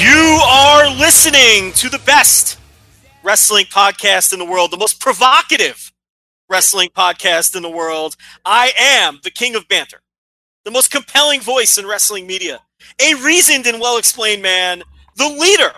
[0.00, 2.58] You are listening to the best
[3.22, 5.92] wrestling podcast in the world, the most provocative
[6.48, 8.16] wrestling podcast in the world.
[8.46, 10.00] I am the king of banter,
[10.64, 12.62] the most compelling voice in wrestling media,
[12.98, 14.82] a reasoned and well explained man,
[15.16, 15.72] the leader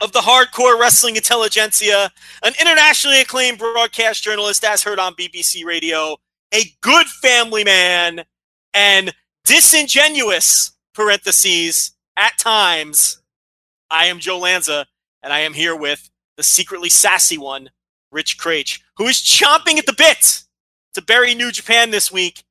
[0.00, 2.10] of the hardcore wrestling intelligentsia,
[2.42, 6.16] an internationally acclaimed broadcast journalist as heard on BBC Radio,
[6.52, 8.24] a good family man,
[8.74, 13.22] and disingenuous, parentheses, at times.
[13.90, 14.86] I am Joe Lanza,
[15.22, 17.70] and I am here with the secretly sassy one,
[18.10, 20.42] Rich Kraetsch, who is chomping at the bit
[20.94, 22.44] to bury New Japan this week,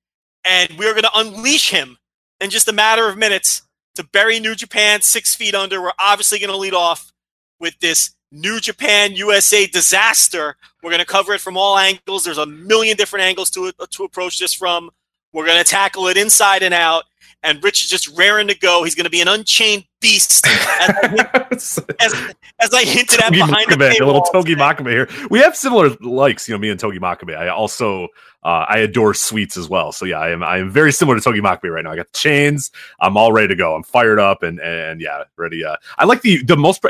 [0.46, 1.98] and we're going to unleash him
[2.40, 3.62] in just a matter of minutes
[3.96, 5.82] to bury New Japan six feet under.
[5.82, 7.12] We're obviously going to lead off
[7.60, 10.56] with this New Japan USA disaster.
[10.84, 12.24] We're going to cover it from all angles.
[12.24, 14.92] There's a million different angles to to approach this from.
[15.34, 17.06] We're going to tackle it inside and out.
[17.44, 18.84] And Rich is just raring to go.
[18.84, 20.46] He's going to be an unchained beast,
[20.80, 24.56] as, I hint- as, as I hinted at behind the Makabe, a little Togi.
[24.56, 25.10] Makabe here.
[25.30, 27.36] We have similar likes, you know, me and Togi Makabe.
[27.38, 28.06] I also
[28.44, 29.92] uh, I adore sweets as well.
[29.92, 31.92] So yeah, I am I am very similar to Togi Makabe right now.
[31.92, 32.72] I got the chains.
[33.00, 33.76] I'm all ready to go.
[33.76, 35.66] I'm fired up and and yeah, ready.
[35.66, 36.84] Uh, I like the the most.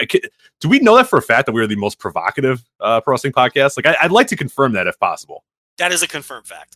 [0.60, 3.14] Do we know that for a fact that we are the most provocative uh, pro
[3.14, 3.78] wrestling podcast?
[3.78, 5.44] Like I, I'd like to confirm that if possible.
[5.78, 6.76] That is a confirmed fact.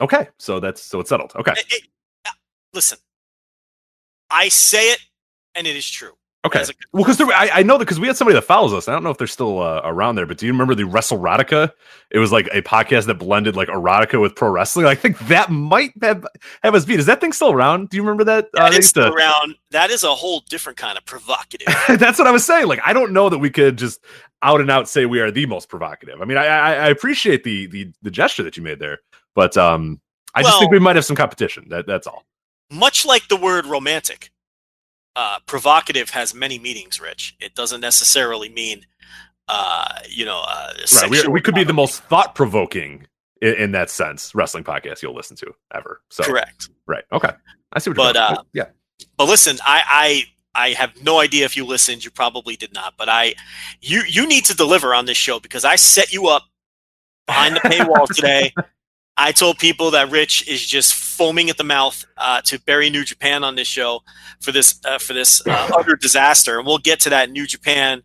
[0.00, 1.32] Okay, so that's so it's settled.
[1.34, 1.88] Okay, It- it-
[2.26, 2.30] uh,
[2.74, 2.98] listen,
[4.30, 4.98] I say it,
[5.54, 6.12] and it is true.
[6.44, 6.62] okay.
[6.62, 8.88] A- Well, because I, I know that because we had somebody that follows us.
[8.88, 11.18] I don't know if they're still uh, around there, but do you remember the Wrestle
[11.18, 11.72] Erotica?
[12.10, 14.86] It was like a podcast that blended like erotica with pro wrestling.
[14.86, 16.24] I think that might have,
[16.62, 16.98] have us beat.
[17.00, 17.88] Is that thing still around?
[17.90, 18.48] Do you remember that?
[18.56, 19.56] Uh, is used to- around.
[19.72, 21.66] That is a whole different kind of provocative.
[21.98, 22.66] That's what I was saying.
[22.68, 24.04] Like, I don't know that we could just
[24.42, 26.20] out and out say we are the most provocative.
[26.20, 28.98] I mean, I, I, I appreciate the, the the gesture that you made there,
[29.34, 30.00] but um,
[30.34, 31.68] I just think we might have some competition.
[31.70, 32.24] That that's all.
[32.70, 34.30] Much like the word romantic,
[35.14, 37.00] uh, provocative has many meanings.
[37.00, 38.84] Rich, it doesn't necessarily mean,
[39.48, 41.10] uh, you know, uh, Right.
[41.10, 43.06] We, we could be the most thought provoking
[43.40, 46.00] in, in that sense wrestling podcast you'll listen to ever.
[46.10, 46.68] So correct.
[46.86, 47.04] right.
[47.12, 47.30] Okay.
[47.72, 48.46] I see what But, you're uh, doing.
[48.52, 48.66] yeah.
[49.16, 50.24] But listen, I,
[50.54, 52.02] I I have no idea if you listened.
[52.04, 52.94] You probably did not.
[52.96, 53.34] But I,
[53.82, 56.44] you you need to deliver on this show because I set you up
[57.26, 58.54] behind the paywall today.
[59.16, 63.04] I told people that Rich is just foaming at the mouth uh, to bury New
[63.04, 64.00] Japan on this show
[64.40, 68.02] for this uh, for this uh, utter disaster, and we'll get to that New Japan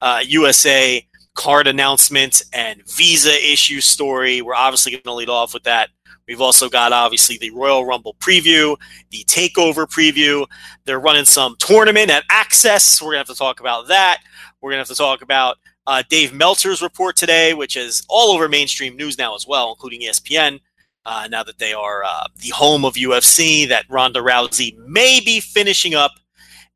[0.00, 4.40] uh, USA card announcement and visa issue story.
[4.40, 5.90] We're obviously going to lead off with that.
[6.26, 8.76] We've also got obviously the Royal Rumble preview,
[9.10, 10.46] the Takeover preview.
[10.86, 13.02] They're running some tournament at Access.
[13.02, 14.22] We're gonna have to talk about that.
[14.60, 18.48] We're gonna have to talk about uh, Dave Meltzer's report today, which is all over
[18.48, 20.60] mainstream news now as well, including ESPN.
[21.06, 25.38] Uh, now that they are uh, the home of UFC, that Ronda Rousey may be
[25.38, 26.12] finishing up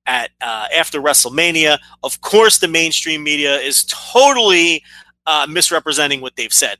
[0.04, 1.78] at uh, after WrestleMania.
[2.02, 4.82] Of course, the mainstream media is totally
[5.26, 6.76] uh, misrepresenting what they've said.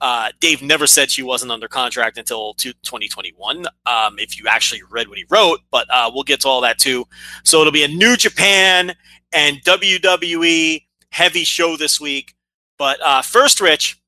[0.00, 3.66] Uh, Dave never said she wasn't under contract until to 2021.
[3.86, 7.04] Um, if you actually read what he wrote, but we'll get to all that too.
[7.44, 8.94] So it'll be a New Japan
[9.32, 10.82] and WWE
[11.12, 12.34] heavy show this week.
[12.78, 14.00] But uh, first, Rich,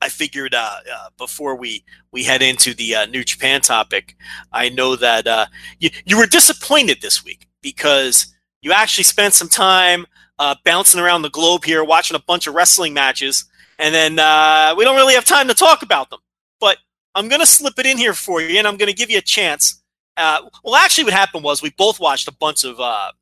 [0.00, 4.16] I figured uh, uh, before we we head into the uh, New Japan topic,
[4.52, 5.46] I know that uh,
[5.78, 10.06] you you were disappointed this week because you actually spent some time
[10.38, 13.44] uh, bouncing around the globe here, watching a bunch of wrestling matches,
[13.78, 16.20] and then uh, we don't really have time to talk about them.
[16.60, 16.78] But
[17.14, 19.18] I'm going to slip it in here for you, and I'm going to give you
[19.18, 19.82] a chance.
[20.16, 23.12] Uh, well, actually, what happened was we both watched a bunch of uh,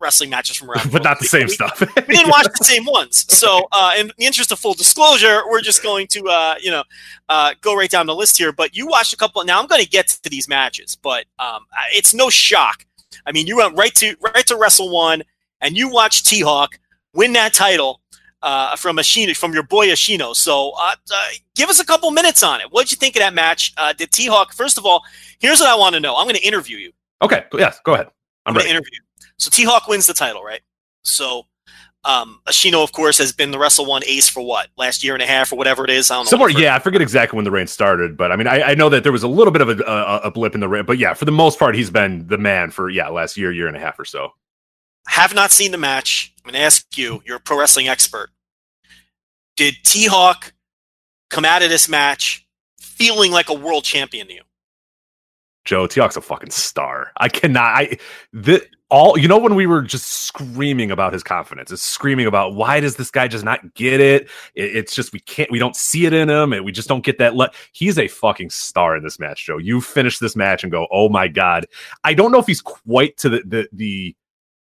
[0.00, 1.80] wrestling matches from around, but not the same We- stuff.
[1.80, 3.26] we didn't watch the same ones.
[3.32, 6.84] So, uh, in the interest of full disclosure, we're just going to, uh, you know,
[7.28, 8.52] uh, go right down the list here.
[8.52, 9.42] But you watched a couple.
[9.44, 12.84] Now, I'm going to get to these matches, but um, it's no shock.
[13.26, 15.22] I mean, you went right to right to Wrestle One,
[15.60, 16.78] and you watched T Hawk
[17.12, 18.00] win that title
[18.42, 20.34] uh, from Ashino, from your boy Ashino.
[20.34, 22.68] So uh, uh, give us a couple minutes on it.
[22.70, 23.72] What did you think of that match?
[23.76, 24.52] Uh, did T Hawk?
[24.54, 25.02] First of all,
[25.40, 26.16] here's what I want to know.
[26.16, 26.92] I'm going to interview you.
[27.20, 28.06] Okay, yes, go ahead.
[28.06, 28.12] I'm
[28.46, 28.68] I'm going ready.
[28.68, 28.98] to interview.
[29.38, 30.60] So T Hawk wins the title, right?
[31.02, 31.46] So
[32.04, 35.22] um, Ashino, of course, has been the Wrestle One ace for what last year and
[35.22, 36.10] a half or whatever it is.
[36.10, 36.30] I don't know.
[36.30, 38.88] Somewhere, yeah, I forget exactly when the reign started, but I mean, I, I know
[38.88, 40.98] that there was a little bit of a, a, a blip in the reign, but
[40.98, 43.76] yeah, for the most part, he's been the man for yeah, last year, year and
[43.76, 44.30] a half or so.
[45.08, 46.32] Have not seen the match.
[46.38, 47.22] I'm going to ask you.
[47.26, 48.30] You're a pro wrestling expert.
[49.56, 50.54] Did T Hawk
[51.28, 52.46] come out of this match
[52.80, 54.42] feeling like a world champion to you?
[55.66, 57.12] Joe T Hawk's a fucking star.
[57.16, 57.74] I cannot.
[57.74, 57.98] I
[58.32, 62.54] the all you know when we were just screaming about his confidence, is screaming about
[62.54, 64.28] why does this guy just not get it?
[64.54, 64.76] it?
[64.76, 65.50] It's just we can't.
[65.50, 67.34] We don't see it in him, and we just don't get that.
[67.36, 69.58] Le- He's a fucking star in this match, Joe.
[69.58, 71.66] You finish this match and go, oh my god.
[72.04, 74.16] I don't know if he's quite to the the the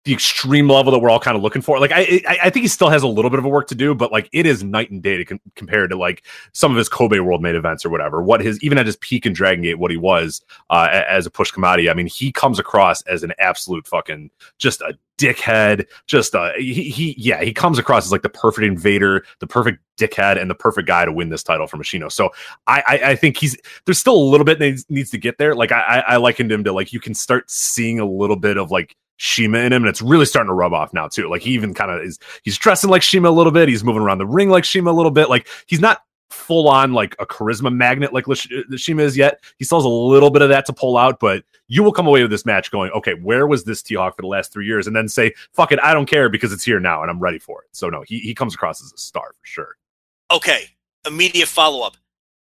[0.08, 1.80] the extreme level that we're all kind of looking for.
[1.80, 3.76] Like I, I, I think he still has a little bit of a work to
[3.76, 6.24] do, but like it is night and day to com- compared to like
[6.54, 8.24] some of his Kobe World Made events or whatever.
[8.24, 11.30] What his even at his peak in Dragon Gate, what he was uh, as a
[11.30, 11.90] push commodity.
[11.90, 15.86] I mean, he comes across as an absolute fucking just a dickhead.
[16.06, 19.80] Just uh, he, he yeah, he comes across as like the perfect invader, the perfect
[19.98, 22.10] dickhead, and the perfect guy to win this title from Ashino.
[22.10, 22.30] So
[22.66, 25.54] I, I, I think he's there's still a little bit needs, needs to get there.
[25.54, 28.72] Like I, I likened him to like you can start seeing a little bit of
[28.72, 31.30] like CIMA in him, and it's really starting to rub off now too.
[31.30, 33.70] Like he even kind of is he's dressing like CIMA a little bit.
[33.70, 35.30] He's moving around the ring like CIMA a little bit.
[35.30, 39.40] Like he's not full on like a charisma magnet like Lish- uh, CIMA is yet.
[39.58, 42.08] He still has a little bit of that to pull out, but you will come
[42.08, 44.66] away with this match going, okay, where was this T Hawk for the last three
[44.66, 44.88] years?
[44.88, 47.40] And then say, fuck it, I don't care because it's here now and I'm ready
[47.40, 47.70] for it.
[47.72, 49.78] So no, he he comes across as a star for sure.
[50.32, 50.66] Okay,
[51.06, 51.98] immediate follow up.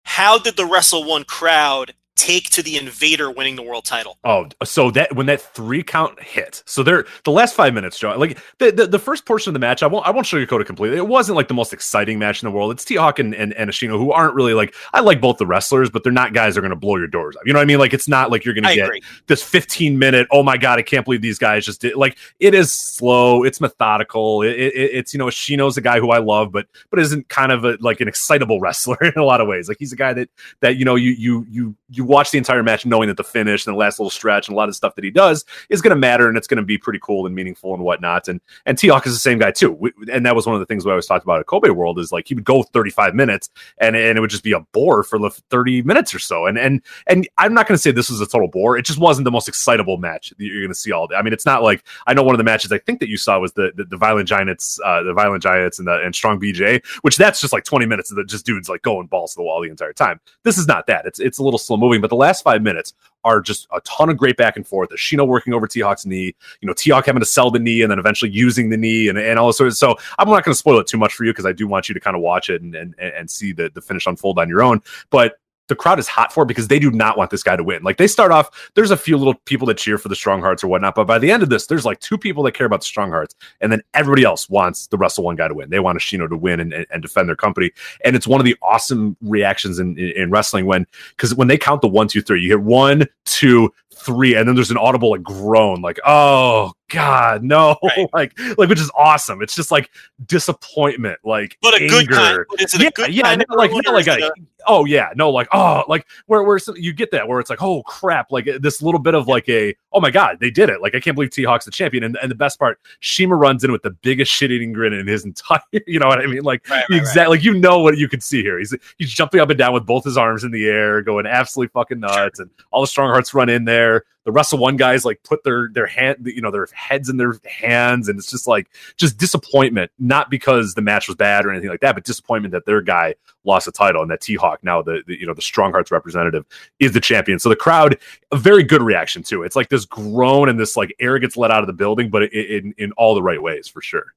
[0.02, 4.19] How did the Wrestle One crowd take to the Invader winning the world title?
[4.25, 8.15] Oh, so that when that three count hit, so there the last five minutes, Joe,
[8.19, 10.67] like the, the the first portion of the match, I won't I won't sugarcoat it
[10.67, 10.99] completely.
[10.99, 12.73] It wasn't like the most exciting match in the world.
[12.73, 15.47] It's T Hawk and, and and Ashino who aren't really like I like both the
[15.47, 17.43] wrestlers, but they're not guys that are going to blow your doors up.
[17.47, 17.79] You know what I mean?
[17.79, 19.03] Like it's not like you're going I to get agree.
[19.29, 20.26] this 15 minute.
[20.31, 21.94] Oh my god, I can't believe these guys just did.
[21.94, 23.44] Like it is slow.
[23.44, 24.43] It's methodical.
[24.43, 27.53] It, it, it's you know Ashino's a guy who I love, but but isn't kind
[27.53, 29.69] of a, like an excitable wrestler in a lot of ways.
[29.69, 30.29] Like he's a guy that
[30.61, 33.66] that you know you you you you watch the entire match knowing that the finish
[33.66, 35.94] and the last little stretch and a lot of stuff that he does is going
[35.94, 38.28] to matter and it's going to be pretty cool and meaningful and whatnot.
[38.28, 39.72] And and T Hawk is the same guy too.
[39.72, 41.99] We, and that was one of the things we always talked about at Kobe World
[41.99, 45.02] is like he would go 35 minutes and and it would just be a bore
[45.02, 46.46] for the 30 minutes or so.
[46.46, 48.78] And and and I'm not going to say this was a total bore.
[48.78, 51.16] It just wasn't the most excitable match that you're going to see all day.
[51.16, 53.16] I mean, it's not like I know one of the matches I think that you
[53.16, 56.40] saw was the the, the Violent Giants, uh, the Violent Giants and the and Strong
[56.40, 59.37] BJ, which that's just like 20 minutes of the just dudes like going balls to
[59.37, 60.20] the wall the entire time.
[60.44, 61.06] This is not that.
[61.06, 64.11] It's it's a little slow moving, but the last five minutes are just a ton
[64.11, 64.91] of great back and forth.
[64.91, 67.83] Ashino working over T Hawk's knee, you know, T Hawk having to sell the knee
[67.83, 69.77] and then eventually using the knee and, and all this sort of.
[69.77, 71.89] So I'm not going to spoil it too much for you because I do want
[71.89, 74.49] you to kind of watch it and and, and see the, the finish unfold on
[74.49, 74.83] your own.
[75.11, 77.82] But the crowd is hot for because they do not want this guy to win.
[77.82, 80.65] Like they start off, there's a few little people that cheer for the strong hearts
[80.65, 82.81] or whatnot, but by the end of this, there's like two people that care about
[82.81, 85.70] the strong hearts, and then everybody else wants the Wrestle One guy to win.
[85.70, 87.70] They want Ashino to win and, and, and defend their company.
[88.05, 91.59] And it's one of the awesome reactions in, in, in wrestling when because when they
[91.59, 95.11] count the one, two, three, you hit one, two, three, and then there's an audible
[95.11, 98.09] like groan, like, oh God, no, Right.
[98.12, 99.43] like like which is awesome.
[99.43, 99.91] It's just like
[100.27, 102.47] disappointment, like But a good anger.
[102.49, 102.61] kind.
[102.61, 103.44] Is it yeah, a good yeah, kind?
[103.51, 104.31] like of not groan, like a,
[104.67, 107.82] oh yeah, no, like oh, like where where you get that where it's like oh
[107.82, 110.81] crap, like uh, this little bit of like a oh my god, they did it,
[110.81, 113.65] like I can't believe T Hawk's the champion, and and the best part, CIMA runs
[113.65, 116.43] in with the biggest shit eating grin in his entire, you know what I mean,
[116.43, 118.58] like Right, right, exactly, like you know what you can see here.
[118.58, 121.70] He's he's jumping up and down with both his arms in the air, going absolutely
[121.72, 123.88] fucking nuts, and all the strong hearts run in there.
[124.25, 127.35] The Wrestle One guys like put their their hand, you know, their heads in their
[127.47, 131.71] hands, and it's just like just disappointment, not because the match was bad or anything
[131.71, 133.15] like that, but disappointment that their guy
[133.45, 135.91] lost the title and that T Hawk now the, the you know the Strong Hearts
[135.91, 136.45] representative
[136.79, 137.39] is the champion.
[137.39, 137.99] So the crowd,
[138.31, 139.47] a very good reaction to it.
[139.47, 142.75] It's like this groan and this like arrogance let out of the building, but in
[142.77, 144.15] in, all the right ways for sure.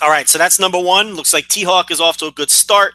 [0.00, 1.14] All right, so that's number one.
[1.14, 2.94] Looks like T Hawk is off to a good start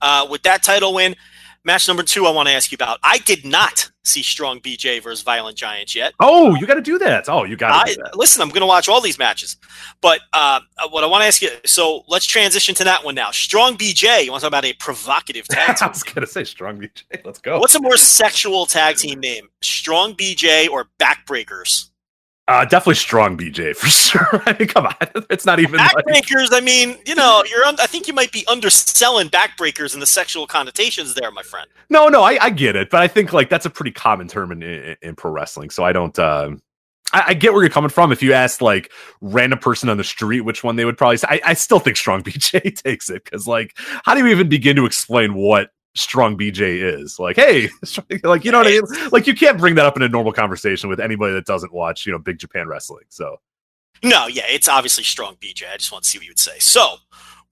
[0.00, 1.16] uh, with that title win.
[1.62, 2.98] Match number two, I want to ask you about.
[3.02, 6.14] I did not see Strong BJ versus Violent Giants yet.
[6.18, 7.28] Oh, you got to do that.
[7.28, 8.16] Oh, you got to I, do that.
[8.16, 9.58] listen, I'm going to watch all these matches.
[10.00, 13.30] But uh, what I want to ask you, so let's transition to that one now.
[13.30, 16.78] Strong BJ, you want to talk about a provocative tag I was gonna say Strong
[16.80, 17.24] BJ.
[17.26, 17.58] Let's go.
[17.60, 19.48] What's a more sexual tag team name?
[19.60, 21.89] Strong BJ or Backbreakers?
[22.50, 24.42] Uh, definitely Strong BJ for sure.
[24.44, 24.94] I mean, come on,
[25.30, 27.64] it's not even like, Backbreakers, I mean, you know, you're.
[27.64, 31.68] Un- I think you might be underselling backbreakers and the sexual connotations there, my friend.
[31.90, 32.22] no, no.
[32.22, 34.96] I, I get it, but I think like that's a pretty common term in, in,
[35.00, 35.70] in pro wrestling.
[35.70, 36.18] So I don't.
[36.18, 36.60] Um,
[37.12, 38.10] I, I get where you're coming from.
[38.10, 38.90] If you asked like
[39.20, 41.96] random person on the street which one they would probably say, I, I still think
[41.96, 46.36] Strong BJ takes it because like how do you even begin to explain what strong
[46.36, 47.18] BJ is.
[47.18, 47.68] Like, hey,
[48.22, 49.10] like you know what I mean?
[49.10, 52.06] Like you can't bring that up in a normal conversation with anybody that doesn't watch,
[52.06, 53.04] you know, Big Japan wrestling.
[53.08, 53.40] So
[54.02, 55.64] No, yeah, it's obviously strong BJ.
[55.72, 56.58] I just want to see what you would say.
[56.58, 56.96] So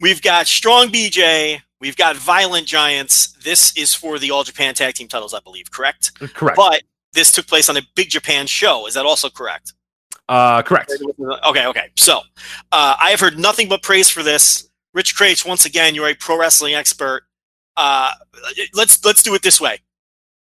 [0.01, 3.33] we've got strong BJ, we've got violent giants.
[3.45, 6.15] This is for the All Japan Tag Team titles, I believe, correct?
[6.35, 6.57] correct.
[6.57, 8.87] But this took place on a Big Japan show.
[8.87, 9.73] Is that also correct?
[10.29, 10.93] uh correct.
[11.47, 11.89] Okay, okay.
[11.97, 12.19] So
[12.71, 14.69] uh, I have heard nothing but praise for this.
[14.95, 17.23] Rich Kraetsch, once again, you're a pro wrestling expert.
[17.79, 18.11] Uh,
[18.75, 19.79] let's let's do it this way.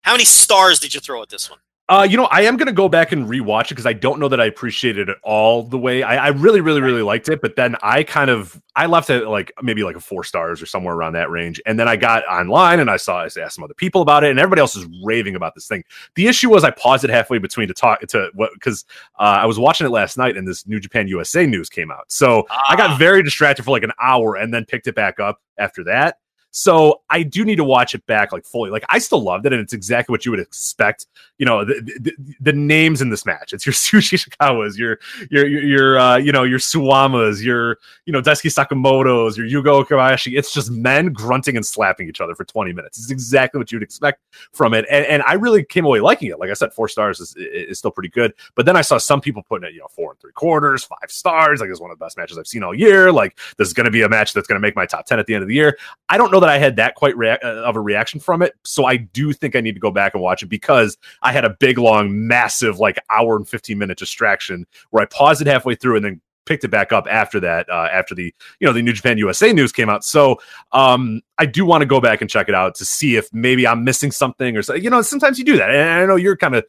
[0.01, 1.59] How many stars did you throw at this one?
[1.89, 4.27] Uh, you know, I am gonna go back and rewatch it because I don't know
[4.29, 6.03] that I appreciated it all the way.
[6.03, 9.27] I, I really, really, really liked it, but then I kind of I left it
[9.27, 11.61] like maybe like a four stars or somewhere around that range.
[11.65, 14.29] And then I got online and I saw I asked some other people about it,
[14.31, 15.83] and everybody else is raving about this thing.
[16.15, 18.85] The issue was I paused it halfway between to talk to what because
[19.19, 22.11] uh, I was watching it last night and this New Japan USA news came out,
[22.11, 22.75] so I Ah.
[22.77, 26.17] got very distracted for like an hour and then picked it back up after that.
[26.51, 28.70] So I do need to watch it back like fully.
[28.70, 31.08] Like I still loved it, and it's exactly what you would expect.
[31.38, 33.53] You know, the, the, the names in this match.
[33.53, 38.22] It's your Shuji Ishikawas, your your your, uh, you know your Suwamas, your you know
[38.22, 40.38] Daisuke Sekimoto's, your Yuji Okabayashi.
[40.38, 43.00] It's just men grunting and slapping each other for 20 minutes.
[43.00, 46.39] It's exactly what you'd expect from it, and, and I really came away liking it.
[46.39, 48.34] Like I said, four stars is, is still pretty good.
[48.55, 51.10] But then I saw some people putting it, you know, four and three quarters, five
[51.10, 51.62] stars.
[51.62, 53.12] Like it's one of the best matches I've seen all year.
[53.12, 55.20] Like this is going to be a match that's going to make my top 10
[55.20, 55.77] at the end of the year.
[56.10, 58.53] I don't know that I had that quite rea- uh, of a reaction from it.
[58.63, 61.45] So I do think I need to go back and watch it because I had
[61.45, 65.75] a big, long, massive, like hour and 15 minute distraction where I paused it halfway
[65.75, 68.81] through and then picked it back up after that, uh, after the, you know, the
[68.81, 70.03] New Japan USA news came out.
[70.03, 70.39] So
[70.71, 73.67] um, I do want to go back and check it out to see if maybe
[73.67, 74.74] I'm missing something or so.
[74.74, 75.69] You know, sometimes you do that.
[75.69, 76.65] And I know you're kind of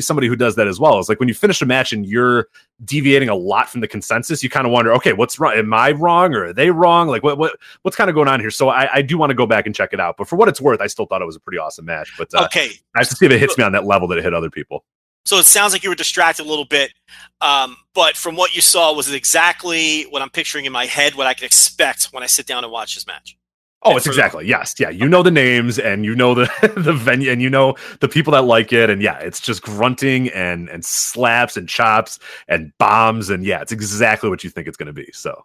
[0.00, 0.98] somebody who does that as well.
[0.98, 2.48] It's like when you finish a match and you're
[2.84, 5.54] deviating a lot from the consensus, you kind of wonder, okay, what's wrong?
[5.54, 7.08] Am I wrong or are they wrong?
[7.08, 8.50] Like what, what, what's kind of going on here?
[8.50, 10.16] So I, I do want to go back and check it out.
[10.16, 12.12] But for what it's worth, I still thought it was a pretty awesome match.
[12.16, 14.18] But uh, Okay, I have to see if it hits me on that level that
[14.18, 14.84] it hit other people.
[15.24, 16.92] So it sounds like you were distracted a little bit,
[17.40, 21.14] um, but from what you saw, was it exactly what I'm picturing in my head?
[21.14, 23.36] What I could expect when I sit down and watch this match?
[23.82, 24.90] Oh, And it's for- exactly yes, yeah.
[24.90, 28.32] You know the names and you know the the venue and you know the people
[28.32, 33.30] that like it, and yeah, it's just grunting and and slaps and chops and bombs
[33.30, 35.08] and yeah, it's exactly what you think it's going to be.
[35.12, 35.44] So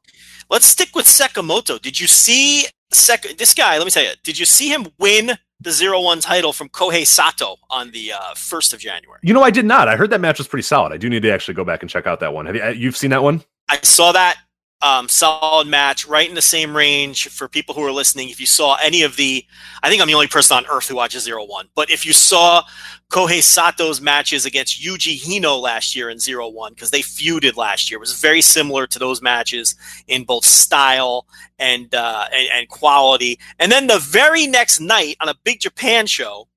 [0.50, 1.82] Let's stick with Sekimoto.
[1.82, 3.78] Did you see Sek- this guy?
[3.78, 4.12] Let me tell you.
[4.24, 5.32] Did you see him win
[5.66, 9.20] the zero one title from Kohei Sato on the uh, first of January?
[9.22, 9.90] you know, I did not.
[9.90, 10.94] I heard that match was pretty solid.
[10.94, 12.46] I do need to actually go back and check out that one.
[12.46, 13.44] Have you uh, you've seen that one?
[13.68, 14.38] I saw that
[14.82, 18.30] um, solid match right in the same range for people who are listening.
[18.30, 19.44] If you saw any of the,
[19.82, 22.14] I think I'm the only person on earth who watches Zero One, but if you
[22.14, 22.64] saw
[23.10, 27.90] Kohei Sato's matches against Yuji Hino last year in Zero One, because they feuded last
[27.90, 29.76] year, it was very similar to those matches
[30.08, 31.26] in both style
[31.58, 33.40] and, uh, and and quality.
[33.60, 36.48] And then the very next night on a Big Japan show,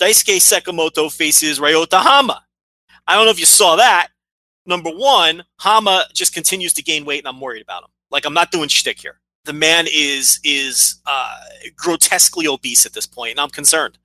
[0.00, 2.42] Daisuke Sekimoto faces Ryota Hama.
[3.06, 4.08] I don't know if you saw that,
[4.66, 7.90] number one, Hama just continues to gain weight, and I'm worried about him.
[8.10, 9.20] Like I'm not doing shtick here.
[9.44, 11.36] The man is is uh,
[11.76, 13.98] grotesquely obese at this point, and I'm concerned.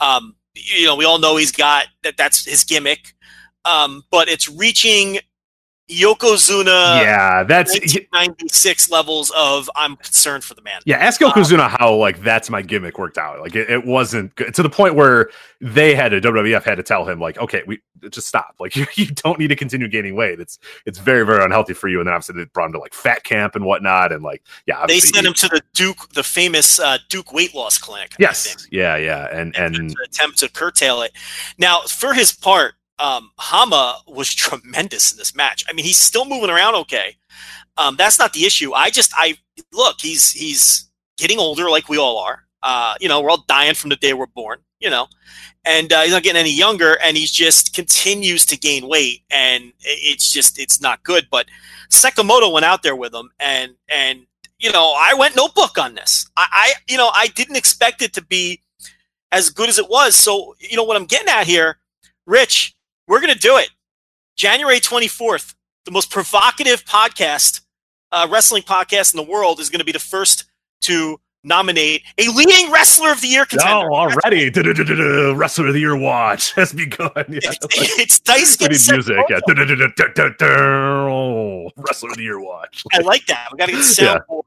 [0.00, 2.16] Um, you know, we all know he's got that.
[2.16, 3.14] That's his gimmick,
[3.64, 5.18] um, but it's reaching
[5.90, 10.80] Yokozuna yeah, that's 1996 levels of I'm concerned for the man.
[10.86, 10.96] yeah.
[10.96, 13.38] Ask Yokozuna how like that's my gimmick worked out.
[13.40, 15.28] Like it, it wasn't good, to the point where
[15.60, 18.54] they had to WWF had to tell him like, okay, we just stop.
[18.64, 20.40] Like you, you don't need to continue gaining weight.
[20.40, 21.98] It's it's very very unhealthy for you.
[22.00, 24.10] And then obviously they brought him to like fat camp and whatnot.
[24.10, 27.76] And like yeah, They sent him to the Duke, the famous uh, Duke weight loss
[27.76, 28.14] clinic.
[28.18, 31.12] Yes, yeah, yeah, and and and to attempt to curtail it.
[31.58, 35.64] Now, for his part, um, Hama was tremendous in this match.
[35.68, 37.16] I mean, he's still moving around okay.
[37.76, 38.72] Um, that's not the issue.
[38.72, 39.36] I just, I
[39.72, 42.44] look, he's he's getting older, like we all are.
[42.62, 44.58] Uh, you know, we're all dying from the day we're born.
[44.78, 45.08] You know,
[45.64, 49.72] and uh, he's not getting any younger, and he just continues to gain weight, and
[49.80, 51.26] it's just it's not good.
[51.30, 51.46] But
[51.90, 54.26] Sekimoto went out there with him, and and
[54.58, 56.28] you know, I went notebook on this.
[56.36, 58.60] I, I you know, I didn't expect it to be
[59.32, 60.14] as good as it was.
[60.14, 61.78] So, you know what I'm getting at here,
[62.26, 62.74] Rich,
[63.08, 63.70] we're going to do it.
[64.36, 67.60] January 24th, the most provocative podcast,
[68.12, 70.44] uh, wrestling podcast in the world, is going to be the first
[70.82, 73.90] to nominate a leading wrestler of the year contender.
[73.92, 74.48] oh, already
[75.36, 77.10] wrestler of the year watch has begun.
[77.28, 79.16] Yeah, It's, it's Dice we need music.
[79.28, 79.40] Yeah.
[81.76, 82.82] Wrestler of the year watch.
[82.92, 83.48] I like that.
[83.52, 84.42] We got to get soundboard.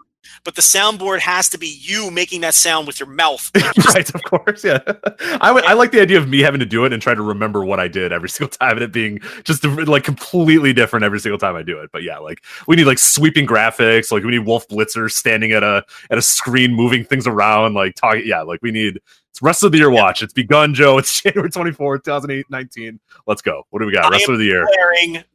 [0.48, 3.52] But the soundboard has to be you making that sound with your mouth.
[3.94, 4.80] right, of course, yeah.
[5.42, 7.22] I would, I like the idea of me having to do it and try to
[7.22, 11.20] remember what I did every single time, and it being just like completely different every
[11.20, 11.90] single time I do it.
[11.92, 15.64] But yeah, like we need like sweeping graphics, like we need Wolf Blitzer standing at
[15.64, 18.24] a at a screen, moving things around, like talking.
[18.26, 19.02] Yeah, like we need
[19.32, 20.24] it's rest of the year watch.
[20.24, 20.98] It's begun, Joe.
[20.98, 23.02] It's January twenty fourth, two thousand eight nineteen.
[23.26, 23.64] Let's go.
[23.72, 24.06] What do we got?
[24.06, 24.66] I Rest of the year.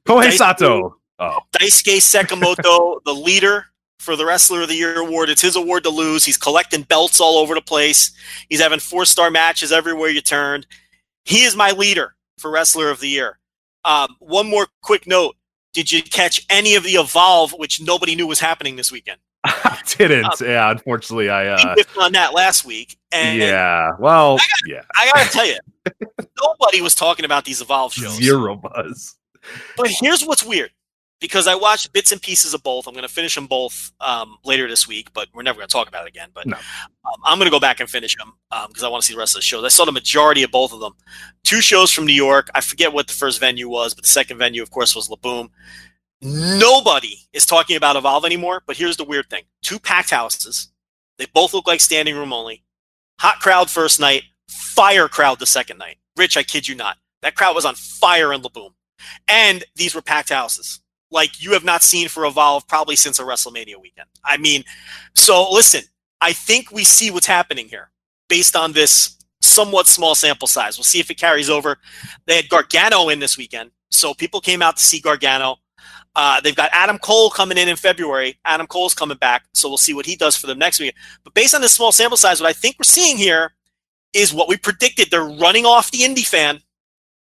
[0.07, 0.97] Kohei Sato.
[1.19, 3.67] Oh, Daisuke Sekimoto, the leader
[4.03, 5.31] for the Wrestler of the Year award.
[5.31, 6.25] It's his award to lose.
[6.25, 8.13] He's collecting belts all over the place.
[8.49, 10.65] He's having four star matches everywhere you turn.
[11.25, 13.39] He is my leader for Wrestler of the Year.
[13.85, 15.37] Um, one more quick note.
[15.73, 19.19] Did you catch any of the Evolve, which nobody knew was happening this weekend?
[19.45, 20.41] I didn't.
[20.41, 21.47] yeah, unfortunately, I.
[21.49, 22.97] Uh whiffed on that last week.
[23.11, 23.93] And Yeah.
[23.99, 24.83] Well, yeah.
[24.97, 25.59] I gotta tell you,
[26.43, 28.15] nobody was talking about these Evolve shows.
[28.17, 29.17] Zero buzz.
[29.77, 30.71] But here's what's weird.
[31.23, 32.87] Because I watched bits and pieces of both.
[32.87, 35.73] I'm going to finish them both um, later this week, but we're never going to
[35.73, 36.29] talk about it again.
[36.35, 36.57] But No.
[36.57, 38.35] um, I'm going to go back and finish them
[38.69, 39.65] because I want to see the rest of the shows.
[39.65, 40.93] I saw the majority of both of them.
[41.45, 42.51] Two shows from New York.
[42.55, 45.17] I forget what the first venue was, but the second venue, of course, was La
[45.17, 45.51] Boom.
[46.21, 48.63] Nobody is talking about Evolve anymore.
[48.67, 50.71] But here's the weird thing: two packed houses.
[51.19, 52.65] They both look like standing room only.
[53.21, 55.99] Hot crowd first night, fire crowd the second night.
[56.17, 56.97] Rich, I kid you not.
[57.23, 58.75] That crowd was on fire in La Boom.
[59.29, 60.81] And these were packed houses.
[61.13, 64.09] Like you have not seen for Evolve probably since a WrestleMania weekend.
[64.25, 64.65] I mean,
[65.15, 65.83] so listen,
[66.21, 67.91] I think we see what's happening here
[68.29, 70.79] based on this somewhat small sample size.
[70.79, 71.77] We'll see if it carries over.
[72.27, 73.71] They had Gargano in this weekend.
[73.91, 75.57] So people came out to see Gargano.
[76.15, 78.39] Uh, they've got Adam Cole coming in in February.
[78.45, 79.45] Adam Cole's coming back.
[79.53, 80.95] So we'll see what he does for them next week.
[81.25, 83.53] But based on this small sample size, what I think we're seeing here
[84.13, 85.11] is what we predicted.
[85.11, 86.61] They're running off the indie fan.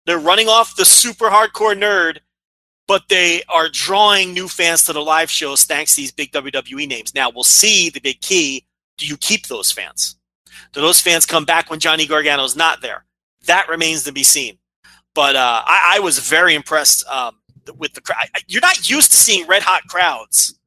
[0.06, 2.20] They're running off the super hardcore nerd,
[2.88, 6.88] but they are drawing new fans to the live shows thanks to these big WWE
[6.88, 7.14] names.
[7.14, 8.66] Now we'll see the big key.
[8.98, 10.16] Do you keep those fans?
[10.74, 13.06] Do those fans come back when Johnny Gargano's not there?
[13.46, 14.58] That remains to be seen.
[15.14, 17.36] But uh, I, I was very impressed um,
[17.78, 18.26] with the crowd.
[18.48, 20.58] You're not used to seeing red hot crowds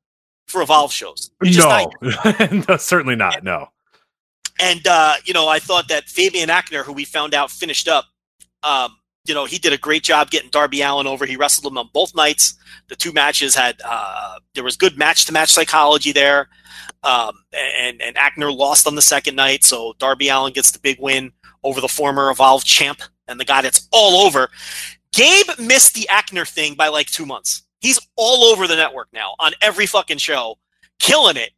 [0.46, 1.30] for Evolve shows.
[1.42, 1.92] You're just not
[2.50, 2.62] No.
[2.68, 3.42] no, certainly not.
[3.44, 3.68] No.
[4.60, 8.06] and uh, you know, I thought that Fabian Aichner, who we found out finished up,
[8.62, 11.26] um, you know, he did a great job getting Darby Allin over.
[11.26, 12.54] He wrestled him on both nights.
[12.88, 16.48] The two matches had uh, there was good match to match psychology there,
[17.02, 20.98] um, and and Aichner lost on the second night, so Darby Allin gets the big
[21.00, 24.48] win over the former Evolve champ and the guy that's all over.
[25.12, 27.62] Gabe missed the Aichner thing by like two months.
[27.80, 30.58] He's all over the network now on every fucking show,
[30.98, 31.50] killing it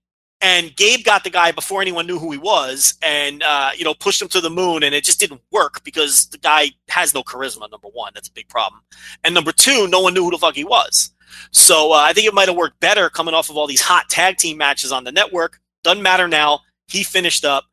[0.43, 3.95] and Gabe got the guy before anyone knew who he was, and uh, you know
[3.95, 7.23] pushed him to the moon, and it just didn't work because the guy has no
[7.23, 7.71] charisma.
[7.71, 8.83] Number one, that's a big problem,
[9.25, 11.13] and number two, no one knew who the fuck he was.
[11.53, 14.11] So uh, I think it might have worked better coming off of all these hot
[14.11, 15.61] tag team matches on the network.
[15.83, 16.61] Doesn't matter now.
[16.89, 17.65] He finished up.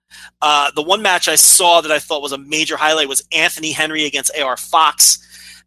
[0.42, 3.72] Uh, the one match I saw that I thought was a major highlight was Anthony
[3.72, 5.20] Henry against AR Fox.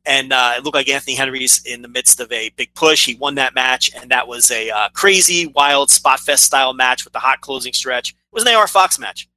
[0.04, 3.06] And uh, it looked like Anthony Henry's in the midst of a big push.
[3.06, 7.04] He won that match, and that was a uh, crazy, wild spot fest style match
[7.04, 8.10] with the hot closing stretch.
[8.10, 9.28] It was an AR Fox match,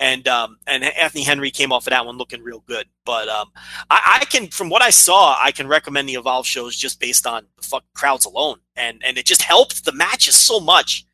[0.00, 2.86] and um, and Anthony Henry came off of that one looking real good.
[3.04, 3.50] But um,
[3.90, 7.26] I, I can, from what I saw, I can recommend the Evolve shows just based
[7.26, 11.06] on the fuck crowds alone, and and it just helped the matches so much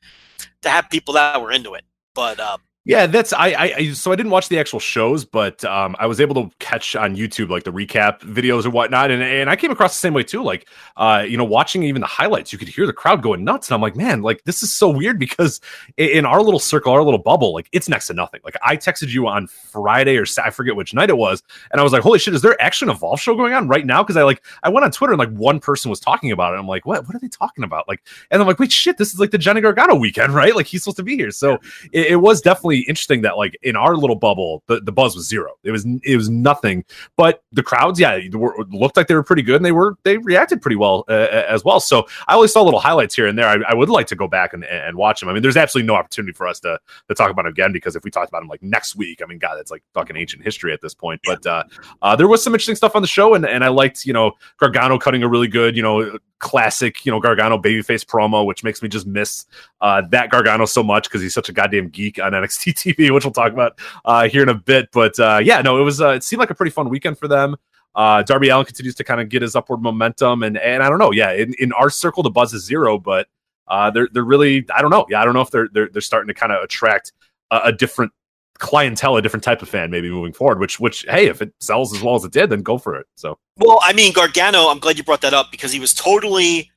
[0.62, 1.84] to have people that were into it.
[2.14, 5.64] But um, Yeah, that's I, I I so I didn't watch the actual shows, but
[5.64, 9.23] um I was able to catch on YouTube like the recap videos or whatnot, and
[9.23, 10.42] and I came across the same way too.
[10.42, 10.68] Like
[10.99, 13.75] uh, you know, watching even the highlights, you could hear the crowd going nuts, and
[13.75, 15.62] I'm like, man, like this is so weird because
[15.97, 18.42] in our little circle, our little bubble, like it's next to nothing.
[18.44, 21.42] Like I texted you on Friday or I forget which night it was,
[21.73, 23.87] and I was like, holy shit, is there actually an Evolve show going on right
[23.87, 24.03] now?
[24.03, 26.59] Because I like I went on Twitter and like one person was talking about it.
[26.59, 27.07] I'm like, what?
[27.07, 27.88] What are they talking about?
[27.88, 30.55] Like, and I'm like, wait, shit, this is like the Johnny Gargano weekend, right?
[30.55, 31.31] Like he's supposed to be here.
[31.31, 31.55] So
[31.90, 35.26] it, it was definitely interesting that like in our little bubble, the, the buzz was
[35.26, 35.52] zero.
[35.62, 36.84] It was it was nothing.
[37.16, 40.18] But the crowds, yeah, were, looked like they were pretty good, and they were they
[40.18, 41.80] reacted pretty well uh, as well.
[41.80, 43.48] So I only saw little highlights here and there.
[43.48, 45.28] I, I would like to go back and, and watch them.
[45.28, 47.96] I mean, there's absolutely no opportunity for us to to talk about it again because
[47.96, 50.42] if we talked about them like next week, I mean, God, that's like fucking ancient
[50.42, 51.20] history at this point.
[51.24, 51.64] But uh,
[52.02, 54.32] uh, there was some interesting stuff on the show, and and I liked you know
[54.58, 58.82] Gargano cutting a really good you know classic you know Gargano babyface promo, which makes
[58.82, 59.46] me just miss
[59.80, 63.24] uh, that Gargano so much because he's such a goddamn geek on NXT TV, which
[63.24, 64.88] we'll talk about uh, here in a bit.
[64.92, 67.29] But uh, yeah, no, it was uh, it seemed like a pretty fun weekend for
[67.29, 67.57] them.
[67.94, 70.98] Uh, Darby Allin continues to kind of get his upward momentum, and and I don't
[70.98, 73.29] know, yeah, in, in our circle the buzz is zero, but
[73.68, 76.03] uh, they're they're really I don't know, yeah, I don't know if they're they're they're
[76.03, 77.12] starting to kind of attract
[77.50, 78.12] a, a different
[78.59, 80.59] clientele, a different type of fan, maybe moving forward.
[80.59, 83.07] Which which hey, if it sells as well as it did, then go for it.
[83.16, 86.70] So Well, I mean, Gargano, I'm glad you brought that up because he was totally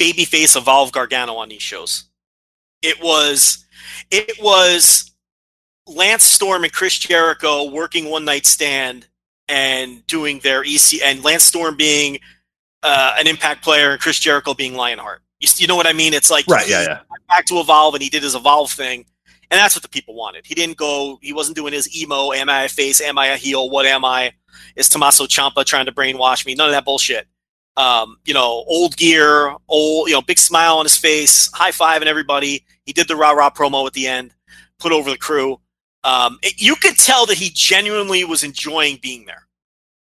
[0.00, 2.04] babyface Evolve Gargano on these shows.
[2.82, 3.64] It was
[4.10, 5.09] it was
[5.86, 9.06] Lance Storm and Chris Jericho working one night stand
[9.48, 12.18] and doing their EC and Lance Storm being
[12.82, 15.22] uh, an Impact player and Chris Jericho being Lionheart.
[15.40, 16.14] You, you know what I mean?
[16.14, 17.00] It's like Right, he yeah, yeah.
[17.28, 19.04] back to Evolve and he did his Evolve thing,
[19.50, 20.46] and that's what the people wanted.
[20.46, 21.18] He didn't go.
[21.22, 22.32] He wasn't doing his emo.
[22.32, 23.00] Am I a face?
[23.00, 23.70] Am I a heel?
[23.70, 24.32] What am I?
[24.76, 26.54] Is Tommaso Ciampa trying to brainwash me?
[26.54, 27.26] None of that bullshit.
[27.76, 32.02] Um, you know, old gear, old, you know, big smile on his face, high five
[32.02, 32.64] and everybody.
[32.84, 34.34] He did the rah rah promo at the end,
[34.78, 35.58] put over the crew.
[36.04, 39.46] Um, it- you could tell that he genuinely was enjoying being there.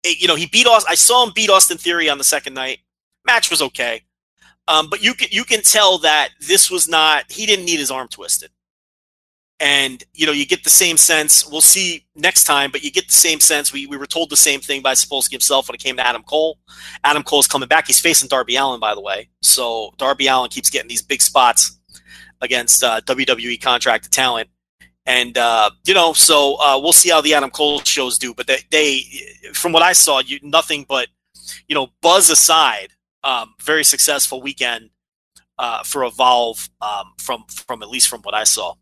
[0.03, 0.91] It- you know, he beat Austin.
[0.91, 2.79] I saw him beat Austin Theory on the second night.
[3.25, 4.03] Match was okay,
[4.67, 7.31] um, but you can you can tell that this was not.
[7.31, 8.49] He didn't need his arm twisted,
[9.59, 11.45] and you know you get the same sense.
[11.45, 13.73] We'll see next time, but you get the same sense.
[13.73, 16.23] We we were told the same thing by Sapolsky himself when it came to Adam
[16.23, 16.59] Cole.
[17.03, 17.87] Adam Cole's coming back.
[17.87, 19.29] He's facing Darby Allin, by the way.
[19.41, 21.77] So Darby Allin keeps getting these big spots
[22.41, 24.49] against uh, WWE contracted talent.
[25.09, 28.33] And uh, you know, so uh, we'll see how the Adam Cole shows do.
[28.35, 29.01] But they, they
[29.53, 31.07] from what I saw, you nothing but
[31.67, 32.89] you know, buzz aside,
[33.23, 34.91] um, very successful weekend
[35.57, 38.75] uh, for Evolve um, from from at least from what I saw.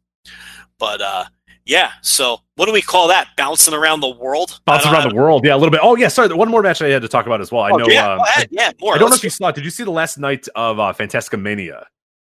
[0.78, 1.26] But uh,
[1.66, 3.30] yeah, so what do we call that?
[3.38, 5.80] Bouncing around the world, Bouncing around the world, yeah, a little bit.
[5.82, 6.28] Oh yeah, sorry.
[6.34, 7.64] One more match I had to talk about as well.
[7.64, 7.88] I Oh, know.
[7.88, 8.48] yeah, um, go ahead.
[8.52, 8.96] yeah, more.
[8.96, 9.56] I don't know if you saw it.
[9.56, 11.88] Did you see the last night of uh, Fantastica Mania?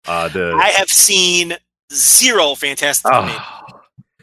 [0.07, 1.55] Uh, the I have seen
[1.93, 3.13] zero fantastic.
[3.13, 3.72] Ah.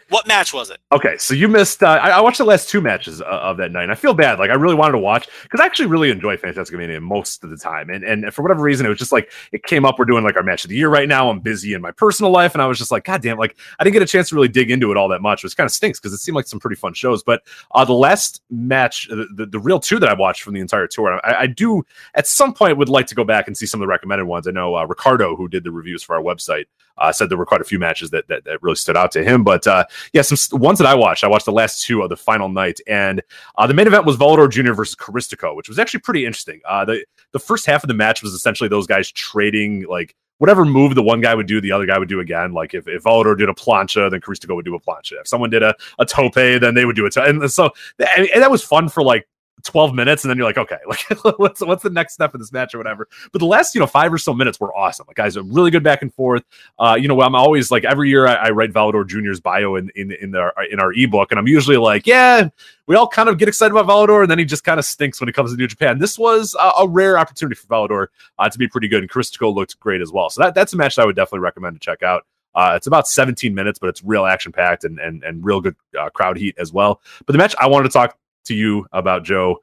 [0.10, 0.80] What match was it?
[0.92, 1.84] Okay, so you missed.
[1.84, 3.84] Uh, I, I watched the last two matches uh, of that night.
[3.84, 4.40] And I feel bad.
[4.40, 7.50] Like I really wanted to watch because I actually really enjoy Fantastic Mania most of
[7.50, 7.90] the time.
[7.90, 10.00] And and for whatever reason, it was just like it came up.
[10.00, 11.30] We're doing like our match of the year right now.
[11.30, 13.38] I'm busy in my personal life, and I was just like, God damn!
[13.38, 15.56] Like I didn't get a chance to really dig into it all that much, which
[15.56, 17.24] kind of stinks because it seemed like some pretty fun shows.
[17.24, 17.44] But
[17.76, 20.88] uh, the last match, the, the, the real two that I watched from the entire
[20.88, 21.84] tour, I, I do
[22.16, 24.48] at some point would like to go back and see some of the recommended ones.
[24.48, 26.66] I know uh, Ricardo, who did the reviews for our website,
[27.00, 29.24] uh, said there were quite a few matches that that, that really stood out to
[29.24, 29.44] him.
[29.44, 31.24] But uh, yeah, some ones that I watched.
[31.24, 33.22] I watched the last two of the final night, and
[33.58, 34.74] uh, the main event was Volador Jr.
[34.74, 36.62] versus Caristico, which was actually pretty interesting.
[36.66, 40.66] Uh, the the first half of the match was essentially those guys trading like whatever
[40.66, 42.54] move the one guy would do, the other guy would do again.
[42.54, 45.20] Like if, if Volador did a plancha, then Caristico would do a plancha.
[45.20, 47.16] If someone did a, a tope, then they would do it.
[47.18, 49.28] And so and that was fun for like
[49.64, 52.52] 12 minutes and then you're like okay like what's what's the next step in this
[52.52, 55.16] match or whatever but the last you know five or so minutes were awesome like
[55.16, 56.44] guys are really good back and forth
[56.80, 59.90] uh you know i'm always like every year i, I write Volador junior's bio in
[59.96, 62.50] in in our in our ebook and i'm usually like yeah
[62.90, 65.20] we all kind of get excited about Volador, and then he just kind of stinks
[65.22, 66.00] when it comes to New Japan.
[66.00, 68.08] This was a, a rare opportunity for Volador
[68.40, 70.32] uh, to be pretty good, and Caristico looked great as well.
[70.32, 72.26] So that, that's a match that I would definitely recommend to check out.
[72.56, 75.76] Uh, it's about 17 minutes, but it's real action packed and, and and real good
[76.00, 77.00] uh, crowd heat as well.
[77.28, 79.58] But the match I wanted to talk to you about, Joe,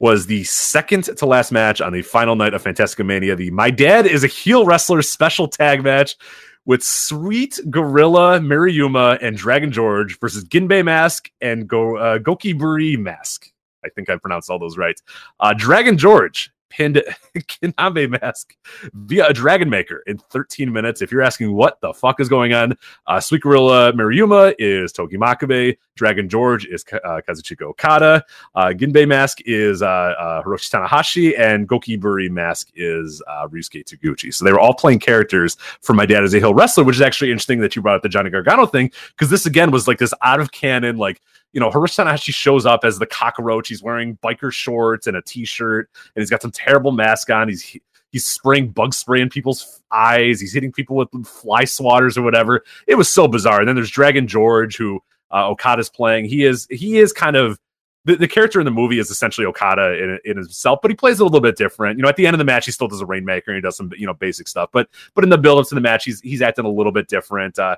[0.00, 3.34] was the second to last match on the final night of Fantastica Mania.
[3.34, 6.16] The My Dad is a Heel Wrestler special tag match
[6.66, 13.50] with Sweet Gorilla Maruyama and Dragon George versus Ginbei Mask and Go uh, Gokiburi Mask.
[13.84, 15.00] I think I pronounced all those right.
[15.40, 17.02] Uh, Dragon George pinned
[17.36, 18.54] Ginbei Mask
[18.92, 21.02] via a Dragon Maker in 13 minutes.
[21.02, 25.16] If you're asking what the fuck is going on, uh, Sweet Gorilla Maruyama is Togi
[25.16, 25.76] Makabe.
[25.98, 28.24] Dragon George is uh, Kazuchika Okada.
[28.54, 34.32] Uh, Ginbei Mask is uh, uh, Hiroshi Tanahashi, and Gokiburi Mask is uh, Ryusuke Taguchi.
[34.32, 37.02] So they were all playing characters from My Dad is a Heel Wrestler, which is
[37.02, 39.98] actually interesting that you brought up the Johnny Gargano thing, because this again was like
[39.98, 41.20] this out of canon, like
[41.52, 43.68] you know, Hiroshi Tanahashi shows up as the cockroach.
[43.68, 47.48] He's wearing biker shorts and a t-shirt, and he's got some terrible mask on.
[47.48, 47.76] He's
[48.10, 50.40] he's spraying bug spray in people's eyes.
[50.40, 52.64] He's hitting people with fly swatters or whatever.
[52.86, 53.60] It was so bizarre.
[53.60, 56.26] And then there's Dragon George, who uh, Okada's playing.
[56.26, 57.58] He is he is kind of
[58.04, 61.20] the, the character in the movie is essentially Okada in, in himself, but he plays
[61.20, 61.98] a little bit different.
[61.98, 63.60] You know, at the end of the match, he still does a rainmaker and he
[63.60, 64.70] does some you know basic stuff.
[64.72, 67.58] But but in the build-ups to the match, he's he's acting a little bit different.
[67.58, 67.76] Uh,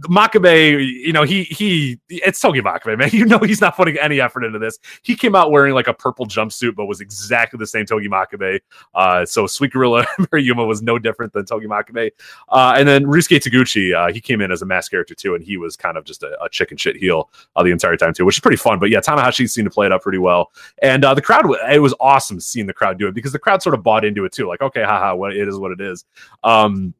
[0.00, 3.10] Makabe, you know, he he it's Togi Makabe, man.
[3.22, 4.78] You know he's not putting any effort into this.
[5.02, 8.60] He came out wearing like a purple jumpsuit, but was exactly the same Togi Makabe.
[8.94, 12.10] Uh, so Sweet Gorilla Maruyama was no different than Togi Makabe.
[12.48, 15.44] Uh, and then Ryusuke Taguchi, uh, he came in as a mask character too, and
[15.44, 18.24] he was kind of just a, a chicken shit heel uh, the entire time too,
[18.24, 18.78] which is pretty fun.
[18.78, 21.80] But yeah, Tanahashi seemed to play it up pretty well, and uh, the crowd, it
[21.80, 24.32] was awesome seeing the crowd do it because the crowd sort of bought into it
[24.32, 24.48] too.
[24.48, 26.06] Like, okay, haha, what it is, what it is.
[26.42, 26.94] Um,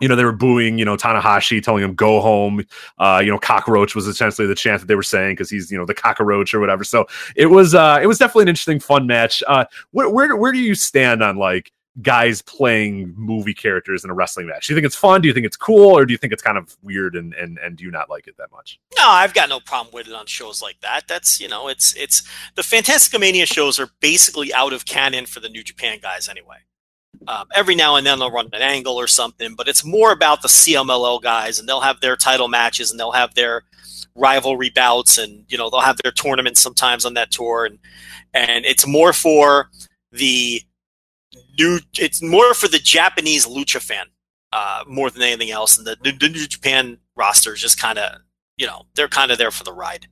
[0.00, 2.64] you know, they were booing, you know, Tanahashi, telling him go home.
[2.98, 5.78] Uh, you know, cockroach was essentially the chant that they were saying because he's, you
[5.78, 6.84] know, the cockroach or whatever.
[6.84, 9.42] So it was, uh, it was definitely an interesting, fun match.
[9.46, 14.14] Uh, where, where, where do you stand on like guys playing movie characters in a
[14.14, 14.66] wrestling match?
[14.66, 15.20] Do you think it's fun?
[15.20, 17.58] Do you think it's cool, or do you think it's kind of weird and and
[17.58, 18.78] and do you not like it that much?
[18.98, 21.08] No, I've got no problem with it on shows like that.
[21.08, 22.22] That's you know, it's it's
[22.54, 26.58] the Fantastica Mania shows are basically out of canon for the New Japan guys anyway.
[27.28, 30.42] Um, every now and then they'll run an angle or something, but it's more about
[30.42, 33.62] the CMLL guys, and they'll have their title matches and they'll have their
[34.14, 37.78] rivalry bouts, and you know they'll have their tournaments sometimes on that tour, and
[38.34, 39.70] and it's more for
[40.12, 40.62] the
[41.58, 41.80] new.
[41.98, 44.06] It's more for the Japanese lucha fan
[44.52, 48.20] uh, more than anything else, and the, the, New Japan roster is just kind of
[48.56, 50.06] you know they're kind of there for the ride.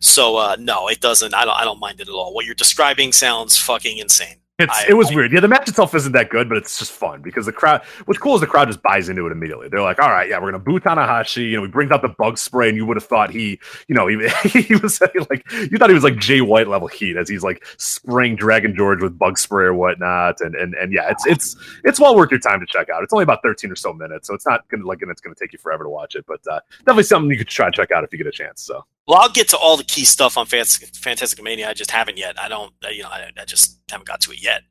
[0.00, 1.34] So uh, no, it doesn't.
[1.34, 1.56] I don't.
[1.56, 2.34] I don't mind it at all.
[2.34, 4.39] What you're describing sounds fucking insane.
[4.60, 5.32] It's, I- it was I- weird.
[5.32, 7.82] Yeah, the match itself isn't that good, but it's just fun because the crowd.
[8.04, 9.68] What's cool is the crowd just buys into it immediately.
[9.68, 12.08] They're like, "All right, yeah, we're gonna boo Tanahashi." You know, he brings out the
[12.08, 14.16] bug spray, and you would have thought he, you know, he,
[14.62, 17.64] he was like, you thought he was like Jay White level heat as he's like
[17.78, 20.40] spraying Dragon George with bug spray or whatnot.
[20.40, 23.02] And and and yeah, it's it's it's well worth your time to check out.
[23.02, 25.34] It's only about thirteen or so minutes, so it's not gonna like and it's gonna
[25.34, 27.90] take you forever to watch it, but uh, definitely something you could try and check
[27.90, 28.62] out if you get a chance.
[28.62, 31.68] So Well, I'll get to all the key stuff on Fantastic, Fantastic Mania.
[31.68, 32.38] I just haven't yet.
[32.40, 34.62] I don't, you know, I, I just haven't got to it yet.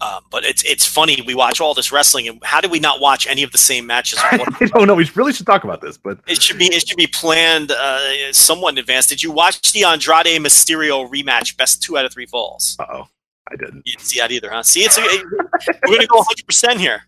[0.00, 1.20] Um, but it's it's funny.
[1.26, 3.84] We watch all this wrestling, and how did we not watch any of the same
[3.84, 4.20] matches?
[4.22, 4.36] I
[4.72, 4.94] don't know.
[4.94, 8.32] We really should talk about this, but it should be it should be planned uh,
[8.32, 9.08] somewhat in advance.
[9.08, 11.56] Did you watch the Andrade Mysterio rematch?
[11.56, 12.76] Best two out of three falls.
[12.78, 13.08] uh oh,
[13.50, 13.82] I didn't.
[13.84, 14.62] You didn't see that either, huh?
[14.62, 17.02] See, it's we're gonna go 100 percent here.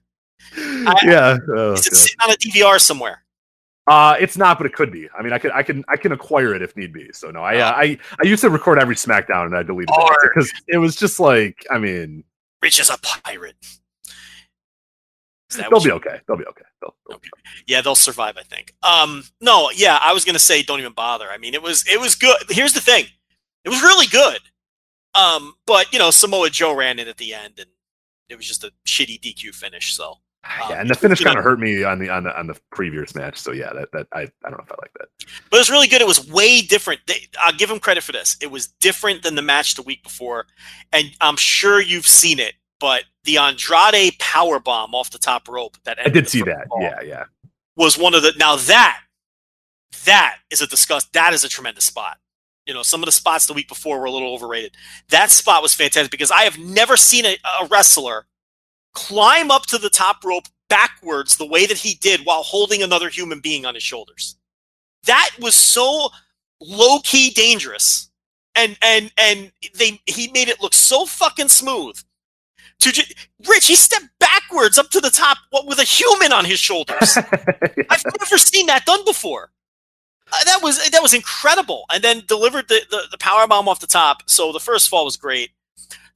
[1.04, 3.23] yeah, oh, Is it sitting on a DVR somewhere?
[3.86, 5.08] Uh, it's not, but it could be.
[5.16, 7.10] I mean, I can, I can, I can acquire it if need be.
[7.12, 10.30] So no, I, uh, I, I used to record every SmackDown and I deleted it
[10.34, 12.24] because it was just like, I mean,
[12.62, 13.56] Rich is a pirate.
[15.50, 16.20] Is they'll be you- okay.
[16.26, 16.64] They'll be okay.
[16.80, 17.28] They'll, they'll Okay.
[17.66, 18.74] Yeah, they'll survive, I think.
[18.82, 21.28] Um, no, yeah, I was gonna say don't even bother.
[21.30, 22.36] I mean, it was it was good.
[22.48, 23.04] Here's the thing,
[23.64, 24.40] it was really good.
[25.14, 27.68] Um, but you know, Samoa Joe ran in at the end, and
[28.28, 29.94] it was just a shitty DQ finish.
[29.94, 30.16] So
[30.58, 32.58] yeah, um, and the finish kind of hurt me on the on the on the
[32.70, 33.38] previous match.
[33.38, 35.08] So yeah, that that I, I don't know if I like that.
[35.50, 36.00] but it was really good.
[36.00, 37.00] It was way different.
[37.06, 38.36] They, I'll give him credit for this.
[38.40, 40.46] It was different than the match the week before,
[40.92, 42.54] and I'm sure you've seen it.
[42.80, 46.66] But the Andrade power bomb off the top rope that I did see that.
[46.78, 47.24] Yeah, yeah.
[47.76, 49.00] was one of the now that
[50.04, 52.18] that is a discuss that is a tremendous spot.
[52.66, 54.74] You know, some of the spots the week before were a little overrated.
[55.10, 58.26] That spot was fantastic because I have never seen a, a wrestler
[58.94, 63.08] climb up to the top rope backwards the way that he did while holding another
[63.08, 64.36] human being on his shoulders.
[65.04, 66.10] That was so
[66.60, 68.10] low key dangerous,
[68.54, 71.98] and and and they he made it look so fucking smooth.
[72.80, 73.14] To ju-
[73.48, 77.16] Rich, he stepped backwards up to the top what, with a human on his shoulders.
[77.90, 79.50] I've never seen that done before.
[80.32, 83.80] Uh, that was that was incredible, and then delivered the, the the power bomb off
[83.80, 84.22] the top.
[84.28, 85.50] So the first fall was great.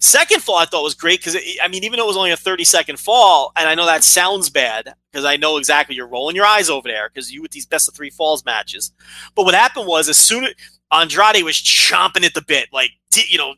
[0.00, 2.36] Second fall I thought was great because I mean even though it was only a
[2.36, 6.36] thirty second fall, and I know that sounds bad because I know exactly you're rolling
[6.36, 8.92] your eyes over there because you with these best of three falls matches.
[9.34, 10.54] But what happened was as soon as
[10.92, 13.54] Andrade was chomping at the bit, like you know,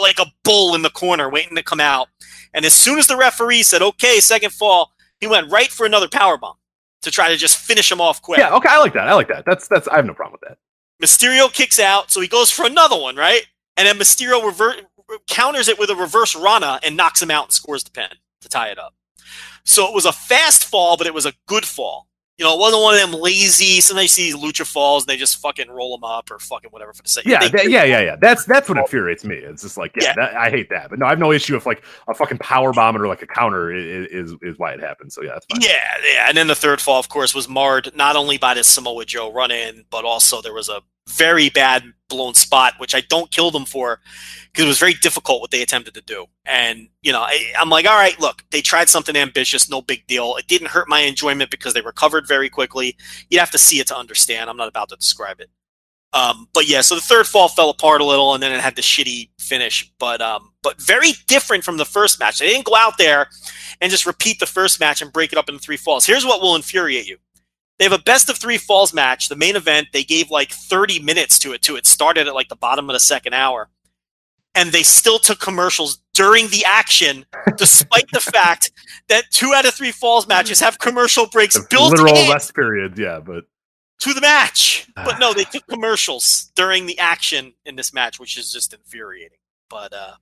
[0.00, 2.08] like a bull in the corner waiting to come out,
[2.52, 6.08] and as soon as the referee said okay, second fall, he went right for another
[6.08, 6.56] power bomb
[7.02, 8.40] to try to just finish him off quick.
[8.40, 9.08] yeah, okay, I like that.
[9.08, 9.44] I like that.
[9.46, 9.86] That's that's.
[9.86, 10.58] I have no problem with that.
[11.00, 13.46] Mysterio kicks out, so he goes for another one, right?
[13.76, 14.76] And then Mysterio rever-
[15.28, 18.08] counters it with a reverse Rana and knocks him out and scores the pin
[18.40, 18.94] to tie it up.
[19.64, 22.08] So it was a fast fall, but it was a good fall.
[22.36, 23.80] You know, it wasn't one of them lazy.
[23.80, 26.92] Sometimes you see lucha falls and they just fucking roll them up or fucking whatever
[26.92, 27.26] for the sake.
[27.26, 28.16] Yeah, that, yeah, yeah, yeah.
[28.20, 29.36] That's that's what infuriates me.
[29.36, 30.14] It's just like, yeah, Yeah.
[30.16, 30.90] That, I hate that.
[30.90, 33.26] But no, I have no issue if like a fucking power bomb or like a
[33.28, 35.12] counter is is, is why it happened.
[35.12, 35.38] So yeah.
[35.60, 35.68] Yeah,
[36.12, 36.26] yeah.
[36.26, 39.32] And then the third fall, of course, was marred not only by this Samoa Joe
[39.32, 41.84] run in, but also there was a very bad
[42.14, 44.00] blown spot, which I don't kill them for
[44.52, 46.26] because it was very difficult what they attempted to do.
[46.44, 50.06] And, you know, I, I'm like, all right, look, they tried something ambitious, no big
[50.06, 50.36] deal.
[50.36, 52.96] It didn't hurt my enjoyment because they recovered very quickly.
[53.28, 54.48] You'd have to see it to understand.
[54.48, 55.50] I'm not about to describe it.
[56.12, 58.76] Um, but yeah, so the third fall fell apart a little, and then it had
[58.76, 59.92] the shitty finish.
[59.98, 62.38] But um, but very different from the first match.
[62.38, 63.26] They didn't go out there
[63.80, 66.06] and just repeat the first match and break it up into three falls.
[66.06, 67.18] Here's what will infuriate you.
[67.84, 69.28] They have a best of three falls match.
[69.28, 72.48] The main event, they gave like 30 minutes to it To It started at like
[72.48, 73.68] the bottom of the second hour.
[74.54, 77.26] And they still took commercials during the action,
[77.58, 78.72] despite the fact
[79.08, 82.54] that two out of three falls matches have commercial breaks The built literal in rest
[82.54, 82.96] period.
[82.96, 83.44] Yeah, but
[83.98, 84.88] to the match.
[84.96, 89.36] But no, they took commercials during the action in this match, which is just infuriating.
[89.68, 90.14] But uh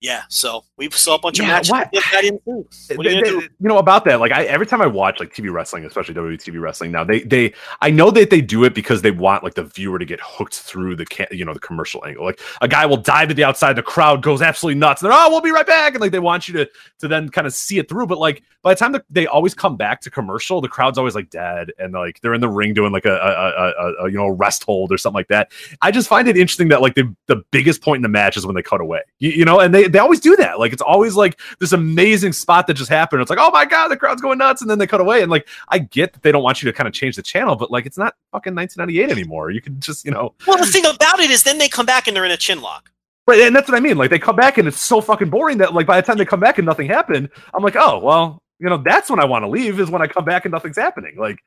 [0.00, 1.70] yeah, so we saw a bunch of matches.
[1.70, 2.40] what- that got into.
[2.44, 3.40] What are you They- gonna they- do?
[3.60, 6.36] you know about that like I, every time i watch like tv wrestling especially WWE
[6.38, 9.54] tv wrestling now they they i know that they do it because they want like
[9.54, 12.68] the viewer to get hooked through the ca- you know the commercial angle like a
[12.68, 15.42] guy will dive to the outside the crowd goes absolutely nuts and they're oh we'll
[15.42, 17.88] be right back and like they want you to to then kind of see it
[17.88, 20.96] through but like by the time that they always come back to commercial the crowd's
[20.96, 23.70] always like dead and like they're in the ring doing like a, a, a,
[24.02, 26.68] a, a you know rest hold or something like that i just find it interesting
[26.68, 29.30] that like the the biggest point in the match is when they cut away you,
[29.30, 30.58] you know and they they always do that.
[30.58, 33.22] Like it's always like this amazing spot that just happened.
[33.22, 35.22] It's like, oh my god, the crowd's going nuts, and then they cut away.
[35.22, 37.56] And like I get that they don't want you to kind of change the channel,
[37.56, 39.50] but like it's not fucking 1998 anymore.
[39.50, 40.34] You can just you know.
[40.46, 42.60] Well, the thing about it is, then they come back and they're in a chin
[42.60, 42.90] lock.
[43.26, 43.96] Right, and that's what I mean.
[43.96, 46.24] Like they come back and it's so fucking boring that like by the time they
[46.24, 49.42] come back and nothing happened, I'm like, oh well, you know, that's when I want
[49.42, 51.16] to leave is when I come back and nothing's happening.
[51.16, 51.38] Like,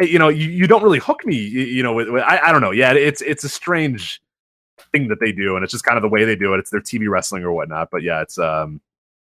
[0.00, 1.36] eh, you know, you, you don't really hook me.
[1.36, 2.70] You, you know, with, with, I I don't know.
[2.70, 4.20] Yeah, it's it's a strange
[4.92, 6.58] thing that they do, and it's just kind of the way they do it.
[6.58, 7.90] It's their TV wrestling or whatnot.
[7.90, 8.80] But yeah, it's um,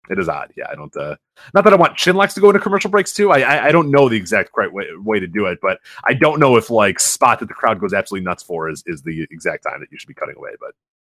[0.10, 0.52] it is odd.
[0.56, 0.96] Yeah, I don't.
[0.96, 1.16] Uh,
[1.54, 3.32] not that I want chin locks to go into commercial breaks too.
[3.32, 6.14] I I, I don't know the exact right way, way to do it, but I
[6.14, 9.28] don't know if like spot that the crowd goes absolutely nuts for is is the
[9.32, 10.52] exact time that you should be cutting away.
[10.60, 10.72] But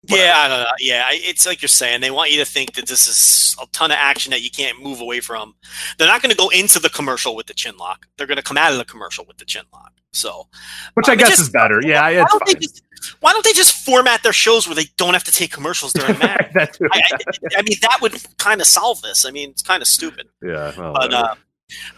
[0.05, 0.73] yeah, I don't know.
[0.81, 2.01] Yeah, it's like you're saying.
[2.01, 4.83] They want you to think that this is a ton of action that you can't
[4.83, 5.55] move away from.
[5.97, 8.07] They're not going to go into the commercial with the chin lock.
[8.19, 9.93] They're going to come out of the commercial with the chin lock.
[10.13, 10.49] So,
[10.95, 11.81] which I um, guess just, is better.
[11.83, 12.61] Yeah, why it's don't, fine.
[12.61, 12.83] just,
[13.21, 16.17] why don't they just format their shows where they don't have to take commercials during
[16.17, 16.51] a match?
[16.55, 16.89] That too.
[16.93, 19.25] I, I, I mean, that would kind of solve this.
[19.25, 20.29] I mean, it's kind of stupid.
[20.43, 21.35] yeah, well, But uh,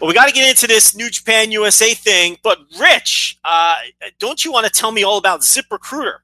[0.01, 2.37] well, we got to get into this New Japan USA thing.
[2.43, 3.75] But Rich, uh,
[4.19, 6.19] don't you want to tell me all about ZipRecruiter?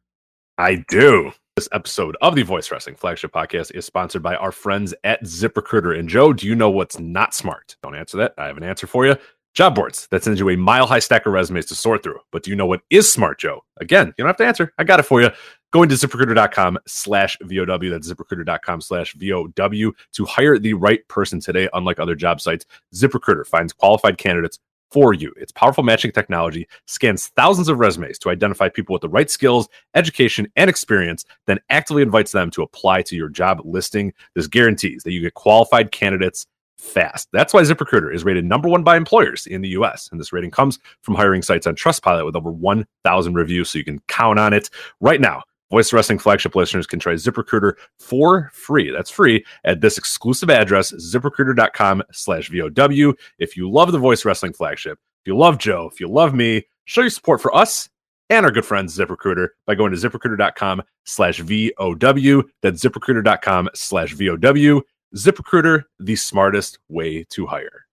[0.59, 1.33] I do.
[1.57, 5.99] This episode of the Voice Wrestling Flagship Podcast is sponsored by our friends at ZipRecruiter.
[5.99, 7.77] And Joe, do you know what's not smart?
[7.83, 8.35] Don't answer that.
[8.39, 9.17] I have an answer for you.
[9.55, 12.21] Job boards that sends you a mile high stack of resumes to sort through.
[12.31, 13.65] But do you know what is smart, Joe?
[13.81, 14.73] Again, you don't have to answer.
[14.79, 15.31] I got it for you.
[15.73, 17.91] Going to ziprecruiter.com slash VOW.
[17.91, 22.65] That's ziprecruiter.com slash VOW to hire the right person today, unlike other job sites.
[22.95, 24.59] ZipRecruiter finds qualified candidates
[24.91, 25.33] for you.
[25.37, 29.69] Its powerful matching technology scans thousands of resumes to identify people with the right skills,
[29.95, 34.13] education, and experience, then actively invites them to apply to your job listing.
[34.35, 36.47] This guarantees that you get qualified candidates
[36.81, 37.29] fast.
[37.33, 40.09] That's why ZipRecruiter is rated number one by employers in the US.
[40.11, 43.85] And this rating comes from hiring sites on Trustpilot with over 1,000 reviews, so you
[43.85, 45.43] can count on it right now.
[45.71, 48.91] Voice Wrestling flagship listeners can try ZipRecruiter for free.
[48.91, 53.15] That's free at this exclusive address, ziprecruiter.com slash VOW.
[53.39, 56.65] If you love the Voice Wrestling flagship, if you love Joe, if you love me,
[56.87, 57.89] show your support for us
[58.31, 62.43] and our good friends ZipRecruiter by going to ziprecruiter.com slash VOW.
[62.63, 64.83] That's ziprecruiter.com slash VOW.
[65.17, 67.87] ZipRecruiter, the smartest way to hire.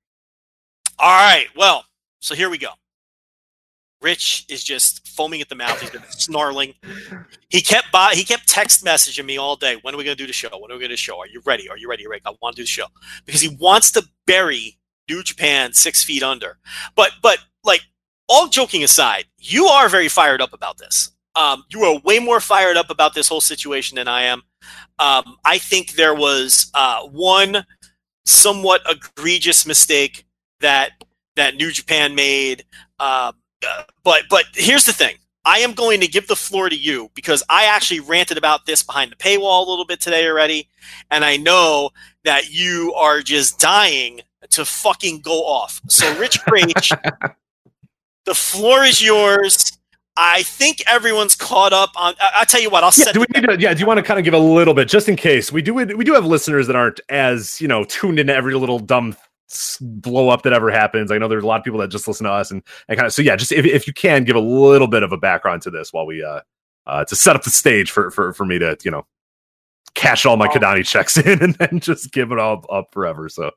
[1.00, 1.48] All right.
[1.56, 1.86] Well,
[2.20, 2.70] so here we go.
[4.02, 5.80] Rich is just foaming at the mouth.
[5.82, 6.76] He's been snarling.
[7.50, 9.78] He kept by, he kept text messaging me all day.
[9.82, 10.50] When are we going to do the show?
[10.50, 11.18] When are we going to show?
[11.20, 11.68] Are you ready?
[11.68, 12.22] Are you ready, Rick?
[12.26, 12.86] I want to do the show
[13.26, 14.78] because he wants to bury
[15.10, 16.60] New Japan six feet under.
[16.96, 17.82] But but like
[18.30, 21.12] all joking aside, you are very fired up about this.
[21.38, 24.42] Um, you are way more fired up about this whole situation than I am.
[24.98, 27.64] Um, I think there was uh, one
[28.26, 30.26] somewhat egregious mistake
[30.62, 30.92] that
[31.36, 32.66] that New Japan made.
[33.00, 35.16] Um, uh, but but here's the thing.
[35.46, 38.84] I am going to give the floor to you because I actually ranted about this
[38.84, 40.68] behind the paywall a little bit today already,
[41.12, 41.92] and I know
[42.26, 45.80] that you are just dying to fucking go off.
[45.88, 46.92] So, Rich Kraetsch,
[48.26, 49.77] the floor is yours.
[50.18, 52.16] I think everyone's caught up on.
[52.20, 52.84] I, I'll tell you what.
[52.84, 53.14] I'll Yeah, set.
[53.14, 53.60] do we need to?
[53.60, 55.62] Yeah, do you want to kind of give a little bit, just in case we
[55.62, 55.74] do?
[55.76, 59.16] We do have listeners that aren't as you know tuned into every little dumb
[59.82, 61.12] blow up that ever happens.
[61.12, 63.08] I know there's a lot of people that just listen to us and, and kind
[63.08, 63.14] of.
[63.14, 65.72] So yeah, just if, if you can give a little bit of a background to
[65.72, 66.42] this while we uh
[66.88, 69.06] uh to set up the stage for for for me to you know
[69.96, 73.30] cash all my Kadani checks in and then just give it all up forever.
[73.30, 73.52] So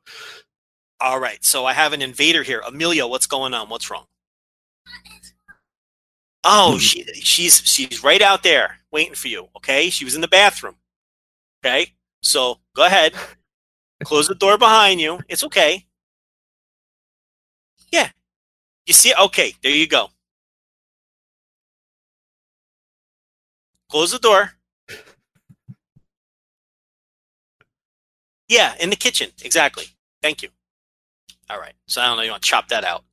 [0.99, 1.43] All right.
[1.43, 2.61] So I have an invader here.
[2.65, 3.69] Amelia, what's going on?
[3.69, 4.05] What's wrong?
[6.43, 6.79] Oh, mm-hmm.
[6.79, 9.49] she she's she's right out there waiting for you.
[9.57, 10.75] Okay, she was in the bathroom.
[11.63, 13.13] Okay, so go ahead,
[14.03, 15.19] close the door behind you.
[15.29, 15.85] It's okay.
[17.91, 18.09] Yeah,
[18.85, 19.13] you see.
[19.19, 20.09] Okay, there you go.
[23.89, 24.53] Close the door.
[28.47, 29.31] Yeah, in the kitchen.
[29.43, 29.85] Exactly.
[30.21, 30.49] Thank you.
[31.49, 31.73] All right.
[31.87, 32.23] So I don't know.
[32.23, 33.03] You want to chop that out?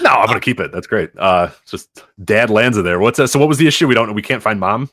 [0.00, 0.72] No, I'm gonna keep it.
[0.72, 1.10] That's great.
[1.18, 2.98] Uh, just Dad Lanza there.
[2.98, 3.28] What's that?
[3.28, 3.86] So what was the issue?
[3.86, 4.14] We don't.
[4.14, 4.90] We can't find mom.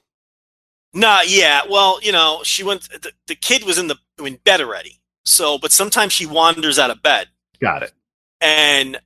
[0.94, 1.62] Nah, yeah.
[1.70, 2.90] Well, you know, she went.
[2.90, 5.00] The, the kid was in the in bed already.
[5.26, 7.28] So, but sometimes she wanders out of bed,
[7.62, 7.92] Got it.
[8.42, 9.00] and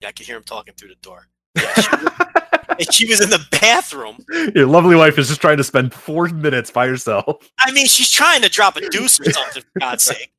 [0.00, 1.28] yeah, I can hear him talking through the door.
[1.54, 1.90] Yeah, she,
[2.70, 4.18] and she was in the bathroom.
[4.54, 7.48] Your lovely wife is just trying to spend four minutes by herself.
[7.60, 10.32] I mean, she's trying to drop a deuce or something, for God's sake.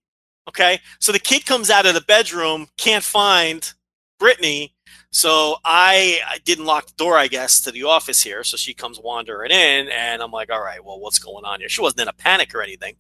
[0.50, 3.74] Okay, so the kid comes out of the bedroom, can't find
[4.20, 4.76] Brittany.
[5.12, 8.44] So I, I didn't lock the door, I guess, to the office here.
[8.44, 11.70] So she comes wandering in, and I'm like, all right, well, what's going on here?
[11.70, 12.96] She wasn't in a panic or anything.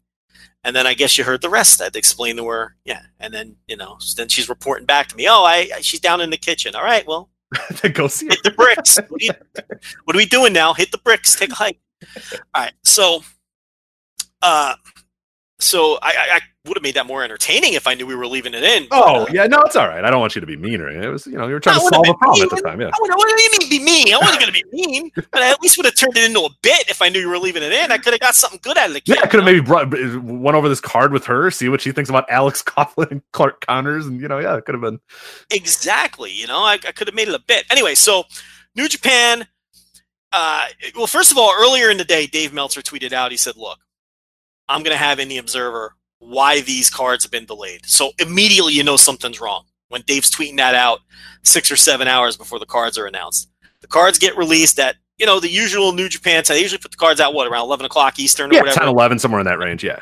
[0.63, 1.81] And then I guess you heard the rest.
[1.81, 3.03] I to explain to her, yeah.
[3.19, 5.27] And then you know, then she's reporting back to me.
[5.29, 6.75] Oh, I, I she's down in the kitchen.
[6.75, 7.29] All right, well,
[7.93, 8.31] Go see her.
[8.31, 8.97] hit the bricks.
[9.09, 9.31] What are, you,
[10.05, 10.73] what are we doing now?
[10.73, 11.35] Hit the bricks.
[11.35, 11.79] Take a hike.
[12.55, 12.73] All right.
[12.83, 13.23] So
[14.41, 14.75] Uh,
[15.59, 16.39] so I, I, I
[16.69, 18.87] would have made that more entertaining if I knew we were leaving it in.
[18.91, 20.03] Oh yeah, no, it's all right.
[20.05, 20.89] I don't want you to be mean or.
[20.89, 22.79] It was you know you were trying to solve a problem at the time.
[22.79, 22.87] Yeah.
[22.87, 24.13] I wouldn't- what do you mean be mean?
[24.13, 26.39] I wasn't going to be mean, but I at least would have turned it into
[26.41, 27.91] a bit if I knew you were leaving it in.
[27.91, 29.15] I could have got something good out of the kid.
[29.17, 31.91] Yeah, I could have maybe brought went over this card with her, see what she
[31.91, 34.99] thinks about Alex Coughlin and Clark Connors, and you know, yeah, it could have been.
[35.51, 36.31] Exactly.
[36.31, 37.65] You know, I, I could have made it a bit.
[37.69, 38.23] Anyway, so
[38.75, 39.47] New Japan.
[40.31, 43.31] Uh, well, first of all, earlier in the day, Dave Meltzer tweeted out.
[43.31, 43.79] He said, "Look,
[44.67, 48.73] I'm going to have in the Observer why these cards have been delayed." So immediately,
[48.73, 50.99] you know something's wrong when Dave's tweeting that out
[51.43, 53.49] six or seven hours before the cards are announced.
[53.81, 56.55] The cards get released at you know the usual New Japan time.
[56.55, 58.79] They usually put the cards out what around eleven o'clock Eastern or Yeah, whatever.
[58.79, 59.83] 10, 11, somewhere in that range.
[59.83, 59.99] Yeah,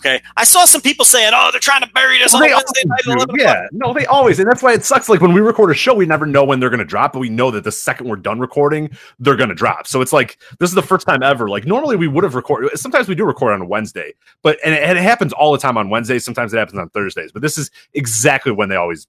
[0.00, 2.82] Okay, I saw some people saying, "Oh, they're trying to bury this Well, on Wednesday
[2.86, 3.42] night at always 11 do.
[3.42, 5.10] Yeah, no, they always, and that's why it sucks.
[5.10, 7.18] Like when we record a show, we never know when they're going to drop, but
[7.18, 9.86] we know that the second we're done recording, they're going to drop.
[9.86, 11.50] So it's like this is the first time ever.
[11.50, 12.70] Like normally we would have recorded.
[12.78, 15.58] Sometimes we do record on a Wednesday, but and it, and it happens all the
[15.58, 16.24] time on Wednesdays.
[16.24, 19.06] Sometimes it happens on Thursdays, but this is exactly when they always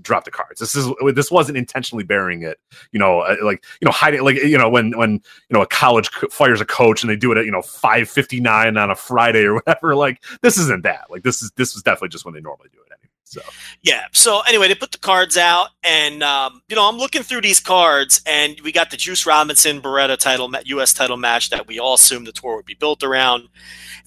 [0.00, 0.60] drop the cards.
[0.60, 2.58] This is this wasn't intentionally burying it.
[2.92, 5.20] You know, uh, like you know, hiding like you know when when you
[5.50, 8.40] know a college fires a coach and they do it at you know five fifty
[8.40, 9.94] nine on a Friday or whatever.
[9.94, 11.10] Like this isn't that.
[11.10, 12.91] Like this is this was definitely just when they normally do it.
[13.32, 13.40] So
[13.82, 14.04] Yeah.
[14.12, 17.60] So anyway, they put the cards out, and um, you know, I'm looking through these
[17.60, 20.92] cards, and we got the Juice Robinson Beretta title, U.S.
[20.92, 23.48] title match that we all assumed the tour would be built around,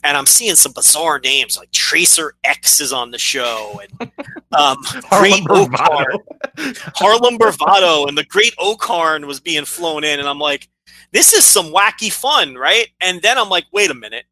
[0.04, 4.12] and I'm seeing some bizarre names like Tracer X is on the show, and
[4.56, 4.78] um,
[5.10, 10.40] Great Harlem O-Khan, Harlem Bravado, and the Great O-Khan was being flown in, and I'm
[10.40, 10.70] like,
[11.14, 12.90] this is some wacky fun, right?
[13.02, 14.26] And then I'm like, wait a minute,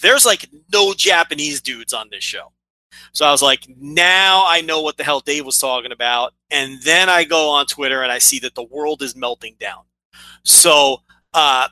[0.00, 2.52] there's like no Japanese dudes on this show.
[3.12, 6.34] So I was like, now I know what the hell Dave was talking about.
[6.50, 9.82] And then I go on Twitter and I see that the world is melting down.
[10.44, 11.02] So
[11.34, 11.68] uh,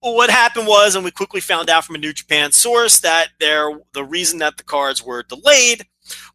[0.00, 3.70] what happened was, and we quickly found out from a New Japan source that there
[3.92, 5.86] the reason that the cards were delayed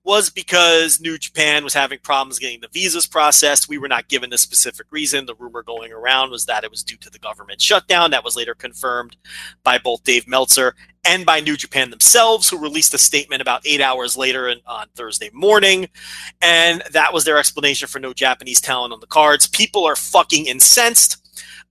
[0.04, 3.70] was because New Japan was having problems getting the visas processed.
[3.70, 5.26] We were not given a specific reason.
[5.26, 8.12] The rumor going around was that it was due to the government shutdown.
[8.12, 9.18] That was later confirmed
[9.64, 13.82] by both Dave Meltzer and by New Japan themselves, who released a statement about eight
[13.82, 15.88] hours later on Thursday morning.
[16.42, 19.48] And that was their explanation for no Japanese talent on the cards.
[19.48, 21.18] People are fucking incensed.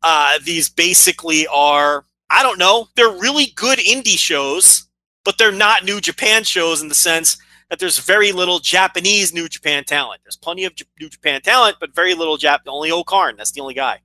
[0.03, 4.87] Uh, these basically are, I don't know, they're really good indie shows,
[5.25, 7.37] but they're not New Japan shows in the sense
[7.71, 10.21] that there's very little Japanese New Japan talent.
[10.25, 12.61] There's plenty of J- New Japan talent, but very little Jap.
[12.67, 13.37] Only O-Khan.
[13.37, 14.01] That's the only guy.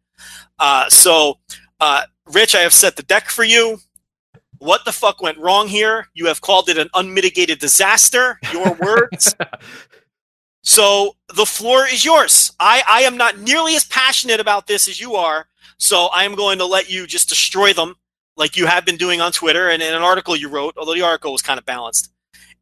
[0.59, 1.39] Uh, so,
[1.79, 3.79] uh, Rich, I have set the deck for you.
[4.59, 6.07] What the fuck went wrong here?
[6.13, 8.39] You have called it an unmitigated disaster.
[8.53, 9.35] Your words.
[10.61, 12.51] so the floor is yours.
[12.59, 15.47] I, I am not nearly as passionate about this as you are.
[15.77, 17.95] So I am going to let you just destroy them
[18.37, 21.01] like you have been doing on Twitter and in an article you wrote, although the
[21.01, 22.12] article was kind of balanced.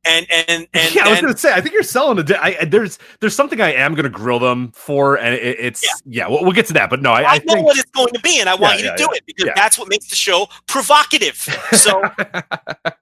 [0.03, 2.23] And and and, yeah, I was and gonna say, I think you're selling a.
[2.23, 6.27] di- I, there's there's something I am gonna grill them for, and it, it's yeah.
[6.27, 8.11] we'll, we'll get to that, but no, I, I, I know think what it's going
[8.13, 9.17] to be, and I want Yeah, you to yeah, do yeah.
[9.17, 9.53] it because Yeah.
[9.55, 11.35] that's what makes the show provocative.
[11.73, 12.01] So,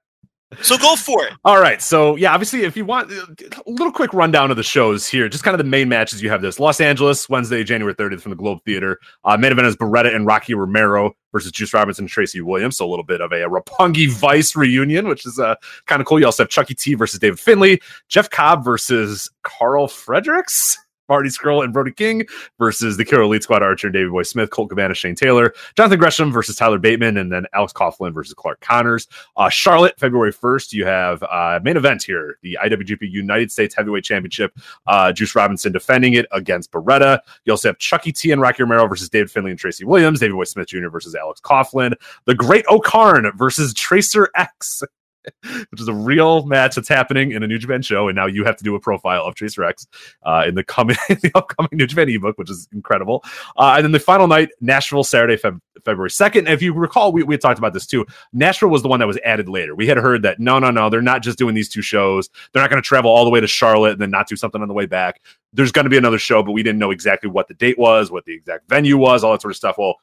[0.61, 1.33] so go for it.
[1.45, 1.81] All right.
[1.81, 5.43] So, yeah, obviously, if you want a little quick rundown of the shows here, just
[5.43, 8.35] kind of the main matches you have this Los Angeles, Wednesday, January 30th from the
[8.35, 8.99] Globe Theater.
[9.23, 12.77] Uh, main event is Beretta and Rocky Romero versus Juice Robinson and Tracy Williams.
[12.77, 16.19] So, a little bit of a, Roppongi Vice reunion, which is uh, kind of cool.
[16.19, 20.77] You also have Chucky T versus David Finlay, Jeff Cobb versus Karl Fredericks.
[21.09, 22.25] Marty Scurll and Brody King
[22.57, 25.99] versus the Killer Elite Squad Archer and Davey Boy Smith, Colt Cabana, Shane Taylor, Jonathan
[25.99, 29.07] Gresham versus Tyler Bateman, and then Alex Coughlin versus Clark Connors.
[29.35, 34.03] Uh, Charlotte, February 1st, you have uh, main event here, the IWGP United States Heavyweight
[34.03, 34.57] Championship.
[34.87, 37.19] Uh, Juice Robinson defending it against Beretta.
[37.45, 40.33] You also have Chucky T and Rocky Romero versus David Finlay and Tracy Williams, Davey
[40.33, 40.89] Boy Smith Jr.
[40.89, 41.93] versus Alex Coughlin,
[42.25, 44.83] the Great O-Khan versus Tracer X.
[45.69, 48.45] Which is a real match that's happening in a New Japan show, and now you
[48.45, 49.87] have to do a profile of Tracer X
[50.23, 53.23] uh, in the coming, the upcoming New Japan ebook, which is incredible.
[53.57, 56.49] Uh, and then the final night, Nashville, Saturday, Feb- February 2nd.
[56.49, 58.05] If you recall, we, we talked about this too.
[58.33, 59.75] Nashville was the one that was added later.
[59.75, 62.29] We had heard that no, no, no, they're not just doing these two shows.
[62.53, 64.61] They're not going to travel all the way to Charlotte and then not do something
[64.61, 65.21] on the way back.
[65.53, 68.11] There's going to be another show, but we didn't know exactly what the date was,
[68.11, 69.77] what the exact venue was, all that sort of stuff.
[69.77, 69.95] Well,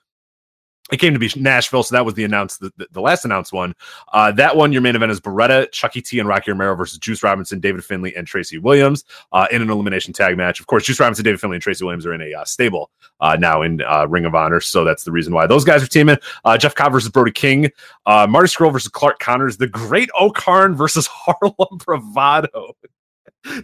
[0.93, 3.75] it came to be Nashville, so that was the announced the, the, last announced one.
[4.13, 7.25] Uh, that one, your main event is Beretta, Chucky T, and Rocky Romero versus Juice
[7.25, 10.61] Robinson, David Finlay, and Tracy Williams uh, in an elimination tag match.
[10.61, 13.37] Of course, Juice Robinson, David Finlay, and Tracy Williams are in a uh, stable uh,
[13.39, 16.19] now in uh, Ring of Honor, so that's the reason why those guys are teaming.
[16.45, 17.71] Uh, Jeff Cobb versus Brody King,
[18.07, 22.77] uh, Marty Scurll versus Clark Connors, the Great O-Khan versus Harlem Bravado.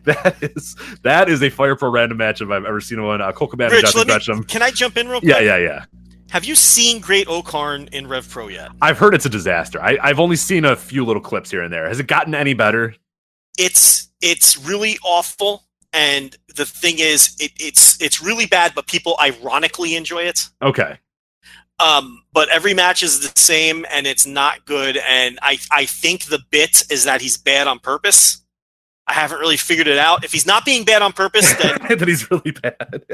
[0.05, 3.21] That is that is a Fire Pro random match if I've ever seen one.
[3.21, 5.29] Uh, Colt Cabana, Rich, Jonathan me, can I jump in real quick?
[5.29, 5.85] Yeah, yeah, yeah.
[6.33, 8.71] Have you seen Great O-Khan in Rev Pro yet?
[8.81, 9.83] I've heard it's a disaster.
[9.83, 11.87] I, I've only seen a few little clips here and there.
[11.87, 12.95] Has it gotten any better?
[13.59, 19.15] It's it's really awful, and the thing is, it, it's it's really bad, but people
[19.21, 20.49] ironically enjoy it.
[20.63, 20.99] Okay.
[21.79, 24.97] Um, but every match is the same, and it's not good.
[25.07, 28.42] And I I think the bit is that he's bad on purpose.
[29.13, 30.25] I haven't really figured it out.
[30.25, 33.05] If he's not being bad on purpose, then that he's really bad.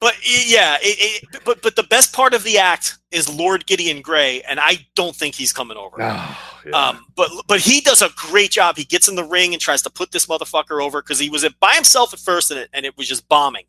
[0.00, 4.00] But yeah, it, it, but but the best part of the act is Lord Gideon
[4.00, 5.96] Gray, and I don't think he's coming over.
[6.00, 6.88] Oh, yeah.
[6.88, 8.76] Um, but but he does a great job.
[8.76, 11.46] He gets in the ring and tries to put this motherfucker over because he was
[11.60, 13.64] by himself at first, and it, and it was just bombing.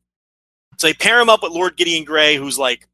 [0.77, 2.87] So they pair him up with Lord Gideon Gray, who's like,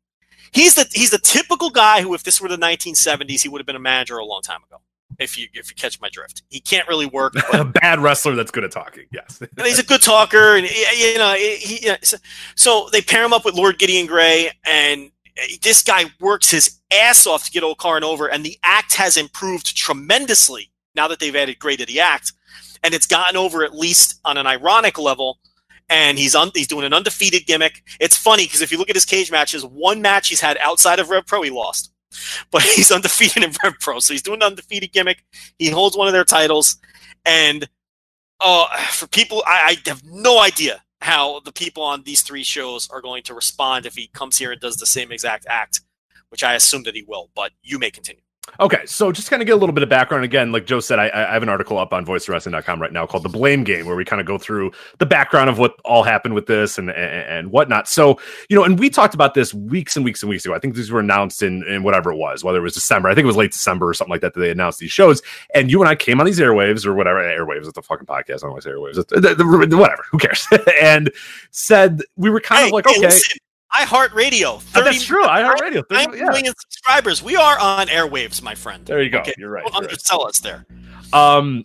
[0.52, 3.68] he's the he's the typical guy who, if this were the 1970s, he would have
[3.68, 4.82] been a manager a long time ago.
[5.20, 7.34] If you if you catch my drift, he can't really work.
[7.54, 9.06] a bad wrestler that's good at talking.
[9.12, 9.42] Yes.
[9.42, 12.18] and he's a good talker, and you know, he, so,
[12.56, 16.80] so they pair him up with Lord Gideon Gray, and eh, this guy works his
[16.92, 21.36] ass off to get O-Khan over, and the act has improved tremendously now that they've
[21.36, 22.34] added Gray to the act,
[22.84, 25.40] and it's gotten over at least on an ironic level.
[25.92, 27.84] And he's un- he's doing an undefeated gimmick.
[28.00, 31.00] It's funny because if you look at his cage matches, one match he's had outside
[31.00, 31.92] of Rev Pro, he lost,
[32.52, 34.00] but he's undefeated in Rev Pro.
[34.00, 35.24] So he's doing an undefeated gimmick.
[35.58, 36.78] He holds one of their titles,
[37.26, 37.68] and
[38.40, 42.90] oh, for people, I, I have no idea how the people on these three shows
[42.90, 45.82] are going to respond if he comes here and does the same exact act,
[46.30, 47.30] which I assume that he will.
[47.36, 48.22] But you may continue.
[48.60, 50.52] Okay, so just kind of get a little bit of background again.
[50.52, 53.30] Like Joe said, I, I have an article up on voicewrestling.com right now called "The
[53.30, 56.46] Blame Game," where we kind of go through the background of what all happened with
[56.46, 57.88] this and, and and whatnot.
[57.88, 58.20] So
[58.50, 60.54] you know, and we talked about this weeks and weeks and weeks ago.
[60.54, 63.10] I think these were announced in in whatever it was, whether it was December.
[63.10, 65.22] I think it was late December or something like that that they announced these shows.
[65.54, 67.68] And you and I came on these airwaves or whatever airwaves.
[67.68, 68.36] It's a fucking podcast.
[68.36, 68.98] I don't want to say airwaves.
[68.98, 70.04] It's, the- the- whatever.
[70.12, 70.46] Who cares?
[70.82, 71.12] and
[71.52, 73.38] said we were kind Hey, of like, hey, okay, listen,
[73.74, 74.62] iHeartRadio.
[74.62, 75.26] 30 that's true.
[75.26, 75.84] I heard radio.
[75.90, 77.22] 9 million subscribers.
[77.22, 78.86] We are on airwaves, my friend.
[78.86, 79.20] There you go.
[79.20, 79.64] Okay, You're right.
[79.66, 80.28] Don't you're right.
[80.28, 80.66] us there.
[81.14, 81.64] um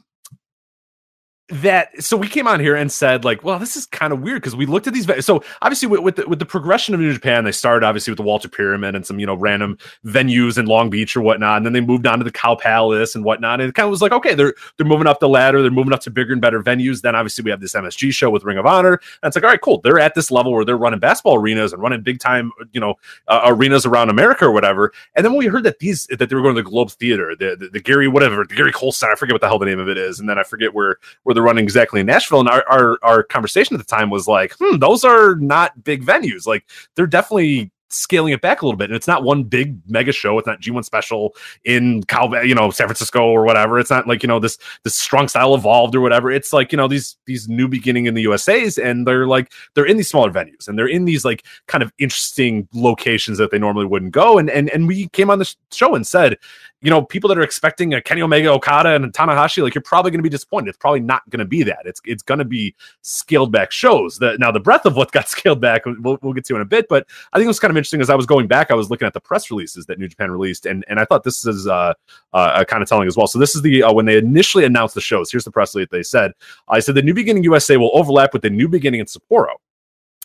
[1.51, 4.41] that so we came on here and said like well this is kind of weird
[4.41, 7.13] because we looked at these so obviously with, with the, with the progression of new
[7.13, 9.77] japan they started obviously with the walter pyramid and some you know random
[10.07, 13.15] venues in long beach or whatnot and then they moved on to the cow palace
[13.15, 15.61] and whatnot and it kind of was like okay they're they're moving up the ladder
[15.61, 18.31] they're moving up to bigger and better venues then obviously we have this msg show
[18.31, 20.65] with ring of honor and it's like all right cool they're at this level where
[20.65, 22.95] they're running basketball arenas and running big time you know
[23.29, 26.35] uh, arenas around america or whatever and then when we heard that these that they
[26.35, 29.13] were going to the globe theater the, the, the grady whatever the grady cole center
[29.13, 30.97] i forget what the hell the name of it is and then i forget where
[31.25, 32.41] where they're running exactly in Nashville.
[32.41, 36.05] And our, our, our conversation at the time was like, hmm, those are not big
[36.05, 36.47] venues.
[36.47, 36.65] Like
[36.95, 38.91] they're definitely scaling it back a little bit.
[38.91, 40.39] And it's not one big mega show.
[40.39, 43.79] It's not G1 special in Cal, you know, San Francisco or whatever.
[43.79, 46.31] It's not like, you know, this, this strong style evolved or whatever.
[46.31, 49.87] It's like, you know, these, these new beginning in the USA's and they're like, they're
[49.87, 53.59] in these smaller venues and they're in these like kind of interesting locations that they
[53.59, 54.39] normally wouldn't go.
[54.39, 56.37] And, and, and we came on the show and said,
[56.85, 60.11] you know, people that are expecting a Kenny Omega, Okada, and Tanahashi, like you're probably
[60.11, 60.69] going to be disappointed.
[60.69, 61.81] It's probably not going to be that.
[61.87, 64.19] It's it's going to be scaled back shows.
[64.19, 66.67] That now the breadth of what got scaled back, we'll, we'll get to in a
[66.67, 66.87] bit.
[66.91, 68.71] But I think it was kind of interesting as I was going back.
[68.71, 71.25] I was looking at the press releases that New Japan released, and and I thought
[71.25, 71.95] this is uh,
[72.35, 73.29] uh kind of telling as well.
[73.29, 75.33] So this is the uh, when they initially announced the shows.
[75.33, 76.33] Here's the press release they said.
[76.69, 79.55] I said the New Beginning USA will overlap with the New Beginning in Sapporo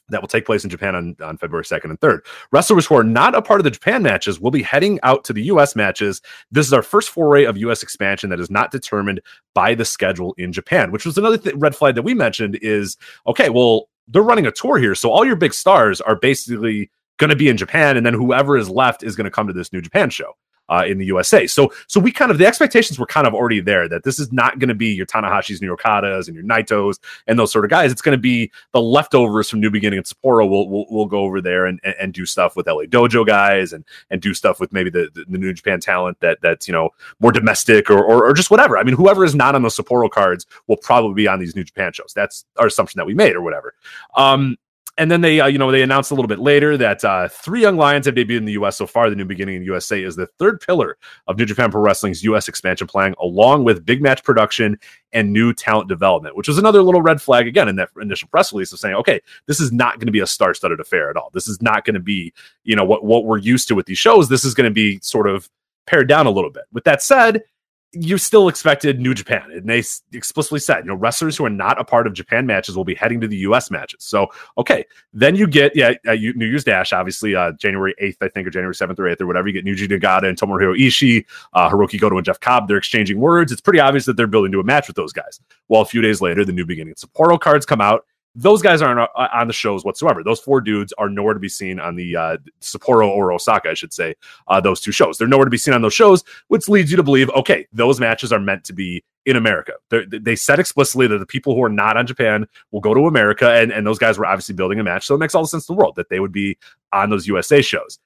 [0.10, 2.20] that will take place in Japan on, on February 2nd and 3rd.
[2.51, 5.34] Wrestlers who are not a part of the Japan matches will be heading out to
[5.34, 6.22] the US matches.
[6.51, 9.22] This is our first foray of US expansion that is not determined
[9.53, 12.97] by the schedule in Japan, which was another th- red flag that we mentioned is
[13.28, 14.95] okay, well, they're running a tour here.
[14.95, 18.57] So all your big stars are basically going to be in Japan, and then whoever
[18.57, 20.34] is left is going to come to this New Japan show.
[20.70, 23.59] Uh, in the USA, so so we kind of the expectations were kind of already
[23.59, 26.99] there that this is not going to be your Tanahashi's, New Okadas, and your Naitos
[27.28, 27.91] and those sort of guys.
[27.91, 30.47] It's going to be the leftovers from New Beginning and Sapporo.
[30.47, 33.74] We'll, we'll we'll go over there and, and, and do stuff with LA Dojo guys
[33.74, 36.72] and and do stuff with maybe the, the, the New Japan talent that that's you
[36.72, 38.78] know more domestic or, or or just whatever.
[38.78, 41.63] I mean, whoever is not on the Sapporo cards will probably be on these New
[41.63, 42.13] Japan shows.
[42.15, 43.74] That's our assumption that we made or whatever.
[44.15, 44.57] Um,
[45.00, 47.62] and then they, uh, you know, they announced a little bit later that uh, three
[47.62, 48.76] young lions have debuted in the U.S.
[48.76, 49.10] so far.
[49.10, 50.97] The new beginning in USA is the third pillar
[51.28, 52.50] of New Japan Pro Wrestling's U.S.
[52.50, 54.78] expansion plan, along with big match production
[55.14, 58.52] and new talent development, which was another little red flag again in that initial press
[58.52, 61.30] release of saying, okay, this is not going to be a star-studded affair at all.
[61.34, 62.34] This is not going to be,
[62.66, 64.28] you know, what what we're used to with these shows.
[64.28, 65.50] This is going to be sort of
[65.88, 66.66] pared down a little bit.
[66.74, 67.43] With that said,
[67.92, 69.84] you still expected New Japan, and they
[70.14, 72.94] explicitly said, you know, wrestlers who are not a part of Japan matches will be
[72.94, 73.72] heading to the U.S.
[73.72, 74.04] matches.
[74.04, 74.28] So,
[74.60, 78.28] okay, then you get yeah, uh, you, New Year's Dash, obviously uh, January eighth, I
[78.28, 79.48] think, or January seventh or eighth or whatever.
[79.48, 82.68] You get Yuji Nagata and Tomohiro Ishii, uh, Hiroki Goto and Jeff Cobb.
[82.68, 83.52] They're exchanging words.
[83.52, 85.40] It's pretty obvious that they're building to a match with those guys.
[85.68, 88.06] Well, a few days later, the New Beginning Sapporo cards come out.
[88.36, 90.24] Those guys aren't uh, on the shows whatsoever.
[90.24, 93.74] Those four dudes are nowhere to be seen on the uh, Sapporo or Osaka, I
[93.74, 94.16] should say.
[94.48, 96.98] Uh, those two shows, they're nowhere to be seen on those shows, which leads you
[96.98, 99.74] to believe, okay, those matches are meant to be in America.
[99.90, 103.08] They're, they said explicitly that the people who are not on Japan will go to
[103.08, 105.48] America, and, and those guys were obviously building a match, so it makes all the
[105.48, 106.58] sense in the world that they would be
[106.94, 108.00] on those USA shows.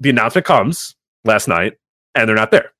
[0.00, 1.78] The announcement comes last night,
[2.14, 2.72] and they're not there.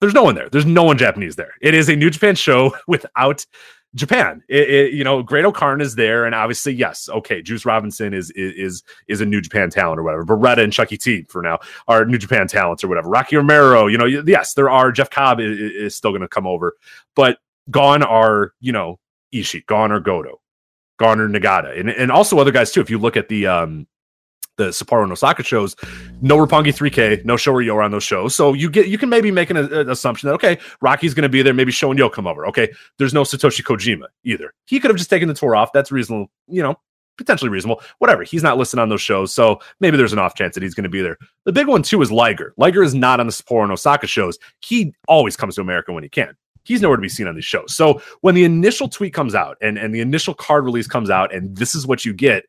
[0.00, 0.48] There's no one there.
[0.48, 1.54] There's no one Japanese there.
[1.60, 3.44] It is a New Japan show without
[3.94, 4.42] Japan.
[4.48, 8.82] It, it, you know, Great-O-Khan is there, and obviously, yes, okay, Juice Robinson is is
[9.08, 10.24] is a New Japan talent or whatever.
[10.24, 13.08] Beretta and Chucky T for now are New Japan talents or whatever.
[13.08, 14.92] Rocky Romero, you know, yes, there are.
[14.92, 16.76] Jeff Cobb is, is still going to come over,
[17.16, 17.38] but
[17.70, 18.98] gone are you know
[19.34, 20.40] Ishii, gone are Goto,
[20.98, 22.80] gone are Nagata, and and also other guys too.
[22.80, 23.86] If you look at the um
[24.58, 25.74] the Sapporo and Osaka shows,
[26.20, 28.34] no Roppongi 3K, no Sho and Yo on those shows.
[28.34, 31.28] So you get you can maybe make an, an assumption that okay, Rocky's going to
[31.30, 31.54] be there.
[31.54, 32.46] Maybe Sho and Yo come over.
[32.46, 34.52] Okay, there's no Satoshi Kojima either.
[34.66, 35.72] He could have just taken the tour off.
[35.72, 36.76] That's reasonable, you know,
[37.16, 37.80] potentially reasonable.
[37.98, 38.24] Whatever.
[38.24, 40.84] He's not listed on those shows, so maybe there's an off chance that he's going
[40.84, 41.16] to be there.
[41.44, 42.52] The big one too is Liger.
[42.58, 44.38] Liger is not on the Sapporo and Osaka shows.
[44.60, 46.36] He always comes to America when he can
[46.68, 47.74] he's nowhere to be seen on these shows.
[47.74, 51.34] So when the initial tweet comes out and, and the initial card release comes out,
[51.34, 52.44] and this is what you get,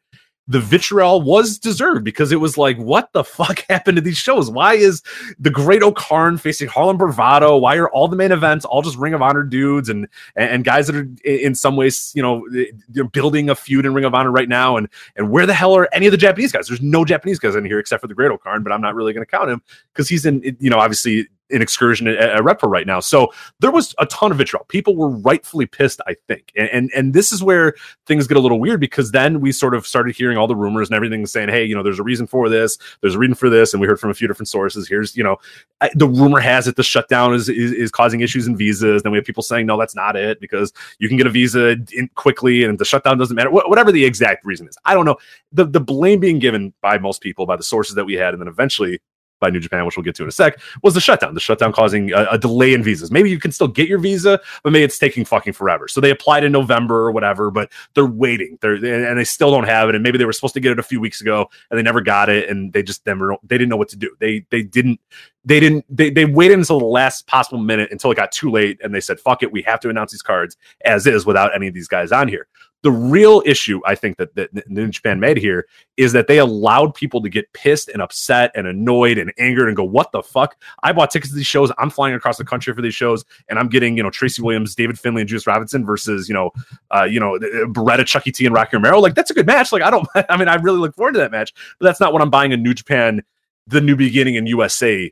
[0.50, 4.50] the vitriol was deserved because it was like, what the fuck happened to these shows?
[4.50, 5.04] Why is
[5.39, 7.56] the Great-O-Khan facing Harlem Bravado?
[7.56, 10.88] Why are all the main events all just Ring of Honor dudes and and guys
[10.88, 12.43] that are in some ways, you know,
[12.89, 14.76] they're building a feud in Ring of Honor right now?
[14.76, 16.68] And and where the hell are any of the Japanese guys?
[16.68, 19.26] There's no Japanese guys in here except for the Great-O-Khan, but I'm not really going
[19.26, 19.62] to count him
[19.93, 23.00] because he's in, you know, obviously an excursion at, at Rev Pro right now.
[23.00, 24.66] So there was a ton of vitriol.
[24.66, 26.52] People were rightfully pissed, I think.
[26.56, 27.76] And, and, and this is where
[28.06, 30.89] things get a little weird because then we sort of started hearing all the rumors
[30.89, 33.50] and everything saying, hey, you know, there's a reason for this, there's a reason for
[33.50, 34.88] this, and we heard from a few different sources.
[34.88, 35.38] Here's, you know,
[35.82, 39.04] I, the rumor has it the shutdown is, is, is causing issues in visas.
[39.04, 41.78] Then we have people saying, no, that's not it because you can get a visa
[42.16, 43.50] quickly and the shutdown doesn't matter.
[43.50, 45.18] Wh- whatever the exact reason is, I don't know.
[45.52, 48.41] The the blame being given by most people, by the sources that we had, and
[48.41, 49.00] then eventually
[49.40, 51.34] by New Japan, which we'll get to in a sec, was the shutdown.
[51.34, 53.12] The shutdown causing a, a, delay in visas.
[53.12, 55.88] Maybe you can still get your visa, but maybe it's taking fucking forever.
[55.88, 58.58] So they applied in November or whatever, but they're waiting.
[58.62, 59.96] They're and they still don't have it.
[59.96, 62.02] And maybe they were supposed to get it a few weeks ago and they never
[62.02, 64.16] got it, and they just never they didn't know what to do.
[64.20, 65.00] They they didn't
[65.46, 68.80] they didn't they, they waited until the last possible minute until it got too late
[68.84, 71.68] and they said fuck it we have to announce these cards as is without any
[71.68, 72.48] of these guys on here
[72.82, 75.68] the real issue I think that, that New Japan made here
[75.98, 79.76] is that they allowed people to get pissed and upset and annoyed and angered and
[79.76, 80.56] go, "What the fuck?
[80.84, 81.72] I bought tickets to these shows.
[81.78, 84.76] I'm flying across the country for these shows, and I'm getting you know Tracy Williams,
[84.76, 86.52] David Finlay, and Juice Robinson versus you know,
[86.92, 89.00] uh, you know Beretta, Chucky T, and Rocky Romero.
[89.00, 89.72] Like that's a good match.
[89.72, 92.14] Like I don't, I mean, I really look forward to that match, but that's not
[92.14, 93.24] what I'm buying a New Japan,
[93.68, 95.12] the New Beginning in USA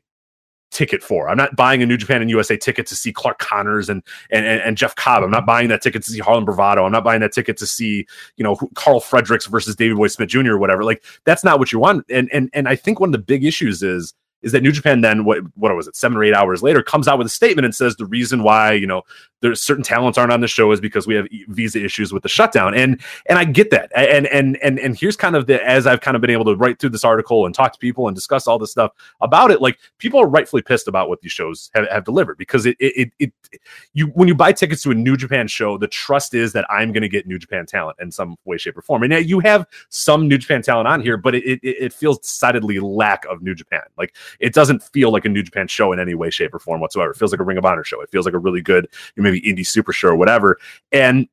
[0.72, 1.30] ticket for.
[1.30, 4.45] I'm not buying a New Japan and USA ticket to see Clark Connors and, and
[4.45, 5.24] and, Jeff Cobb.
[5.24, 6.86] I'm not buying that ticket to see Harlem Bravado.
[6.86, 8.05] I'm not buying that ticket to see
[8.38, 10.51] you know Karl Fredericks versus Davey Boy Smith Jr.
[10.51, 10.84] or whatever.
[10.84, 12.05] Like that's not what you want.
[12.09, 15.01] And and and I think one of the big issues is is that New Japan
[15.01, 17.65] then what what was it seven or eight hours later comes out with a statement
[17.65, 19.03] and says the reason why you know
[19.41, 22.29] there's certain talents aren't on the show is because we have visa issues with the
[22.29, 22.73] shutdown.
[22.73, 23.91] And and I get that.
[23.95, 26.55] And and and and here's kind of the as I've kind of been able to
[26.55, 29.61] write through this article and talk to people and discuss all this stuff about it
[29.61, 33.11] like people are rightfully pissed about what these shows have, have delivered because it, it
[33.19, 33.61] it it
[33.93, 36.91] you when you buy tickets to a New Japan show the trust is that I'm
[36.91, 39.03] going to get New Japan talent in some way shape or form.
[39.03, 42.79] And you have some New Japan talent on here but it it, it feels decidedly
[42.79, 43.83] lack of New Japan.
[43.97, 46.82] Like it doesn't feel like a New Japan show in any way shape or form
[46.82, 48.88] whatsoever it feels like a Ring of Honor show it feels like a really good
[49.15, 50.57] maybe indie super show or whatever.
[50.91, 51.28] And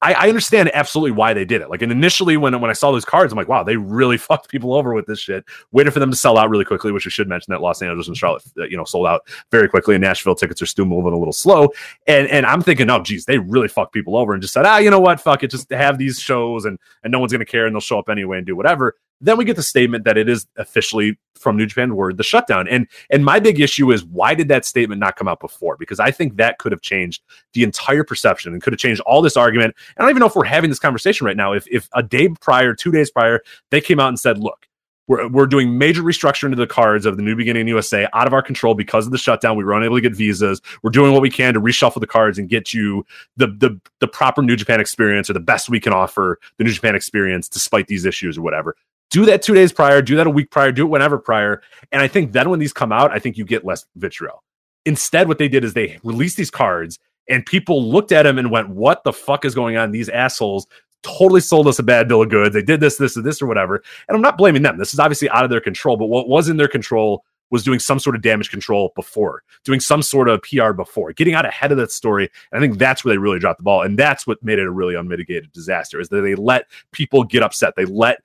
[0.00, 1.70] I, I, understand absolutely why they did it.
[1.70, 4.48] Like, and initially when when I saw those cards, I'm like, wow, they really fucked
[4.48, 5.44] people over with this shit.
[5.72, 8.06] Waited for them to sell out really quickly, which I should mention that Los Angeles
[8.06, 9.96] and Charlotte, uh, you know, sold out very quickly.
[9.96, 11.70] And Nashville tickets are still moving a little slow.
[12.06, 14.78] And and I'm thinking, oh, geez, they really fucked people over and just said, ah,
[14.78, 17.66] you know what, fuck it, just have these shows and and no one's gonna care
[17.66, 18.94] and they'll show up anyway and do whatever.
[19.20, 22.68] Then we get the statement that it is officially from New Japan word the shutdown.
[22.68, 25.76] And and my big issue is why did that statement not come out before?
[25.76, 29.22] Because I think that could have changed the entire perception and could have changed all
[29.22, 29.74] this argument.
[29.96, 31.52] And I don't even know if we're having this conversation right now.
[31.52, 34.66] If if a day prior, two days prior, they came out and said, look,
[35.08, 38.34] we're, we're doing major restructuring to the cards of the new beginning USA out of
[38.34, 39.56] our control because of the shutdown.
[39.56, 40.60] We were unable to get visas.
[40.82, 43.04] We're doing what we can to reshuffle the cards and get you
[43.36, 46.72] the the the proper New Japan experience or the best we can offer the New
[46.72, 48.76] Japan experience despite these issues or whatever
[49.10, 51.62] do that two days prior, do that a week prior, do it whenever prior.
[51.92, 54.42] And I think then when these come out, I think you get less vitriol.
[54.84, 56.98] Instead, what they did is they released these cards
[57.28, 59.90] and people looked at them and went, What the fuck is going on?
[59.90, 60.66] These assholes
[61.02, 62.54] totally sold us a bad bill of goods.
[62.54, 63.82] They did this, this, or this, or whatever.
[64.08, 64.78] And I'm not blaming them.
[64.78, 67.78] This is obviously out of their control, but what was in their control was doing
[67.78, 71.72] some sort of damage control before, doing some sort of PR before, getting out ahead
[71.72, 72.30] of that story.
[72.52, 73.82] And I think that's where they really dropped the ball.
[73.82, 77.42] And that's what made it a really unmitigated disaster is that they let people get
[77.42, 77.74] upset.
[77.74, 78.18] They let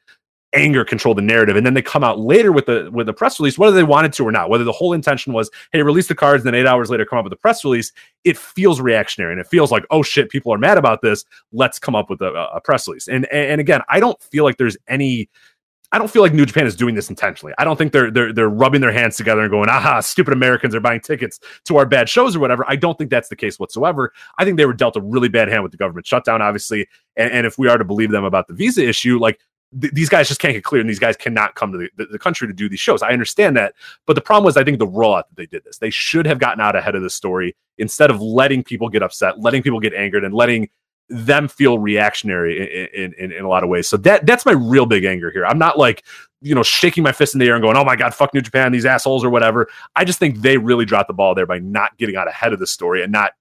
[0.54, 3.40] anger control the narrative and then they come out later with the with the press
[3.40, 6.16] release whether they wanted to or not whether the whole intention was hey release the
[6.16, 7.92] cards and then eight hours later come up with a press release
[8.24, 11.80] it feels reactionary and it feels like oh shit people are mad about this let's
[11.80, 14.78] come up with a, a press release and and again i don't feel like there's
[14.88, 15.30] any
[15.94, 17.54] I don't feel like New Japan is doing this intentionally.
[17.60, 20.74] I don't think they're they're they're rubbing their hands together and going, "Aha, stupid Americans
[20.74, 23.60] are buying tickets to our bad shows or whatever." I don't think that's the case
[23.60, 24.12] whatsoever.
[24.40, 27.32] I think they were dealt a really bad hand with the government shutdown, obviously, and,
[27.32, 29.40] and if we are to believe them about the visa issue, like
[29.80, 32.06] th- these guys just can't get clear, and these guys cannot come to the, the,
[32.14, 33.02] the country to do these shows.
[33.02, 33.74] I understand that,
[34.06, 36.40] but the problem was, I think the rollout that they did this, they should have
[36.40, 39.94] gotten out ahead of the story instead of letting people get upset, letting people get
[39.94, 40.70] angered, and letting
[41.10, 43.88] them feel reactionary in, in, in, a lot of ways.
[43.88, 45.46] So that that's my real big anger here.
[45.46, 46.04] I'm not like,
[46.42, 48.42] you know, shaking my fist in the air and going, oh my God, fuck New
[48.42, 49.68] Japan, these assholes or whatever.
[49.96, 52.60] I just think they really dropped the ball there by not getting out ahead of
[52.60, 53.34] the story and not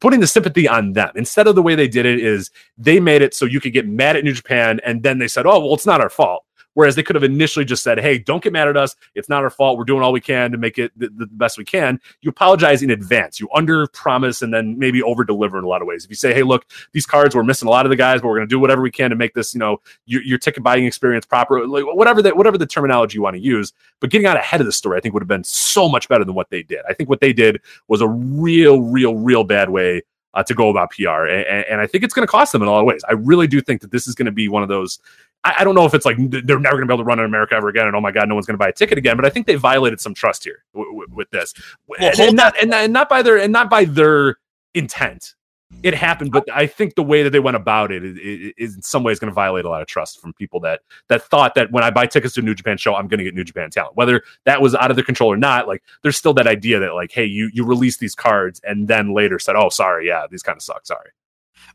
[0.00, 1.10] putting the sympathy on them.
[1.14, 3.86] Instead of the way they did it is they made it so you could get
[3.86, 6.45] mad at New Japan and then they said, oh, well, it's not our fault.
[6.76, 8.94] Whereas they could have initially just said, hey, don't get mad at us.
[9.14, 9.78] It's not our fault.
[9.78, 11.98] We're doing all we can to make it the, the best we can.
[12.20, 13.40] You apologize in advance.
[13.40, 16.04] You under promise and then maybe over deliver in a lot of ways.
[16.04, 18.28] If you say, hey, look, these cards, we're missing a lot of the guys, but
[18.28, 20.62] we're going to do whatever we can to make this, you know, your, your ticket
[20.62, 23.72] buying experience proper, like whatever that, whatever the terminology you want to use.
[24.00, 26.26] But getting out ahead of the story, I think would have been so much better
[26.26, 26.80] than what they did.
[26.86, 30.02] I think what they did was a real, real, real bad way
[30.36, 31.24] uh, to go about PR.
[31.26, 33.02] And, and I think it's going to cost them in a lot of ways.
[33.08, 35.00] I really do think that this is going to be one of those.
[35.46, 37.18] I, I don't know if it's like they're never going to be able to run
[37.18, 38.98] in America ever again, and oh my god, no one's going to buy a ticket
[38.98, 39.16] again.
[39.16, 41.54] But I think they violated some trust here w- w- with this,
[41.86, 44.36] well, and, and, not, and, and not by their and not by their
[44.74, 45.34] intent
[45.82, 48.82] it happened, but I think the way that they went about it is, is in
[48.82, 51.72] some ways going to violate a lot of trust from people that that thought that
[51.72, 53.70] when I buy tickets to a New Japan show, I'm going to get New Japan
[53.70, 53.96] talent.
[53.96, 56.94] Whether that was out of their control or not, like there's still that idea that
[56.94, 60.42] like, hey, you you release these cards and then later said, oh, sorry, yeah, these
[60.42, 60.86] kind of suck.
[60.86, 61.10] Sorry.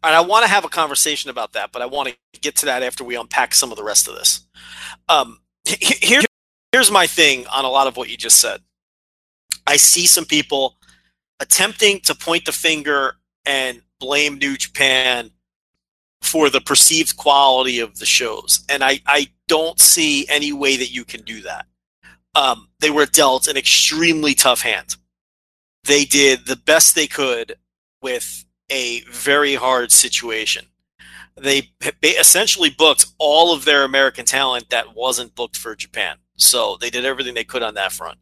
[0.04, 2.56] All right, I want to have a conversation about that, but I want to get
[2.58, 4.46] to that after we unpack some of the rest of this.
[5.10, 6.22] Um, here,
[6.72, 8.62] here's my thing on a lot of what you just said.
[9.68, 10.78] I see some people
[11.39, 13.16] attempting to point the finger
[13.46, 15.32] and blame New Japan
[16.22, 18.64] for the perceived quality of the shows.
[18.70, 21.66] And I, I don't see any way that you can do that.
[22.36, 24.96] Um, they were dealt an extremely tough hand.
[25.84, 27.56] They did the best they could
[28.02, 30.65] with a very hard situation.
[31.36, 31.72] They,
[32.03, 36.17] essentially booked all of their American talent that wasn't booked for Japan.
[36.36, 38.17] So they did everything they could on that front.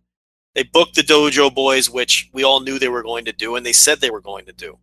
[0.55, 3.65] They booked the Dojo Boys, which we all knew they were going to do, and
[3.65, 4.77] they said they were going to do.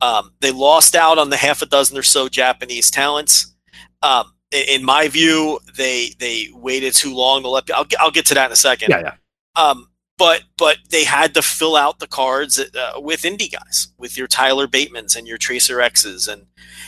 [0.00, 3.54] Um, they lost out on the half a dozen or so Japanese talents.
[4.02, 7.70] Um, in my view, they they waited too long to let.
[7.70, 8.90] I'll, I'll get to that in a second.
[8.90, 9.62] Yeah, yeah.
[9.62, 9.89] Um,
[10.20, 14.26] but but they had to fill out the cards uh, with indie guys, with your
[14.26, 16.46] Tyler Batemans and your Tracer X's and,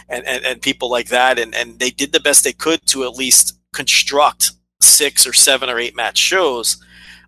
[0.09, 3.05] and and and people like that, and and they did the best they could to
[3.05, 4.53] at least construct
[4.83, 6.77] six or seven or eight match shows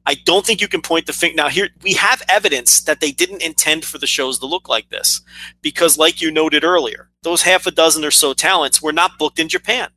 [0.06, 1.36] I don't think you can point the finger.
[1.36, 4.90] Now, here we have evidence that they didn't intend for the shows to look like
[4.90, 5.22] this,
[5.62, 9.38] because, like you noted earlier, those half a dozen or so talents were not booked
[9.38, 9.88] in Japan.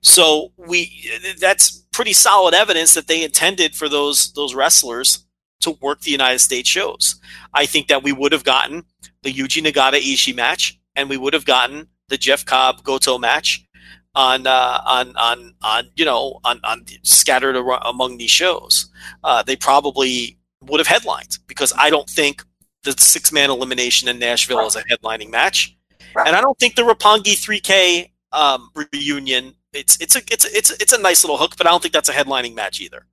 [0.00, 1.10] So we
[1.40, 5.26] that's pretty solid evidence that they intended for those those wrestlers
[5.60, 7.16] to work the United States shows.
[7.52, 8.84] I think that we would have gotten
[9.24, 13.66] the Yuji Nagata Ishii match, and we would have gotten the Jeff Cobb Goto match,
[14.14, 18.88] on uh, on on on you know on on scattered among these shows.
[19.24, 20.38] Uh, they probably
[20.68, 22.44] would have headlined because I don't think
[22.84, 25.76] the six man elimination in Nashville is a headlining match,
[26.14, 29.54] and I don't think the Roppongi 3K um, reunion.
[29.72, 31.82] It's it's a it's a, it's a, it's a nice little hook, but I don't
[31.82, 33.06] think that's a headlining match either.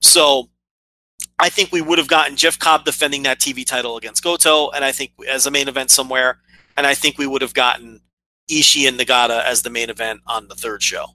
[0.00, 0.48] So
[1.38, 4.84] I think we would have gotten Jeff Cobb defending that TV title against Goto, and
[4.84, 6.38] I think as a main event somewhere,
[6.76, 8.00] and I think we would have gotten
[8.50, 11.06] Ishii and Nagata as the main event on the third show.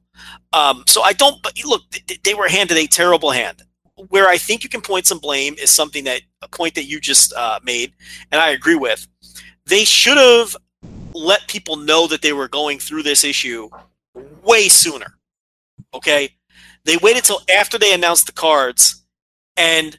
[0.54, 1.42] Um, so I don't.
[1.42, 1.84] But look,
[2.24, 3.64] they were handed a terrible hand.
[4.10, 7.00] Where I think you can point some blame is something that a point that you
[7.00, 7.94] just uh, made,
[8.32, 9.08] and I agree with.
[9.66, 10.56] They should have
[11.14, 13.70] let people know that they were going through this issue
[14.44, 15.18] way sooner.
[15.94, 16.30] Okay,
[16.84, 19.06] they waited till after they announced the cards,
[19.56, 19.98] and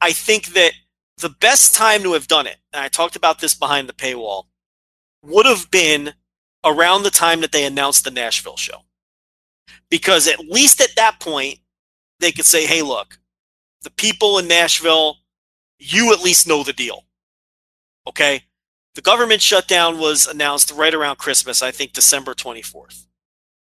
[0.00, 0.72] I think that
[1.18, 4.44] the best time to have done it, and I talked about this behind the paywall,
[5.22, 6.14] would have been
[6.64, 8.84] around the time that they announced the Nashville show.
[9.90, 11.58] Because at least at that point,
[12.20, 13.18] they could say, hey, look,
[13.82, 15.16] the people in Nashville,
[15.78, 17.04] you at least know the deal.
[18.06, 18.42] Okay?
[18.94, 23.06] The government shutdown was announced right around Christmas, I think December 24th.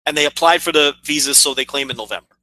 [0.07, 2.37] And they applied for the visas, so they claim in November.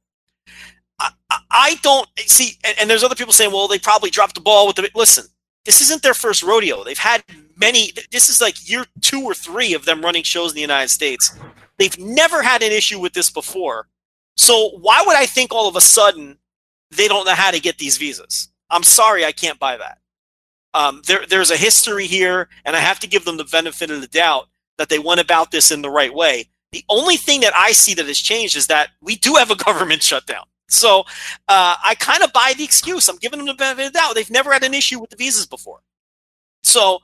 [0.98, 1.10] I,
[1.50, 4.66] I don't see, and, and, there's other people saying, well, they probably dropped the ball
[4.66, 4.90] with the.
[4.94, 5.24] Listen,
[5.64, 6.84] this isn't their first rodeo.
[6.84, 7.24] They've had
[7.56, 7.92] many.
[8.10, 11.36] This is like year two or three of them running shows in the United States.
[11.78, 13.88] They've never had an issue with this before.
[14.36, 16.38] So why would I think all of a sudden
[16.90, 18.48] they don't know how to get these visas?
[18.70, 19.98] I'm sorry, I can't buy that.
[20.74, 24.00] Um, there, there's a history here, and I have to give them the benefit of
[24.00, 24.48] the doubt
[24.78, 26.48] that they went about this in the right way.
[26.72, 29.56] The only thing that I see that has changed is that we do have a
[29.64, 30.44] government shutdown.
[30.68, 31.00] So
[31.48, 33.08] uh, I kind of buy the excuse.
[33.08, 34.14] I'm giving them the benefit of the doubt.
[34.14, 35.80] They've never had an issue with the visas before.
[36.62, 37.00] So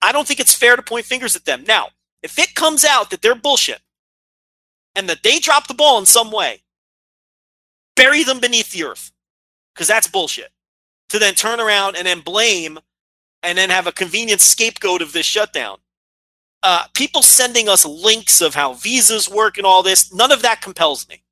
[0.00, 1.64] I don't think it's fair to point fingers at them.
[1.66, 1.88] Now,
[2.22, 3.80] if it comes out that they're bullshit
[4.94, 6.62] and that they dropped the ball in some way,
[7.96, 9.12] bury them beneath the earth
[9.74, 10.50] because that's bullshit.
[11.10, 12.78] To then turn around and then blame
[13.42, 15.78] and then have a convenient scapegoat of this shutdown.
[16.62, 20.60] Uh, people sending us links of how visas work and all this, none of that
[20.60, 21.22] compels me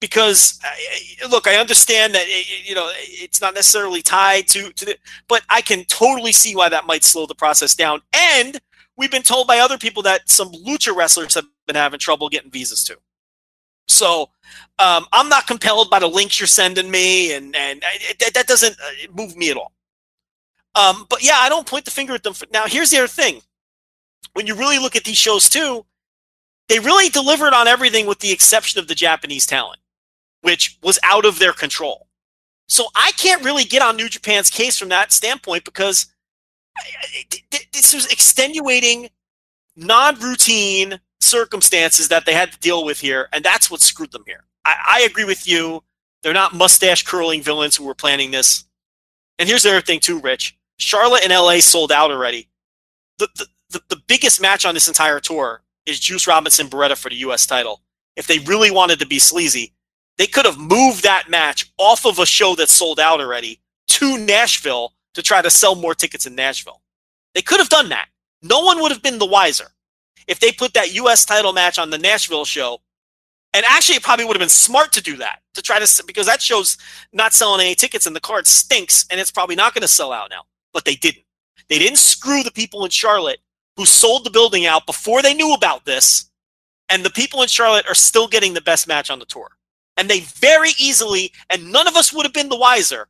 [0.00, 2.26] because uh, look, I understand that
[2.64, 4.96] you know it's not necessarily tied to to the,
[5.28, 8.00] but I can totally see why that might slow the process down.
[8.12, 8.58] And
[8.96, 12.50] we've been told by other people that some lucha wrestlers have been having trouble getting
[12.50, 12.96] visas too.
[13.88, 14.30] So
[14.78, 18.76] um, I'm not compelled by the links you're sending me, and and it, that doesn't
[18.80, 19.72] uh, move me at all.
[20.74, 22.32] Um, but yeah, I don't point the finger at them.
[22.32, 23.42] For, now, here's the other thing:
[24.32, 25.84] when you really look at these shows too,
[26.68, 29.80] they really delivered on everything with the exception of the Japanese talent
[30.42, 32.06] which was out of their control.
[32.68, 36.06] So I can't really get on New Japan's case from that standpoint because
[37.72, 39.10] this was extenuating,
[39.76, 44.44] non-routine circumstances that they had to deal with here, and that's what screwed them here.
[44.64, 45.82] I, I agree with you.
[46.22, 48.64] They're not mustache curling villains who were planning this.
[49.38, 50.56] And here's the other thing too, Rich.
[50.78, 52.48] Charlotte and LA sold out already.
[53.18, 57.08] The, the, the, the biggest match on this entire tour is Juice Robinson Beretta for
[57.08, 57.80] the US title.
[58.16, 59.72] If they really wanted to be sleazy,
[60.18, 64.18] they could have moved that match off of a show that's sold out already to
[64.18, 66.82] Nashville to try to sell more tickets in Nashville.
[67.34, 68.08] They could have done that.
[68.42, 69.68] No one would have been the wiser
[70.26, 71.24] if they put that U.S.
[71.24, 72.80] title match on the Nashville show.
[73.52, 76.26] And actually, it probably would have been smart to do that to try to because
[76.26, 76.78] that show's
[77.12, 80.12] not selling any tickets and the card stinks and it's probably not going to sell
[80.12, 80.42] out now.
[80.72, 81.24] But they didn't.
[81.68, 83.40] They didn't screw the people in Charlotte
[83.80, 86.30] who sold the building out before they knew about this.
[86.90, 89.48] And the people in Charlotte are still getting the best match on the tour.
[89.96, 93.08] And they very easily, and none of us would have been the wiser,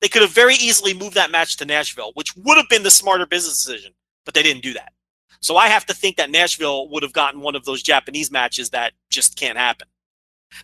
[0.00, 2.90] they could have very easily moved that match to Nashville, which would have been the
[2.90, 3.92] smarter business decision,
[4.24, 4.92] but they didn't do that.
[5.38, 8.70] So I have to think that Nashville would have gotten one of those Japanese matches
[8.70, 9.86] that just can't happen.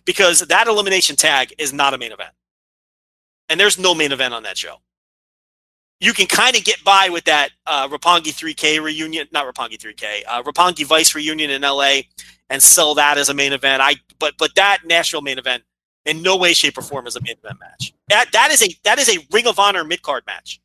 [0.03, 2.33] Because that elimination tag is not a main event.
[3.47, 4.81] And there's no main event on that show.
[5.99, 10.23] You can kind of get by with that uh, Roppongi 3K reunion, not Roppongi 3K,
[10.27, 12.01] uh, Roppongi Vice reunion in LA
[12.49, 13.81] and sell that as a main event.
[13.81, 15.63] I but but that Nashville main event
[16.05, 17.93] in no way, shape, or form is a main event match.
[18.07, 20.59] That that is a that is a Ring of Honor mid card match.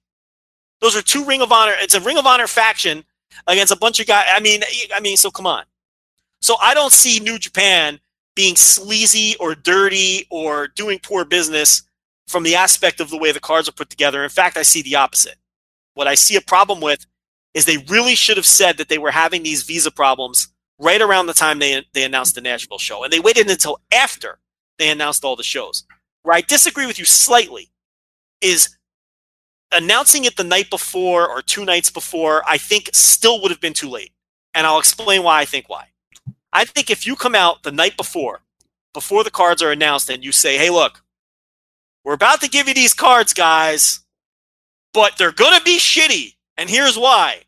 [0.80, 1.72] Those are two Ring of Honor.
[1.78, 3.05] It's a Ring of Honor faction
[3.47, 4.26] against a bunch of guys.
[4.28, 4.62] I mean,
[4.95, 5.64] I mean, so come on.
[6.41, 7.99] So I don't see New Japan
[8.37, 11.82] being sleazy or dirty or doing poor business
[12.27, 14.22] from the aspect of the way the cards are put together.
[14.22, 15.37] In fact, I see the opposite.
[15.95, 17.07] What I see a problem with
[17.53, 20.49] is they really should have said that they were having these visa problems
[20.79, 23.05] right around the time they, they announced the Nashville show.
[23.05, 24.39] And they waited until after
[24.79, 25.85] they announced all the shows.
[26.22, 27.70] Where I disagree with you slightly
[28.41, 28.77] is
[29.72, 33.72] announcing it the night before or two nights before, I think still would have been
[33.75, 34.12] too late.
[34.55, 35.89] And I'll explain why I think why.
[36.53, 38.41] I think if you come out the night before,
[38.93, 41.03] before the cards are announced, and you say, hey, look,
[42.05, 44.01] we're about to give you these cards, guys,
[44.93, 46.35] but they're going to be shitty.
[46.57, 47.43] And here's why.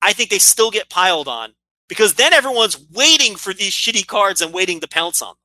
[0.00, 1.54] I think they still get piled on
[1.88, 5.36] because then everyone's waiting for these shitty cards and waiting to pounce on them.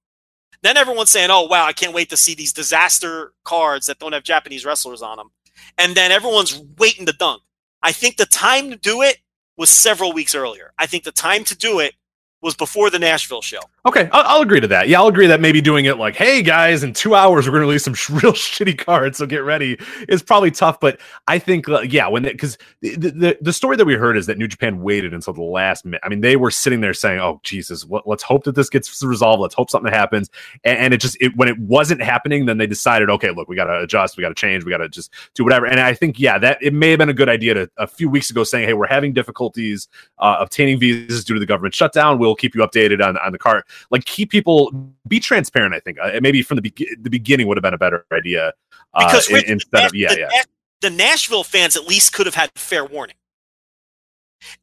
[0.62, 4.12] Then everyone's saying, "Oh wow, I can't wait to see these disaster cards that don't
[4.12, 5.32] have Japanese wrestlers on them."
[5.78, 7.42] And then everyone's waiting to dunk.
[7.82, 9.20] I think the time to do it
[9.56, 10.74] was several weeks earlier.
[10.78, 11.94] I think the time to do it
[12.42, 13.60] was before the Nashville show.
[13.86, 14.88] Okay, I'll, I'll, agree to that.
[14.88, 17.62] Yeah, I'll agree that maybe doing it like, "Hey guys, in two hours we're going
[17.62, 19.78] to release some sh- real shitty cards, so get ready,"
[20.08, 20.80] is probably tough.
[20.80, 24.26] But I think, uh, yeah, when because the, the, the story that we heard is
[24.28, 26.02] that New Japan waited until the last minute.
[26.04, 29.42] I mean, they were sitting there saying, "Oh Jesus, let's hope that this gets resolved.
[29.42, 30.30] Let's hope something happens."
[30.64, 33.56] And, and it just it, when it wasn't happening, then they decided, "Okay, look, we
[33.56, 35.94] got to adjust, we got to change, we got to just do whatever." And I
[35.94, 38.44] think, yeah, that it may have been a good idea to a few weeks ago
[38.44, 42.20] saying, "Hey, we're having difficulties uh, obtaining visas due to the government shutdown.
[42.20, 44.72] We'll keep you updated on on the cart." Like keep people
[45.08, 45.74] be transparent.
[45.74, 48.54] I think uh, maybe from the be- the beginning would have been a better idea
[48.94, 50.44] uh, because Rich, instead of yeah the, yeah.
[50.82, 53.16] The Nashville fans at least could have had fair warning.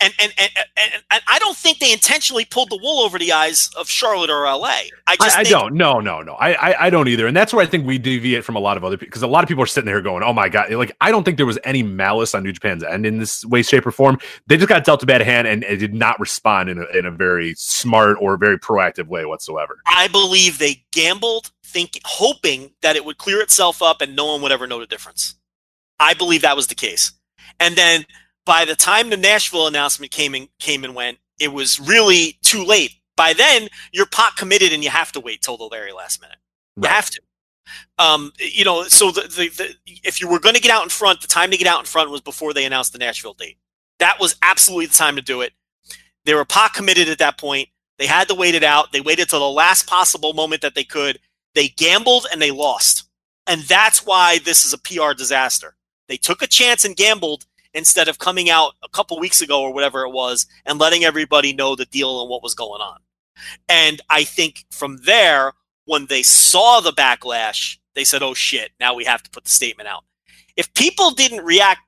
[0.01, 3.33] And and, and and and I don't think they intentionally pulled the wool over the
[3.33, 4.67] eyes of Charlotte or LA.
[4.69, 5.75] I I, just I think- don't.
[5.75, 6.35] No, no, no.
[6.35, 7.27] I, I, I don't either.
[7.27, 9.27] And that's where I think we deviate from a lot of other people because a
[9.27, 11.47] lot of people are sitting there going, "Oh my god!" Like I don't think there
[11.47, 14.19] was any malice on New Japan's end in this way, shape, or form.
[14.47, 17.05] They just got dealt a bad hand and it did not respond in a, in
[17.07, 19.79] a very smart or very proactive way whatsoever.
[19.87, 24.41] I believe they gambled, thinking, hoping that it would clear itself up and no one
[24.43, 25.35] would ever know the difference.
[26.01, 27.13] I believe that was the case.
[27.61, 28.05] And then
[28.47, 32.65] by the time the Nashville announcement came and came and went, it was really too
[32.65, 32.93] late.
[33.17, 36.39] By then, you're pot committed and you have to wait till the very last minute.
[36.77, 37.21] You have to.
[37.99, 39.75] Um, you know, so the, the, the
[40.05, 41.87] if you were going to get out in front, the time to get out in
[41.87, 43.59] front was before they announced the Nashville date.
[43.99, 45.53] That was absolutely the time to do it.
[46.25, 47.69] They were pot committed at that point.
[47.99, 48.93] They had to wait it out.
[48.93, 51.19] They waited till the last possible moment that they could.
[51.55, 53.05] They gambled and they lost.
[53.47, 55.77] And that's why this is a PR disaster.
[56.09, 57.47] They took a chance and gambled
[57.77, 61.53] instead of coming out a couple weeks ago or whatever it was and letting everybody
[61.53, 62.99] know the deal and what was going on.
[63.69, 65.53] And I think from there,
[65.85, 69.51] when they saw the backlash, they said, oh shit, now we have to put the
[69.51, 70.05] statement out.
[70.57, 71.81] If people didn't react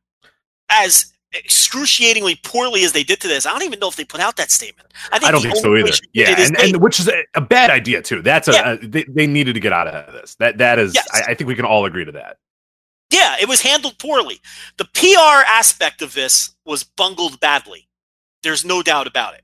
[0.70, 4.20] as excruciatingly poorly as they did to this, I don't even know if they put
[4.20, 4.92] out that statement.
[5.10, 5.90] I, I don't think so either.
[6.12, 8.22] Yeah, and, and which is a, a bad idea too.
[8.22, 8.72] That's a, Yeah.
[8.72, 10.34] a- they, they needed to get out of this.
[10.36, 10.94] That that is.
[10.94, 11.08] Yes.
[11.12, 12.36] I, I think we can all agree to that.
[13.10, 14.40] Yeah, it was handled poorly.
[14.76, 17.88] The PR aspect of this was bungled badly.
[18.42, 19.42] There's no doubt about it.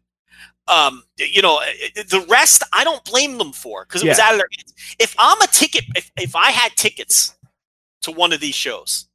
[0.66, 1.60] Um, you know,
[1.94, 4.74] the rest I don't blame them for because it was out of their hands.
[4.98, 7.34] If I'm a ticket, if, if I had tickets
[8.02, 9.06] to one of these shows,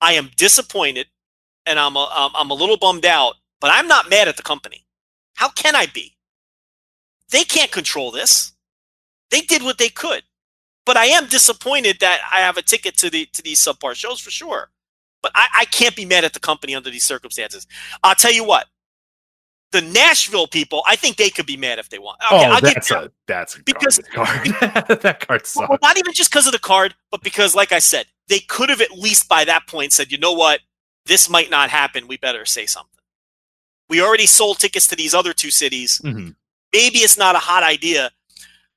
[0.00, 1.08] I am disappointed
[1.66, 4.42] and I'm a, I'm, I'm a little bummed out, but I'm not mad at the
[4.42, 4.86] company.
[5.34, 6.16] How can I be?
[7.30, 8.52] They can't control this.
[9.30, 10.22] They did what they could
[10.86, 14.20] but I am disappointed that I have a ticket to the to these subpar shows
[14.20, 14.70] for sure.
[15.22, 17.66] But I, I can't be mad at the company under these circumstances.
[18.04, 18.66] I'll tell you what,
[19.72, 22.20] the Nashville people, I think they could be mad if they want.
[22.32, 23.02] Okay, oh, I'll get that's there.
[23.04, 24.46] a that's a Because- card.
[25.00, 25.68] that card sucks.
[25.68, 28.68] Well, not even just because of the card, but because, like I said, they could
[28.70, 30.60] have at least by that point said, you know what,
[31.06, 32.06] this might not happen.
[32.06, 32.92] We better say something.
[33.88, 36.00] We already sold tickets to these other two cities.
[36.04, 36.36] Mhm.
[36.72, 38.10] Maybe it's not a hot idea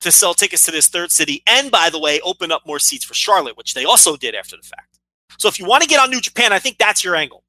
[0.01, 1.43] to sell tickets to this third city.
[1.47, 4.55] And by the way, open up more seats for Charlotte, which they also did after
[4.55, 4.99] the fact.
[5.37, 7.43] So if you want to get on New Japan, I think that's your angle.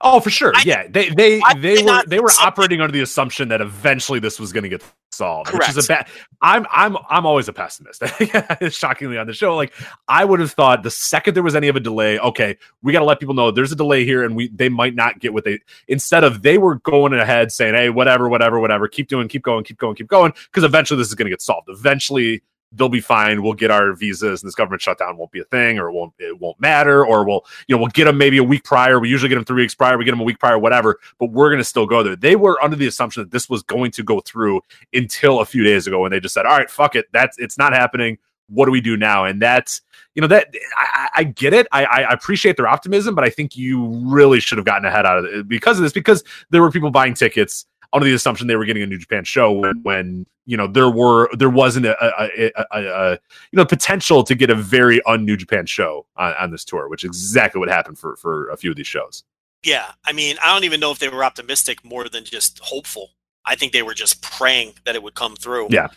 [0.00, 0.52] Oh, for sure.
[0.54, 4.18] I- yeah, they they I they were they were operating under the assumption that eventually
[4.18, 4.82] this was going to get
[5.14, 6.08] solved, which is a bad.
[6.40, 8.02] I'm I'm I'm always a pessimist.
[8.70, 9.72] Shockingly on the show, like
[10.08, 13.00] I would have thought the second there was any of a delay, okay, we got
[13.00, 15.44] to let people know there's a delay here, and we they might not get what
[15.44, 15.60] they.
[15.88, 19.64] Instead of they were going ahead saying, hey, whatever, whatever, whatever, keep doing, keep going,
[19.64, 21.68] keep going, keep going, because eventually this is going to get solved.
[21.68, 22.42] Eventually
[22.74, 23.42] they'll be fine.
[23.42, 26.12] We'll get our visas, and this government shutdown won't be a thing, or it won't
[26.18, 28.98] it won't matter, or we'll you know we'll get them maybe a week prior.
[28.98, 29.98] We usually get them three weeks prior.
[29.98, 30.98] We get them a week prior, whatever.
[31.18, 32.16] But we're going to still go there.
[32.16, 34.62] They were under the assumption that this was going to go through
[34.92, 37.06] until a few days ago, and they just said, "All right, fuck it.
[37.12, 38.18] That's it's not happening.
[38.48, 39.82] What do we do now?" And that's
[40.14, 41.66] you know that I, I get it.
[41.72, 45.18] I, I appreciate their optimism, but I think you really should have gotten ahead out
[45.18, 48.56] of it because of this because there were people buying tickets under the assumption they
[48.56, 51.96] were getting a New Japan show when, when you know there were there wasn't a,
[52.02, 53.10] a, a, a,
[53.50, 56.88] you know potential to get a very un New Japan show on, on this tour,
[56.88, 59.24] which is exactly what happened for for a few of these shows.
[59.64, 63.10] Yeah, I mean, I don't even know if they were optimistic more than just hopeful.
[63.44, 65.68] I think they were just praying that it would come through.
[65.70, 65.88] Yeah,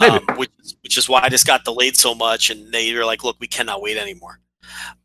[0.00, 0.50] um, which
[0.82, 3.80] which is why this got delayed so much, and they were like, "Look, we cannot
[3.80, 4.40] wait anymore."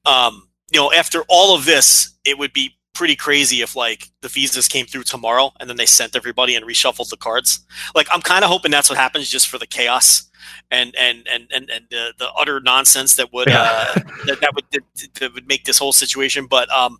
[0.05, 4.27] Um, you know, after all of this, it would be pretty crazy if like the
[4.27, 7.65] visas came through tomorrow and then they sent everybody and reshuffled the cards.
[7.95, 10.29] Like, I'm kind of hoping that's what happens, just for the chaos
[10.69, 13.93] and and and and, and the, the utter nonsense that would uh,
[14.25, 14.83] that, that would that,
[15.19, 16.47] that would make this whole situation.
[16.47, 16.99] But um,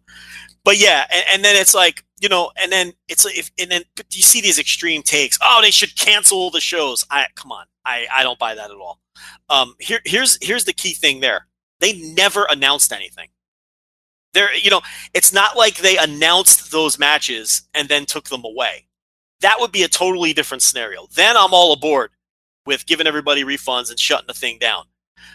[0.64, 3.72] but yeah, and, and then it's like you know, and then it's like if and
[3.72, 5.38] then but you see these extreme takes.
[5.42, 7.06] Oh, they should cancel the shows.
[7.10, 9.00] I come on, I I don't buy that at all.
[9.50, 11.48] Um, here here's here's the key thing there.
[11.80, 13.28] They never announced anything.
[14.34, 14.82] There, you know,
[15.13, 18.88] it's not like they announced those matches and then took them away.
[19.41, 21.07] That would be a totally different scenario.
[21.15, 22.11] Then I'm all aboard
[22.65, 24.86] with giving everybody refunds and shutting the thing down.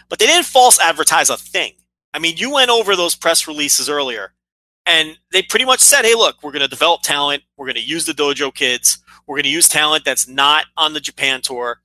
[0.09, 1.73] But they didn't false advertise a thing.
[2.13, 4.33] I mean, you went over those press releases earlier,
[4.85, 7.43] and they pretty much said, hey, look, we're going to develop talent.
[7.57, 8.99] We're going to use the dojo kids.
[9.27, 11.81] We're going to use talent that's not on the Japan tour.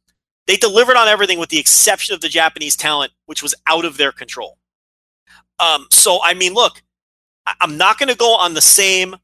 [0.46, 3.96] They delivered on everything with the exception of the Japanese talent, which was out of
[3.96, 4.58] their control.
[5.58, 6.82] Um, so, I mean, look,
[7.47, 9.16] I- I'm not going to go on the same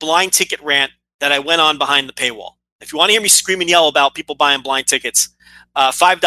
[0.00, 2.52] blind ticket rant that I went on behind the paywall.
[2.80, 5.30] If you want to hear me scream and yell about people buying blind tickets,
[5.74, 6.20] uh, $5,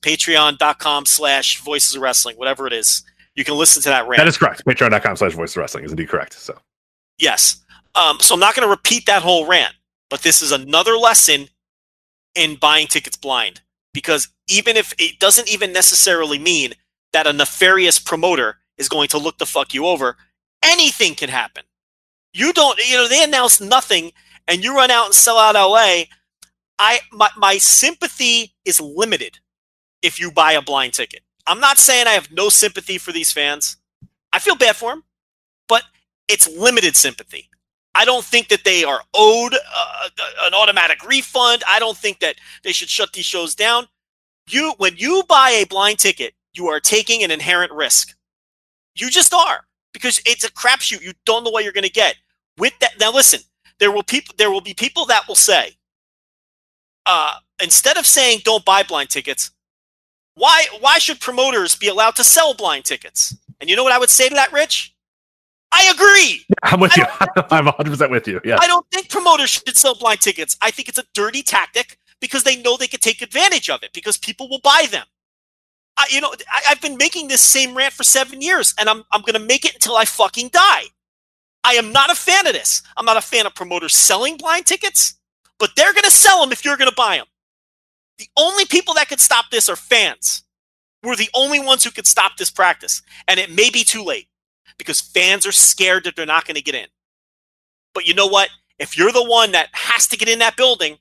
[0.00, 3.02] patreon.com slash voices of wrestling, whatever it is.
[3.34, 4.18] You can listen to that rant.
[4.18, 4.64] That is correct.
[4.64, 6.34] Patreon.com slash voices of wrestling is indeed correct.
[6.34, 6.56] So
[7.18, 7.62] Yes.
[7.94, 9.74] Um, so I'm not going to repeat that whole rant,
[10.10, 11.48] but this is another lesson
[12.34, 13.60] in buying tickets blind
[13.92, 16.72] because even if it doesn't even necessarily mean
[17.12, 20.16] that a nefarious promoter is going to look the fuck you over,
[20.64, 21.64] anything can happen.
[22.32, 24.12] You don't, you know, they announce nothing
[24.48, 26.04] and you run out and sell out LA.
[26.78, 29.38] I my, my sympathy is limited
[30.02, 31.22] if you buy a blind ticket.
[31.46, 33.76] I'm not saying I have no sympathy for these fans.
[34.32, 35.04] I feel bad for them,
[35.68, 35.84] but
[36.28, 37.48] it's limited sympathy.
[37.94, 40.08] I don't think that they are owed uh,
[40.42, 41.62] an automatic refund.
[41.68, 43.86] I don't think that they should shut these shows down.
[44.48, 48.16] You, when you buy a blind ticket, you are taking an inherent risk.
[48.96, 49.64] You just are
[49.94, 51.00] because it's a crapshoot.
[51.00, 52.16] You don't know what you're going to get.
[52.58, 53.40] With that, now listen,
[53.78, 55.72] there will people, there will be people that will say,
[57.06, 59.50] uh, instead of saying don't buy blind tickets,
[60.34, 63.34] why why should promoters be allowed to sell blind tickets?
[63.60, 64.94] And you know what I would say to that, Rich?
[65.72, 66.44] I agree.
[66.62, 67.04] I'm with you.
[67.50, 68.40] I'm 100 percent with you.
[68.44, 68.58] Yeah.
[68.60, 70.56] I don't think promoters should sell blind tickets.
[70.62, 73.92] I think it's a dirty tactic because they know they can take advantage of it
[73.92, 75.06] because people will buy them.
[75.96, 79.04] I, you know, I, I've been making this same rant for seven years, and I'm
[79.12, 80.84] I'm going to make it until I fucking die.
[81.62, 82.82] I am not a fan of this.
[82.96, 85.14] I'm not a fan of promoters selling blind tickets,
[85.58, 87.26] but they're going to sell them if you're going to buy them.
[88.18, 90.42] The only people that could stop this are fans.
[91.02, 94.28] We're the only ones who could stop this practice, and it may be too late
[94.78, 96.86] because fans are scared that they're not going to get in.
[97.94, 98.50] But you know what?
[98.78, 100.98] If you're the one that has to get in that building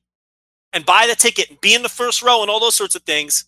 [0.73, 3.03] and buy the ticket and be in the first row and all those sorts of
[3.03, 3.45] things,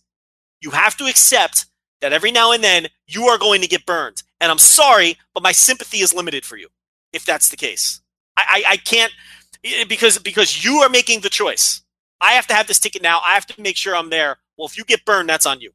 [0.60, 1.66] you have to accept
[2.00, 4.22] that every now and then you are going to get burned.
[4.40, 6.68] And I'm sorry, but my sympathy is limited for you
[7.12, 8.00] if that's the case.
[8.36, 9.12] I, I, I can't
[9.88, 11.82] because because you are making the choice.
[12.20, 13.20] I have to have this ticket now.
[13.24, 14.38] I have to make sure I'm there.
[14.56, 15.72] Well, if you get burned, that's on you.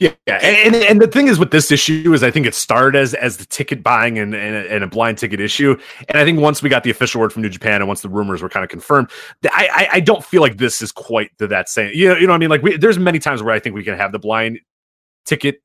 [0.00, 2.98] Yeah, and, and and the thing is with this issue is I think it started
[2.98, 6.40] as as the ticket buying and, and, and a blind ticket issue, and I think
[6.40, 8.64] once we got the official word from New Japan and once the rumors were kind
[8.64, 9.10] of confirmed,
[9.52, 11.90] I I, I don't feel like this is quite to that same.
[11.92, 12.48] You know, you know what I mean?
[12.48, 14.60] Like we, there's many times where I think we can have the blind
[15.26, 15.60] ticket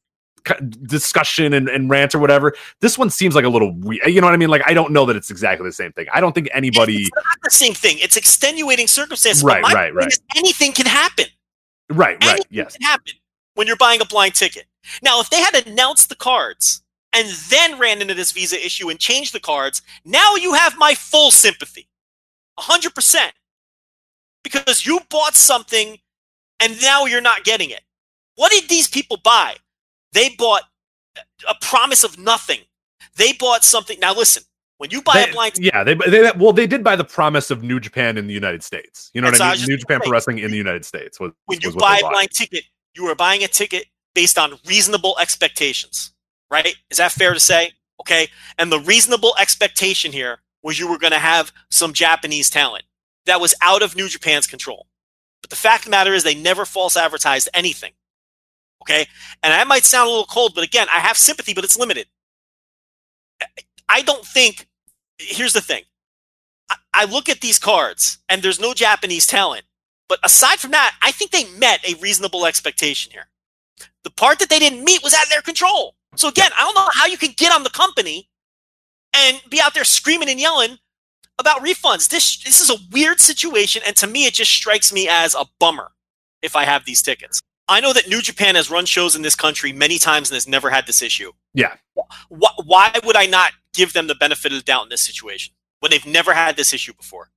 [0.84, 2.54] discussion and, and rant or whatever.
[2.82, 4.06] This one seems like a little weird.
[4.06, 4.50] You know what I mean?
[4.50, 6.08] Like I don't know that it's exactly the same thing.
[6.14, 7.04] I don't think anybody.
[7.04, 8.00] It's not the same thing.
[8.00, 9.46] It's extenuating circumstances.
[9.46, 10.08] Right, but my right, right.
[10.08, 11.28] is Anything can happen.
[11.90, 12.76] Right, right, yes.
[12.76, 13.14] can happen
[13.56, 14.66] when you're buying a blind ticket.
[15.02, 16.84] Now, if they had announced the cards
[17.14, 20.94] and then ran into this visa issue and changed the cards, now you have my
[20.94, 21.88] full sympathy.
[22.60, 23.32] 100%.
[24.44, 25.98] Because you bought something
[26.60, 27.82] and now you're not getting it.
[28.36, 29.56] What did these people buy?
[30.14, 30.64] They bought
[31.50, 32.60] a promise of nothing.
[33.18, 33.98] They bought something.
[34.00, 34.44] Now, listen,
[34.78, 37.04] when you buy They- a blind ticket, yeah, they, they well they did buy the
[37.04, 39.10] promise of New Japan in the United States.
[39.14, 39.66] You know what I mean?
[39.68, 40.02] New Japan.
[40.02, 42.66] Pro Wrestling in the United States was when you was what buy a blind ticket,
[42.96, 46.12] you are buying a ticket based on reasonable expectations,
[46.50, 46.76] right?
[46.90, 47.74] Is that fair to say?
[48.00, 48.28] Okay.
[48.58, 52.86] And the reasonable expectation here was you were going to have some Japanese talent
[53.26, 54.88] that was out of New Japan's control.
[55.42, 57.92] But the fact of the matter is, they never false advertised anything.
[58.82, 59.08] Okay.
[59.44, 62.08] And that might sound a little cold, but again, I have sympathy, but it's limited.
[63.88, 64.68] I don't think,
[65.20, 65.84] here's the thing
[66.70, 69.65] I, I look at these cards and there's no Japanese talent.
[70.08, 73.28] But aside from that, I think they met a reasonable expectation here.
[74.04, 75.96] The part that they didn't meet was out of their control.
[76.16, 78.30] So again, I don't know how you can get on the company
[79.14, 80.78] and be out there screaming and yelling
[81.40, 82.10] about refunds.
[82.10, 85.46] This this is a weird situation, and to me, it just strikes me as a
[85.60, 85.92] bummer
[86.42, 87.42] if I have these tickets.
[87.68, 90.48] I know that New Japan has run shows in this country many times and has
[90.48, 91.32] never had this issue.
[91.54, 91.76] Yeah.
[92.30, 95.54] Why, why would I not give them the benefit of the doubt in this situation
[95.80, 97.32] when they've never had this issue before?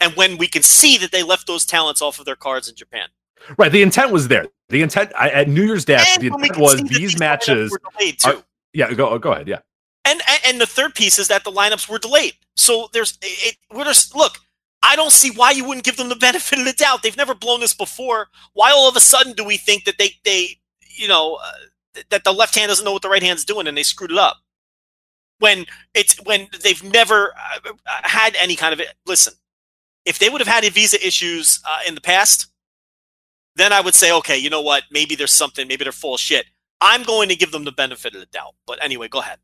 [0.00, 2.74] And when we can see that they left those talents off of their cards in
[2.74, 3.08] Japan.
[3.58, 3.70] Right.
[3.70, 4.46] The intent was there.
[4.68, 7.70] The intent I, at New Year's Dash, the intent was that these matches.
[7.70, 8.30] were delayed too.
[8.30, 9.46] are- Yeah, go go ahead.
[9.48, 9.58] Yeah.
[10.04, 12.34] And, and and the third piece is that the lineups were delayed.
[12.56, 14.38] So there's it, we're just look.
[14.82, 17.02] I don't see why you wouldn't give them the benefit of the doubt.
[17.02, 18.28] They've never blown this before.
[18.54, 20.58] Why all of a sudden do we think that they they
[20.96, 23.76] you know uh, that the left hand doesn't know what the right hand's doing and
[23.76, 24.38] they screwed it up?
[25.38, 27.32] When it's when they've never
[27.64, 27.70] uh,
[28.02, 29.34] had any kind of listen.
[30.06, 32.46] If they would have had visa issues uh, in the past,
[33.56, 34.84] then I would say, okay, you know what?
[34.90, 35.66] Maybe there's something.
[35.66, 36.46] Maybe they're full shit.
[36.80, 38.54] I'm going to give them the benefit of the doubt.
[38.66, 39.38] But anyway, go ahead.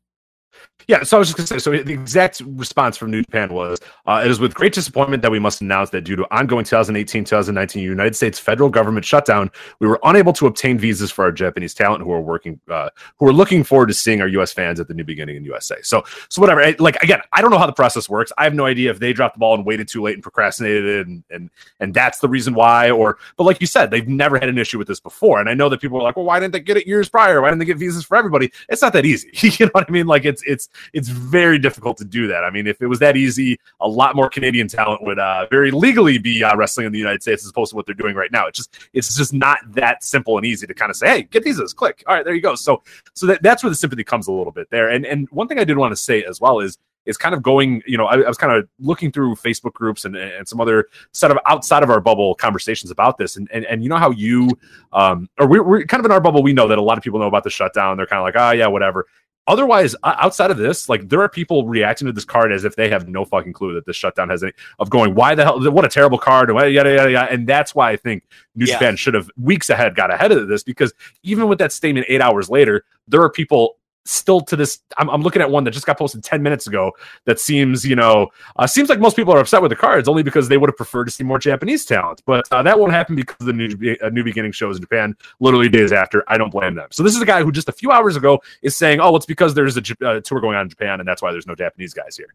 [0.87, 3.53] Yeah, so I was just going to say, so the exact response from New Japan
[3.53, 6.65] was, uh, it is with great disappointment that we must announce that due to ongoing
[6.65, 9.49] 2018-2019 United States federal government shutdown,
[9.79, 13.27] we were unable to obtain visas for our Japanese talent who are working, uh, who
[13.27, 14.51] are looking forward to seeing our U.S.
[14.51, 15.77] fans at the new beginning in USA.
[15.83, 16.61] So, so whatever.
[16.61, 18.33] I- Like again, I don't know how the process works.
[18.37, 21.07] I have no idea if they dropped the ball and waited too late and procrastinated,
[21.07, 21.49] and and
[21.79, 22.91] and that's the reason why.
[22.91, 25.39] Or, but like you said, they've never had an issue with this before.
[25.39, 27.41] And I know that people are like, well, why didn't they get it years prior?
[27.41, 28.51] Why didn't they get visas for everybody?
[28.67, 29.29] It's not that easy.
[29.35, 30.07] you know what I mean?
[30.07, 32.43] Like it's it's it's very difficult to do that.
[32.43, 35.71] I mean, if it was that easy, a lot more Canadian talent would uh, very
[35.71, 38.31] legally be uh, wrestling in the United States as opposed to what they're doing right
[38.31, 38.47] now.
[38.47, 41.43] It's just it's just not that simple and easy to kind of say, hey, get
[41.43, 42.03] these as click.
[42.07, 42.55] All right, there you go.
[42.55, 42.83] So
[43.13, 44.89] so that, that's where the sympathy comes a little bit there.
[44.89, 47.41] And and one thing I did want to say as well is is kind of
[47.41, 50.61] going, you know, I, I was kind of looking through Facebook groups and, and some
[50.61, 53.35] other set of outside of our bubble conversations about this.
[53.35, 54.49] And, and, and you know how you,
[54.93, 57.03] um, or we're, we're kind of in our bubble, we know that a lot of
[57.03, 57.97] people know about the shutdown.
[57.97, 59.05] They're kind of like, oh, yeah, whatever.
[59.47, 62.89] Otherwise, outside of this, like there are people reacting to this card as if they
[62.89, 65.15] have no fucking clue that this shutdown has any of going.
[65.15, 65.71] Why the hell?
[65.71, 66.49] What a terrible card!
[66.49, 67.31] And yada yada yada.
[67.31, 68.23] And that's why I think
[68.55, 68.73] New yeah.
[68.73, 70.93] Japan should have weeks ahead got ahead of this because
[71.23, 75.21] even with that statement eight hours later, there are people still to this I'm, I'm,
[75.21, 76.91] looking at one that just got posted 10 minutes ago
[77.25, 78.27] that seems you know
[78.57, 80.77] uh, seems like most people are upset with the cards only because they would have
[80.77, 82.21] preferred to see more japanese talent.
[82.25, 85.69] But uh, that won't happen because the new, uh, new beginning shows in japan literally
[85.69, 86.23] days after.
[86.27, 86.89] I don't blame them.
[86.91, 89.25] So this is a guy who just a few hours ago is saying oh it's
[89.25, 91.93] because there's a uh, tour going on in japan and that's why there's no japanese
[91.93, 92.33] guys here.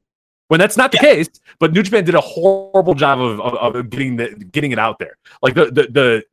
[0.48, 1.14] When that's not the yeah.
[1.14, 1.28] case
[1.58, 4.98] but new japan did a horrible job of, of, of getting the getting it out
[4.98, 5.18] there.
[5.42, 6.24] Like the, the the,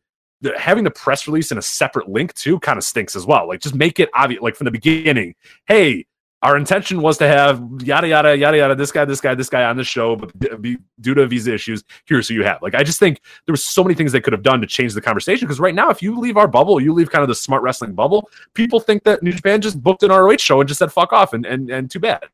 [0.57, 3.47] having the press release in a separate link too kind of stinks as well.
[3.47, 5.35] Like just make it obvious, like from the beginning.
[5.67, 6.05] Hey,
[6.41, 9.63] our intention was to have yada yada yada yada this guy, this guy, this guy
[9.63, 10.31] on the show, but
[10.61, 12.61] due to visa issues, here's who you have.
[12.61, 14.93] Like I just think there was so many things they could have done to change
[14.93, 15.47] the conversation.
[15.47, 17.93] Because right now, if you leave our bubble, you leave kind of the smart wrestling
[17.93, 21.11] bubble, people think that New Japan just booked an ROH show and just said fuck
[21.13, 22.25] off and and and too bad.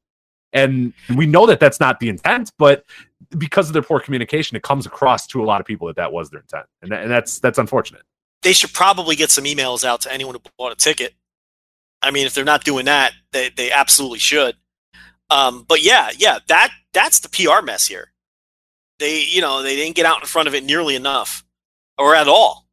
[0.51, 2.83] And we know that that's not the intent, but
[3.37, 6.11] because of their poor communication, it comes across to a lot of people that that
[6.11, 8.03] was their intent, and, and that's that's unfortunate.
[8.41, 11.13] They should probably get some emails out to anyone who bought a ticket.
[12.01, 14.55] I mean, if they're not doing that, they they absolutely should.
[15.29, 18.11] Um, but yeah, yeah, that that's the PR mess here.
[18.99, 21.43] They, you know, they didn't get out in front of it nearly enough,
[21.97, 22.67] or at all.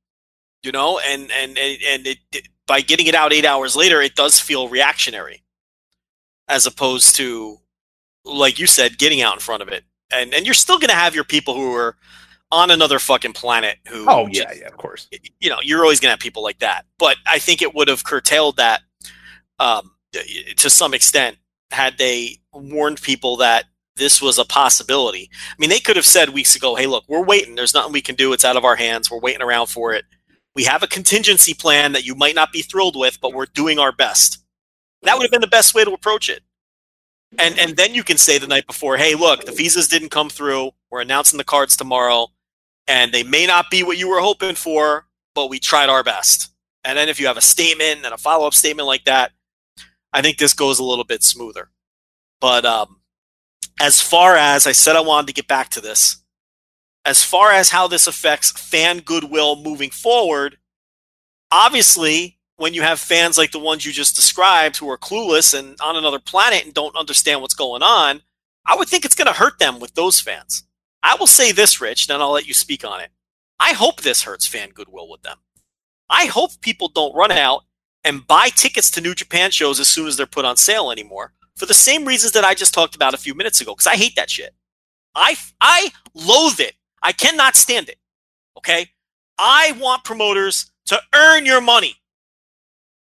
[0.63, 4.01] You know, and and and, and it, it, by getting it out eight hours later,
[4.01, 5.43] it does feel reactionary,
[6.49, 7.59] as opposed to,
[8.25, 10.95] like you said, getting out in front of it and and you're still going to
[10.95, 11.97] have your people who are
[12.51, 15.09] on another fucking planet who oh yeah just, yeah of course.
[15.41, 16.85] you know you're always going to have people like that.
[16.99, 18.83] But i think it would have curtailed that
[19.59, 19.93] um,
[20.57, 21.37] to some extent
[21.71, 23.65] had they warned people that
[23.97, 25.29] this was a possibility.
[25.33, 27.55] I mean they could have said weeks ago hey look we're waiting.
[27.55, 28.33] There's nothing we can do.
[28.33, 29.11] It's out of our hands.
[29.11, 30.05] We're waiting around for it.
[30.55, 33.79] We have a contingency plan that you might not be thrilled with but we're doing
[33.79, 34.39] our best.
[35.03, 36.43] That would have been the best way to approach it
[37.37, 40.31] and and then you can say the night before, hey, look, the visas didn't come
[40.31, 40.71] through.
[40.91, 42.29] We're announcing the cards tomorrow,
[42.87, 46.51] and they may not be what you were hoping for, but we tried our best.
[46.85, 49.33] And then if you have a statement and a follow up statement like that,
[50.13, 51.71] I think this goes a little bit smoother.
[52.41, 53.01] But um,
[53.81, 56.23] as far as I said, I wanted to get back to this.
[57.05, 60.59] As far as how this affects fan goodwill moving forward,
[61.51, 65.77] obviously when you have fans like the ones you just described who are clueless and
[65.81, 68.21] on another planet and don't understand what's going on,
[68.67, 70.65] I would think it's going to hurt them with those fans.
[71.03, 73.11] I will say this, Rich, then I'll let you speak on it.
[73.61, 75.39] I hope this hurts fan goodwill with them.
[76.11, 77.63] I hope people don't run out
[78.03, 81.33] and buy tickets to New Japan shows as soon as they're put on sale anymore
[81.55, 83.97] for the same reasons that I just talked about a few minutes ago because I
[83.97, 84.55] hate that shit.
[85.15, 86.75] I I loathe it.
[87.03, 87.99] I cannot stand it.
[88.57, 88.89] Okay?
[89.39, 91.98] I want promoters to earn your money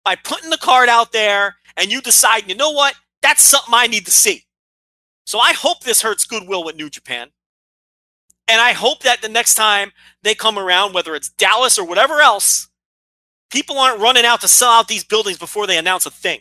[0.04, 3.86] by putting the card out there and you decide, you know what, that's something I
[3.86, 4.44] need to see.
[5.26, 7.28] So I hope this hurts goodwill with New Japan.
[8.48, 12.20] And I hope that the next time they come around, whether it's Dallas or whatever
[12.20, 12.68] else,
[13.50, 16.40] people aren't running out to sell out these buildings before they announce a thing.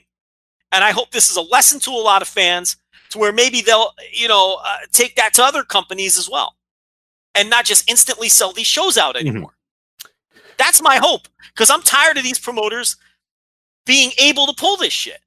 [0.72, 2.78] And I hope this is a lesson to a lot of fans
[3.10, 6.56] to where maybe they'll, you know, uh, take that to other companies as well
[7.36, 9.28] and not just instantly sell these shows out mm-hmm.
[9.28, 9.52] anymore.
[9.52, 10.40] Mm-hmm.
[10.58, 12.98] That's my hope because I'm tired of these promoters
[13.90, 15.20] being able to pull this shit.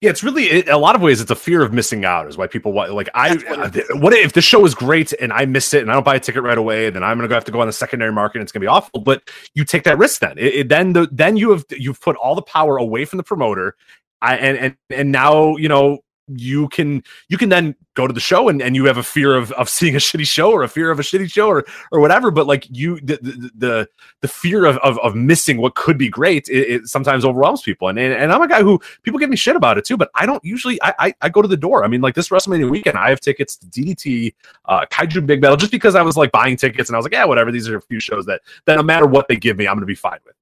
[0.00, 1.20] Yeah, it's really it, a lot of ways.
[1.20, 2.92] It's a fear of missing out, is why people want.
[2.92, 5.90] Like, I what, uh, what if the show is great and I miss it and
[5.90, 6.90] I don't buy a ticket right away?
[6.90, 8.38] Then I'm going to have to go on the secondary market.
[8.38, 9.00] and It's going to be awful.
[9.00, 10.22] But you take that risk.
[10.22, 13.18] Then, it, it, then the then you have you've put all the power away from
[13.18, 13.76] the promoter,
[14.20, 15.98] I, and and and now you know
[16.36, 19.34] you can you can then go to the show and, and you have a fear
[19.34, 22.00] of, of seeing a shitty show or a fear of a shitty show or or
[22.00, 23.18] whatever but like you the
[23.56, 23.88] the
[24.20, 27.88] the, fear of, of, of missing what could be great it, it, sometimes overwhelms people.
[27.88, 30.10] And, and and i'm a guy who people give me shit about it too but
[30.14, 31.84] i don't usually I, I, I go to the door.
[31.84, 34.34] I mean like this wrestlemania weekend i have tickets to ddt
[34.66, 37.12] uh kaiju big battel just because i was like buying tickets and i was like
[37.12, 39.66] yeah whatever these are a few shows that that no matter what they give me
[39.66, 40.34] i'm gonna be fine with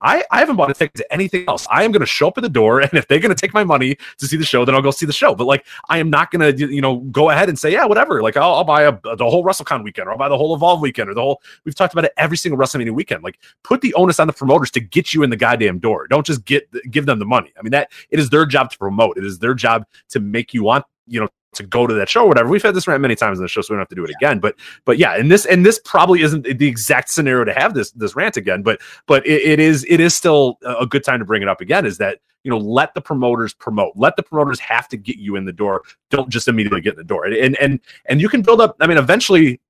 [0.00, 1.66] I, I haven't bought a ticket to anything else.
[1.70, 3.54] I am going to show up at the door, and if they're going to take
[3.54, 5.34] my money to see the show, then I'll go see the show.
[5.34, 8.22] But like, I am not going to, you know, go ahead and say, yeah, whatever.
[8.22, 10.80] Like, I'll, I'll buy a, the whole WrestleCon weekend, or I'll buy the whole Evolve
[10.80, 11.40] weekend, or the whole.
[11.64, 13.24] We've talked about it every single WrestleMania weekend.
[13.24, 16.06] Like, put the onus on the promoters to get you in the goddamn door.
[16.08, 17.52] Don't just get give them the money.
[17.58, 19.16] I mean, that it is their job to promote.
[19.16, 22.24] It is their job to make you want, you know, to go to that show
[22.24, 22.48] or whatever.
[22.48, 24.04] We've had this rant many times in the show, so we don't have to do
[24.04, 24.28] it yeah.
[24.28, 24.40] again.
[24.40, 27.90] But but yeah, and this and this probably isn't the exact scenario to have this
[27.92, 28.62] this rant again.
[28.62, 31.60] But but it, it is it is still a good time to bring it up
[31.60, 31.86] again.
[31.86, 35.36] Is that you know let the promoters promote, let the promoters have to get you
[35.36, 35.82] in the door.
[36.10, 37.26] Don't just immediately get in the door.
[37.26, 38.76] And and and you can build up.
[38.80, 39.60] I mean, eventually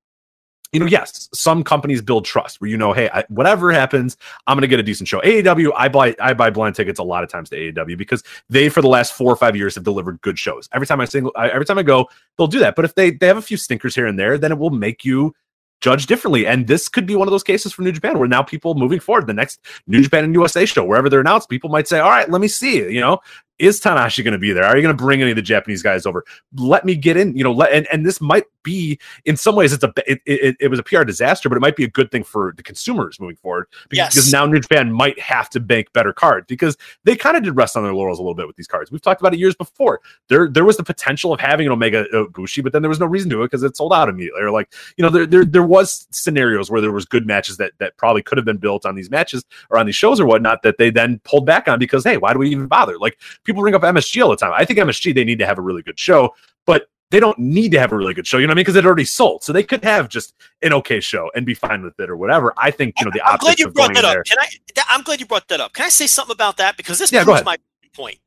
[0.77, 4.57] you know, yes, some companies build trust where you know, hey, I, whatever happens, I'm
[4.57, 5.21] going to get a decent show.
[5.21, 8.69] AEW, I buy I buy blind tickets a lot of times to AEW because they,
[8.69, 10.69] for the last four or five years, have delivered good shows.
[10.75, 12.77] Every time I single, I, every time I go, they'll do that.
[12.77, 15.03] But if they they have a few stinkers here and there, then it will make
[15.03, 15.35] you
[15.81, 16.47] judge differently.
[16.47, 19.01] And this could be one of those cases for New Japan where now people moving
[19.01, 22.11] forward, the next New Japan and USA show, wherever they're announced, people might say, all
[22.11, 23.21] right, let me see, you know,
[23.59, 24.65] is Tanahashi going to be there?
[24.65, 26.25] Are you going to bring any of the Japanese guys over?
[26.55, 29.73] Let me get in, you know, let, and, and this might be in some ways
[29.73, 32.11] it's a it, it, it was a PR disaster, but it might be a good
[32.11, 34.15] thing for the consumers moving forward because, yes.
[34.15, 37.55] because now New Japan might have to bank better cards because they kind of did
[37.57, 38.91] rest on their laurels a little bit with these cards.
[38.91, 40.01] We've talked about it years before.
[40.29, 43.01] There there was the potential of having an Omega uh, Bushi, but then there was
[43.01, 44.43] no reason to it because it sold out immediately.
[44.43, 47.73] Or like you know there, there there was scenarios where there was good matches that
[47.79, 50.63] that probably could have been built on these matches or on these shows or whatnot
[50.63, 52.99] that they then pulled back on because hey, why do we even bother?
[52.99, 54.53] Like people bring up MSG all the time.
[54.55, 56.35] I think MSG they need to have a really good show,
[56.67, 58.39] but they don't need to have a really good show.
[58.39, 58.63] You know what I mean?
[58.65, 61.83] Because it already sold, so they could have just an okay show and be fine
[61.83, 62.53] with it or whatever.
[62.57, 63.27] I think you know the.
[63.27, 64.13] I'm glad you brought that up.
[64.13, 64.49] There, Can I?
[64.91, 65.73] I'm glad you brought that up.
[65.73, 66.77] Can I say something about that?
[66.77, 67.59] Because this yeah, proves my
[67.95, 68.19] point.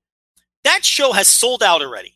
[0.63, 2.15] That show has sold out already.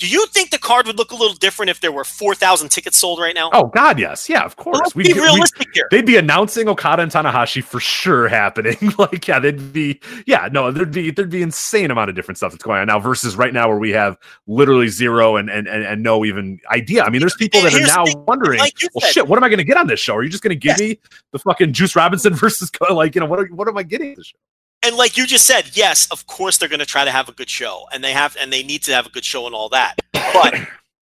[0.00, 2.70] Do you think the card would look a little different if there were four thousand
[2.70, 3.50] tickets sold right now?
[3.52, 4.78] Oh God, yes, yeah, of course.
[4.78, 5.88] Let's we, be realistic here.
[5.90, 8.78] They'd be announcing Okada and Tanahashi for sure happening.
[8.98, 12.52] like, yeah, they'd be, yeah, no, there'd be there'd be insane amount of different stuff
[12.52, 14.16] that's going on now versus right now where we have
[14.46, 17.04] literally zero and and and, and no even idea.
[17.04, 19.50] I mean, there's people that are now wondering, like well, said, shit, what am I
[19.50, 20.16] going to get on this show?
[20.16, 20.80] Are you just going to give yes.
[20.80, 20.98] me
[21.32, 24.28] the fucking Juice Robinson versus like you know what are, what am I getting this
[24.28, 24.38] show?
[24.82, 27.32] And like you just said, yes, of course they're going to try to have a
[27.32, 29.68] good show, and they have, and they need to have a good show and all
[29.70, 29.96] that.
[30.12, 30.54] But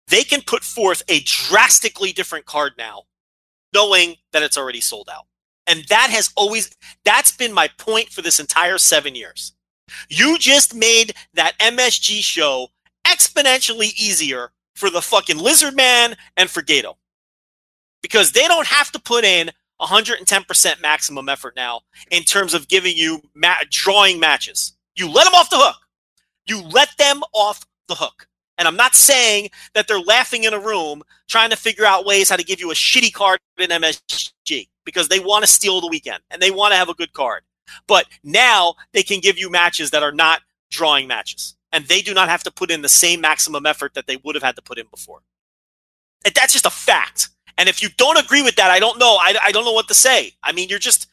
[0.07, 3.03] they can put forth a drastically different card now,
[3.73, 5.25] knowing that it's already sold out.
[5.65, 6.71] And that has always
[7.03, 9.53] that's been my point for this entire seven years.
[10.09, 12.69] You just made that MSG show
[13.05, 16.95] exponentially easier for the fucking Lizard Man and for Gedo
[18.01, 21.81] Because they don't have to put in 110% maximum effort now
[22.11, 24.73] in terms of giving you ma- drawing matches.
[24.95, 25.75] You let them off the hook.
[26.45, 28.27] You let them off the hook.
[28.57, 32.29] And I'm not saying that they're laughing in a room trying to figure out ways
[32.29, 35.87] how to give you a shitty card in MSG because they want to steal the
[35.87, 37.43] weekend and they want to have a good card.
[37.87, 40.41] But now they can give you matches that are not
[40.71, 41.55] drawing matches.
[41.71, 44.35] And they do not have to put in the same maximum effort that they would
[44.35, 45.21] have had to put in before.
[46.23, 47.29] That's just a fact.
[47.57, 49.17] And if you don't agree with that, I don't know.
[49.19, 50.33] I, I don't know what to say.
[50.43, 51.07] I mean, you're just,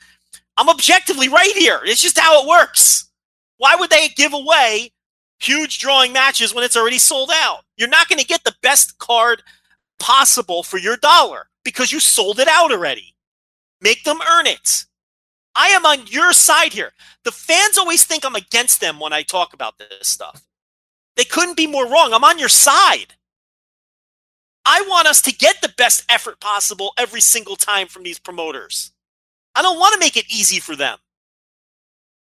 [0.56, 1.80] I'm objectively right here.
[1.84, 3.08] It's just how it works.
[3.56, 4.92] Why would they give away
[5.40, 7.60] huge drawing matches when it's already sold out?
[7.76, 9.42] You're not going to get the best card
[9.98, 13.14] possible for your dollar because you sold it out already.
[13.80, 14.84] Make them earn it.
[15.54, 16.92] I am on your side here.
[17.24, 20.42] The fans always think I'm against them when I talk about this stuff.
[21.16, 22.12] They couldn't be more wrong.
[22.12, 23.14] I'm on your side.
[24.66, 28.92] I want us to get the best effort possible every single time from these promoters.
[29.54, 30.98] I don't want to make it easy for them.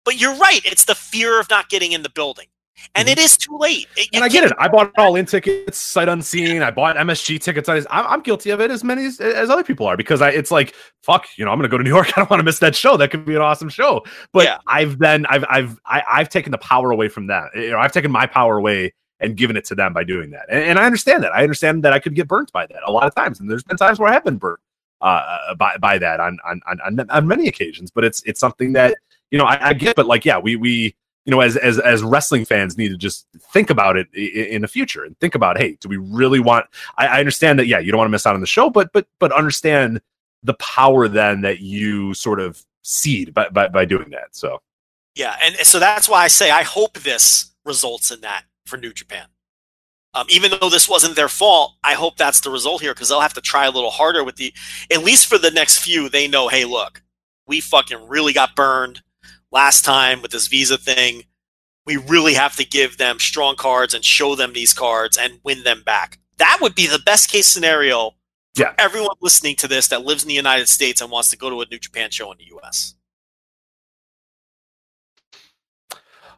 [0.04, 0.60] But you're right.
[0.64, 2.46] It's the fear of not getting in the building.
[2.94, 3.12] And mm-hmm.
[3.12, 3.86] it is too late.
[3.96, 4.52] It, and I get it.
[4.58, 6.62] I bought all in tickets, sight unseen.
[6.62, 7.68] I bought MSG tickets.
[7.68, 10.50] I'm, I'm guilty of it as many as, as, other people are because I, it's
[10.50, 12.08] like, fuck, you know, I'm going to go to New York.
[12.16, 12.96] I don't want to miss that show.
[12.96, 14.02] That could be an awesome show.
[14.32, 14.58] But yeah.
[14.66, 17.50] I've then, I've, I've, I, have i have taken the power away from that.
[17.54, 18.92] You know, I've taken my power away
[19.22, 20.46] and giving it to them by doing that.
[20.50, 21.32] And, and, I understand that.
[21.32, 23.62] I understand that I could get burnt by that a lot of times, and there's
[23.62, 24.60] been times where I have been burnt
[25.00, 25.04] uh,
[25.48, 27.90] uh, by by that on, on on on many occasions.
[27.90, 28.96] But it's it's something that
[29.30, 29.96] you know I, I get.
[29.96, 30.94] But like, yeah, we we
[31.24, 34.68] you know as as as wrestling fans need to just think about it in, the
[34.68, 36.66] future and think about hey, do we really want?
[36.98, 38.92] I, I understand that yeah, you don't want to miss out on the show, but
[38.92, 40.00] but but understand
[40.42, 44.34] the power then that you sort of seed by, by, by doing that.
[44.34, 44.60] So,
[45.14, 45.36] yeah.
[45.42, 49.26] And so that's why I say I hope this results in that for New Japan.
[50.14, 53.20] Um, even though this wasn't their fault, I hope that's the result here because they'll
[53.20, 54.54] have to try a little harder with the,
[54.90, 57.02] at least for the next few, they know, hey, look,
[57.46, 59.02] we fucking really got burned
[59.50, 61.24] last time with this visa thing.
[61.84, 65.64] We really have to give them strong cards and show them these cards and win
[65.64, 66.18] them back.
[66.38, 68.12] That would be the best case scenario
[68.54, 68.74] for yeah.
[68.78, 71.60] everyone listening to this that lives in the United States and wants to go to
[71.60, 72.94] a New Japan show in the US.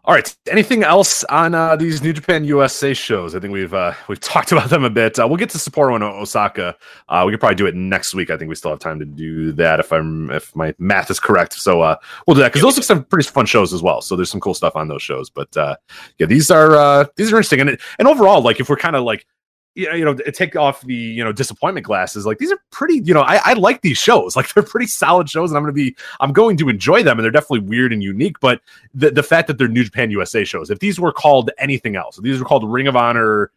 [0.06, 0.36] All right.
[0.50, 3.34] Anything else on uh, these New Japan USA shows?
[3.34, 5.18] I think we've uh, we've talked about them a bit.
[5.18, 6.76] Uh, we'll get to Sapporo and Osaka.
[7.08, 8.28] Uh, we could probably do it next week.
[8.28, 11.18] I think we still have time to do that if I'm if my math is
[11.18, 11.54] correct.
[11.54, 14.02] So uh, we'll do that because those are some pretty fun shows as well.
[14.02, 15.30] So there's some cool stuff on those shows.
[15.30, 15.76] But uh,
[16.18, 17.60] yeah, these are these are interesting.
[17.60, 19.26] And and overall, like if we're kind of like
[19.74, 22.26] you know, take off the you know disappointment glasses.
[22.26, 24.36] Like these are pretty, you know, I, I like these shows.
[24.44, 27.24] Like they're pretty solid shows, and I'm to be, I'm going to enjoy them, and
[27.24, 28.40] they're definitely weird and unique.
[28.40, 28.60] But
[28.92, 32.18] the the fact that they're New Japan USA shows, if these were called anything else,
[32.18, 33.50] if these were called Ring of Honor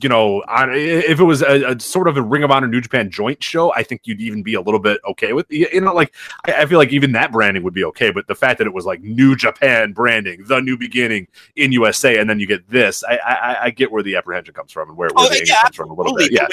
[0.00, 2.80] you know, on if it was a, a, sort of a Ring of Honor New
[2.80, 5.94] Japan joint show, I think you'd even be a little bit okay with you know,
[5.94, 6.14] like
[6.44, 8.10] I, feel like even that branding would be okay.
[8.10, 12.18] But the fact that it was like New Japan branding, the new beginning in USA,
[12.18, 14.98] and then you get this, I I, I get where the apprehension comes from and
[14.98, 16.32] where, where oh, the yeah, comes from a little bit.
[16.32, 16.48] Yeah.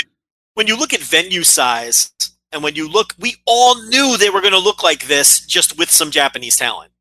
[0.54, 2.12] When you look at venue size
[2.52, 5.78] and when you look, we all knew they were going to look like this just
[5.78, 6.92] with some Japanese talent.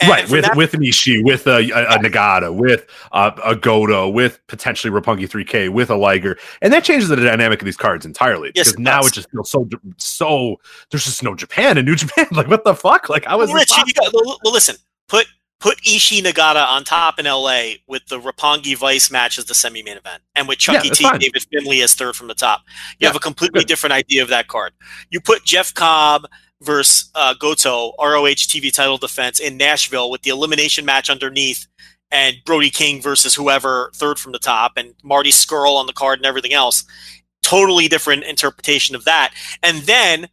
[0.00, 3.54] And right with that, with an Ishii, with a, a, a Nagata, with uh, a
[3.54, 7.76] Goto, with potentially Roppongi 3K, with a Liger, and that changes the dynamic of these
[7.76, 8.50] cards entirely.
[8.54, 9.68] Yes, because it now it just feels so
[9.98, 10.60] so.
[10.90, 12.26] There's just no Japan and New Japan.
[12.32, 13.08] Like what the fuck?
[13.08, 13.52] Like I was.
[13.52, 14.76] Rich, got, well, listen,
[15.08, 15.26] put
[15.60, 19.82] put Ishii Nagata on top in LA with the Roppongi Vice match as the semi
[19.82, 21.18] main event, and with Chucky yeah, T, fine.
[21.20, 22.62] David Finlay as third from the top.
[22.66, 23.68] You yeah, have a completely good.
[23.68, 24.72] different idea of that card.
[25.10, 26.26] You put Jeff Cobb
[26.62, 31.66] versus uh, Goto ROH TV title defense in Nashville with the elimination match underneath
[32.10, 36.18] and Brody King versus whoever third from the top and Marty Scurll on the card
[36.18, 36.84] and everything else.
[37.42, 39.32] Totally different interpretation of that.
[39.62, 40.28] And then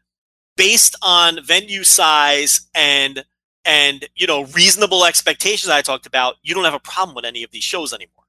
[0.56, 3.24] based on venue size and
[3.64, 7.44] and you know reasonable expectations I talked about, you don't have a problem with any
[7.44, 8.26] of these shows anymore.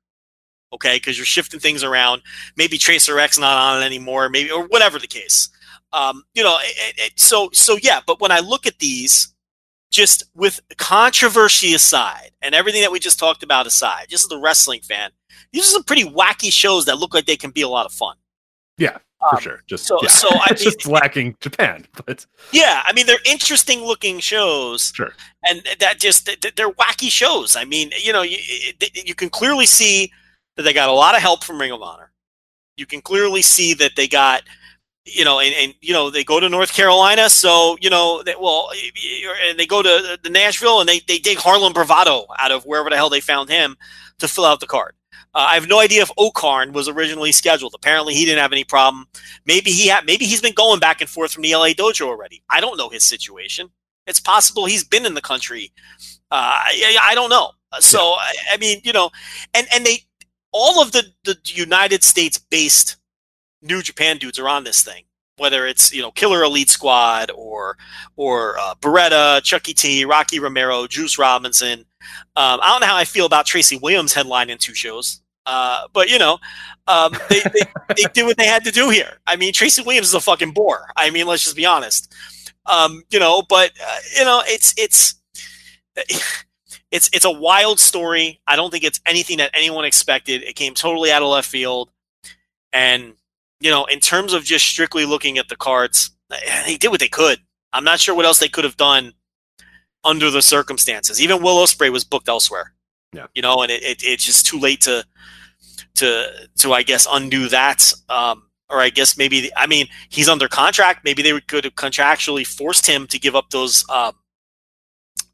[0.73, 2.23] Okay, because you're shifting things around.
[2.57, 5.49] Maybe Tracer X not on it anymore, maybe or whatever the case.
[5.93, 8.01] Um, you know, it, it, so so yeah.
[8.06, 9.35] But when I look at these,
[9.90, 14.40] just with controversy aside and everything that we just talked about aside, just as a
[14.40, 15.10] wrestling fan,
[15.52, 17.93] these are some pretty wacky shows that look like they can be a lot of
[17.93, 18.16] fun.
[18.77, 19.62] Yeah, for um, sure.
[19.66, 20.09] Just so, yeah.
[20.09, 24.93] so I mean, just lacking Japan, but yeah, I mean they're interesting looking shows.
[24.94, 25.12] Sure,
[25.48, 27.56] and that just they're wacky shows.
[27.56, 28.39] I mean, you know, you
[28.94, 30.12] you can clearly see
[30.56, 32.12] that they got a lot of help from Ring of Honor.
[32.77, 34.43] You can clearly see that they got
[35.15, 38.35] you know, and, and you know they go to North Carolina, so you know, they,
[38.41, 38.71] well,
[39.49, 42.91] and they go to the Nashville, and they they dig Harlem Bravado out of wherever
[42.91, 43.77] the hell they found him
[44.19, 44.95] to fill out the card.
[45.35, 47.75] Uh, I have no idea if O-Khan was originally scheduled.
[47.75, 49.07] Apparently, he didn't have any problem.
[49.47, 50.07] Maybe he had.
[50.07, 52.43] Maybe he's been going back and forth from the LA dojo already.
[52.51, 53.71] I don't know his situation.
[54.07, 55.73] It's possible he's been in the country.
[56.31, 57.53] Uh, I, I don't know.
[57.81, 58.17] So yeah.
[58.19, 59.11] I, I mean, you know,
[59.55, 60.05] and and they
[60.53, 62.97] all of the the United States based
[63.63, 65.05] New Japan dudes are on this thing.
[65.37, 67.77] Whether it's you know Killer Elite Squad or
[68.17, 71.85] or uh, Beretta, Chucky T, Rocky Romero, Juice Robinson.
[72.35, 76.11] Um, I don't know how I feel about Tracy Williams headlining two shows, uh, but
[76.11, 76.39] you know,
[76.89, 77.63] um, they, they,
[77.97, 79.19] they did what they had to do here.
[79.27, 80.89] I mean, Tracy Williams is a fucking bore.
[80.97, 82.13] I mean, let's just be honest.
[82.67, 85.15] Um, you know, but uh, you know, it's it's
[86.91, 88.41] it's it's a wild story.
[88.47, 90.43] I don't think it's anything that anyone expected.
[90.43, 91.91] It came totally out of left field,
[92.73, 93.15] and
[93.61, 96.11] you know, in terms of just strictly looking at the cards,
[96.67, 97.39] they did what they could.
[97.73, 99.13] I'm not sure what else they could have done
[100.05, 101.21] under the circumstances.
[101.21, 102.73] Even Will Ospreay was booked elsewhere.
[103.13, 103.27] Yeah.
[103.35, 105.05] You know, and it, it, it's just too late to
[105.97, 107.93] to to I guess undo that.
[108.09, 111.05] Um, or I guess maybe I mean he's under contract.
[111.05, 114.15] Maybe they could have contractually forced him to give up those um,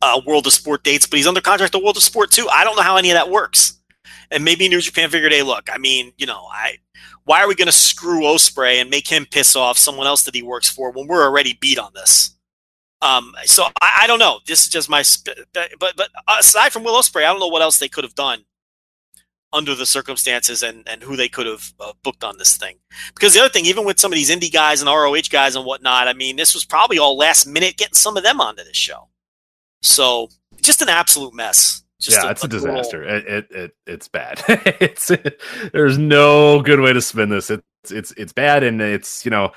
[0.01, 2.49] uh, World of Sport dates, but he's under contract to World of Sport too.
[2.51, 3.81] I don't know how any of that works.
[4.31, 6.79] And maybe New Japan figured, hey, look, I mean, you know, I
[7.25, 10.35] why are we going to screw Ospreay and make him piss off someone else that
[10.35, 12.37] he works for when we're already beat on this?
[13.03, 14.41] Um, so I, I, don't know.
[14.47, 15.05] This is just my,
[15.79, 16.09] but but
[16.39, 18.45] aside from Will Ospreay, I don't know what else they could have done
[19.53, 22.77] under the circumstances and and who they could have uh, booked on this thing.
[23.15, 25.65] Because the other thing, even with some of these indie guys and ROH guys and
[25.65, 28.77] whatnot, I mean, this was probably all last minute getting some of them onto this
[28.77, 29.09] show.
[29.83, 30.29] So
[30.63, 31.84] just an absolute mess.
[32.05, 33.03] Just yeah, a, it's a, disaster.
[33.03, 34.43] It, it, it it's bad.
[34.49, 35.41] it's it,
[35.73, 37.51] there's no good way to spin this.
[37.51, 39.53] It's it's it's bad, and it's you know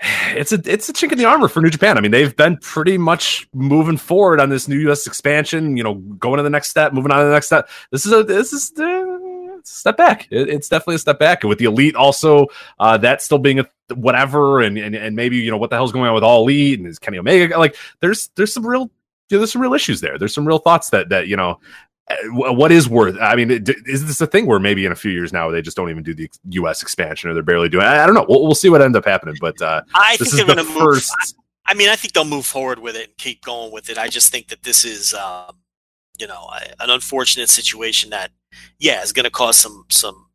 [0.00, 1.98] it's a it's a chink in the armor for New Japan.
[1.98, 5.06] I mean, they've been pretty much moving forward on this new U.S.
[5.06, 5.76] expansion.
[5.76, 7.68] You know, going to the next step, moving on to the next step.
[7.90, 10.28] This is a this is uh, a step back.
[10.30, 11.42] It's definitely a step back.
[11.42, 12.46] And with the elite, also
[12.78, 15.92] uh, that still being a whatever, and, and and maybe you know what the hell's
[15.92, 17.58] going on with all elite and is Kenny Omega.
[17.58, 18.90] Like, there's there's some real
[19.36, 20.18] know, there's some real issues there.
[20.18, 21.58] There's some real thoughts that that you know
[22.10, 22.16] uh,
[22.54, 25.30] what is worth i mean is this a thing where maybe in a few years
[25.30, 28.06] now they just don't even do the us expansion or they're barely doing i, I
[28.06, 30.56] don't know we'll, we'll, see what ends up happening but uh i think they're going
[30.56, 31.12] to first...
[31.20, 33.98] move I, mean i think they'll move forward with it and keep going with it
[33.98, 35.56] i just think that this is um
[36.18, 36.50] you know,
[36.80, 38.30] an unfortunate situation that,
[38.78, 40.26] yeah, is going to cause some some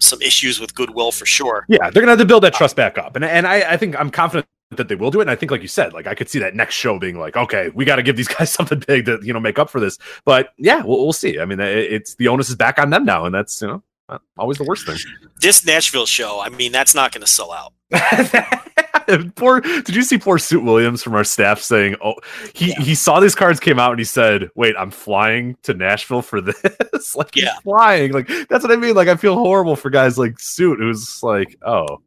[0.00, 1.64] some issues with goodwill for sure.
[1.68, 3.98] Yeah, they're gonna have to build that trust back up, and and I, I think
[3.98, 4.46] I'm confident
[4.76, 5.22] that they will do it.
[5.22, 7.36] And I think, like you said, like I could see that next show being like,
[7.36, 9.80] okay, we got to give these guys something big to you know make up for
[9.80, 9.98] this.
[10.24, 11.38] But yeah, we'll, we'll see.
[11.38, 14.18] I mean, it's the onus is back on them now, and that's you know uh,
[14.38, 14.96] always the worst thing.
[15.40, 17.72] This Nashville show, I mean, that's not going to sell out.
[19.36, 22.14] poor did you see poor suit williams from our staff saying oh
[22.54, 26.22] he he saw these cards came out and he said wait i'm flying to nashville
[26.22, 27.52] for this like Yeah.
[27.64, 31.22] flying like that's what i mean like i feel horrible for guys like suit who's
[31.22, 32.00] like oh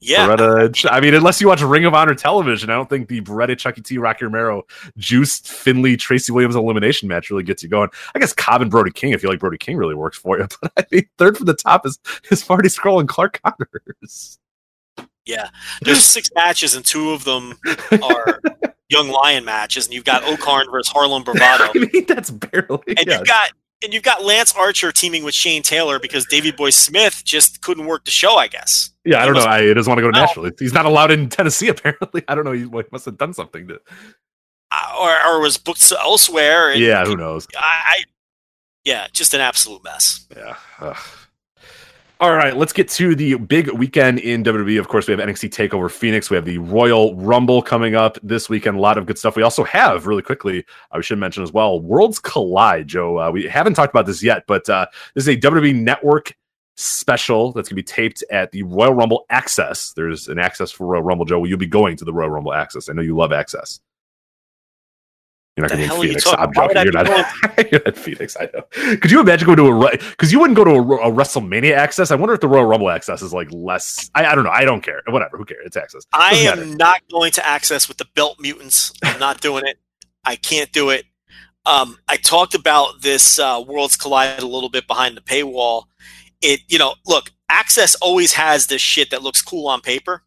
[0.00, 3.20] Yeah, Beretta, I mean, unless you watch Ring of Honor television, I don't think the
[3.20, 4.64] Beretta, Chucky T, Rocky Romero,
[4.96, 7.88] Juiced, Finlay, Tracy Williams elimination match really gets you going.
[8.14, 10.46] I guess Cobb and Brody King, if you like Brody King, really works for you.
[10.60, 11.98] But I think third from the top is
[12.30, 14.38] is Marty Scurll and Clark Connors.
[15.24, 15.48] yeah.
[15.82, 17.58] There's six matches, and two of them
[18.02, 18.40] are
[18.88, 22.78] Young Lion matches, and you've got O-Khan versus Harlem Bravado, I mean, that's barely.
[22.88, 23.18] and yeah.
[23.18, 23.50] you've got
[23.82, 27.86] and you've got Lance Archer teaming with Shane Taylor because Davey Boy Smith just couldn't
[27.86, 28.90] work the show, I guess.
[29.08, 29.44] Yeah, I don't know.
[29.44, 30.24] I, he doesn't want to go to No.
[30.24, 30.50] Nashville.
[30.58, 32.22] He's not allowed in Tennessee, apparently.
[32.28, 32.52] I don't know.
[32.52, 33.80] He well, he must have done something to.
[34.70, 36.72] Uh, or, or was booked elsewhere.
[36.72, 37.46] And Yeah, who knows?
[37.56, 38.04] I, I,
[38.84, 40.26] yeah, just an absolute mess.
[40.36, 40.56] Yeah.
[40.80, 40.96] Ugh.
[42.20, 44.80] All right, let's get to the big weekend in WWE.
[44.80, 46.30] Of course, we have NXT Takeover Phoenix.
[46.30, 48.76] We have the Royal Rumble coming up this weekend.
[48.76, 49.36] A lot of good stuff.
[49.36, 52.88] We also have, really quickly, I should mention as well, Worlds Collide.
[52.88, 56.36] Joe, uh, we haven't talked about this yet, but uh, this is a WWE Network
[56.78, 59.92] special that's going to be taped at the Royal Rumble Access.
[59.92, 61.24] There's an access for Royal Rumble.
[61.24, 62.88] Joe, You'll you be going to the Royal Rumble Access?
[62.88, 63.80] I know you love Access.
[65.56, 66.26] You're not going to be in Phoenix.
[66.28, 66.54] I'm about?
[66.54, 66.92] Why would joking.
[66.92, 68.36] You're not, you're not Phoenix.
[68.38, 68.96] I know.
[68.98, 72.12] Could you imagine going to a because you wouldn't go to a, a WrestleMania access?
[72.12, 74.08] I wonder if the Royal Rumble access is like less.
[74.14, 74.50] I, I don't know.
[74.50, 75.02] I don't care.
[75.08, 75.36] Whatever.
[75.36, 75.66] Who cares?
[75.66, 76.04] It's access.
[76.12, 76.76] I am matter.
[76.76, 78.92] not going to access with the belt mutants.
[79.02, 79.78] I'm not doing it.
[80.24, 81.06] I can't do it.
[81.66, 85.86] Um, I talked about this uh, Worlds Collide a little bit behind the paywall.
[86.40, 90.22] It, you know, look, Access always has this shit that looks cool on paper,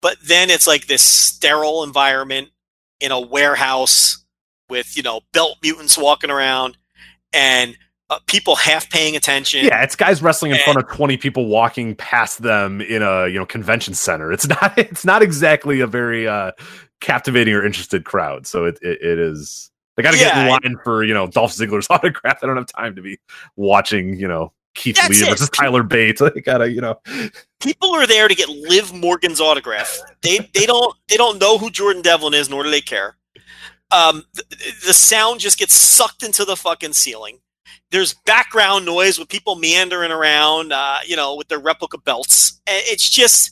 [0.00, 2.48] but then it's like this sterile environment
[3.00, 4.24] in a warehouse
[4.70, 6.78] with you know belt mutants walking around
[7.34, 7.76] and
[8.08, 9.64] uh, people half paying attention.
[9.64, 13.38] Yeah, it's guys wrestling in front of twenty people walking past them in a you
[13.38, 14.32] know convention center.
[14.32, 14.76] It's not.
[14.78, 16.52] It's not exactly a very uh
[17.00, 18.46] captivating or interested crowd.
[18.46, 19.70] So it it, it is.
[19.96, 22.38] They got to get in Yeah, line for you know Dolph Ziggler's autograph.
[22.42, 23.18] I don't have time to be
[23.56, 25.30] watching you know Keith That's Lee it.
[25.30, 26.22] versus Tyler Bates.
[26.22, 27.00] I gotta you know.
[27.60, 29.98] people are there to get Liv Morgan's autograph.
[30.22, 33.16] They they don't they don't know who Jordan Devlin is, nor do they care.
[33.90, 34.44] Um, the,
[34.86, 37.38] the sound just gets sucked into the fucking ceiling.
[37.90, 42.60] There's background noise with people meandering around, uh, you know, with their replica belts.
[42.66, 43.50] It's just,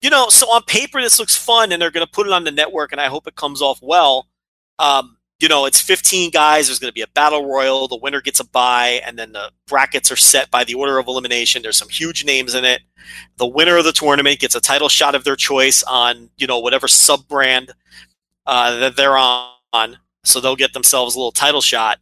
[0.00, 2.44] you know, so on paper this looks fun, and they're going to put it on
[2.44, 4.28] the network, and I hope it comes off well.
[4.78, 6.66] Um, you know, it's 15 guys.
[6.66, 7.88] There's going to be a battle royal.
[7.88, 11.08] The winner gets a bye, and then the brackets are set by the order of
[11.08, 11.62] elimination.
[11.62, 12.80] There's some huge names in it
[13.36, 16.58] the winner of the tournament gets a title shot of their choice on you know
[16.58, 17.72] whatever sub brand
[18.46, 21.98] uh, that they're on so they'll get themselves a little title shot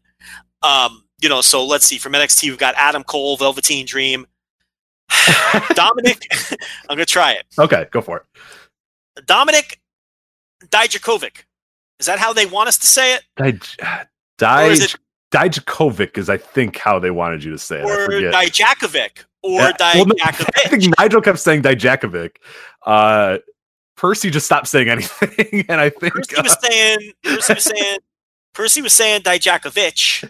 [0.62, 4.27] um, you know so let's see from nxt we've got adam cole velveteen dream
[5.11, 6.23] dominik
[6.89, 9.27] i'm gonna try it Okay, go for it.
[9.27, 9.78] dominik
[10.69, 11.44] dijakovic
[12.05, 13.76] is that how they want us to say it Dij-
[14.39, 14.97] Dij-
[15.32, 17.85] Dijakovic is, I think, how they wanted you to say it.
[17.85, 22.36] Or dijakovic or Yeah, well, no, I think Nigel kept saying Dijakovic.
[22.86, 23.39] Uh,
[23.97, 27.98] Percy just stopped saying anything, and I think, percy was uh, saying percy was saying
[28.52, 30.28] percy was saying dijakovic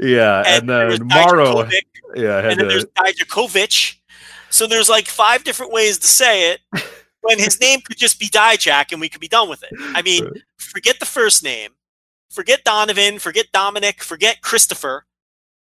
[0.00, 1.68] yeah, and, was then Mauro,
[2.14, 3.96] yeah, and then to, there's Dijakovic.
[4.50, 6.60] So there's like five different ways to say it.
[7.24, 9.70] When his name could just be Dijak, and we could be done with it.
[9.94, 11.72] I mean, forget the first name,
[12.30, 15.06] forget Donovan, forget Dominik, forget Christopher,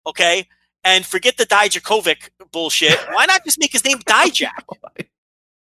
[0.07, 0.49] okay,
[0.85, 2.99] and forget the Dijakovic bullshit.
[3.13, 4.65] Why not just make his name Dijak?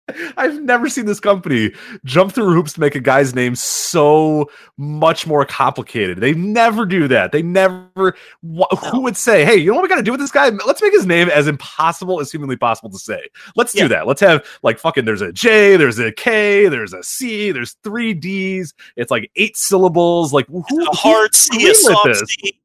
[0.37, 1.73] I've never seen this company
[2.03, 6.19] jump through hoops to make a guy's name so much more complicated.
[6.19, 7.31] They never do that.
[7.31, 8.15] They never.
[8.43, 10.49] Wh- Who would say, "Hey, you know what we got to do with this guy?
[10.49, 13.27] Let's make his name as impossible as humanly possible to say.
[13.55, 13.83] Let's Yeah.
[13.83, 14.07] do that.
[14.07, 15.05] Let's have like fucking.
[15.05, 18.73] There's a J, there's a K, there's a C, there's three D's.
[18.95, 20.31] It's like eight syllables.
[20.33, 20.61] Like who?
[20.83, 22.19] A hard C, a soft this?
[22.27, 22.59] C.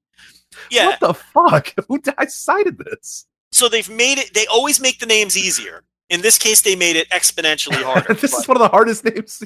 [0.70, 0.86] Yeah.
[0.88, 1.74] What the fuck?
[1.88, 3.26] Who decided this?
[3.50, 4.34] So they've made it.
[4.34, 5.84] They always make the names easier.
[6.10, 8.14] In this case, they made it exponentially harder.
[8.14, 9.42] this but- is one of the hardest names.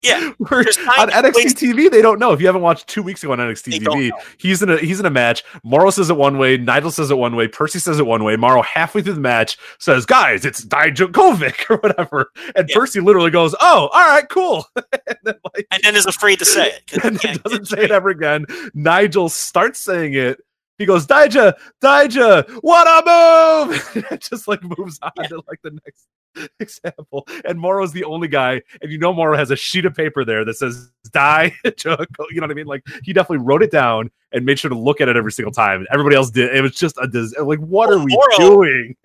[0.00, 2.30] Yeah, Where There's nine on NXT TV, they don't know.
[2.32, 5.00] If you haven't watched two weeks ago on NXT don't TV, he's in a he's
[5.00, 5.42] in a match.
[5.64, 8.36] Mauro says it one way, Nigel says it one way, Percy says it one way.
[8.36, 12.76] Mauro halfway through the match says, "Guys, it's Dijakovic or whatever," and Yeah.
[12.76, 16.44] Percy literally goes, "Oh, all right, cool," and then like and then is afraid to
[16.44, 16.82] say it.
[16.90, 18.46] he and then doesn't say it ever again.
[18.74, 20.38] Nigel starts saying it.
[20.78, 24.06] He goes, Dija, Dija, what a move!
[24.12, 26.06] It just like moves on to like the next
[26.60, 27.26] example.
[27.44, 30.44] And Mauro's the only guy, and you know Mauro has a sheet of paper there
[30.44, 31.54] that says die.
[31.76, 32.66] Chuck," you know what I mean?
[32.66, 35.52] Like he definitely wrote it down and made sure to look at it every single
[35.52, 35.84] time.
[35.92, 36.54] Everybody else did.
[36.54, 38.96] It was just a dis- like, what Well, are we doing?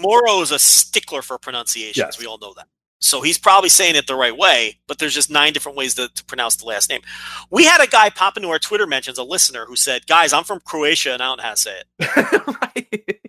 [0.00, 1.96] Mauro is a stickler for pronunciations.
[1.96, 2.18] Yes.
[2.18, 2.66] We all know that.
[3.00, 6.08] So he's probably saying it the right way, but there's just nine different ways to,
[6.08, 7.02] to pronounce the last name.
[7.50, 10.44] We had a guy pop into our Twitter mentions, a listener who said, Guys, I'm
[10.44, 12.46] from Croatia and I don't know how to say it.
[12.62, 13.20] right?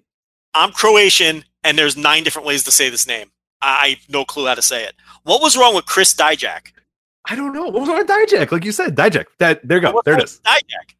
[0.53, 3.31] I'm Croatian and there's nine different ways to say this name.
[3.61, 4.93] I, I have no clue how to say it.
[5.23, 6.71] What was wrong with Chris Dijak?
[7.27, 7.65] I don't know.
[7.65, 8.51] What was wrong with Dijak?
[8.51, 9.25] Like you said, Dijak.
[9.39, 10.01] That there you go.
[10.05, 10.39] There it is.
[10.45, 10.95] Dijak?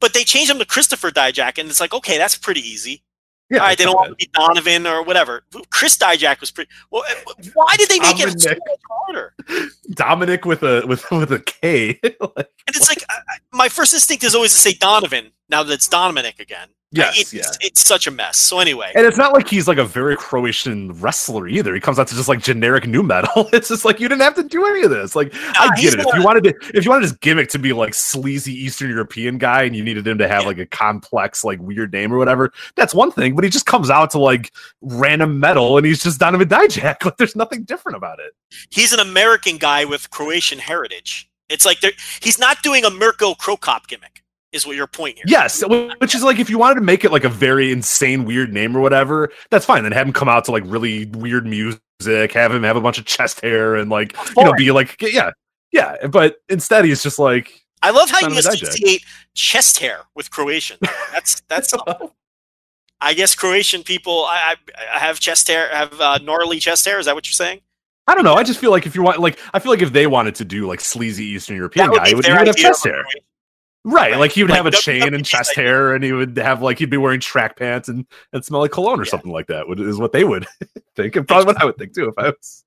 [0.00, 3.02] But they changed him to Christopher Dijak, and it's like, okay, that's pretty easy.
[3.48, 5.44] Yeah, All right, they don't want to be Donovan or whatever.
[5.70, 6.68] Chris Dijak was pretty.
[6.90, 8.58] Well, uh, why did they make it so Dominik.
[8.66, 9.34] much harder?
[9.92, 12.00] Dominik with a with with a K.
[12.02, 15.30] Like, And it's like I- I- my first instinct is always to say Donovan.
[15.48, 17.42] Now that it's Dominic again, yes, it's, yeah.
[17.60, 18.36] it's such a mess.
[18.38, 21.74] So anyway, And it's not like he's like a very Croatian wrestler either.
[21.74, 23.48] He comes out to just like generic nu metal.
[23.52, 25.16] It's just like you didn't have to do any of this.
[25.16, 26.00] Like uh, I get it.
[26.00, 29.38] If you wanted to if you wanted his gimmick to be like sleazy Eastern European
[29.38, 30.48] guy and you needed him to have Yeah.
[30.48, 33.34] like a complex, like weird name or whatever, that's one thing.
[33.34, 36.96] But he just comes out to like random metal and he's just Donovan Dijak.
[37.04, 38.32] Like there's nothing different about it.
[38.70, 41.28] he's an American guy with Croatian heritage.
[41.48, 41.78] It's like
[42.20, 44.15] he's not doing a Mirko Cro Cop gimmick.
[44.52, 45.24] Is what your point here?
[45.26, 45.62] Yes,
[45.98, 48.76] which is like if you wanted to make it like a very insane weird name
[48.76, 49.82] or whatever, that's fine.
[49.82, 52.98] Then have him come out to like really weird music, have him have a bunch
[52.98, 55.32] of chest hair and like you know be like yeah,
[55.72, 56.06] yeah.
[56.06, 58.62] But instead he's just like I love how you of a Dijak.
[58.62, 59.02] associate
[59.34, 60.78] chest hair with Croatian.
[61.12, 61.74] That's that's.
[63.00, 64.24] I guess Croatian people.
[64.24, 65.68] I, I, I have chest hair.
[65.68, 66.98] Have uh, gnarly chest hair.
[66.98, 67.60] Is that what you're saying?
[68.08, 68.34] I don't know.
[68.34, 70.44] I just feel like if you want like I feel like if they wanted to
[70.44, 73.04] do like sleazy Eastern European guy, would, he would have chest hair.
[73.88, 74.18] Right, Right.
[74.18, 76.36] like he would Like have a WWE chain and 's chest hair, and he would
[76.38, 79.10] have like he'd be wearing track pants and, and smell like cologne or Yeah.
[79.10, 79.68] something like that.
[79.68, 80.46] Would is what they would
[80.96, 82.64] think, and probably what I would think too if I was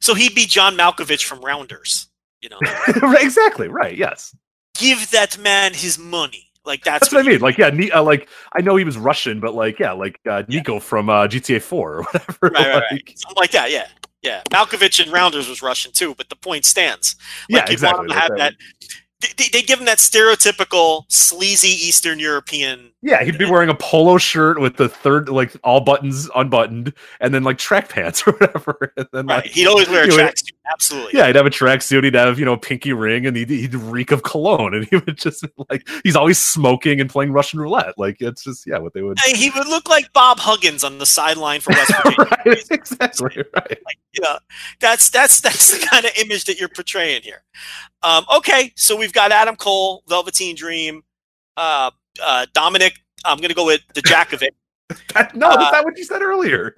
[0.00, 2.08] So he'd be John Malkovich from Rounders.
[2.40, 2.58] You know,
[3.02, 3.96] right, exactly right.
[3.96, 4.34] Yes,
[4.78, 6.44] give that man his money.
[6.64, 7.40] Like that's, that's what I mean.
[7.40, 10.42] Like, yeah, Ni- uh, like I know he was Russian, but like, yeah, like uh,
[10.48, 12.38] Nico from uh, GTA Four or whatever.
[12.42, 12.92] Right, right, right.
[12.92, 13.70] like, Something like that.
[13.70, 13.86] Yeah,
[14.22, 14.42] yeah.
[14.50, 17.14] Malkovich and Rounders was Russian too, but the point stands.
[17.48, 17.98] Yeah, Like, you'd exactly.
[17.98, 18.96] Want him to like have that that.
[19.20, 22.92] They, they, give him that stereotypical sleazy Eastern European.
[23.00, 27.32] Yeah, he'd be wearing a polo shirt with the third, like all buttons unbuttoned, and
[27.32, 28.92] then like track pants or whatever.
[28.96, 29.36] And then Right.
[29.44, 30.52] like, He'd always wear a tracksuit.
[30.72, 31.12] Absolutely.
[31.18, 33.74] yeah, he'd have a tracksuit, he'd have you know a pinky ring, and he'd, he'd
[33.74, 37.94] reek of cologne, and he would just like he's always smoking and playing Russian roulette.
[37.96, 39.18] Like it's just yeah, what they would.
[39.24, 42.30] Hey, He would look like Bob Huggins on the sideline for West Virginia.
[42.46, 43.78] right, exactly right.
[44.20, 44.38] yeah,
[44.80, 47.42] that's that's that's the kind of image that you're portraying here.
[48.02, 51.02] Um, okay, so we've got Adam Cole, Velveteen Dream,
[51.56, 51.90] uh,
[52.24, 52.92] uh, Dominik.
[53.24, 54.50] I'm going to go with Dijakovic.
[55.14, 56.74] That- no, Uh, that's not what you said earlier.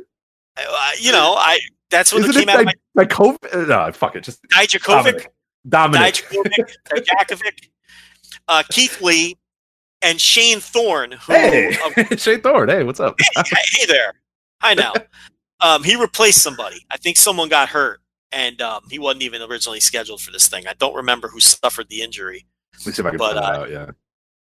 [0.57, 1.59] uh, you know, I
[1.91, 4.25] that's what Isn't came it out of my like, like No, fuck it.
[4.25, 5.27] Just Dijakovic,
[5.69, 6.23] Dominik.
[6.29, 7.69] Dijakovic, Dijakovic,
[8.49, 9.37] uh, Keith Lee,
[10.03, 11.13] and Shane Thorne.
[11.13, 11.73] Who, Hey,
[12.17, 12.69] Shane Thorne.
[12.69, 13.17] Hey, what's up?
[13.37, 14.13] hey there,
[14.61, 14.93] hi now.
[15.61, 16.87] Um, he replaced somebody.
[16.89, 18.01] I think someone got hurt,
[18.31, 20.69] and um, he wasn't even originally scheduled for this thing.
[20.69, 22.47] I don't remember who suffered the injury.
[22.75, 23.71] Let me see if I can But, find it uh, out.
[23.71, 23.91] Yeah.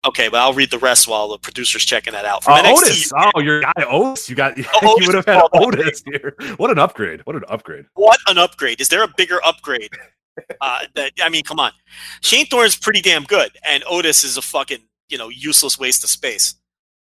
[0.06, 2.44] Okay, but I'll read the rest while the producer's checking that out.
[2.44, 3.12] From Oh, NXT, Otis.
[3.36, 4.30] Oh, your guy Otis.
[4.30, 4.58] You got.
[4.84, 5.44] Oh, you would have had.
[5.54, 6.36] Otis here.
[6.58, 7.22] What an upgrade!
[7.26, 7.86] What an upgrade!
[7.96, 8.80] What an upgrade!
[8.82, 9.90] Is there a bigger upgrade?
[10.60, 11.72] Uh, that I mean, come on.
[12.20, 16.10] Shane Thorne's pretty damn good, and Otis is a fucking you know useless waste of
[16.10, 16.56] space.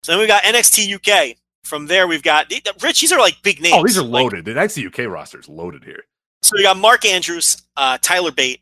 [0.02, 1.36] So then we got NXT UK.
[1.62, 2.52] From there, we've got
[2.82, 3.00] Rich.
[3.00, 3.76] These are like big names.
[3.78, 4.44] Oh, these are Like, loaded.
[4.46, 6.02] The NXT UK roster is loaded here.
[6.42, 8.61] so we got Mark Andrews, uh, Tyler Bate,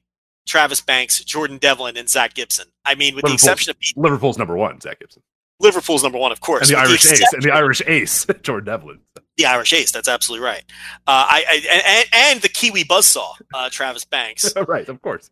[0.51, 2.66] Travis Banks, Jordan Devlin, and Zack Gibson.
[2.85, 5.22] I mean, with the exception of Liverpool's number one, Zack Gibson,
[5.60, 6.68] Liverpool's number one, of course.
[6.68, 8.98] and the Irish ace, and the Irish ace, Jordan Devlin.
[9.36, 9.93] the Irish Ace.
[9.93, 10.64] That's absolutely right.
[11.06, 14.52] Uh, I, I and, and the Kiwi Buzzsaw, uh, Travis Banks.
[14.68, 15.31] right, of course.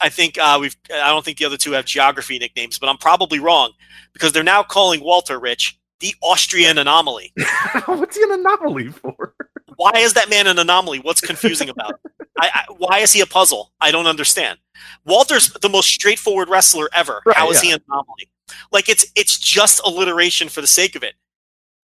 [0.00, 0.76] I think uh, we've.
[0.92, 3.72] I don't think the other two have geography nicknames, but I'm probably wrong
[4.12, 7.32] because they're now calling Walter Rich the Austrian anomaly.
[7.86, 9.34] What's he an anomaly for?
[9.82, 11.00] Why is that man an anomaly?
[11.00, 12.26] What's confusing about it?
[12.38, 13.72] I, I, why is he a puzzle?
[13.80, 14.60] I don't understand.
[15.04, 17.20] Walter's the most straightforward wrestler ever.
[17.26, 17.70] Right, How is yeah.
[17.70, 18.30] he an anomaly?
[18.70, 21.14] Like it's it's just alliteration for the sake of it.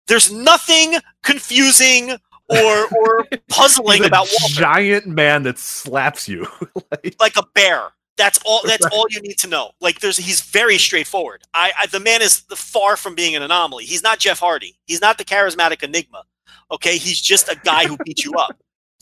[0.07, 2.13] There's nothing confusing
[2.49, 6.47] or or puzzling about Walter giant man that slaps you.
[6.91, 7.89] like, like a bear.
[8.17, 8.63] That's all.
[8.67, 9.73] That's all you need to know.
[9.83, 11.43] Like, there's he's very straightforward.
[11.53, 13.85] I, I the man is far from being an anomaly.
[13.85, 14.79] He's not Jeff Hardy.
[14.87, 16.25] He's not the charismatic enigma.
[16.71, 18.57] Okay, he's just a guy who beats you up.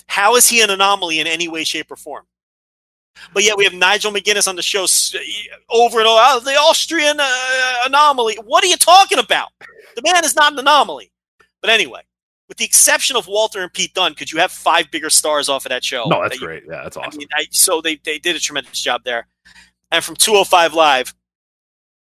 [0.07, 2.25] How is he an anomaly in any way, shape, or form?
[3.35, 4.83] But yet we have Nigel McGuinness on the show
[5.69, 6.21] over and over.
[6.23, 8.39] Oh, the Austrian uh, anomaly.
[8.45, 9.49] What are you talking about?
[9.97, 11.13] The man is not an anomaly.
[11.61, 12.01] But anyway,
[12.49, 15.67] with the exception of Walter and Pete Dunne, could you have five bigger stars off
[15.67, 16.05] of that show?
[16.09, 16.63] no, that's that you- great.
[16.69, 17.19] Yeah, that's I awesome.
[17.19, 19.27] mean, I, so they, they did a tremendous job there.
[19.93, 21.15] And from 205 Live,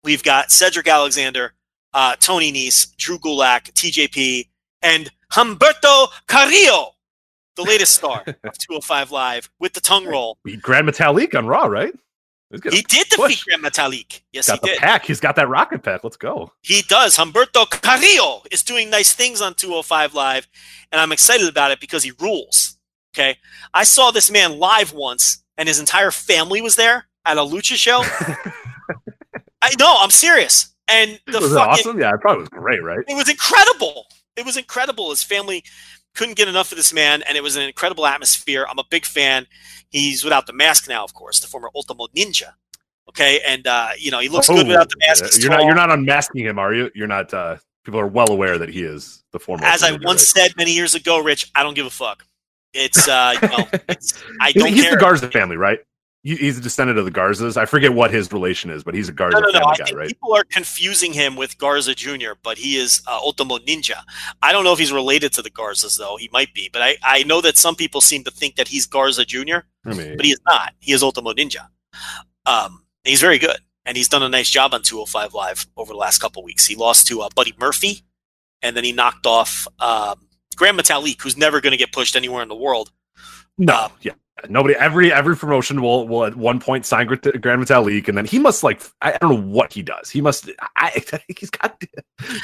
[0.03, 1.53] we've got Cedric Alexander,
[1.93, 4.49] uh, Tony Nese, Drew Gulak, TJP,
[4.83, 6.93] and Humberto Carrillo,
[7.57, 10.39] the latest star of 205 Live with the tongue roll.
[10.45, 11.93] Beat Grand Metalik on Raw, right?
[12.53, 13.43] He did defeat.
[13.45, 14.23] Grand Metalik.
[14.33, 14.79] Yes, got he the did.
[14.79, 15.05] pack.
[15.07, 16.05] He's got that rocket pack.
[16.05, 16.53] Let's go.
[16.63, 17.17] He does.
[17.17, 20.47] Humberto Carrillo is doing nice things on 205 Live,
[20.93, 22.79] and I'm excited about it because he rules.
[23.13, 23.39] Okay.
[23.73, 27.75] I saw this man live once, and his entire family was there at a lucha
[27.75, 28.03] show.
[29.63, 30.75] I know, I'm serious.
[30.87, 31.99] And the was it fucking awesome?
[32.01, 33.01] Yeah, it probably was great, right?
[33.09, 34.07] it was incredible.
[34.37, 35.11] It was incredible.
[35.11, 35.65] His family
[36.15, 38.67] couldn't get enough of this man, and it was an incredible atmosphere.
[38.69, 39.47] I'm a big fan.
[39.91, 42.53] He's without the mask now, of course, the former Ultimo Ninja.
[43.09, 45.41] Okay, and uh, you know he looks good Oh, without the mask.
[45.41, 45.65] You're not.
[45.65, 46.91] You're not unmasking him, are you?
[46.95, 47.33] You're not.
[47.35, 49.63] uh People are well aware that he is the former.
[49.67, 52.25] As I Ninja, once said many years ago, Rich, I don't give a fuck.
[52.73, 54.93] It's uh, you know, it's I He's- don't he's care.
[54.93, 55.81] the Garza family, right?
[56.25, 57.57] He- He's a descendant of the Garzas.
[57.59, 59.75] I forget what his relation is, but he's a Garza no, no, no.
[59.77, 60.09] guy, right?
[60.09, 64.01] people are confusing him with Garza Jr., but he is uh, Ultimo Ninja.
[64.43, 66.17] I don't know if he's related to the Garzas, though.
[66.17, 68.87] He might be, but I, I know that some people seem to think that he's
[68.87, 70.73] Garza Jr., I mean, but he is not.
[70.81, 71.67] He is Ultimo Ninja.
[72.47, 75.99] Um, he's very good, and he's done a nice job on 205 Live over the
[75.99, 76.65] last couple weeks.
[76.67, 78.03] He lost to uh, Buddy Murphy,
[78.63, 80.27] and then he knocked off um,
[80.57, 82.93] Grand Metalik, who's never going to get pushed anywhere in the world.
[83.59, 84.13] No, yeah.
[84.49, 88.39] Nobody, every every promotion will will at one point sign Grand Metalik, and then he
[88.39, 90.11] must like I don't know what he does.
[90.11, 90.51] He must.
[90.77, 91.03] I,
[91.39, 91.81] he's got.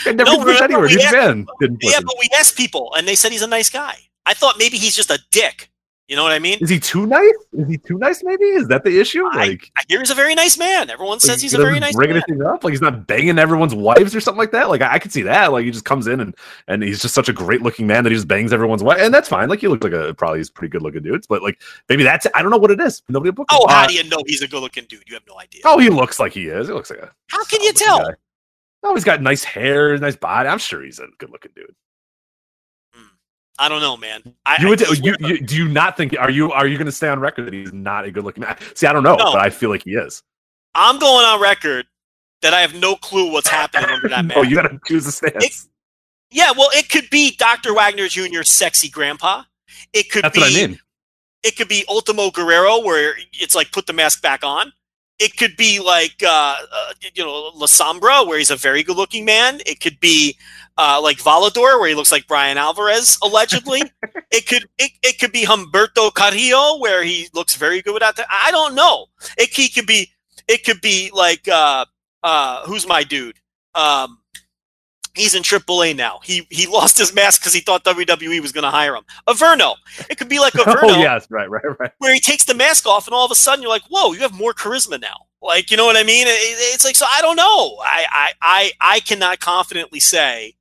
[0.07, 0.87] I never No, pushed anywhere.
[0.87, 1.13] New asked-
[1.61, 3.97] didn't Yeah, but we asked people, and they said he's a nice guy.
[4.25, 5.70] I thought maybe he's just a dick.
[6.11, 6.59] You know what I mean?
[6.61, 7.33] Is he too nice?
[7.53, 8.25] Is he too nice?
[8.25, 9.25] Maybe is that the issue?
[9.31, 10.91] I- Like, I hear he's a very nice man.
[10.91, 12.17] Everyone says like, he's he a very nice bring man.
[12.27, 12.65] anything up.
[12.65, 14.69] Like he's not banging everyone's wives or something like that.
[14.69, 15.53] Like I, I could see that.
[15.53, 16.35] Like he just comes in and
[16.67, 19.15] and he's just such a great looking man that he just bangs everyone's wife, and
[19.15, 19.49] that's fine.
[19.49, 21.25] Like he looks like a probably he's pretty good looking dude.
[21.29, 23.03] But like maybe that's I don't know what it is.
[23.09, 23.59] Nobody will book him.
[23.63, 25.05] Oh, how Uh, do you know he's a good-looking dude?
[25.07, 25.63] You have no idea.
[25.65, 26.67] Oh, he looks like he is.
[26.67, 27.13] He looks like a.
[27.29, 28.03] how can you tell?
[28.03, 28.15] guy.
[28.83, 30.49] Oh, he's got nice hair, nice body.
[30.49, 31.73] I'm sure he's a good looking dude.
[33.61, 34.23] I don't know, man.
[34.47, 36.87] I, You would just- you, you do you not think are you are you going
[36.87, 38.57] to stay on record that he's not a good looking man?
[38.75, 39.33] See, I don't know, No.
[39.33, 40.23] but I feel like he is.
[40.75, 41.87] I'm going on record
[42.43, 44.39] that I have no clue what's happening under that man.
[44.39, 45.69] Oh, you got to choose a stance.
[46.31, 47.75] yeah, well, it could be Dr.
[47.75, 49.43] Wagner Jr.'s sexy grandpa.
[49.93, 50.79] It could That's be what I mean.
[51.43, 54.73] it could be Ultimo Guerrero, where it's like put the mask back on.
[55.21, 59.25] It could be like uh, uh, you know La Sombra, where he's a very good-looking
[59.25, 59.61] man.
[59.67, 60.37] It could be
[60.79, 63.83] uh, like Volador, where he looks like Bryan Alvarez, allegedly.
[64.31, 68.27] it could it, it could be Humberto Carrillo, where he looks very good without that.
[68.31, 69.07] I don't know.
[69.37, 70.11] It he could be
[70.49, 71.85] it could be like uh,
[72.23, 73.39] uh, who's my dude?
[73.75, 74.20] Um,
[75.15, 76.21] he's in AAA now.
[76.23, 79.05] He he lost his mask because he thought WWE was going to hire him.
[79.29, 79.75] Averno.
[80.09, 81.93] It could be like oh, Averno Oh yes, right, right, right.
[81.99, 84.21] where he takes the mask off and all of a sudden you're like, whoa, you
[84.21, 85.27] have more charisma now.
[85.43, 86.27] Like, you know what I mean?
[86.27, 87.79] It- it's like, so I don't know.
[87.83, 90.55] I, I, I, I cannot confidently say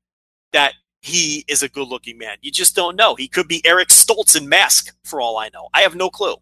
[0.53, 2.37] that he is a good looking man.
[2.41, 3.15] You just don't know.
[3.15, 5.67] He could be Eric Stoltz in mask for all I know.
[5.73, 6.35] I have no clue.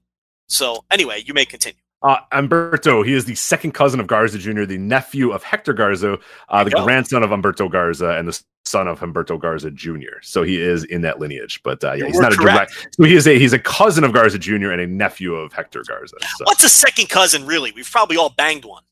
[0.48, 1.80] So anyway, you may continue.
[2.04, 6.20] Uh, Humberto, he is the second cousin of Garza Jr., the nephew of Hector Garza,
[6.50, 6.86] uh, the There you go.
[6.86, 10.22] grandson of Humberto Garza, and the son of Humberto Garza Jr.
[10.22, 12.88] So he is in that lineage, but uh, yeah, he's were not a direct.
[12.92, 14.72] So he is a he's a cousin of Garza Jr.
[14.72, 16.16] and a nephew of Hector Garza.
[16.38, 17.72] So What's a second cousin, really?
[17.72, 18.84] We've probably all banged one.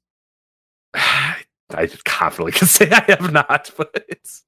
[0.95, 4.43] I confidently can say I have not, but it's.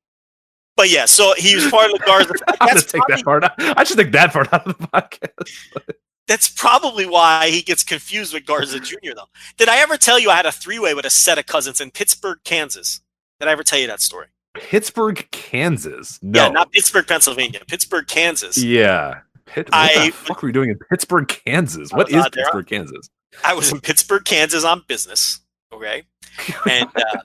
[0.76, 2.34] But yeah, so he was part of the Garza.
[2.62, 3.52] I'm gonna take probably, that part out.
[3.60, 5.94] I should take that part out of the podcast.
[6.28, 9.14] That's probably why he gets confused with Garza Jr.
[9.16, 9.30] Though.
[9.58, 11.80] Did I ever tell you I had a three way with a set of cousins
[11.82, 13.02] in Pittsburgh, Kansas?
[13.40, 14.28] Did I ever tell you that story?
[14.56, 16.20] Pittsburgh, Kansas.
[16.22, 17.62] No, Yeah, not Pittsburgh, Pennsylvania.
[17.68, 18.58] Pittsburgh, Kansas.
[18.58, 19.20] Yeah.
[19.46, 21.92] Pit- what I- the fuck were you doing in Pittsburgh, Kansas?
[21.94, 22.44] What is out there.
[22.46, 23.10] Pittsburgh, Kansas?
[23.44, 25.40] I was in Pittsburgh, Kansas on business.
[25.72, 26.04] Okay.
[26.70, 27.20] And uh,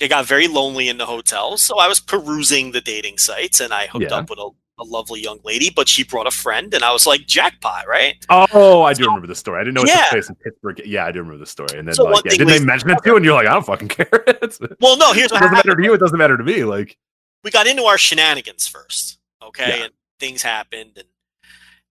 [0.00, 1.56] it got very lonely in the hotel.
[1.56, 4.16] So I was perusing the dating sites and I hooked Yeah.
[4.18, 7.06] up with a, a lovely young lady, but she brought a friend and I was
[7.06, 8.14] like, jackpot, right?
[8.30, 9.60] Oh, I do remember the story.
[9.60, 10.02] I didn't know it Yeah.
[10.02, 10.80] took place in Pittsburgh.
[10.84, 11.78] Yeah, I do remember the story.
[11.78, 13.16] And then, So like, yeah, didn't they was- mention it too?
[13.16, 14.08] And you're like, I don't fucking care.
[14.80, 15.52] Well, no, here's what it doesn't happened.
[15.52, 15.94] matter to you.
[15.94, 16.64] It doesn't matter to me.
[16.64, 16.96] Like,
[17.44, 19.18] we got into our shenanigans first.
[19.42, 19.78] Okay.
[19.78, 19.84] Yeah.
[19.84, 21.06] And things happened, and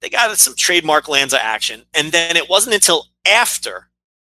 [0.01, 1.84] they got some trademark Lanza action.
[1.93, 3.89] And then it wasn't until after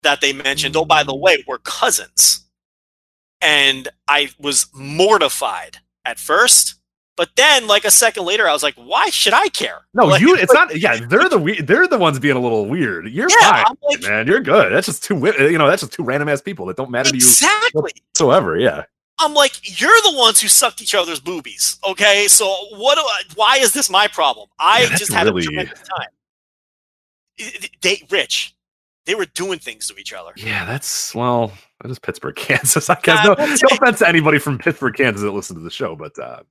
[0.04, 2.46] that they mentioned, oh, by the way, we're cousins.
[3.42, 6.76] And I was mortified at first.
[7.18, 10.22] But then, like a second later, I was like, "Why should I care?" No, Like,
[10.22, 10.36] you.
[10.36, 10.78] It's not.
[10.80, 13.08] Yeah, they're the we- they're the ones being a little weird.
[13.10, 14.28] You're Yeah, fine, like- man.
[14.28, 14.72] You're good.
[14.72, 15.16] That's just two.
[15.40, 17.92] You know, that's just two random ass people that don't matter to you exactly.
[18.12, 18.58] whatsoever.
[18.58, 18.84] Yeah.
[19.20, 21.80] I'm like, you're the ones who sucked each other's boobies.
[21.90, 22.46] Okay, so
[22.76, 22.96] what?
[22.96, 24.48] Do I, why is this my problem?
[24.60, 26.08] I Yeah, just had really- a tremendous time.
[27.82, 28.56] They, Rich,
[29.06, 30.32] they were doing things to each other.
[30.38, 32.90] Yeah, that's well, that is Pittsburgh, Kansas.
[32.90, 35.72] I guess Uh, no, no offense to anybody from Pittsburgh, Kansas that listens to the
[35.72, 36.42] show, but uh,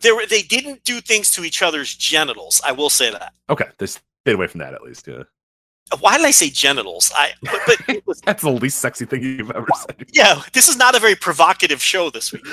[0.00, 0.26] They were.
[0.26, 2.60] They didn't do things to each other's genitals.
[2.64, 3.32] I will say that.
[3.50, 4.02] okay, they stayed
[4.34, 5.06] away from that at least.
[5.06, 5.22] Yeah,
[6.00, 7.12] Why did I say genitals?
[7.14, 7.32] I.
[7.42, 10.06] But, but was, that's the least sexy thing you've ever said.
[10.12, 12.44] yeah, this is not a very provocative show this week.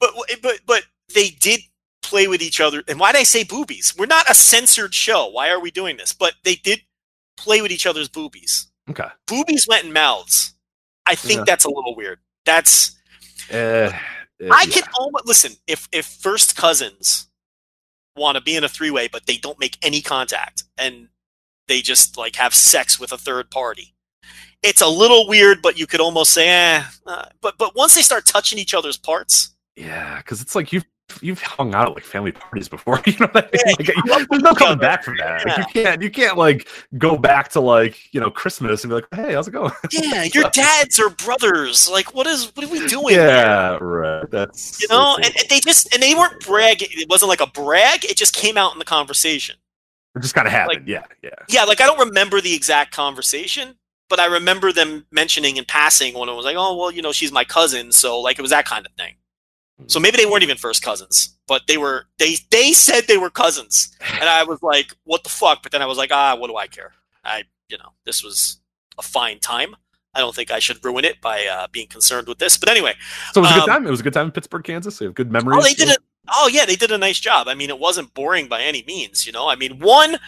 [0.00, 0.10] But
[0.42, 0.82] but but
[1.14, 1.60] they did
[2.02, 2.82] play with each other.
[2.88, 3.94] And why did I say boobies?
[3.96, 5.28] We're not a censored show.
[5.28, 6.12] Why are we doing this?
[6.12, 6.80] But they did
[7.36, 8.66] play with each other's boobies.
[8.90, 10.54] Okay, Boobies went in mouths.
[11.06, 11.44] I think Yeah.
[11.46, 12.18] that's a little weird.
[12.44, 12.96] That's
[13.52, 13.92] uh,
[14.50, 17.28] I can almost listen if if first cousins
[18.16, 21.08] want to be in a three way, but they don't make any contact and
[21.68, 23.94] they just like have sex with a third party.
[24.62, 26.84] It's a little weird, but you could almost say, eh.
[27.06, 30.84] Uh, but but once they start touching each other's parts, Yeah, because it's like you've
[31.20, 33.00] you've hung out at like family parties before.
[33.06, 33.62] You know, what I mean?
[33.66, 35.44] Yeah, Like, you grew up there's no coming back from that.
[35.46, 36.68] Like, you can't you can't like
[36.98, 39.72] go back to like you know Christmas and be like, hey, how's it going?
[39.90, 41.88] yeah, your dads are brothers.
[41.90, 43.14] Like, what is what are we doing?
[43.16, 44.30] yeah, right.
[44.30, 46.88] That's you know, that's and, and they just and they weren't bragging.
[46.92, 48.04] It wasn't like a brag.
[48.04, 49.56] It just came out in the conversation.
[50.16, 50.86] it just kind of happened.
[50.88, 51.30] yeah, yeah.
[51.48, 53.74] yeah, like I don't remember the exact conversation,
[54.08, 57.12] but I remember them mentioning in passing when it was like, oh, well, you know,
[57.12, 57.92] she's my cousin.
[57.92, 59.14] So, like, it was that kind of thing.
[59.86, 63.30] So maybe they weren't even first cousins, but they were, they, they said they were
[63.30, 63.96] cousins.
[64.00, 65.62] And I was like, what the fuck?
[65.62, 66.92] But then I was like, ah, what do I care?
[67.24, 68.60] I, you know, this was
[68.98, 69.74] a fine time.
[70.14, 72.58] I don't think I should ruin it by uh, being concerned with this.
[72.58, 72.94] But anyway,
[73.32, 73.86] So it was a good Um, time.
[73.86, 75.00] It was a good time in Pittsburgh, Kansas.
[75.00, 75.58] You have good memories.
[75.58, 75.98] Oh, they did it.
[76.28, 77.48] Oh, yeah, they did a nice job.
[77.48, 79.26] I mean, it wasn't boring by any means.
[79.26, 80.18] You know, I mean, one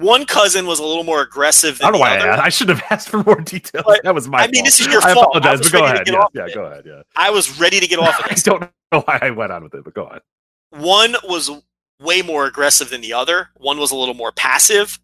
[0.00, 1.80] one cousin was a little more aggressive.
[1.80, 2.30] I don't know why I, other.
[2.30, 2.42] asked.
[2.42, 3.84] I should have asked for more details.
[3.86, 4.38] But, that was my.
[4.38, 4.64] I mean, fault.
[4.64, 5.36] this is your I fault.
[5.36, 6.02] I apologize, but go ahead.
[6.06, 6.84] Yeah, yeah, go ahead.
[6.86, 7.02] Yeah.
[7.16, 8.60] I was ready to get off of I don't
[8.92, 10.20] know why I went on with it, but go on.
[10.70, 11.50] One was
[12.00, 13.50] way more aggressive than the other.
[13.56, 14.98] One was a little more passive.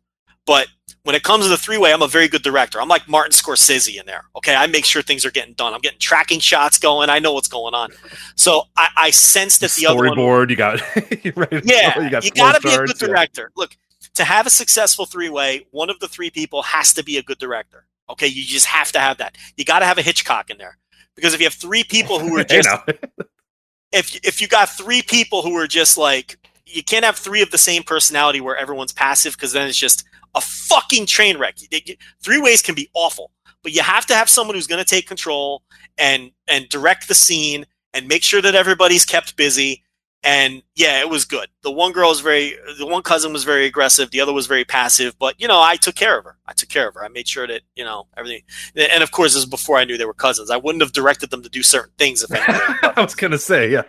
[0.47, 0.68] But
[1.02, 2.81] when it comes to the three way, I'm a very good director.
[2.81, 4.24] I'm like Martin Scorsese in there.
[4.36, 5.74] Okay, I make sure things are getting done.
[5.74, 7.10] I'm getting tracking shots going.
[7.10, 7.90] I know what's going on.
[8.36, 10.51] So I, I sense that the other one Storyboard.
[10.51, 10.81] You got.
[11.24, 13.06] you ready to Yeah, go, you, got got to be a good yeah.
[13.09, 13.51] director.
[13.56, 13.77] Look,
[14.16, 17.22] to have a successful three way, one of the three people has to be a
[17.22, 17.86] good director.
[18.09, 19.36] Okay, you just have to have that.
[19.56, 20.78] You got to have a Hitchcock in there
[21.14, 22.82] because if you have three people who are You just know.
[23.93, 27.51] if if you got three people who are just like you can't have three of
[27.51, 31.56] the same personality where everyone's passive because then it's just a fucking train wreck.
[32.22, 33.30] Three ways can be awful,
[33.62, 35.62] but you have to have someone who's going to take control
[35.98, 39.82] and and direct the scene and make sure that everybody's kept busy.
[40.26, 41.48] And yeah, it was good.
[41.62, 44.10] The one girl was very, the one cousin was very aggressive.
[44.10, 45.16] The other was very passive.
[45.20, 46.36] But you know, I took care of her.
[46.46, 47.04] I took care of her.
[47.04, 48.42] I made sure that you know everything.
[48.74, 50.50] And of course, this was before I knew they were cousins.
[50.50, 53.02] I wouldn't have directed them to do certain things if I knew they were I
[53.02, 53.82] was gonna say, yeah.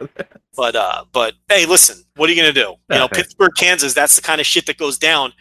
[0.56, 2.76] but uh, but hey, listen, what are you gonna do?
[2.92, 3.96] You know, Pittsburgh, Kansas.
[3.96, 5.34] That's the kind of shit that goes down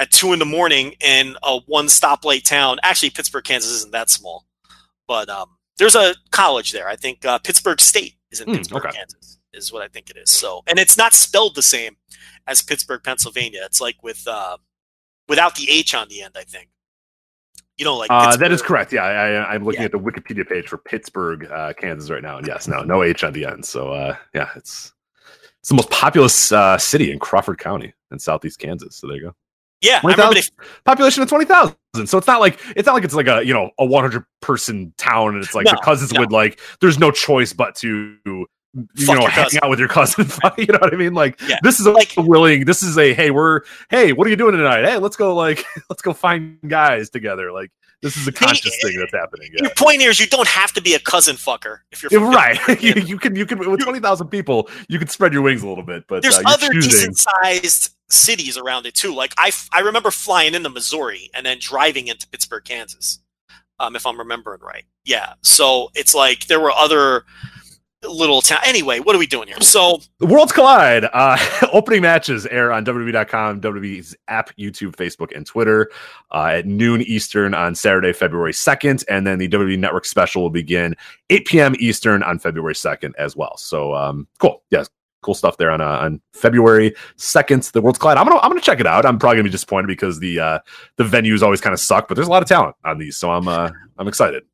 [0.00, 2.78] at two in the morning in a one stoplight town.
[2.82, 4.46] Actually, Pittsburgh, Kansas isn't that small,
[5.06, 5.46] but um,
[5.78, 6.88] there's a college there.
[6.88, 8.96] I think uh, Pittsburgh State is in Hmm, Pittsburgh, okay.
[8.96, 9.33] Kansas.
[9.54, 10.30] Is what I think it is.
[10.30, 11.96] So, and it's not spelled the same
[12.46, 13.62] as Pittsburgh, Pennsylvania.
[13.64, 14.58] It's like with uh,
[15.28, 16.34] without the H on the end.
[16.36, 16.68] I think.
[17.76, 18.92] You know, like Uh, that is correct.
[18.92, 19.86] Yeah, I, I'm looking Yeah.
[19.86, 23.24] at the Wikipedia page for Pittsburgh, uh, Kansas, right now, and yes, no, no H
[23.24, 23.64] on the end.
[23.64, 24.92] So, uh, yeah, it's
[25.58, 28.94] it's the most populous uh, city in Crawford County in southeast Kansas.
[28.94, 29.34] So there you go.
[29.80, 30.42] Yeah, I remember they
[30.84, 31.76] population of twenty thousand.
[32.06, 34.24] So it's not like it's not like it's like a you know a one hundred
[34.40, 36.20] person town, and it's like the No, cousins no.
[36.20, 36.60] would like.
[36.80, 38.46] There's no choice but to
[38.94, 39.60] you Fuck know hang cousin.
[39.62, 40.26] out with your cousin.
[40.58, 41.14] you know what I mean?
[41.14, 41.58] Like Yeah.
[41.62, 42.64] this is a Like- willing.
[42.64, 43.60] This is a hey, we're
[43.90, 44.84] hey, what are you doing tonight?
[44.84, 47.52] Hey, let's go like let's go find guys together.
[47.52, 47.70] Like
[48.02, 49.48] this is a conscious thing that's happening.
[49.54, 49.62] Yeah.
[49.62, 52.58] Your point here is you don't have to be a cousin fucker if you're right.
[52.82, 55.68] You, you can you can with twenty thousand people, you can spread your wings a
[55.68, 59.14] little bit, but There's uh, other decent sized cities around it too.
[59.14, 63.20] Like I, f- I remember flying into Missouri and then driving into Pittsburgh, Kansas,
[63.80, 64.84] um, if I'm remembering right.
[65.04, 65.32] Yeah.
[65.42, 67.24] So it's like there were other
[68.08, 68.60] little town.
[68.64, 69.60] Anyway, what are we doing here?
[69.60, 71.08] So The Worlds Collide.
[71.12, 71.38] Uh,
[71.72, 75.90] opening matches air on WWE.com, WWE's app, YouTube, Facebook, and Twitter
[76.32, 79.04] uh, at noon Eastern on Saturday, February 2nd.
[79.08, 80.94] And then the WWE Network special will begin
[81.30, 81.74] 8 p.m.
[81.78, 83.56] Eastern on February 2nd as well.
[83.56, 84.62] So, um, cool.
[84.70, 84.88] Yes.
[85.22, 87.62] cool stuff there on uh, on February second.
[87.62, 88.18] The World's Collide.
[88.18, 89.06] I'm gonna I'm gonna check it out.
[89.06, 90.58] I'm probably gonna be disappointed because the uh,
[90.96, 93.30] the venues always kind of suck, but there's a lot of talent on these, so
[93.30, 94.44] I'm uh, I'm excited.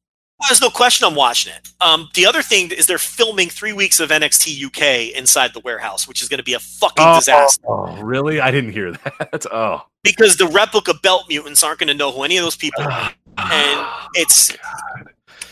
[0.49, 1.69] There's no question I'm watching it.
[1.81, 6.09] Um, the other thing is they're filming three weeks of NXT UK inside the warehouse,
[6.09, 8.41] which is going to be a fucking disaster Oh, really?
[8.41, 9.47] I didn't hear that.
[9.53, 12.83] Oh, because the replica belt mutants aren't going to know who any of those people
[12.85, 13.12] are.
[13.39, 14.55] And it's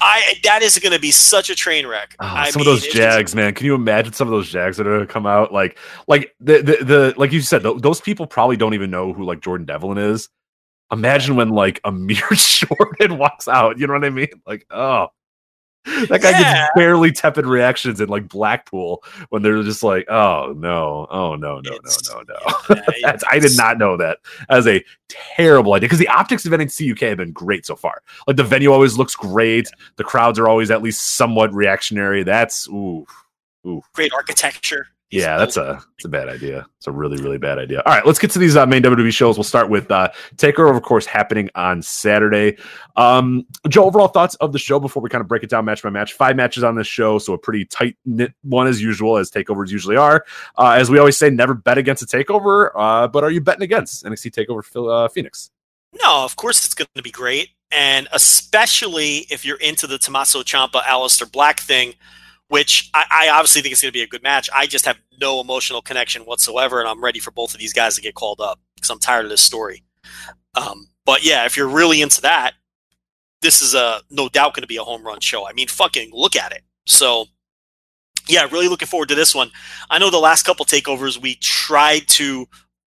[0.01, 2.17] I that is going to be such a train wreck.
[2.21, 3.55] Oh, some mean, of those Jags, man.
[3.55, 5.53] Can you imagine some of those Jags that are going to come out?
[5.53, 9.13] Like, like the, the the like you said, th- those people probably don't even know
[9.13, 10.29] who like Jordan Devlin is.
[10.93, 13.79] Imagine when like Amir Jordan walks out.
[13.79, 14.29] You know what I mean?
[14.47, 15.09] Like, oh,
[15.85, 16.55] that guy Yeah.
[16.67, 21.61] gets barely tepid reactions in like Blackpool when they're just like, oh no, oh no,
[21.61, 22.35] no, It's- no, no,
[22.71, 22.77] no.
[22.77, 22.83] yeah,
[23.13, 24.19] That's, I did not know that
[24.51, 28.03] as a terrible idea because the optics of NXT UK have been great so far.
[28.27, 29.69] Like the venue always looks great.
[29.97, 32.23] The crowds are always at least somewhat reactionary.
[32.23, 33.07] That's ooh,
[33.67, 34.89] ooh, great architecture.
[35.11, 36.67] Yeah, that's a it's a bad idea.
[36.77, 37.83] It's a really really bad idea.
[37.87, 39.39] All right, let's get to these uh, main WWE shows.
[39.39, 42.59] We'll start with uh, Takeover, of course, happening on Saturday.
[42.95, 45.83] Um, Joe, overall thoughts of the show before we kind of break it down match
[45.83, 46.13] by match.
[46.13, 49.71] Five matches on this show, so a pretty tight knit one as usual, as takeovers
[49.71, 50.27] usually are.
[50.59, 52.71] Uh, as we always say, never bet against a takeover.
[52.75, 55.51] Uh, but are you betting against NXT Takeover Phil- uh, Phoenix?
[56.03, 60.43] No, of course it's going to be great, and especially if you're into the Tommaso
[60.43, 61.95] Ciampa, Aleister Black thing,
[62.49, 64.49] which I, I obviously think it's going to be a good match.
[64.55, 67.95] I just have no emotional connection whatsoever, and I'm ready for both of these guys
[67.97, 69.83] to get called up because I'm tired of this story.
[70.55, 72.55] Um, but yeah, if you're really into that,
[73.41, 75.47] this is a no doubt going to be a home run show.
[75.47, 76.63] I mean, fucking look at it.
[76.87, 77.27] So
[78.29, 79.51] yeah, really looking forward to this one.
[79.91, 82.47] I know the last couple takeovers we tried to,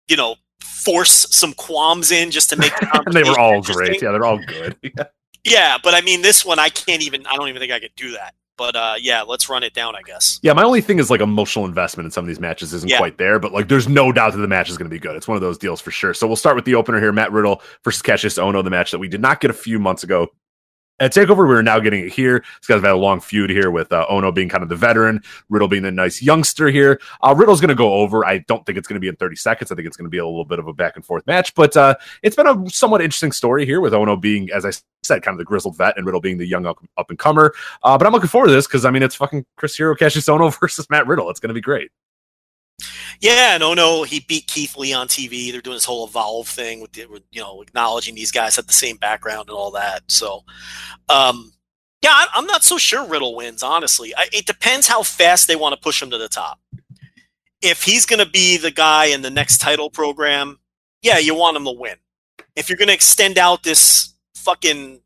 [0.08, 4.02] you know, force some qualms in just to make the they were all great.
[4.02, 4.78] Yeah, they're all good.
[5.44, 7.26] Yeah, but I mean, this one I can't even.
[7.26, 8.36] I don't even think I could do that.
[8.58, 9.96] But uh, yeah, let's run it down.
[9.96, 10.40] I guess.
[10.44, 12.98] Yeah, my only thing is like emotional investment in some of these matches isn't Yeah.
[12.98, 15.16] quite there, but like there's no doubt that the match is going to be good.
[15.16, 16.14] It's one of those deals for sure.
[16.14, 19.00] So we'll start with the opener here Matt Riddle versus Kassius Ohno, the match that
[19.00, 20.28] we did not get a few months ago.
[21.02, 22.42] At TakeOver, we're now getting it here.
[22.62, 24.76] These guys have had a long feud here with uh, Ohno being kind of the
[24.76, 25.20] veteran,
[25.50, 27.02] Riddle being the nice youngster here.
[27.24, 28.24] Uh, Riddle's going to go over.
[28.24, 29.72] I don't think it's going to be in 30 seconds.
[29.72, 31.56] I think it's going to be a little bit of a back and forth match,
[31.56, 35.24] but uh, it's been a somewhat interesting story here with Ohno being, as I said,
[35.24, 37.56] kind of the grizzled vet and Riddle being the young up, up and comer.
[37.82, 40.30] Uh, but I'm looking forward to this because I mean it's fucking Chris Hero, Kassius
[40.30, 41.32] Ohno versus Matt Riddle.
[41.32, 41.90] It's going to be great.
[43.20, 45.52] Yeah, no, no, he beat Keith Lee on TV.
[45.52, 48.68] They're doing this whole evolve thing with, the, with you know acknowledging these guys had
[48.68, 50.04] the same background and all that.
[50.10, 50.44] So,
[51.10, 51.54] um,
[52.02, 53.64] yeah, I'm not so sure Riddle wins.
[53.64, 56.60] Honestly, I, it depends how fast they want to push him to the top.
[57.62, 60.60] If he's going to be the guy in the next title program,
[61.04, 61.96] yeah, you want him to win.
[62.56, 65.00] If you're going to extend out this fucking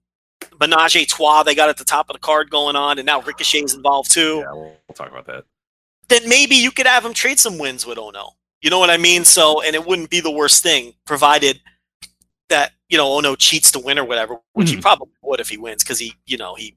[0.60, 3.22] menage a trois they got at the top of the card going on, and now
[3.22, 5.44] Ricochet's involved too Yeah, we'll, we'll talk about that.
[6.10, 8.32] Then maybe you could have him trade some wins with Ohno.
[8.62, 9.24] You know what I mean?
[9.26, 11.60] So, and it wouldn't be the worst thing, provided
[12.50, 14.82] that you know Ohno cheats to win or whatever, which he Mhm.
[14.82, 16.76] probably would if he wins because he, you know, he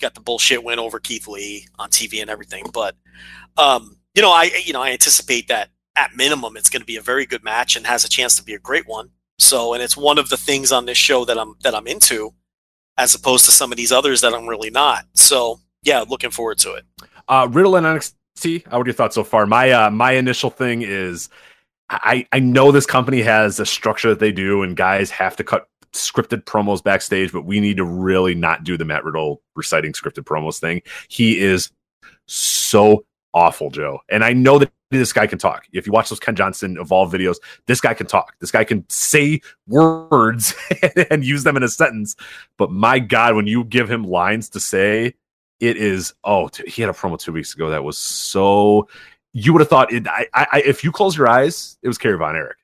[0.00, 2.64] got the bullshit win over Keith Lee on TV and everything.
[2.72, 2.96] But,
[3.56, 6.96] um, you know, I, you know, I anticipate that at minimum it's going to be
[6.96, 9.10] a very good match and has a chance to be a great one.
[9.38, 12.34] So, and it's one of the things on this show that I'm that I'm into,
[12.98, 15.06] as opposed to some of these others that I'm really not.
[15.14, 16.84] So, yeah, looking forward to it.
[17.28, 18.14] Uh, Riddle and NXT.
[18.36, 19.46] See, how are your thoughts so far?
[19.46, 21.30] My uh, my initial thing is,
[21.88, 25.44] I I know this company has a structure that they do, and guys have to
[25.44, 29.92] cut scripted promos backstage, but we need to really not do the Matt Riddle reciting
[29.92, 30.82] scripted promos thing.
[31.08, 31.70] He is
[32.26, 35.66] so awful, Joe, and I know that this guy can talk.
[35.72, 37.36] If you watch those Ken Johnson Evolve videos,
[37.66, 38.36] this guy can talk.
[38.38, 40.54] This guy can say words
[41.10, 42.14] and use them in a sentence.
[42.56, 45.14] But my God, when you give him lines to say,
[45.60, 48.88] it is oh he had a promo two weeks ago that was so
[49.32, 52.18] you would have thought it I, I if you close your eyes it was Kerry
[52.18, 52.56] Von Erich.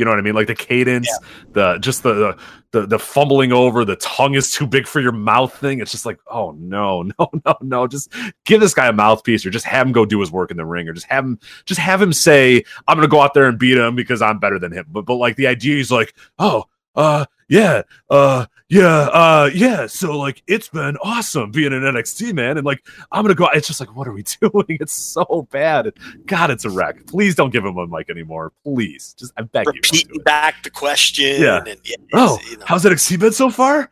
[0.00, 0.34] You know what I mean?
[0.34, 1.10] Like the cadence
[1.52, 2.34] the just the,
[2.70, 5.80] the the fumbling over the tongue is too big for your mouth thing.
[5.80, 7.86] It's just like oh no no no no.
[7.86, 8.10] Just
[8.46, 10.64] give this guy a mouthpiece or just have him go do his work in the
[10.64, 13.58] ring or just have him just have him say I'm gonna go out there and
[13.58, 14.86] beat him because I'm better than him.
[14.88, 16.64] But but like the idea is like oh
[16.94, 19.86] uh yeah uh yeah, uh, yeah.
[19.86, 23.48] So like, it's been awesome being an NXT man, and like, I'm gonna go.
[23.52, 24.64] It's just like, what are we doing?
[24.68, 25.92] It's so bad.
[26.26, 27.04] God, it's a wreck.
[27.06, 28.52] Please don't give him a mic anymore.
[28.64, 29.72] Please, just I beg you.
[29.72, 31.42] don't repeating back the question.
[31.42, 31.58] Yeah.
[31.66, 33.90] And, yeah Oh, you know, how's NXT been so far?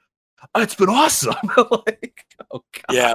[0.55, 1.34] Uh, It's been awesome.
[1.56, 2.94] like, oh god.
[2.94, 3.14] yeah.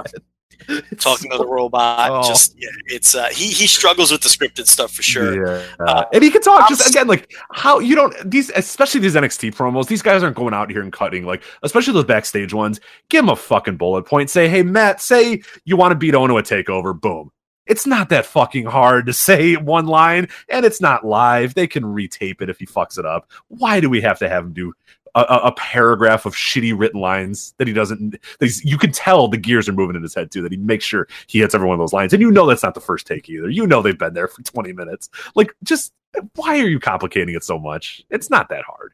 [0.98, 2.10] Talking to so- the robot.
[2.10, 2.28] Oh.
[2.28, 5.46] Just yeah, it's uh, he he struggles with the scripted stuff for sure.
[5.46, 5.64] Yeah.
[5.80, 9.14] Uh, and he can talk I'm just again, like how you don't these, especially these
[9.14, 9.86] NXT promos.
[9.86, 12.80] These guys aren't going out here and cutting, like especially those backstage ones.
[13.08, 14.30] Give him a fucking bullet point.
[14.30, 16.98] Say, hey Matt, say you want to beat Ohno at Takeover.
[16.98, 17.30] Boom.
[17.66, 21.54] It's not that fucking hard to say one line, and it's not live.
[21.54, 23.30] They can retape it if he fucks it up.
[23.48, 24.74] Why do we have to have him do
[25.14, 28.16] a, a, paragraph of shitty written lines that he doesn't?
[28.40, 30.42] That you can tell the gears are moving in his head too.
[30.42, 32.62] That he makes sure he hits every one of those lines, and you know that's
[32.62, 33.48] not the first take either.
[33.48, 35.08] You know they've been there for twenty minutes.
[35.34, 35.92] Like, just
[36.34, 38.04] why are you complicating it so much?
[38.10, 38.92] It's not that hard.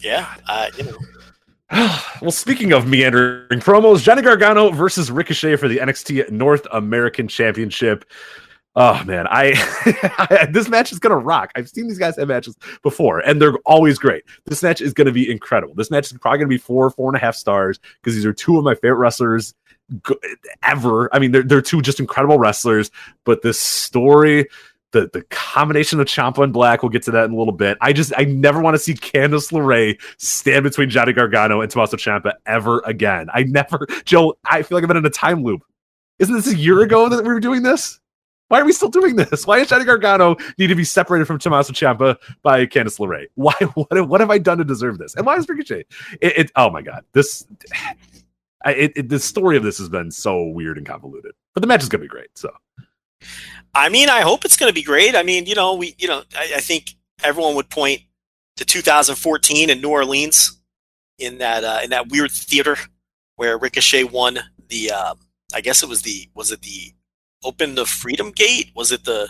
[0.00, 0.98] Yeah, uh, you know.
[2.20, 8.04] well, speaking of meandering promos, Johnny Gargano versus Ricochet for the NXT North American Championship.
[8.76, 11.50] Oh man, I, this match is gonna rock.
[11.56, 14.22] I've seen these guys have matches before, and they're always great.
[14.46, 15.74] This match is gonna be incredible.
[15.74, 18.32] This match is probably gonna be four, four and a half stars because these are
[18.32, 19.54] two of my favorite wrestlers
[20.62, 21.14] ever.
[21.14, 22.90] I mean, they're they're two just incredible wrestlers.
[23.24, 24.46] But this story,
[24.92, 27.76] the the combination of Ciampa and Black, we'll get to that in a little bit.
[27.80, 31.96] I just I never want to see Candice LeRae stand between Johnny Gargano and Tommaso
[31.96, 33.28] Ciampa ever again.
[33.32, 34.38] I never, Joe.
[34.44, 35.62] I feel like I've been in a time loop.
[36.18, 37.99] Isn't this a year ago that we were doing this?
[38.50, 39.46] Why are we still doing this?
[39.46, 43.26] Why does Johnny Gargano need to be separated from Tommaso Ciampa by Candice LeRae?
[43.34, 43.54] Why?
[43.74, 45.14] What, what have I done to deserve this?
[45.14, 45.84] And why is Ricochet?
[46.20, 47.46] It, it oh my god, this.
[48.66, 51.82] It, it, the story of this has been so weird and convoluted, but the match
[51.82, 52.28] is gonna be great.
[52.34, 52.50] So
[53.74, 55.14] I mean, I hope it's going to be great.
[55.14, 58.00] I mean, you know, we, you know, I, I think everyone would point
[58.56, 60.60] to 2014 in New Orleans
[61.18, 62.76] in that uh, in that weird theater
[63.36, 64.90] where Ricochet won the.
[64.90, 65.14] Uh,
[65.52, 66.92] I guess it was the was it the
[67.44, 68.70] Open the Freedom Gate?
[68.74, 69.28] Was it the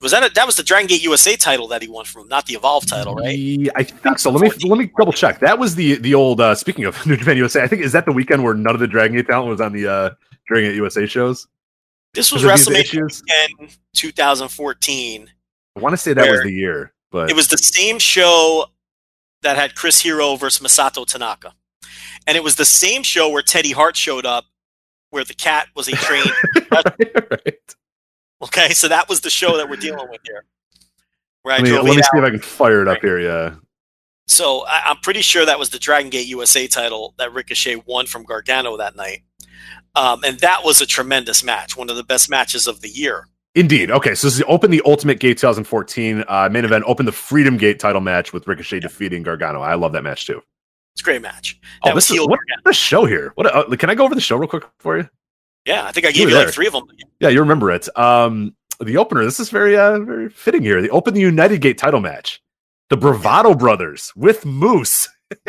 [0.00, 2.44] was that a, that was the Dragon Gate USA title that he won from, not
[2.46, 3.36] the Evolve title, right?
[3.36, 4.30] Yeah, I think so.
[4.30, 5.38] Let me let me double check.
[5.40, 6.40] That was the the old.
[6.40, 8.80] Uh, speaking of New Japan USA, I think is that the weekend where none of
[8.80, 10.10] the Dragon Gate talent was on the uh,
[10.46, 11.48] Dragon Gate USA shows.
[12.12, 15.30] This was WrestleMania weekend 2014.
[15.76, 18.66] I want to say that was the year, but It was the same show
[19.42, 21.54] that had Chris Hero versus Masato Tanaka.
[22.26, 24.46] And it was the same show where Teddy Hart showed up,
[25.10, 26.30] where the cat was a trained.
[26.70, 27.74] right.
[28.42, 30.44] okay, so that was the show that we're dealing with here.
[31.42, 32.24] Where I Let me, let me see if.
[32.24, 33.02] I can fire it up Right.
[33.04, 33.20] here.
[33.20, 33.54] Yeah.
[34.26, 38.06] So I, I'm pretty sure that was the Dragon Gate USA title that Ricochet won
[38.06, 39.22] from Gargano that night.
[39.94, 43.28] Um, and that was a tremendous match, one of the best matches of the year.
[43.54, 43.90] Indeed.
[43.90, 46.84] Okay, so this is open the Ultimate Gate 2014 uh, main event.
[46.86, 49.62] Open the Freedom Gate title match with Ricochet defeating Gargano.
[49.62, 50.42] I love that match too.
[50.96, 51.60] It's a great match.
[51.84, 53.32] Oh, That this is what the show here.
[53.34, 53.54] What?
[53.54, 55.06] Uh, can I go over the show real quick for you?
[55.66, 56.86] Yeah, I think I gave you like three of them.
[57.20, 57.86] Yeah, you remember it.
[57.98, 59.22] Um, the opener.
[59.24, 60.80] This is very, uh, very fitting here.
[60.80, 62.40] The Open the United Gate title match.
[62.88, 65.08] The Bravado Brothers with Moose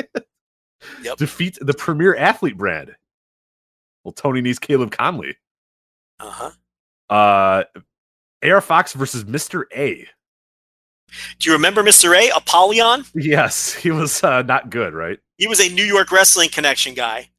[1.02, 1.18] Yep.
[1.18, 2.94] defeat the Premier Athlete brand.
[4.04, 5.36] Well, Tony Nese Caleb Konley.
[6.20, 6.52] Uh huh.
[7.10, 7.64] Uh,
[8.44, 9.64] AR Fox versus Mr.
[9.74, 10.06] A.
[11.40, 12.16] Do you remember Mr.
[12.16, 13.06] A, Apollyon?
[13.14, 15.20] Yes, he was uh, not good, right?
[15.38, 17.30] He was a New York Wrestling Connection guy.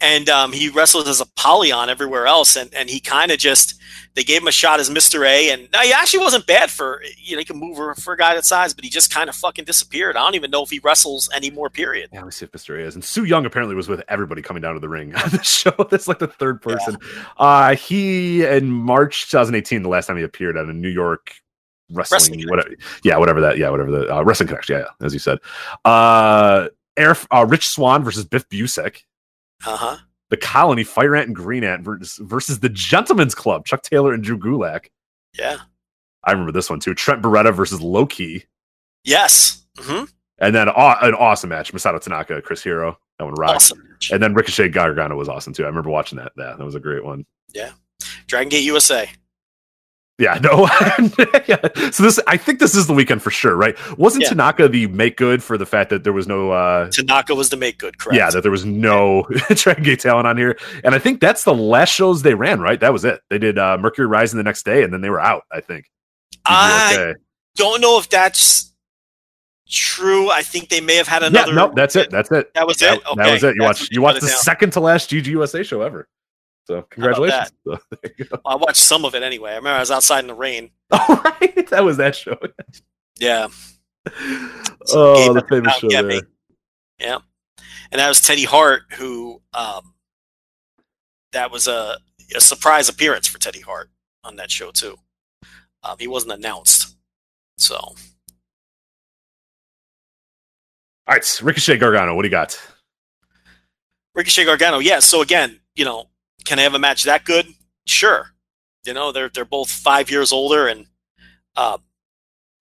[0.00, 2.54] And um, he wrestled as Apollyon everywhere else.
[2.54, 3.74] And, and he kind of just,
[4.14, 5.26] they gave him a shot as Mr.
[5.26, 5.50] A.
[5.50, 8.16] And no, he actually wasn't bad for, you know, he can move for- for a
[8.16, 10.16] guy that size, but he just kind of fucking disappeared.
[10.16, 12.10] I don't even know if he wrestles anymore, period.
[12.12, 12.78] Yeah, let me see if Mr.
[12.80, 12.94] A is.
[12.94, 15.74] And Su Yung apparently was with everybody coming down to the ring on the show.
[15.90, 16.96] That's like the third person.
[17.36, 21.34] Uh, he in March 2018, the last time he appeared at a New York
[21.90, 22.70] wrestling, Wrestling whatever.
[23.02, 23.58] Yeah, whatever that.
[23.58, 24.76] Yeah, whatever the uh, wrestling connection.
[24.76, 25.38] Yeah, yeah, as you said.
[25.84, 29.02] Uh, Air, uh, Rich Swann versus Biff Busick.
[29.66, 29.96] Uh huh.
[30.30, 34.22] The Colony, Fire Ant and Green Ant versus, versus the Gentleman's Club, Chuck Taylor and
[34.22, 34.86] Drew Gulak.
[35.38, 35.56] Yeah.
[36.24, 36.94] I remember this one too.
[36.94, 38.44] Trent Beretta versus Loki.
[39.04, 39.64] Yes.
[39.78, 40.04] hmm
[40.38, 42.98] And then aw- an awesome match, Masato Tanaka, Chris Hero.
[43.18, 43.54] That one rocked.
[43.56, 43.96] Awesome.
[44.12, 45.64] And then Ricochet Gargano was awesome too.
[45.64, 46.32] I remember watching that.
[46.36, 47.24] Yeah, that was a great one.
[47.54, 47.70] Yeah.
[48.26, 49.08] Dragon Gate USA.
[50.18, 50.68] Yeah, no.
[51.46, 51.90] yeah.
[51.92, 53.76] So this, I think this is the weekend for sure, right?
[53.96, 54.30] Wasn't Yeah.
[54.30, 57.56] Tanaka the make good for the fact that there was no, uh Tanaka was the
[57.56, 58.16] make good, correct?
[58.16, 59.22] yeah, that there was no
[59.82, 62.80] Gate talent on here, and I think that's the last shows they ran, right?
[62.80, 63.20] That was it.
[63.30, 65.44] They did uh Mercury Rising the next day, and then they were out.
[65.52, 65.86] I think.
[66.44, 67.14] I Okay.
[67.54, 68.74] don't know if that's
[69.70, 70.30] true.
[70.30, 71.52] I think they may have had Yeah, another.
[71.54, 72.10] no, that's it.
[72.10, 72.52] That's it.
[72.54, 73.06] That was That, it.
[73.06, 73.22] Okay.
[73.22, 73.54] that was it.
[73.56, 74.36] You watched you watched the down.
[74.38, 76.08] second to last DGUSA show ever.
[76.68, 77.50] So congratulations.
[77.64, 77.78] So,
[78.30, 78.40] go.
[78.44, 79.52] I watched some of it anyway.
[79.52, 80.70] I remember I was outside in the rain.
[80.90, 82.36] All right, that was that show.
[83.18, 83.48] Yeah.
[84.90, 86.20] oh, Gabe the famous show there.
[87.00, 87.18] Yeah.
[87.90, 89.94] And that was Teddy Hart, who um,
[91.32, 91.96] that was a,
[92.36, 93.88] a surprise appearance for Teddy Hart
[94.22, 94.98] on that show too.
[95.82, 96.96] Um, he wasn't announced,
[97.56, 97.94] so All
[101.08, 102.14] right, Ricochet Gargano.
[102.14, 102.60] What do you got?
[104.14, 104.80] Ricochet Gargano.
[104.80, 104.98] Yeah.
[104.98, 106.10] So again, you know,
[106.48, 107.46] can I have a match that good?
[107.86, 108.30] Sure.
[108.86, 110.86] You know, they're they're both five years older, and
[111.56, 111.78] uh,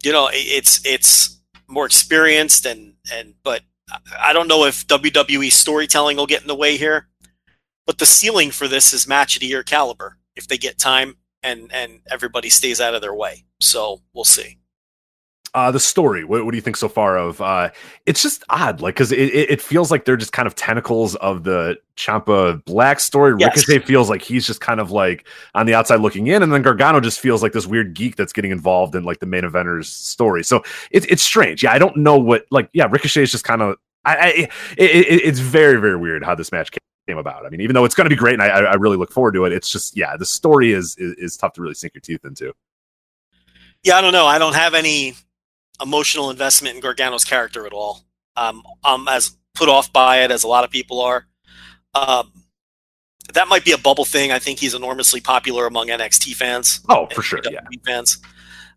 [0.04, 4.86] you know, it- it's it's more experienced, and and but I- I don't know if
[4.88, 7.08] WWE storytelling will get in the way here.
[7.86, 11.16] but the ceiling for this is match of the year caliber if they get time
[11.42, 13.46] and and everybody stays out of their way.
[13.62, 14.58] So we'll see.
[15.54, 16.24] Uh, the story.
[16.24, 17.42] What, what do you think so far of?
[17.42, 17.72] Uh,
[18.06, 21.16] it's just odd, like because it, it, it feels like they're just kind of tentacles
[21.16, 23.34] of the Ciampa Black story.
[23.40, 23.68] Yes.
[23.68, 26.62] Ricochet feels like he's just kind of like on the outside looking in, and then
[26.62, 29.86] Gargano just feels like this weird geek that's getting involved in like the main eventers
[29.86, 30.44] story.
[30.44, 31.64] So it's it's strange.
[31.64, 32.70] Yeah, I don't know what like.
[32.74, 33.78] Yeah, Ricochet is just kind of.
[34.06, 34.28] I, I
[34.78, 37.46] it, it, it's very very weird how this match came, came about.
[37.46, 39.34] I mean, even though it's going to be great, and I, I really look forward
[39.34, 42.02] to it, it's just yeah, the story is, is is tough to really sink your
[42.02, 42.54] teeth into.
[43.84, 44.26] Yeah, I don't know.
[44.26, 45.16] I don't have any
[45.82, 48.06] emotional investment in Gargano's character at all.
[48.36, 51.28] Um, I'm as put off by it as a lot of people are.
[51.94, 52.32] Um,
[53.34, 54.32] that might be a bubble thing.
[54.32, 56.82] I think he's enormously popular among NXT fans.
[56.90, 57.62] Oh, for sure, yeah.
[57.86, 58.20] fans.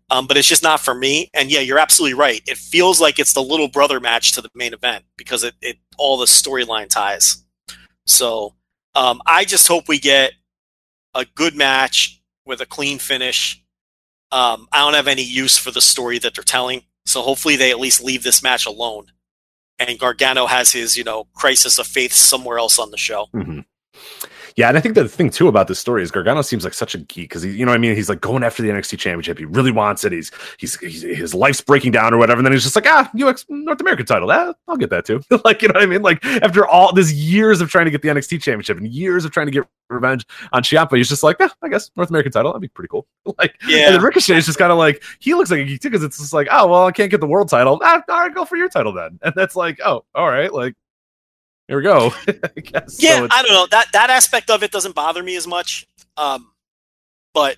[0.09, 1.29] Um, but it's just not for me.
[1.33, 2.41] And yeah, you're absolutely right.
[2.45, 5.77] It feels like it's the little brother match to the main event because it, it
[5.97, 7.45] all the storyline ties.
[8.05, 8.55] So
[8.93, 10.33] um, I just hope we get
[11.15, 13.63] a good match with a clean finish.
[14.33, 17.71] Um, I don't have any use for the story that they're telling, so hopefully they
[17.71, 19.07] at least leave this match alone.
[19.79, 23.27] And Gargano has his, you know, crisis of faith somewhere else on the show.
[23.31, 23.61] hmm
[24.55, 26.95] Yeah, and I think the thing too about this story is Gargano seems like such
[26.95, 28.99] a geek because he, you know, what I mean, he's like going after the NXT
[28.99, 29.37] Championship.
[29.37, 30.11] He really wants it.
[30.11, 33.09] He's, he's, he's his life's breaking down or whatever, and then he's just like, ah,
[33.19, 34.31] UX North American title.
[34.31, 35.21] Ah, I'll get that too.
[35.45, 36.01] like, you know what I mean?
[36.01, 39.31] Like after all this years of trying to get the NXT Championship and years of
[39.31, 42.51] trying to get revenge on Ciampa, he's just like, yeah, I guess North American title.
[42.51, 43.07] That'd be pretty cool.
[43.37, 43.87] like, Yeah.
[43.87, 46.03] And then Ricochet is just kind of like he looks like a geek too because
[46.03, 47.79] it's just like, oh well, I can't get the world title.
[47.83, 49.19] Ah, all right, go for your title then.
[49.21, 50.75] And that's like, oh, all right, like
[51.71, 52.11] here we go.
[52.27, 53.01] I guess.
[53.01, 53.65] Yeah, it's- I don't know.
[53.71, 55.85] That that aspect of it doesn't bother me as much.
[56.17, 56.51] Um,
[57.33, 57.55] but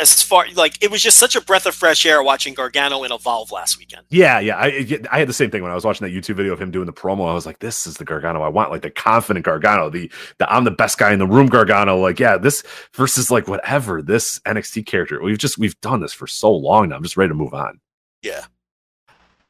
[0.00, 3.10] as far like it was just such a breath of fresh air watching Gargano in
[3.12, 4.06] Evolve last weekend.
[4.10, 4.56] Yeah, yeah.
[4.56, 6.70] I I had the same thing when I was watching that YouTube video of him
[6.70, 7.28] doing the promo.
[7.28, 10.52] I was like, this is the Gargano I want, like the confident Gargano, the the
[10.52, 11.96] I'm the best guy in the room Gargano.
[11.98, 12.62] Like, yeah, this
[12.94, 15.20] versus like whatever this NXT character.
[15.22, 16.96] We've just we've done this for so long now.
[16.96, 17.80] I'm just ready to move on.
[18.22, 18.44] Yeah.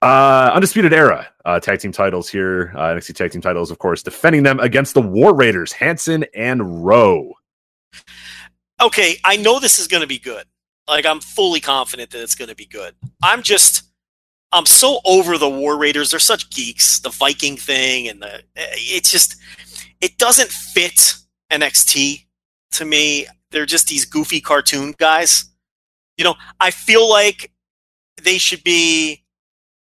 [0.00, 2.72] Uh, Undisputed Era uh, tag team titles here.
[2.76, 6.84] Uh, NXT tag team titles, of course, defending them against the War Raiders, Hanson and
[6.84, 7.32] Rowe.
[8.80, 10.44] Okay, I know this is going to be good.
[10.86, 12.94] Like I'm fully confident that it's going to be good.
[13.22, 13.82] I'm just
[14.52, 16.10] I'm so over the War Raiders.
[16.10, 17.00] They're such geeks.
[17.00, 19.36] The Viking thing and the it's just
[20.00, 21.14] it doesn't fit
[21.52, 22.24] NXT
[22.72, 23.26] to me.
[23.50, 25.50] They're just these goofy cartoon guys.
[26.16, 27.50] You know, I feel like
[28.22, 29.24] they should be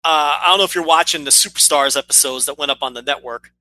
[0.06, 3.02] uh, I don't know if you're watching the Superstars episodes that went up on the
[3.02, 3.52] network,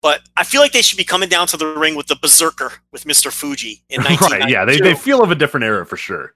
[0.00, 2.72] but I feel like they should be coming down to the ring with the Berserker
[2.92, 3.32] with Mr.
[3.32, 4.48] Fuji in right?
[4.48, 6.34] Yeah, they they feel of a different era for sure.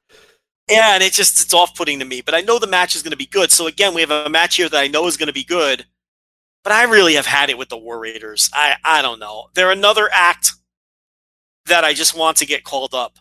[0.68, 2.22] Yeah, and it just it's off putting to me.
[2.22, 3.52] But I know the match is going to be good.
[3.52, 5.86] So again, we have a match here that I know is going to be good.
[6.64, 8.50] But I really have had it with the War Raiders.
[8.52, 9.50] I I don't know.
[9.54, 10.54] They're another act
[11.66, 13.20] that I just want to get called up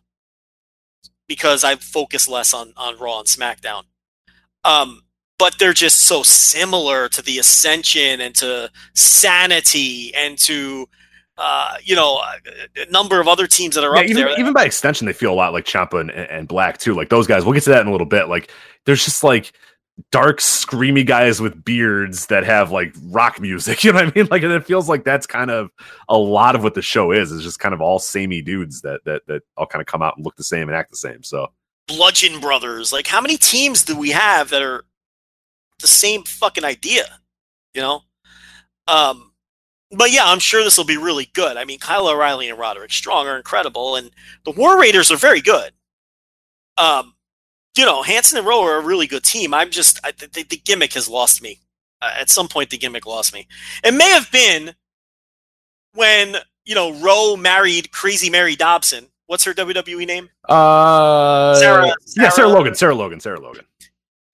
[1.28, 3.84] because I focus less on on Raw and SmackDown.
[4.64, 5.04] Um,
[5.38, 10.88] but they're just so similar to the Ascension and to Sanity and to
[11.38, 12.22] uh, you know
[12.78, 14.40] a number of other teams that are Yeah, up even, there.
[14.40, 16.94] even by extension, they feel a lot like Ciampa and, and Black too.
[16.94, 18.28] Like those guys, we'll get to that in a little bit.
[18.30, 18.50] Like
[18.86, 19.52] there's just like
[20.12, 23.84] dark, screamy guys with beards that have like rock music.
[23.84, 24.28] You know what I mean?
[24.32, 25.72] Like, and it feels like that's kind of
[26.08, 27.32] a lot of what the show is.
[27.34, 30.16] Is just kind of all samey dudes that that that all kind of come out
[30.16, 31.22] and look the same and act the same.
[31.24, 31.52] So
[31.88, 32.94] Bludgeon Brothers.
[32.94, 34.86] Like, how many teams do we have that are
[35.86, 37.06] the same fucking idea?
[37.76, 38.02] You know?
[38.88, 39.32] Um,
[39.92, 41.58] but yeah, I'm sure this will be really good.
[41.58, 44.10] I mean, Kyle O'Reilly and Roderick Strong are incredible, and
[44.44, 45.72] the War Raiders are very good.
[46.78, 47.14] Um,
[47.78, 49.54] you know, Hanson and Rowe are a really good team.
[49.54, 51.60] I'm just, I, the, the gimmick has lost me.
[52.02, 53.48] Uh, at some point, the gimmick lost me.
[53.84, 54.74] It may have been
[55.94, 59.08] when, you know, Rowe married Crazy Mary Dobson.
[59.28, 60.30] What's her WWE name?
[60.48, 63.66] uh Sarah- yeah, Sarah Sarah- Logan, Sarah Logan, Sarah Logan.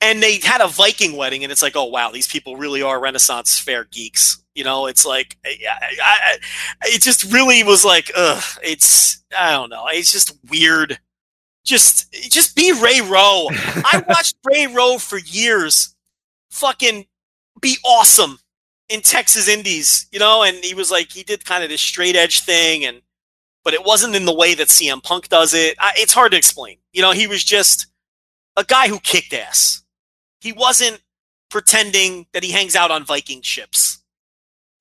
[0.01, 2.99] And they had a Viking wedding, and it's like, oh wow, these people really are
[2.99, 4.43] Renaissance fair geeks.
[4.55, 5.57] You know, it's like, I,
[6.03, 6.37] I,
[6.83, 10.99] it just really was like, ugh, it's, I don't know, it's just weird.
[11.63, 13.47] Just, just be Ray Rowe.
[13.51, 15.95] I watched Ray Rowe for years,
[16.49, 17.05] fucking
[17.61, 18.39] be awesome
[18.89, 22.15] in Texas Indies, you know, and he was like, he did kind of this straight
[22.15, 23.01] edge thing, and
[23.63, 25.77] but it wasn't in the way that CM Punk does it.
[25.79, 26.77] I, it's hard to explain.
[26.91, 27.87] You know, he was just
[28.57, 29.80] a guy who kicked ass
[30.41, 31.01] he wasn't
[31.49, 34.00] pretending that he hangs out on Viking ships.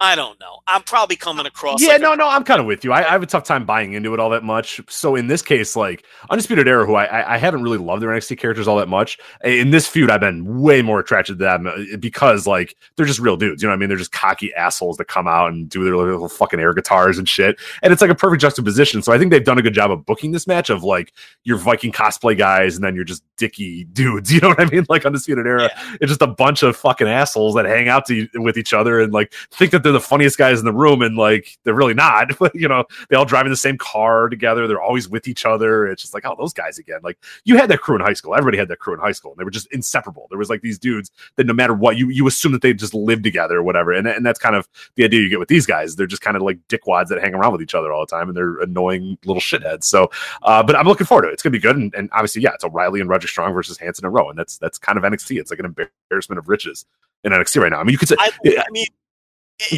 [0.02, 0.60] I don't know.
[0.66, 1.82] I'm probably coming across.
[1.82, 2.93] Yeah, like a- no, no, I'm kind of with you.
[2.93, 4.81] I, I have a tough time buying into it all that much.
[4.89, 8.09] So in this case, like Undisputed Era, who I, I- I haven't really loved their
[8.10, 9.18] NXT characters all that much.
[9.44, 13.20] In this feud, I've been way more attracted to them uh, because like they're just
[13.20, 13.62] real dudes.
[13.62, 13.89] You know what I mean?
[13.90, 17.28] They're just cocky assholes that come out and do their little fucking air guitars and
[17.28, 17.59] shit.
[17.82, 19.02] And it's like a perfect juxtaposition.
[19.02, 21.12] So I think they've done a good job of booking this match of like
[21.44, 24.31] your Viking cosplay guys and then you're just dicky dudes.
[24.40, 24.86] You know what I mean?
[24.89, 25.68] Like Undisputed Era,
[26.01, 29.12] it's just a bunch of fucking assholes that hang out to, with each other and
[29.12, 32.29] like think that they're the funniest guys in the room and like they're really not.
[32.55, 34.67] you know, they all drive in the same car together.
[34.67, 35.87] They're always with each other.
[35.87, 37.01] It's just like, oh, those guys again.
[37.03, 38.35] Like you had that crew in high school.
[38.35, 39.33] Everybody had that crew in high school.
[39.33, 40.27] And they were just inseparable.
[40.31, 42.95] There was like these dudes that no matter what, you you assume that they just
[42.95, 43.93] live together or whatever.
[43.93, 45.97] And, and that's kind of the idea you get with these guys.
[45.97, 48.29] They're just kind of like dickwads that hang around with each other all the time
[48.29, 49.85] and they're annoying little shitheads.
[49.85, 50.11] So
[50.43, 51.33] uh, but I'm looking forward to it.
[51.33, 51.77] It's gonna be good.
[51.77, 54.31] And, and obviously, yeah, it's O'Reilly and Roger Strong versus Hanson and Rowe.
[54.31, 55.41] And that's that's kind of NXT.
[55.41, 56.87] It's like an embarrassment of riches
[57.25, 57.81] in NXT right now.
[57.81, 58.87] I mean, you could say I, I mean,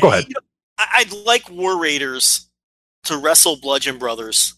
[0.00, 0.24] Go ahead.
[0.28, 0.46] you know,
[0.78, 2.48] I'd like War Raiders
[3.04, 4.54] to wrestle Bludgeon Brothers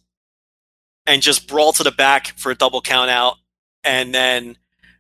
[1.06, 3.36] and just brawl to the back for a double count out,
[3.82, 4.56] and then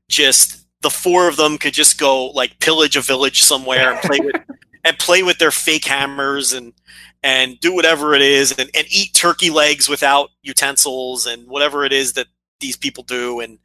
[0.08, 4.20] just the four of them could just go like pillage a village somewhere and play
[4.20, 4.36] with
[4.84, 6.74] and play with their fake hammers and
[7.22, 11.92] and do whatever it is and, and eat turkey legs without utensils and whatever it
[11.92, 12.26] is that
[12.60, 13.58] these people do and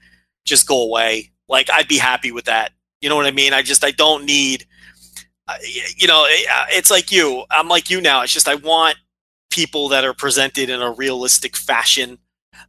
[0.45, 1.29] just go away.
[1.49, 2.71] Like I'd be happy with that.
[3.01, 3.53] You know what I mean?
[3.53, 4.65] I just I don't need
[5.97, 7.43] you know, uh, it's like you.
[7.51, 8.21] I'm like you now.
[8.21, 8.97] It's just I want
[9.49, 12.17] people that are presented in a realistic fashion.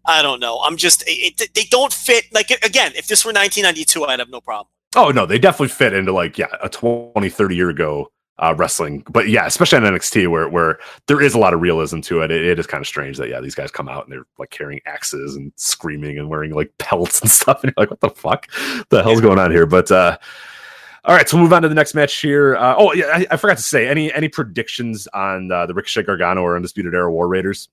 [0.07, 0.59] I don't know.
[0.61, 2.25] I'm just it, it- they don't fit.
[2.33, 4.69] Like again, if this were 1992, I'd have no problem.
[4.97, 9.05] Oh no, they definitely fit into like yeah, a 20, 30 year ago uh, wrestling.
[9.11, 12.31] But yeah, especially on NXT where where there is a lot of realism to it.
[12.31, 14.51] It, it is kind of strange that yeah, these guys come out and they're like
[14.51, 17.63] carrying axes and screaming and wearing like pelts and stuff.
[17.63, 18.47] And you're like, what the fuck?
[18.89, 19.67] the hell's going on here?
[19.67, 20.17] But uh
[21.05, 22.57] all right, so we'll move on to the next match here.
[22.57, 26.03] Uh, oh, yeah, I, I forgot to say any any predictions on uh, the Ricochet
[26.03, 27.69] Gargano or Undisputed Era War Raiders?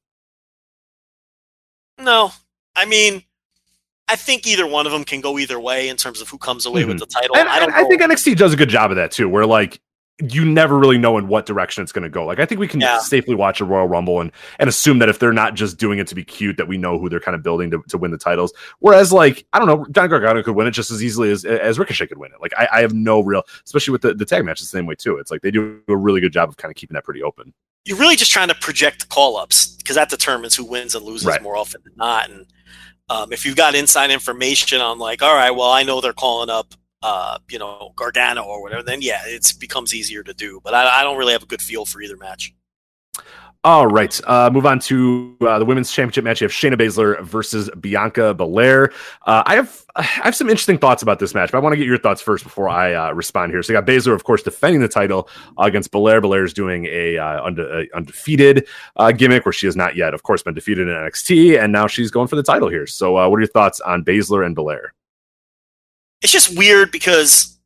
[1.99, 2.31] No,
[2.75, 3.23] I mean,
[4.07, 6.65] I think either one of them can go either way in terms of who comes
[6.65, 7.35] away with the title.
[7.35, 7.73] And I don't.
[7.73, 9.81] I, I think NXT does a good job of that too, where like
[10.19, 12.25] you never really know in what direction it's going to go.
[12.25, 12.97] Like I think we can Yeah.
[12.97, 16.07] safely watch a Royal Rumble and and assume that if they're not just doing it
[16.07, 18.17] to be cute, that we know who they're kind of building to, to win the
[18.17, 18.51] titles.
[18.79, 21.77] Whereas like I don't know, Johnny Gargano could win it just as easily as as
[21.77, 22.41] Ricochet could win it.
[22.41, 24.95] Like I, I have no real, especially with the, the tag match the same way
[24.95, 25.17] too.
[25.17, 27.53] It's like they do a really good job of kind of keeping that pretty open.
[27.85, 31.27] you're really just trying to project call ups because that determines who wins and loses
[31.27, 31.43] Right.
[31.43, 32.29] more often than not.
[32.31, 32.45] And
[33.09, 36.49] um, if you've got inside information on like, all right, well, I know they're calling
[36.49, 36.73] up,
[37.07, 40.59] uh, you know, Gargano or whatever, then yeah, it becomes easier to do.
[40.61, 42.53] But I, I don't really have a good feel for either match.
[43.63, 46.41] All right, uh, move on to uh, the women's championship match.
[46.41, 48.91] You have Shayna Baszler versus Bianca Belair.
[49.25, 51.77] Uh, I have I have some interesting thoughts about this match, but I want to
[51.77, 53.63] get your thoughts first before I uh, respond here.
[53.63, 56.19] So you got Baszler, of course, defending the title against Belair.
[56.21, 58.67] Belair is doing a uh, unde- undefeated
[58.97, 61.87] uh, gimmick where she has not yet, of course, been defeated in NXT, and now
[61.87, 62.85] she's going for the title here.
[62.85, 64.93] So, uh, what are your thoughts on Baszler and Belair?
[66.21, 67.57] It's just weird because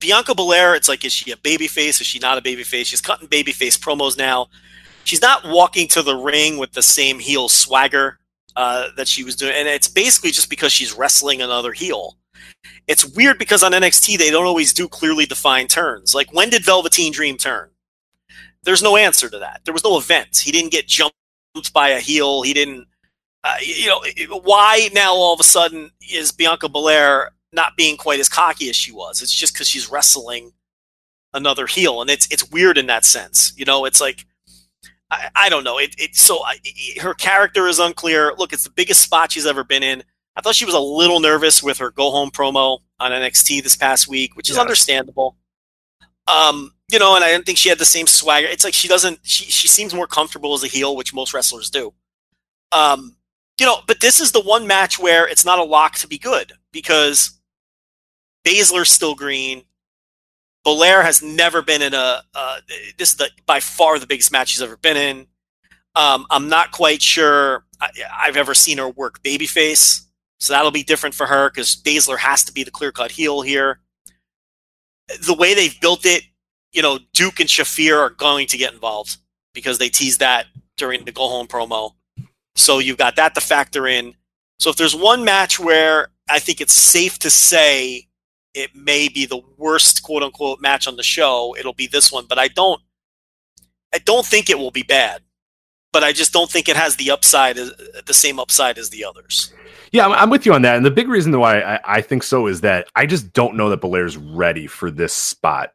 [0.00, 2.00] Bianca Belair, it's like, is she a babyface?
[2.00, 2.86] Is she not a babyface?
[2.86, 4.48] She's cutting babyface promos now.
[5.04, 8.18] She's not walking to the ring with the same heel swagger
[8.56, 12.16] uh, that she was doing, and it's basically just because she's wrestling another heel.
[12.86, 16.14] It's weird because on NXT they don't always do clearly defined turns.
[16.14, 17.70] Like when did Velveteen Dream turn?
[18.62, 19.62] There's no answer to that.
[19.64, 20.36] There was no event.
[20.36, 21.14] He didn't get jumped
[21.72, 22.42] by a heel.
[22.42, 22.86] He didn't.
[23.42, 24.02] Uh, you know
[24.42, 28.76] why now all of a sudden is Bianca Belair not being quite as cocky as
[28.76, 29.22] she was?
[29.22, 30.52] It's just because she's wrestling
[31.32, 33.52] another heel, and it's it's weird in that sense.
[33.56, 34.26] You know, it's like
[35.10, 35.78] I, I don't know.
[35.78, 38.32] It, it so I, it- her character is unclear.
[38.36, 40.02] Look, it's the biggest spot she's ever been in.
[40.36, 43.76] I thought she was a little nervous with her go home promo on NXT this
[43.76, 44.60] past week, which is Yes.
[44.60, 45.36] understandable.
[46.28, 48.46] Um, you know, and I didn't think she had the same swagger.
[48.46, 49.18] It's like she doesn't.
[49.22, 51.92] She she seems more comfortable as a heel, which most wrestlers do.
[52.72, 53.16] Um,
[53.58, 56.18] you know, but this is the one match where it's not a lock to be
[56.18, 57.39] good because
[58.44, 59.64] Baszler's still green.
[60.64, 62.22] Belair has never been in a.
[62.34, 62.60] Uh,
[62.98, 65.26] this is the by far the biggest match she's ever been in.
[65.96, 70.02] Um, I'm not quite sure I, I've ever seen her work babyface,
[70.38, 73.40] so that'll be different for her because Baszler has to be the clear cut heel
[73.42, 73.80] here.
[75.26, 76.22] The way they've built it,
[76.72, 79.16] you know, Duke and Shafir are going to get involved
[79.54, 80.46] because they teased that
[80.76, 81.92] during the go home promo.
[82.54, 84.14] So you've got that to factor in.
[84.58, 88.08] So if there's one match where I think it's safe to say
[88.54, 92.26] it may be the worst quote unquote match on the show, it'll be this one.
[92.28, 92.80] But I don't
[93.92, 95.22] I don't think it will be bad.
[95.92, 97.70] But I just don't think it has the upside uh,
[98.06, 99.52] the same upside as the others.
[99.92, 100.76] Yeah, I'm, I'm with you on that.
[100.76, 103.70] And the big reason why I, I think so is that I just don't know
[103.70, 105.72] that Belair's ready for this spot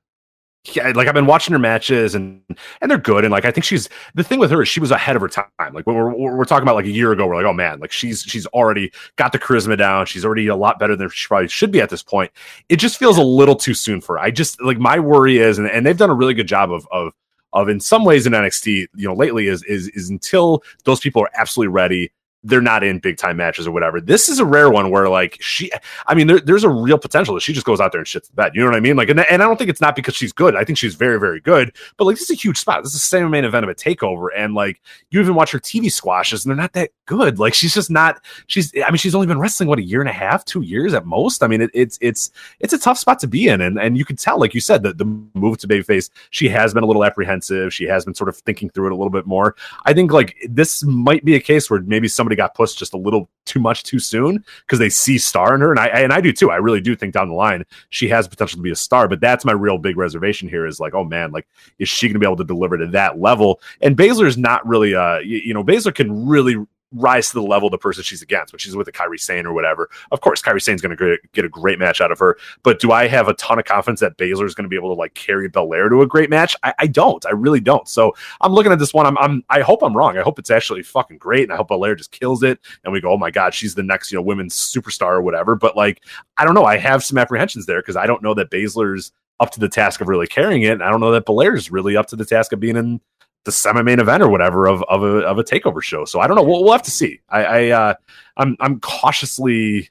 [0.73, 2.41] yeah, like I've been watching her matches and
[2.81, 4.91] and they're good and like I think she's the thing with her is she was
[4.91, 5.45] ahead of her time.
[5.73, 7.91] Like when we're we're talking about like a year ago, we're like, oh man, like
[7.91, 10.05] she's she's already got the charisma down.
[10.05, 12.31] She's already a lot better than she probably should be at this point.
[12.69, 14.19] It just feels a little too soon for her.
[14.19, 16.87] I just like my worry is, and, and they've done a really good job of
[16.91, 17.13] of
[17.53, 21.21] of in some ways in NXT, you know, lately is is is until those people
[21.21, 22.11] are absolutely ready
[22.45, 23.99] they're not in big time matches or whatever.
[23.99, 25.71] This is a rare one where like she,
[26.05, 28.27] I mean, there, there's a real potential that she just goes out there and shits
[28.27, 28.51] the bed.
[28.53, 28.95] You know what I mean?
[28.95, 30.55] Like, and, and I don't think it's not because she's good.
[30.55, 31.75] I think she's very, very good.
[31.97, 32.83] But like, this is a huge spot.
[32.83, 35.59] This is the same main event of a takeover, and like, you even watch her
[35.59, 37.39] TV squashes, and they're not that good.
[37.39, 38.23] Like, she's just not.
[38.47, 38.71] She's.
[38.75, 41.05] I mean, she's only been wrestling what a year and a half, two years at
[41.05, 41.41] most.
[41.41, 44.05] I mean, it, it's it's it's a tough spot to be in, and and you
[44.05, 47.03] can tell, like you said, that the move to babyface, she has been a little
[47.03, 47.73] apprehensive.
[47.73, 49.55] She has been sort of thinking through it a little bit more.
[49.85, 52.97] I think like this might be a case where maybe somebody got pushed just a
[52.97, 56.11] little little too much too soon because they see star in her, and I and
[56.11, 56.51] I do too.
[56.51, 59.21] I really do think down the line she has potential to be a star, but
[59.21, 60.65] that's my real big reservation here.
[60.65, 61.47] Is like, oh man, like
[61.79, 63.61] is she going to be able to deliver to that level?
[63.81, 66.55] And Baszler's not really, uh, you, you know, Baszler can really
[66.95, 69.45] rise to the level of the person she's against, when she's with a Kairi Sane
[69.45, 69.89] or whatever.
[70.11, 72.37] Of course, Kairi Sane's going to get a great match out of her.
[72.63, 74.93] But do I have a ton of confidence that Baszler is going to be able
[74.93, 76.55] to like carry Belair to a great match?
[76.63, 77.25] I, I, don't.
[77.25, 77.87] I really don't.
[77.87, 79.05] So I'm looking at this one.
[79.05, 80.17] I'm, I'm, I hope I'm wrong.
[80.17, 82.59] I hope it's actually fucking great, and I hope Belair just kills it.
[82.83, 85.55] And we go, oh my god, she's the next you know women's superstar or whatever.
[85.55, 86.01] But like,
[86.37, 86.65] I don't know.
[86.65, 90.01] I have some apprehensions there because I don't know that Baszler's up to the task
[90.01, 90.71] of really carrying it.
[90.71, 93.01] And I don't know that Belair's really up to the task of being in
[93.45, 96.03] the semi-main event or whatever of, of a of a takeover show.
[96.03, 96.43] So I don't know.
[96.43, 97.21] We'll, we'll have to see.
[97.29, 97.93] I, I uh,
[98.37, 99.89] I'm I'm cautiously.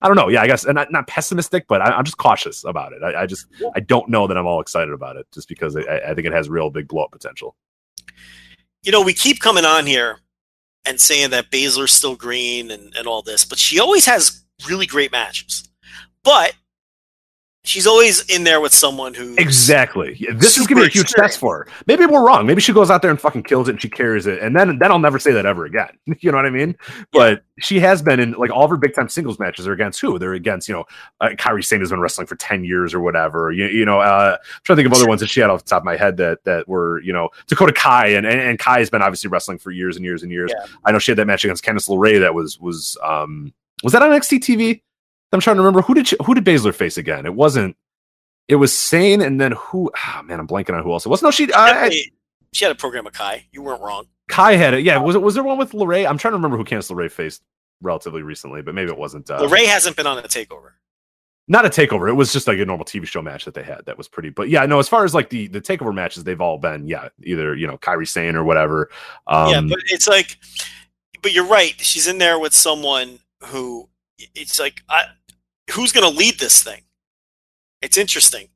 [0.00, 0.28] I don't know.
[0.28, 3.02] Yeah, I guess, and not, not pessimistic, but I, am just cautious about it.
[3.02, 5.80] I, I, just I don't know that I'm all excited about it, just because I,
[5.80, 7.56] I think it has real big blow up potential.
[8.84, 10.20] You know, we keep coming on here
[10.86, 14.86] and saying that Baszler's still green and, and all this, but she always has really
[14.86, 15.68] great matches.
[16.22, 16.54] But
[17.68, 20.26] she's always in there with someone who exactly.
[20.34, 21.68] This is gonna be a huge test for her.
[21.86, 22.46] Maybe we're wrong.
[22.46, 24.78] Maybe she goes out there and fucking kills it and she carries it, and then
[24.78, 25.90] then I'll never say that ever again.
[26.20, 26.74] You know what I mean?
[26.88, 26.94] Yeah.
[27.12, 30.00] But she has been in like all of her big time singles matches are against
[30.00, 30.18] who?
[30.18, 30.84] They're against you know
[31.20, 33.52] uh, Kairi Sane has been wrestling for ten years or whatever.
[33.52, 35.64] You, you know, uh, I'm trying to think of other ones that she had off
[35.64, 38.58] the top of my head that that were you know Dakota Kai and and, and
[38.58, 40.50] Kai has been obviously wrestling for years and years and years.
[40.52, 40.66] Yeah.
[40.84, 43.52] I know she had that match against Candice LeRae that was was um
[43.84, 44.82] was that on NXT TV?
[45.32, 47.26] I'm trying to remember who did who did Baszler face again?
[47.26, 47.76] It wasn't
[48.48, 49.90] it was Sane, and then who?
[49.94, 51.22] Oh, man, I'm blanking on who else it was.
[51.22, 51.52] No, she.
[51.52, 51.90] Uh,
[52.52, 53.46] she had a program with Kai.
[53.52, 54.06] You weren't wrong.
[54.30, 54.84] Kai had it.
[54.84, 55.22] Yeah, was it?
[55.22, 56.08] Was there one with LeRae?
[56.08, 57.42] I'm trying to remember who Candice LeRae faced
[57.82, 59.30] relatively recently, but maybe it wasn't.
[59.30, 60.72] Uh, LeRae hasn't been on a takeover.
[61.46, 62.08] Not a takeover.
[62.08, 63.84] It was just like a normal TV show match that they had.
[63.84, 64.30] That was pretty.
[64.30, 64.78] But yeah, no.
[64.78, 67.76] As far as like the the takeover matches, they've all been yeah, either you know
[67.76, 68.88] Kairi Sane or whatever.
[69.26, 70.38] Um, yeah, but it's like,
[71.20, 71.74] but you're right.
[71.78, 73.88] She's in there with someone who
[74.34, 75.04] it's like, I,
[75.72, 76.82] who's going to lead this thing?
[77.82, 78.48] It's interesting.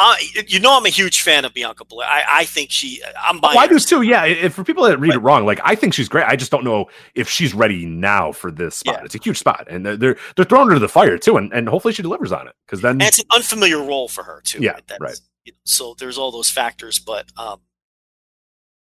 [0.00, 0.14] Uh,
[0.46, 2.06] you know, I'm a huge fan of Bianca Belair.
[2.08, 3.02] I, I think she.
[3.20, 3.58] I'm buying.
[3.58, 4.02] Oh, I do too.
[4.02, 4.26] Yeah.
[4.26, 6.24] If, for people that read but, it wrong, like I think she's great.
[6.24, 8.98] I just don't know if she's ready now for this spot.
[8.98, 9.04] Yeah.
[9.04, 11.68] It's a huge spot, and they're they're throwing her to the fire too, and, and
[11.68, 14.62] hopefully she delivers on it because then and it's an unfamiliar role for her too.
[14.62, 14.74] Yeah.
[14.74, 15.00] Right.
[15.00, 15.20] right.
[15.44, 17.58] You know, so there's all those factors, but um,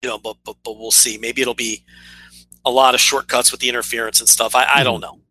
[0.03, 1.17] you know, but but but we'll see.
[1.17, 1.85] Maybe it'll be
[2.65, 4.57] a lot of shortcuts with the interference and stuff.
[4.57, 5.17] I, I don't mm-hmm.
[5.17, 5.24] know.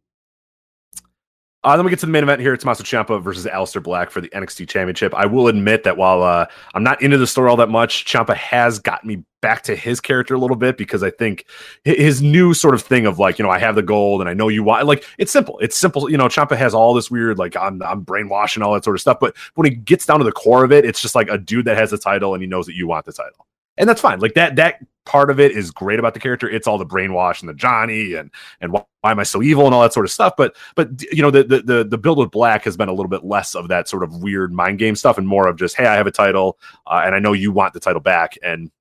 [1.63, 2.53] Uh, then we get to the main event here.
[2.53, 5.13] It's Tommaso Ciampa versus Aleister Black for the NXT Championship.
[5.13, 8.35] I will admit that while uh, I'm not into the story all that much, Ciampa
[8.35, 11.45] has got me back to his character a little bit because I think
[11.85, 14.33] his new sort of thing of like, you know, I have the gold and I
[14.33, 15.57] know you want like it's simple.
[15.59, 16.09] It's simple.
[16.09, 19.01] You know, Ciampa has all this weird like I'm I'm brainwashing all that sort of
[19.01, 19.19] stuff.
[19.21, 21.65] But when he gets down to the core of it, it's just like a dude
[21.65, 24.19] that has the title and he knows that you want the title and that's fine.
[24.19, 26.49] Like that that part of it is great about the character.
[26.49, 28.31] It's all the brainwash and the Johnny and
[28.61, 30.33] and why, why am I so evil and all that sort of stuff.
[30.37, 33.09] But but you know the, the the the build with Black has been a little
[33.09, 35.85] bit less of that sort of weird mind game stuff and more of just hey
[35.85, 36.57] I have a title
[36.87, 38.71] uh, and I know you want the title back and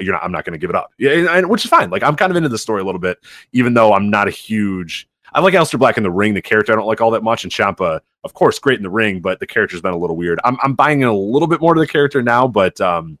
[0.00, 0.90] you're not I'm not going to give it up.
[0.98, 1.90] Yeah, and, and, which is fine.
[1.90, 3.18] Like I'm kind of into the story a little bit,
[3.52, 5.08] even though I'm not a huge.
[5.32, 6.34] I like Aleister Black in the ring.
[6.34, 8.90] The character I don't like all that much, and Ciampa, of course, great in the
[8.90, 10.38] ring, but the character's been a little weird.
[10.44, 13.18] I'm I'm buying in a little bit more to the character now, but um,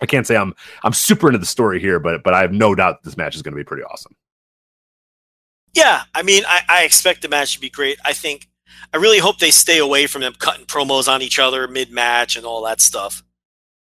[0.00, 2.74] I can't say I'm I'm super into the story here, but but I have no
[2.74, 4.14] doubt this match is going to be pretty awesome.
[5.74, 7.98] Yeah, I mean, I, I expect the match to be great.
[8.04, 8.48] I think
[8.94, 12.36] I really hope they stay away from them cutting promos on each other mid match
[12.36, 13.22] and all that stuff.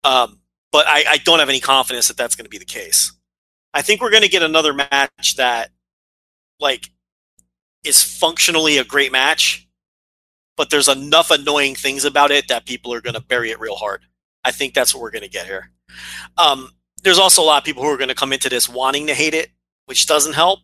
[0.05, 0.41] Um,
[0.73, 3.13] but I, I don't have any confidence that that's going to be the case.
[3.75, 5.71] I think we're going to get another match that,
[6.61, 6.91] like,
[7.85, 9.69] is functionally a great match,
[10.57, 13.77] but there's enough annoying things about it that people are going to bury it real
[13.77, 14.03] hard.
[14.45, 15.71] I think that's what we're going to get here.
[16.39, 16.71] Um,
[17.03, 19.15] there's also a lot of people who are going to come into this wanting to
[19.15, 19.51] hate it,
[19.87, 20.61] which doesn't help.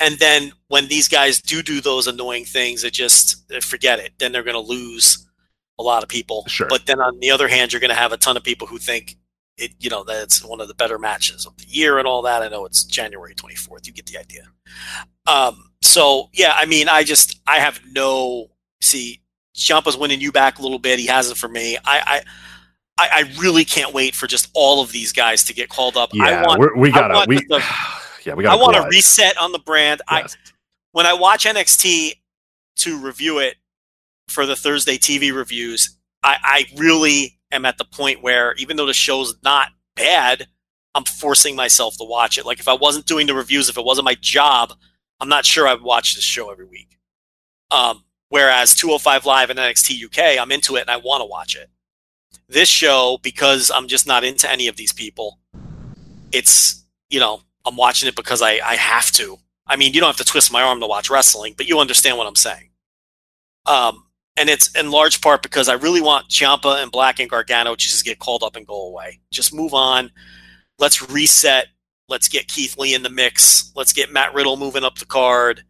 [0.00, 4.12] And then when these guys do do those annoying things, it just forget it.
[4.18, 5.24] Then they're going to lose
[5.78, 6.44] a lot of people.
[6.48, 6.66] Sure.
[6.68, 8.78] But then on the other hand, you're going to have a ton of people who
[8.78, 9.16] think
[9.56, 12.22] it, you know, that it's one of the better matches of the year and all
[12.22, 12.42] that.
[12.42, 13.86] I know it's January 24th.
[13.86, 14.42] You get the idea.
[15.26, 19.20] Um, so yeah, I mean, I just, I have no, see,
[19.54, 20.98] Ciampa's winning you back a little bit.
[20.98, 21.76] He hasn't for me.
[21.84, 22.22] I, I,
[22.96, 26.10] I, I really can't wait for just all of these guys to get called up.
[26.14, 27.24] I Yeah, want, we're, we I gotta.
[27.28, 27.62] We the-
[28.24, 28.60] yeah, we gotta.
[28.62, 30.00] want a reset on the brand.
[30.08, 30.26] I,
[30.92, 32.12] when I watch NXT
[32.76, 33.56] to review it
[34.28, 38.86] for the Thursday TV reviews, I, I really am at the point where even though
[38.86, 40.46] the show's not bad,
[40.94, 42.46] I'm forcing myself to watch it.
[42.46, 44.72] Like if I wasn't doing the reviews, if it wasn't my job,
[45.20, 46.96] I'm not sure I'd watch this show every week.
[47.72, 51.56] Um, whereas 205 Live and NXT UK, I'm into it and I want to watch
[51.56, 51.68] it.
[52.48, 55.38] This show, because I'm just not into any of these people,
[56.32, 59.38] it's you know I'm watching it because I, I have to.
[59.66, 62.18] I mean, you don't have to twist my arm to watch wrestling, but you understand
[62.18, 62.70] what I'm saying.
[63.66, 64.04] Um,
[64.36, 67.80] and it's in large part because I really want Ciampa and Black and Gargano to
[67.80, 69.20] just get called up and go away.
[69.32, 70.10] Just move on.
[70.78, 71.68] Let's reset.
[72.08, 73.72] Let's get Keith Lee in the mix.
[73.74, 75.62] Let's get Matt Riddle moving up the card.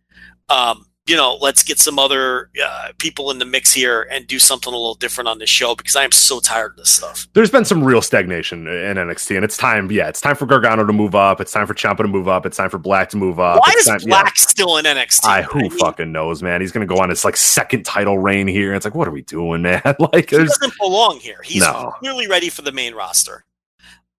[0.48, 4.38] Um, you know, let's get some other uh, people in the mix here and do
[4.38, 7.28] something a little different on this show because I am so tired of this stuff.
[7.34, 9.90] There's been some real stagnation in NXT, and it's time.
[9.92, 11.42] Yeah, it's time for Gargano to move up.
[11.42, 12.46] It's time for Ciampa to move up.
[12.46, 13.58] It's time for Black to move up.
[13.60, 14.22] Why It's is time- yeah.
[14.22, 15.26] Black still in NXT?
[15.26, 16.62] I who mean, fucking knows, man.
[16.62, 18.72] He's gonna go on his like second title reign here.
[18.74, 19.82] It's like, what are we doing, man?
[19.98, 21.40] like, he doesn't belong here.
[21.44, 21.92] He's No.
[21.98, 23.44] clearly ready for the main roster.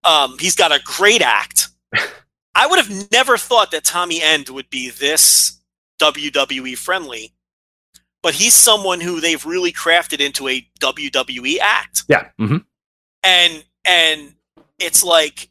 [0.04, 1.70] Um, he's got a great act.
[2.56, 5.60] I would have never thought that Tommy End would be this
[6.00, 7.34] WWE friendly,
[8.24, 12.04] but he's someone who they've really crafted into a WWE act.
[12.08, 12.58] yeah, hmm
[13.24, 14.36] And and
[14.80, 15.50] it's like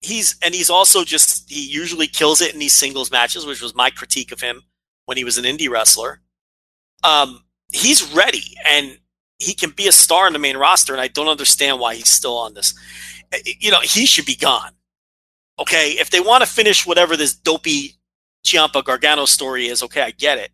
[0.00, 3.74] he's and he's also just he usually kills it in these singles matches, which was
[3.74, 4.62] my critique of him
[5.06, 6.20] when he was an indie wrestler.
[7.04, 8.98] Um, he's ready and
[9.38, 12.08] he can be a star in the main roster, and I don't understand why he's
[12.10, 12.74] still on this.
[13.32, 14.72] Uh, You know, he should be gone.
[15.58, 17.95] Okay, if they want to finish whatever this dopey
[18.46, 20.52] Ciampa Gargano story is, okay, I get it.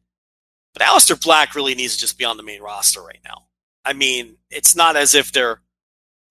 [0.72, 3.46] But Aleister Black really needs to just be on the main roster right now.
[3.84, 5.60] I mean, it's not as if they're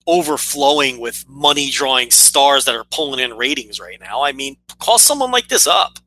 [0.08, 4.24] overflowing with money drawing stars that are pulling in ratings right now.
[4.24, 6.00] I mean, call someone like this up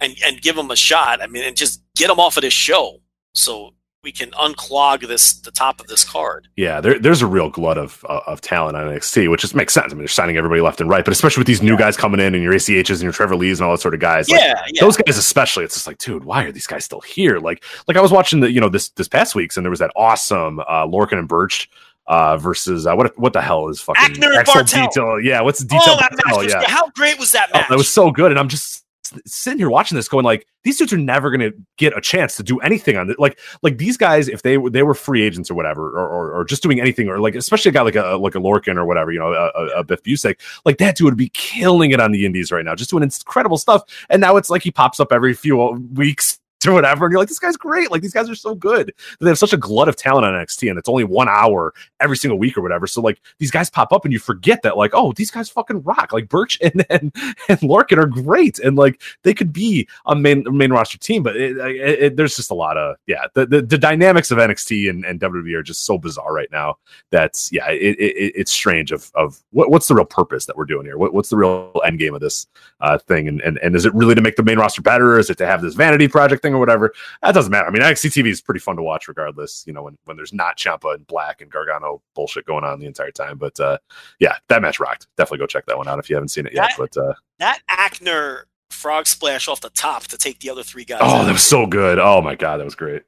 [0.00, 1.20] and and give them a shot.
[1.20, 3.02] I mean, and just get them off of this show
[3.34, 3.74] so
[4.08, 6.48] we can unclog this the top of this card.
[6.56, 6.80] yeah.
[6.80, 9.92] There, there's a real glut of uh, of talent on NXT, which just makes sense.
[9.92, 12.18] I mean, they're signing everybody left and right, but especially with these new guys coming
[12.18, 14.30] in and your ACHs and your Trevor Lees and all that sort of guys.
[14.30, 14.80] like, yeah, yeah.
[14.80, 17.96] those guys especially it's just like dude why are these guys still here like like
[17.96, 20.60] i was watching the you know this this past week's and there was that awesome
[20.60, 21.68] uh lorcan and birch
[22.06, 24.88] uh versus uh, what what the hell is fucking Aichner and Axel Barthel.
[24.88, 25.20] Detail.
[25.20, 27.68] yeah what's the detail oh, Barthel, was, yeah how great was that oh, match?
[27.68, 28.77] that was so good and i'm just
[29.26, 32.36] sitting here watching this going like these dudes are never going to get a chance
[32.36, 35.50] to do anything on it like like these guys if they they were free agents
[35.50, 38.16] or whatever or, or, or just doing anything or like especially a guy like a
[38.16, 41.04] like a Lorcan or whatever you know a, a, a Biff Busick like that dude
[41.06, 43.82] would be killing it on the indies right now just doing incredible stuff.
[44.08, 45.56] And now it's like he pops up every few
[45.94, 47.90] weeks or whatever and you're like this guy's great.
[47.90, 48.92] Like these guys are so good.
[49.20, 52.16] They have such a glut of talent on NXT and it's only one hour every
[52.16, 52.86] single week or whatever.
[52.86, 55.82] So like these guys pop up and you forget that like oh these guys fucking
[55.82, 56.12] rock.
[56.12, 57.14] Like Birch and and,
[57.48, 61.36] and Lorcan are great and like they could be a main main roster team but
[61.36, 64.90] it, it, it- there's just a lot of yeah the, the, the dynamics of NXT
[64.90, 66.76] and, and WWE are just so bizarre right now
[67.10, 70.64] that's yeah it, it, it's strange of of what, what's the real purpose that we're
[70.64, 70.96] doing here?
[70.98, 72.46] What, what's the real end game of this
[72.80, 73.28] uh, thing?
[73.28, 75.18] And, and and is it really to make the main roster better?
[75.18, 76.92] Is it to have this vanity project thing or whatever
[77.22, 79.82] that doesn't matter I mean NXT TV is pretty fun to watch regardless you know
[79.82, 83.38] when when there's not Ciampa and Black and Gargano bullshit going on the entire time
[83.38, 83.78] but uh
[84.20, 86.52] yeah that match rocked definitely go check that one out if you haven't seen it
[86.54, 90.62] yet That- but uh that Aichner frog splash off the top to take the other
[90.62, 90.98] three guys.
[91.02, 91.24] oh out.
[91.24, 93.02] that was so good oh my god that was great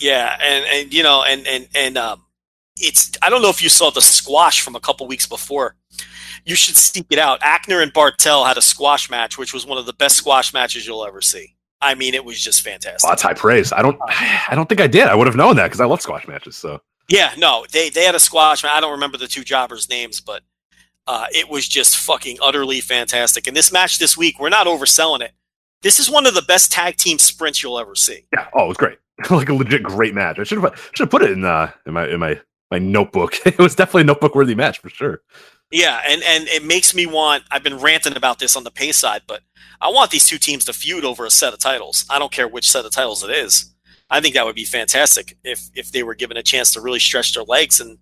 [0.00, 2.24] Yeah, and and you know, and and and um,
[2.76, 5.74] it's I don't know if you saw the squash from a couple weeks before.
[6.44, 7.40] You should seek it out.
[7.40, 10.86] Aichner and Barthel had a squash match, which was one of the best squash matches
[10.86, 11.56] you'll ever see.
[11.80, 13.04] I mean, it was just fantastic.
[13.04, 13.72] Oh, that's high praise.
[13.72, 13.98] I don't.
[14.08, 15.06] I don't think I did.
[15.08, 16.56] I would have known that because I love squash matches.
[16.56, 18.72] So Yeah, no, they they had a squash match.
[18.72, 20.42] I don't remember the two jobbers' names, but
[21.06, 23.46] uh, it was just fucking utterly fantastic.
[23.46, 25.32] And this match this week, we're not overselling it.
[25.82, 28.26] This is one of the best tag team sprints you'll ever see.
[28.32, 28.48] yeah.
[28.52, 28.98] Oh, it was great.
[29.30, 30.38] like a legit great match.
[30.38, 32.40] I should have should have put it in uh in my in my
[32.70, 33.34] my notebook.
[33.46, 35.22] it was definitely a notebook worthy match for sure.
[35.70, 37.44] Yeah, and and it makes me want.
[37.50, 39.42] I've been ranting about this on the pay side, but
[39.80, 42.06] I want these two teams to feud over a set of titles.
[42.08, 43.74] I don't care which set of titles it is.
[44.10, 46.98] I think that would be fantastic if if they were given a chance to really
[46.98, 47.98] stretch their legs and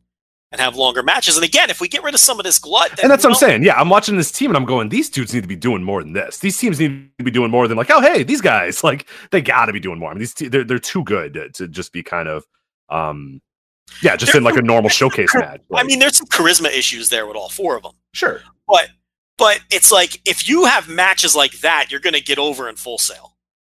[0.53, 1.37] and have longer matches.
[1.37, 3.31] And again, if we get rid of some of this glut, then, And that's what
[3.31, 3.65] I'm saying.
[3.65, 6.03] Yeah, I'm watching this team and I'm going, these dudes need to be doing more
[6.03, 6.39] than this.
[6.39, 9.41] These teams need to be doing more than like, oh hey, these guys like they
[9.43, 10.11] got to be doing more.
[10.11, 12.45] I mean, these te- they're they're too good to, to just be kind of
[12.89, 13.41] um
[14.03, 15.61] Yeah, just in like a normal showcase match.
[15.75, 17.93] I mean, there's some charisma issues there with all four of them.
[18.13, 18.41] sure.
[18.69, 18.89] But
[19.39, 22.77] but it's like if you have matches like that, you're going to get over in
[22.77, 23.37] full sale.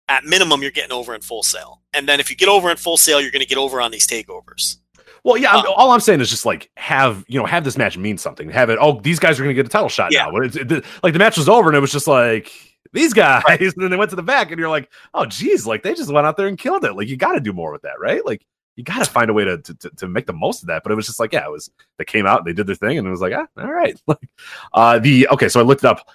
[0.09, 2.77] At minimum, you're getting over in full sale, and then if you get over in
[2.77, 4.77] full sale, you're going to get over on these takeovers.
[5.25, 5.51] Well, yeah.
[5.53, 8.17] I'm- Uh, all I'm saying is just like have you know have this match mean
[8.17, 8.49] something.
[8.49, 8.77] Have it.
[8.79, 10.23] Oh, these guys are going to get a title shot Yeah.
[10.25, 10.31] now.
[10.31, 12.49] But it's, it, like the match was over and it was just like
[12.93, 15.83] these guys, and then they went to the back, and you're like, oh, geez, like
[15.83, 16.93] they just went out there and killed it.
[16.95, 18.25] Like you got to do more with that, right?
[18.25, 18.45] Like
[18.77, 20.83] you got to find a way to, to to- to make the most of that.
[20.83, 22.75] But it was just like, yeah, it was they came out, and they did their
[22.75, 23.99] thing, and it was like, ah, all right.
[24.07, 24.29] Like
[24.73, 26.07] uh the okay, so I looked it up.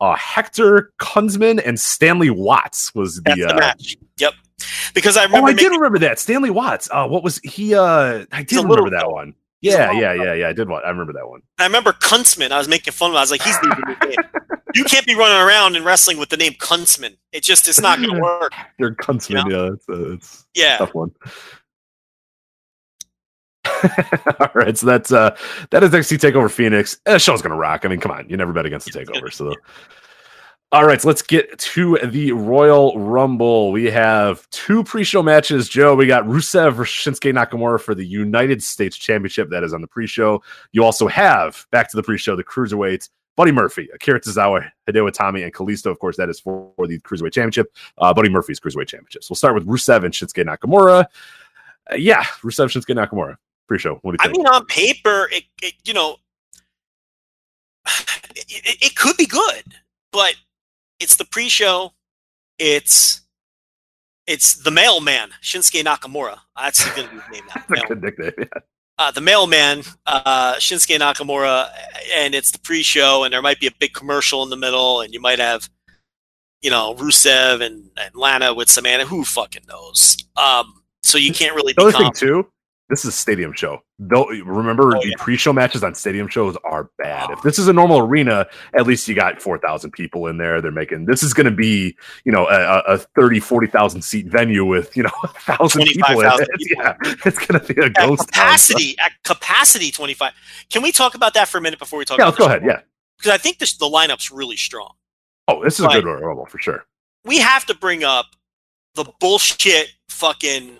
[0.00, 3.34] Uh, Hector Kunzman and Stanley Watts was the.
[3.34, 3.96] the Uh, match.
[4.18, 4.32] Yep.
[4.94, 5.46] Because I remember.
[5.46, 6.88] oh, I did remember that Stanley Watts.
[6.90, 7.74] Uh, what was he?
[7.74, 9.34] Uh, I did little remember that one.
[9.60, 10.48] Yeah, yeah, yeah, yeah.
[10.48, 10.68] I did.
[10.68, 11.42] wa- I remember that one.
[11.58, 12.50] I remember Kuntzman.
[12.52, 13.14] I was making fun of.
[13.14, 13.18] Him.
[13.18, 14.24] I was like, he's the.
[14.74, 17.16] You can't be running around and wrestling with the name Kuntzman.
[17.32, 18.52] It just it's not going to work.
[18.78, 19.50] You're Kunzman.
[19.50, 20.76] Yeah, it's a, it's a Yeah.
[20.76, 21.10] tough one.
[24.40, 25.36] All right, so that's uh
[25.70, 26.98] that is NXT Takeover Phoenix.
[27.04, 27.84] The show's gonna rock.
[27.84, 29.32] I mean, come on, you never bet against the Takeover.
[29.32, 29.54] So,
[30.70, 33.72] all right, so let's get to the Royal Rumble.
[33.72, 35.66] We have two pre-show matches.
[35.66, 39.48] Joe, we got Rusev versus Shinsuke Nakamura for the United States Championship.
[39.48, 40.42] That is on the pre-show.
[40.72, 43.08] You also have back to the pre-show the cruiserweights.
[43.38, 45.92] Buddy Murphy, Akira Tozawa, Hideo Itami, and Kalisto.
[45.92, 47.72] Of course, that is for, for the Cruiserweight Championship.
[47.96, 49.22] Uh, Buddy Murphy's Cruiserweight Championship.
[49.22, 51.04] So we'll start with Rusev and Shinsuke Nakamura.
[51.88, 53.36] Uh, yeah, Rusev, Shinsuke Nakamura.
[53.68, 53.98] Pre-show.
[54.02, 56.16] What do you I mean, on paper, it, it you know,
[58.34, 59.62] it, it, could be good,
[60.10, 60.34] but
[60.98, 61.92] it's the pre-show.
[62.58, 63.20] It's
[64.26, 66.38] it's the mailman Shinsuke Nakamura.
[66.56, 67.62] That's going to be his name now.
[67.68, 68.32] That's a good nickname.
[68.38, 68.60] Yeah.
[68.98, 71.68] uh, the mailman uh, Shinsuke Nakamura,
[72.16, 75.14] and it's the pre-show, and there might be a big commercial in the middle, and
[75.14, 75.68] you might have,
[76.62, 79.06] you know, Rusev and, and Lana with Samantha.
[79.06, 80.16] Who fucking knows?
[80.36, 82.50] Um, so you can't really The other thing too,
[82.88, 83.82] this is a stadium show.
[83.98, 85.14] Though remember Oh, the yeah.
[85.18, 87.30] pre-show matches on stadium shows are bad.
[87.30, 90.60] If this is a normal arena, at least you got 4,000 people in there.
[90.62, 94.64] They're making this is going to be, you know, a, a 30, 40,000 seat venue
[94.64, 96.48] with, you know, a thousand people in it.
[96.78, 96.94] Yeah.
[97.26, 98.26] It's going to be a at ghost town.
[98.26, 100.32] capacity at capacity 25
[100.70, 102.62] can we talk about that for a minute before we talk Yeah, go ahead.
[102.64, 102.80] Yeah.
[103.18, 104.94] because i think this, the lineup's really strong
[105.46, 106.84] Oh, this is a good Royal for sure.
[107.24, 108.26] we have to bring up
[108.94, 110.76] the bullshit fucking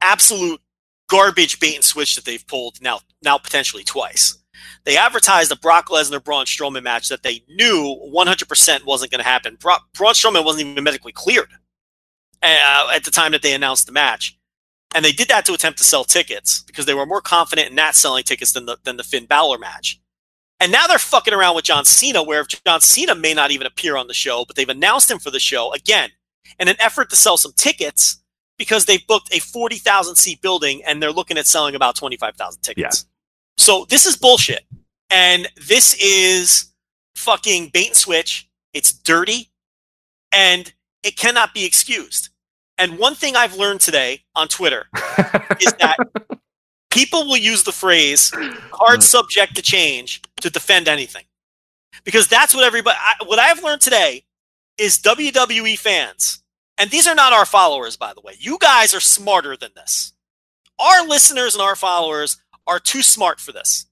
[0.00, 0.60] absolute
[1.08, 4.38] garbage bait and switch that they've pulled now now potentially twice
[4.84, 9.28] they advertised a Brock Lesnar Braun Strowman match that they knew 100% wasn't going to
[9.28, 9.56] happen.
[9.60, 11.50] Bra- Braun Strowman wasn't even medically cleared
[12.42, 14.38] uh, at the time that they announced the match.
[14.94, 17.76] And they did that to attempt to sell tickets because they were more confident in
[17.76, 20.00] that selling tickets than the than the Finn Balor match.
[20.60, 23.96] And now they're fucking around with John Cena, where John Cena may not even appear
[23.96, 26.10] on the show, but they've announced him for the show again
[26.58, 28.17] in an effort to sell some tickets
[28.58, 33.06] because they've booked a 40,000 seat building and they're looking at selling about 25,000 tickets.
[33.56, 34.64] So this is bullshit.
[35.10, 36.72] And this is
[37.16, 38.48] fucking bait and switch.
[38.74, 39.50] It's dirty
[40.32, 40.72] and
[41.02, 42.30] it cannot be excused.
[42.76, 44.86] And one thing I've learned today on Twitter
[45.60, 45.96] is that
[46.90, 48.30] people will use the phrase
[48.70, 49.02] card mm.
[49.02, 51.24] subject to change to defend anything.
[52.04, 54.24] Because that's what everybody, I, what I've learned today
[54.78, 56.42] is WWE fans,
[56.78, 58.34] and these are not our followers, by the way.
[58.38, 60.12] You guys are smarter than this.
[60.78, 63.86] Our listeners and our followers are too smart for this.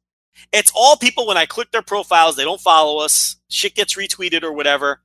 [0.53, 4.43] It's all people when I click their profiles, they don't follow us, shit gets retweeted
[4.43, 5.01] or whatever.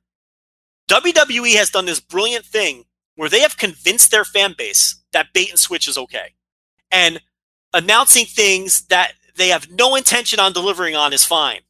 [0.88, 2.84] WWE has done this brilliant thing
[3.16, 6.34] where they have convinced their fan base that bait and switch is okay.
[6.90, 7.20] And
[7.72, 11.60] announcing things that they have no intention on delivering on is fine.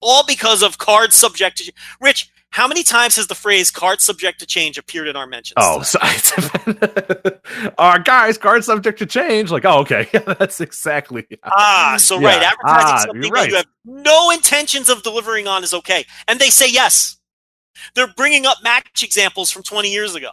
[0.00, 4.38] All because of card subject to Rich, how many times has the phrase card subject
[4.38, 5.54] to change appeared in our mentions?
[5.56, 5.98] Oh, so
[7.78, 9.50] uh, guys, card subject to change.
[9.50, 10.08] Like, oh, okay,
[10.38, 11.26] that's exactly.
[11.42, 12.28] Ah, so Yeah.
[12.28, 13.50] right, advertising Ah, something you're that right.
[13.50, 17.16] you have no intentions of delivering on is okay, and they say yes.
[17.96, 20.30] They're bringing up match examples from 20 years ago.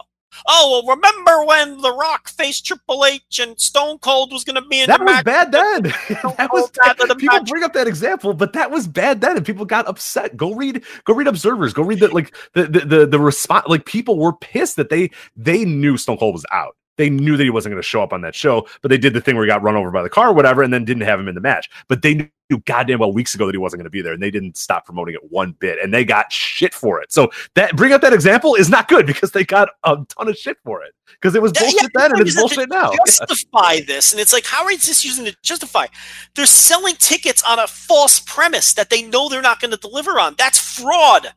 [0.48, 4.68] Oh, well, remember when The Rock faced Triple H and Stone Cold was going to
[4.68, 5.24] be in That the was match?
[5.24, 5.82] bad then.
[6.38, 7.48] that was the people match.
[7.48, 10.36] bring up that example, but that was bad then, and people got upset.
[10.36, 11.72] Go read, go read observers.
[11.72, 13.66] Go read that, like the the the, the response.
[13.68, 16.76] Like people were pissed that they they knew Stone Cold was out.
[16.98, 19.14] They knew that he wasn't going to show up on that show, but they did
[19.14, 21.04] the thing where he got run over by the car or whatever, and then didn't
[21.04, 21.70] have him in the match.
[21.88, 22.14] But they
[22.50, 24.56] knew goddamn well weeks ago that he wasn't going to be there, and they didn't
[24.56, 27.10] stop promoting it one bit, and they got shit for it.
[27.10, 30.36] So that bring up that example is not good because they got a ton of
[30.36, 32.92] shit for it because it was bullshit yeah, then and it's bullshit now.
[33.06, 35.86] Justify this, and it's like, how are you just using to justify?
[36.34, 40.20] They're selling tickets on a false premise that they know they're not going to deliver
[40.20, 40.34] on.
[40.36, 41.28] That's fraud,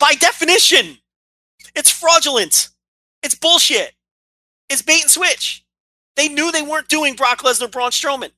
[0.00, 0.98] by definition.
[1.76, 2.70] It's fraudulent.
[3.22, 3.92] It's bullshit.
[4.72, 5.64] It's bait and switch.
[6.16, 8.30] They knew they weren't doing Brock Lesnar, Braun Strowman.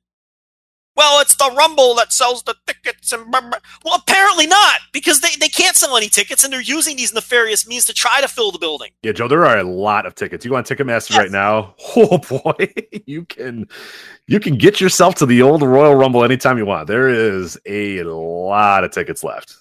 [0.97, 3.59] Well, it's the Rumble that sells the tickets, and blah, blah.
[3.85, 7.67] well, apparently not, because they, they can't sell any tickets, and they're using these nefarious
[7.67, 8.93] means to try to fill the building.
[9.03, 10.45] Yeah, Joe, there are a lot of tickets.
[10.45, 11.19] You go on Ticketmaster Yes.
[11.19, 11.75] right now.
[11.97, 12.73] Oh boy,
[13.07, 13.67] you can
[14.29, 16.87] you can get yourself to the old Royal Rumble anytime you want.
[16.87, 19.57] There is a lot of tickets left.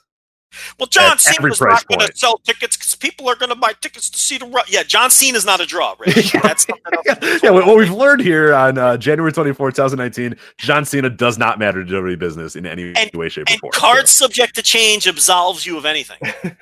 [0.79, 4.09] Well, John Cena's not going to sell tickets because people are going to buy tickets
[4.09, 6.31] to see the Ru- Yeah, John Cena's not a draw, Rich.
[6.43, 6.65] That's
[7.43, 11.83] yeah, what we've learned here on uh, January 24, 2019, John Cena does not matter
[11.83, 13.71] to WWE business in any And- way, shape, or form.
[13.73, 16.19] cards subject to change absolves you of anything.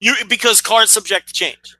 [0.00, 1.78] You because cards subject to change,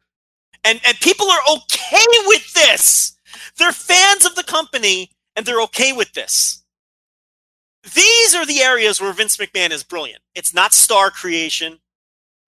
[0.64, 3.14] and and people are okay with this.
[3.58, 6.64] They're fans of the company, and they're okay with this.
[7.94, 10.22] These are the areas where Vince McMahon is brilliant.
[10.34, 11.78] It's not star creation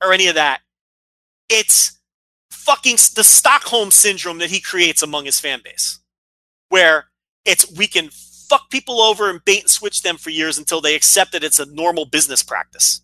[0.03, 0.61] or any of that.
[1.49, 1.99] It's
[2.51, 6.01] fucking the Stockholm syndrome that he creates among his fan base,
[6.69, 7.07] where
[7.45, 10.95] it's we can fuck people over and bait and switch them for years until they
[10.95, 13.03] accept that it's a normal business practice.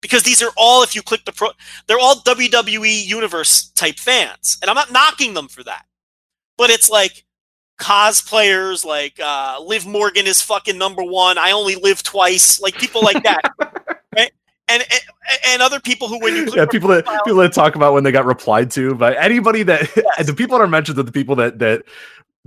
[0.00, 1.50] Because these are all, if you click the pro,
[1.86, 5.84] they're all WWE Universe type fans, and I'm not knocking them for that,
[6.56, 7.24] but it's like
[7.78, 11.38] cosplayers, like uh, Liv Morgan is fucking number one.
[11.38, 13.42] I only live twice, like people like that,
[14.16, 14.32] right?
[14.68, 15.00] And, and
[15.46, 18.04] and other people who, when you yeah, people that profile- people that talk about when
[18.04, 19.90] they got replied to by anybody that
[20.24, 21.82] the people that are mentioned are the people that that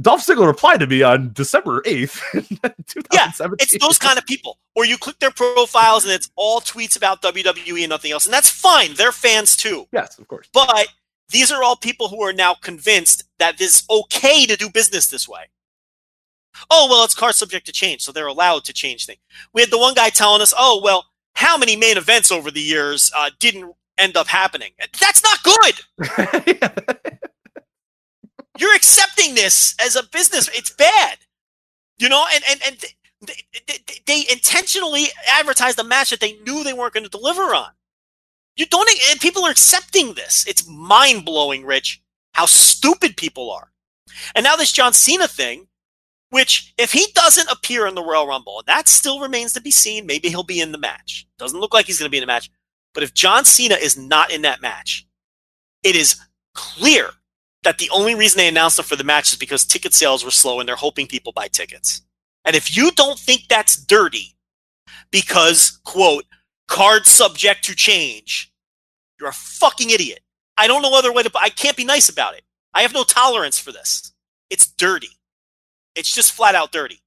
[0.02, 2.20] Dolph Ziggler replied to me on December 8th,
[2.88, 3.56] 2017.
[3.60, 4.58] It's those kind of people.
[4.76, 8.26] Or you click their profiles and it's all tweets about WWE and nothing else.
[8.26, 8.94] And that's fine.
[8.96, 9.88] They're fans too.
[9.94, 10.50] Yes, of course.
[10.52, 10.88] But
[11.30, 15.28] these are all people who are now convinced that it's okay to do business this
[15.28, 15.50] way.
[16.70, 19.20] Oh, well, it's card subject to change, so they're allowed to change things.
[19.54, 21.06] We had the one guy telling us, oh, well,
[21.36, 24.72] how many main events over the years uh, didn't end up happening?
[25.00, 26.98] That's not good.
[28.58, 30.50] You're accepting this as a business.
[30.54, 31.18] It's bad.
[31.98, 32.86] You know, and, and, and
[33.22, 33.34] they,
[33.68, 37.72] they, they intentionally advertised a match that they knew they weren't going to deliver on.
[38.56, 40.46] You don't, and people are accepting this.
[40.48, 42.02] It's mind blowing, Rich,
[42.34, 43.72] how stupid people are.
[44.34, 45.68] And now this John Cena thing,
[46.30, 50.06] which if he doesn't appear in the Royal Rumble, that still remains to be seen,
[50.06, 51.28] maybe he'll be in the match.
[51.38, 52.50] Doesn't look like he's going to be in the match.
[52.94, 55.06] But if John Cena is not in that match,
[55.84, 56.20] it is
[56.54, 57.10] clear
[57.64, 60.32] that the only reason they announced him for the match is because ticket sales were
[60.32, 62.02] slow and they're hoping people buy tickets.
[62.46, 64.36] And if you don't think that's dirty
[65.12, 66.26] because, quote,
[66.68, 68.52] card subject to change,
[69.20, 70.20] you're a fucking idiot.
[70.58, 72.44] I don't know other way to, I can't be nice about it.
[72.74, 74.14] I have no tolerance for this.
[74.50, 75.10] It's dirty.
[75.96, 77.02] It's just flat out dirty.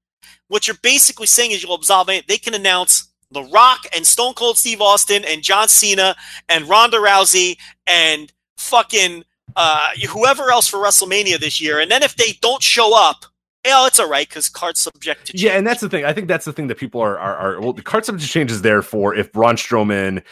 [0.47, 2.27] What you're basically saying is you'll absolve it.
[2.27, 6.15] They can announce The Rock and Stone Cold Steve Austin and John Cena
[6.47, 9.23] and Ronda Rousey and fucking
[9.55, 11.79] uh, whoever else for WrestleMania this year.
[11.79, 13.25] And then if they don't show up,
[13.69, 15.43] yeah, it's all right because card's subject to change.
[15.43, 16.05] Yeah, and that's the thing.
[16.05, 18.51] I think that's the thing that people are are, are well, the card subject change
[18.51, 20.23] is there for if Braun Strowman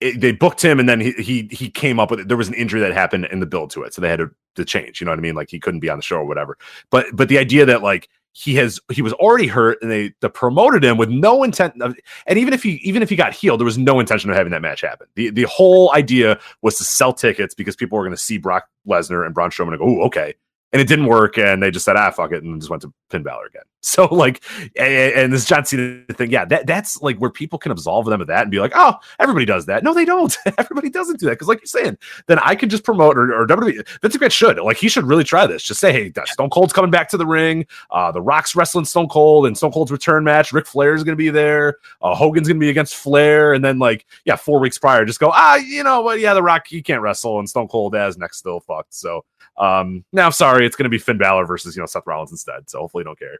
[0.00, 2.28] it, they booked him and then he he he came up with it.
[2.28, 4.30] There was an injury that happened in the build to it, so they had to,
[4.56, 5.00] to change.
[5.00, 5.34] You know what I mean?
[5.34, 6.58] Like he couldn't be on the show or whatever.
[6.90, 10.28] But but the idea that like he has he was already hurt and they, they
[10.28, 13.58] promoted him with no intent of and even if he even if he got healed
[13.58, 16.84] there was no intention of having that match happen the the whole idea was to
[16.84, 19.86] sell tickets because people were going to see Brock Lesnar and Braun Strowman and go
[19.86, 20.34] oh okay
[20.76, 22.92] and it didn't work and they just said ah fuck it and just went to
[23.08, 24.44] Finn Balor again so like
[24.76, 28.20] and, and this John Cena thing yeah that that's like where people can absolve them
[28.20, 31.26] of that and be like oh everybody does that no they don't everybody doesn't do
[31.26, 31.96] that because like you're saying
[32.26, 35.24] then I could just promote or, or WWE Vince McMahon should like he should really
[35.24, 38.54] try this just say hey Stone Cold's coming back to the ring uh, the Rock's
[38.54, 40.52] wrestling Stone Cold and Stone Cold's return match.
[40.52, 41.76] Ric Flair's going to be there.
[42.02, 43.52] Uh, Hogan's going to be against Flair.
[43.52, 46.20] And then, like, yeah, four weeks prior, just go, ah, you know what?
[46.20, 47.38] Yeah, the Rock, he can't wrestle.
[47.38, 48.94] And Stone Cold as next still fucked.
[48.94, 49.24] So,
[49.58, 52.68] um, now, sorry, it's going to be Finn Balor versus, you know, Seth Rollins instead.
[52.68, 53.38] So hopefully you don't care.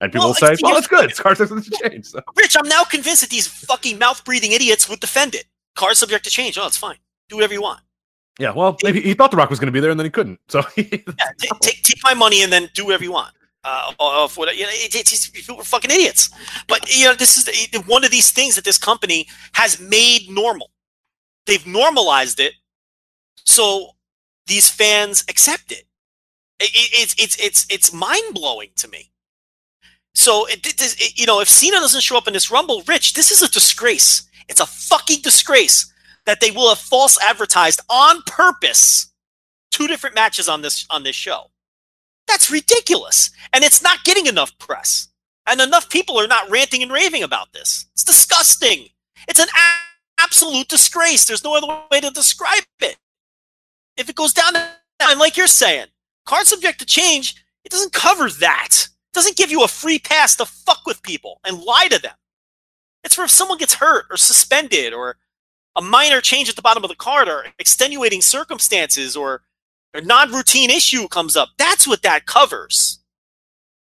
[0.00, 1.10] And people Well, will say, well, it's good.
[1.10, 2.06] It's card subject to change.
[2.06, 5.44] So, Rich, I'm now convinced that these fucking mouth breathing idiots would defend it.
[5.76, 6.58] Card subject to change.
[6.58, 6.96] Oh, it's fine.
[7.28, 7.80] Do whatever you want.
[8.38, 10.10] yeah, well, maybe he thought the Rock was going to be there and then he
[10.10, 10.38] couldn't.
[10.48, 13.32] So, Yeah, t- take take my money and then do whatever you want.
[13.62, 16.28] Uh, of what you know, it, it's, it's, people are fucking idiots.
[16.68, 20.28] But you know, this is the, one of these things that this company has made
[20.28, 20.70] normal.
[21.46, 22.52] They've normalized it,
[23.44, 23.92] so
[24.46, 25.86] these fans accept it.
[26.60, 29.10] It- it- it's it's it's mind blowing to me.
[30.14, 33.30] So it, it, you know, if Cena doesn't show up in this Rumble, Rich, this
[33.32, 34.22] is a disgrace.
[34.48, 35.92] It's a fucking disgrace
[36.26, 39.12] that they will have false advertised on purpose
[39.70, 41.50] two different matches on this on this show.
[42.28, 43.30] That's ridiculous.
[43.52, 45.08] And it's not getting enough press.
[45.46, 47.86] And enough people are not ranting and raving about this.
[47.92, 48.86] It's disgusting.
[49.28, 49.48] It's an
[50.18, 51.26] absolute disgrace.
[51.26, 52.96] There's no other way to describe it.
[53.96, 55.86] If it goes down, and like you're saying,
[56.26, 58.88] card subject to change, It doesn't cover that.
[58.88, 62.14] It doesn't give you a free pass to fuck with people and lie to them.
[63.02, 65.16] It's for if someone gets hurt or suspended or
[65.76, 69.42] a minor change at the bottom of the card or extenuating circumstances or
[69.92, 71.50] a non-routine issue comes up.
[71.58, 73.00] That's what that covers.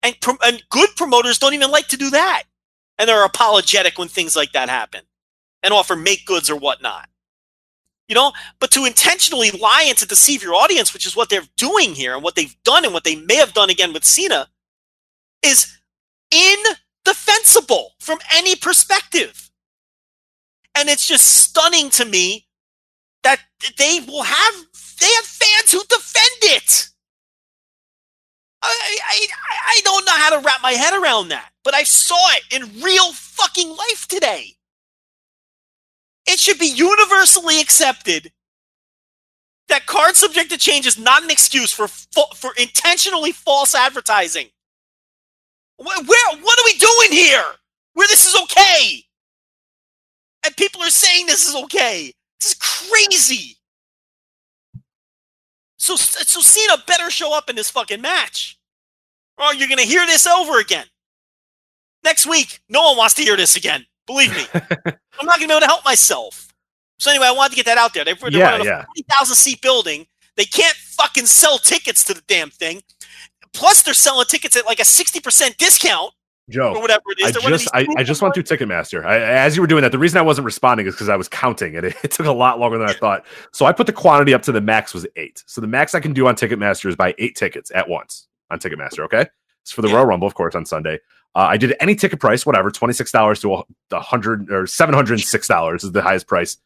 [0.02, 2.44] And, prom- and good promoters don't even like to do that.
[2.98, 5.02] And they're apologetic when things like that happen
[5.62, 7.08] and offer make goods or whatnot.
[8.08, 11.48] You know, but to intentionally lie and to deceive your audience, which is what they're
[11.56, 14.48] doing here and what they've done and what they may have done again with Cena,
[15.42, 15.78] is
[16.30, 19.50] indefensible from any perspective.
[20.74, 22.46] And it's just stunning to me
[23.22, 23.40] that
[23.78, 24.54] they will have
[25.00, 26.88] they have fans who defend it.
[28.62, 29.26] I, I,
[29.68, 32.82] I don't know how to wrap my head around that, but I saw it in
[32.82, 34.56] real fucking life today.
[36.26, 38.32] It should be universally accepted
[39.68, 44.48] that card subject to change is not an excuse for for intentionally false advertising.
[45.76, 47.44] Where, where what are we doing here?
[47.94, 49.04] Where this is okay?
[50.44, 52.12] And people are saying this is okay.
[52.40, 53.56] This is crazy.
[55.78, 58.58] So, so Cena better show up in this fucking match.
[59.38, 60.86] Or you're to hear this over again.
[62.04, 63.86] Next week, no one wants to hear this again.
[64.06, 64.44] Believe me.
[64.54, 66.48] I'm not going to be able to help myself.
[66.98, 68.04] So anyway, I wanted to get that out there.
[68.04, 68.84] They're, they're Yeah, running a yeah.
[68.84, 70.06] 40,000 seat building.
[70.36, 72.82] They can't fucking sell tickets to the damn thing.
[73.52, 76.12] Plus, they're selling tickets at like a 60% discount
[76.50, 77.36] Joe, or whatever it is.
[77.36, 79.04] I just I, I just went through Ticketmaster.
[79.04, 81.28] I, as you were doing that, the reason I wasn't responding is because I was
[81.28, 83.24] counting and it, it took a lot longer than I thought.
[83.52, 85.42] So I put the quantity up to the max was eight.
[85.46, 88.58] So the max I can do on Ticketmaster is buy eight tickets at once on
[88.58, 89.04] Ticketmaster.
[89.04, 89.26] Okay,
[89.62, 89.94] it's for the Yeah.
[89.96, 90.98] Royal Rumble, of course, on Sunday.
[91.36, 94.94] Uh, I did any ticket price, whatever, twenty six dollars to a hundred or seven
[94.94, 96.56] hundred six dollars is the highest price.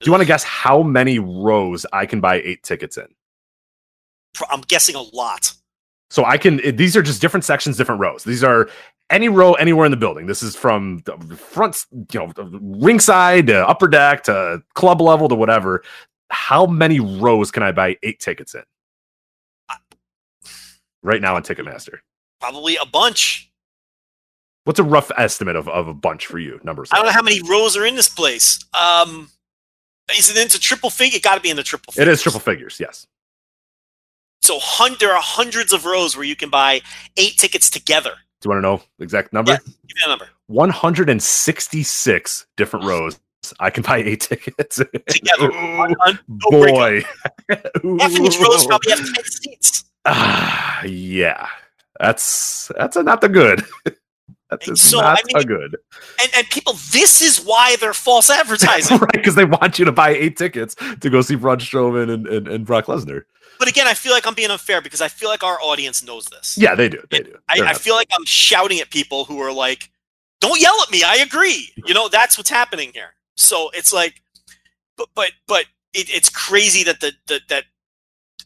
[0.00, 3.06] Do you want to guess how many rows I can buy eight tickets in?
[4.50, 5.52] I'm guessing a lot.
[6.10, 6.58] So I can.
[6.60, 8.24] it- These are just different sections, different rows.
[8.24, 8.68] These are
[9.10, 10.26] any row anywhere in the building.
[10.26, 15.34] This is from the front, you know, ringside to upper deck to club level to
[15.36, 15.84] whatever.
[16.30, 18.62] How many rows can I buy eight tickets in?
[21.02, 21.98] Right now on Ticketmaster.
[22.40, 23.50] Probably a bunch.
[24.64, 26.58] What's a rough estimate of, of a bunch for you?
[26.64, 26.88] Numbers.
[26.92, 28.58] I don't know how many rows are in this place.
[28.72, 29.28] Um,
[30.16, 31.16] is it into triple figure?
[31.16, 31.90] It got to be in the triple.
[31.92, 32.18] It Figures.
[32.18, 32.78] is triple figures.
[32.80, 33.06] Yes.
[34.42, 36.80] So hun- there are hundreds of rows where you can buy
[37.16, 38.10] eight tickets together.
[38.40, 39.52] Do you want to know the exact number?
[39.52, 39.58] Yeah.
[39.58, 40.28] Give me a number.
[40.48, 43.18] 166 different rows.
[43.60, 44.76] I can buy eight tickets.
[44.76, 45.50] Together.
[45.50, 47.02] Ooh, One- one- no boy.
[47.50, 49.84] Half of these rows probably have 10 seats.
[50.06, 51.48] Ah, yeah,
[51.98, 53.62] that's that's a not the good.
[54.50, 55.76] That's just So, not I mean- a good,
[56.22, 58.98] And, and people, this is why they're false advertising.
[58.98, 59.12] right?
[59.12, 62.46] Because they want you to buy eight tickets to go see Braun Strowman and, and,
[62.48, 63.22] and Brock Lesnar.
[63.58, 66.26] but again, I feel like I'm being unfair because I feel like our audience knows
[66.26, 66.56] this.
[66.58, 67.02] Yeah, they do.
[67.10, 67.36] They do.
[67.48, 69.90] I, I feel like I'm shouting at people who are like,
[70.40, 71.70] "Don't yell at me." I agree.
[71.86, 73.14] You know, that's what's happening here.
[73.36, 74.22] So it's like,
[74.96, 75.64] but but but
[75.94, 77.64] it, it's crazy that the, the that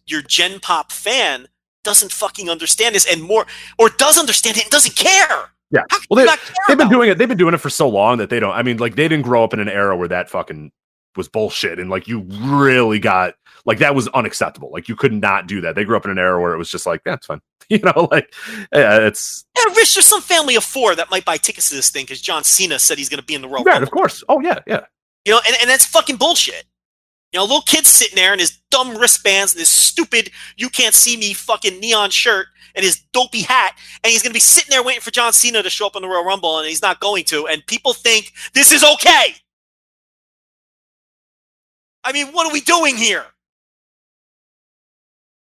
[0.06, 1.48] your Gen Pop fan
[1.84, 3.46] doesn't fucking understand this and more,
[3.78, 5.50] or does understand it and doesn't care.
[5.70, 5.82] Yeah.
[5.90, 6.32] How Well, they,
[6.66, 7.18] they've been doing it.
[7.18, 8.52] They've been doing it for so long that they don't.
[8.52, 10.72] I mean, like they didn't grow up in an era where that fucking
[11.16, 13.34] was bullshit, and like you really got
[13.66, 14.70] like that was unacceptable.
[14.72, 15.74] Like you could not do that.
[15.74, 17.40] They grew up in an era where it was just like, yeah, it's fine.
[17.70, 18.32] You know, like
[18.72, 19.60] yeah, it's it?
[19.68, 22.22] Yeah, Rich, there's some family of four that might buy tickets to this thing because
[22.22, 23.88] John Cena said he's going to be in the Royal right, Rumble.
[23.88, 24.24] of course.
[24.26, 24.86] Oh yeah, yeah.
[25.26, 26.64] You know, and, and that's fucking bullshit.
[27.30, 30.94] You know, little kid sitting there in his dumb wristbands and his stupid "you can't
[30.94, 34.82] see me" fucking neon shirt and his dopey hat, and he's gonna be sitting there
[34.82, 37.24] waiting for John Cena to show up in the Royal Rumble, and he's not going
[37.24, 39.34] to, and people think this is okay.
[42.04, 43.26] I mean, what are we doing here?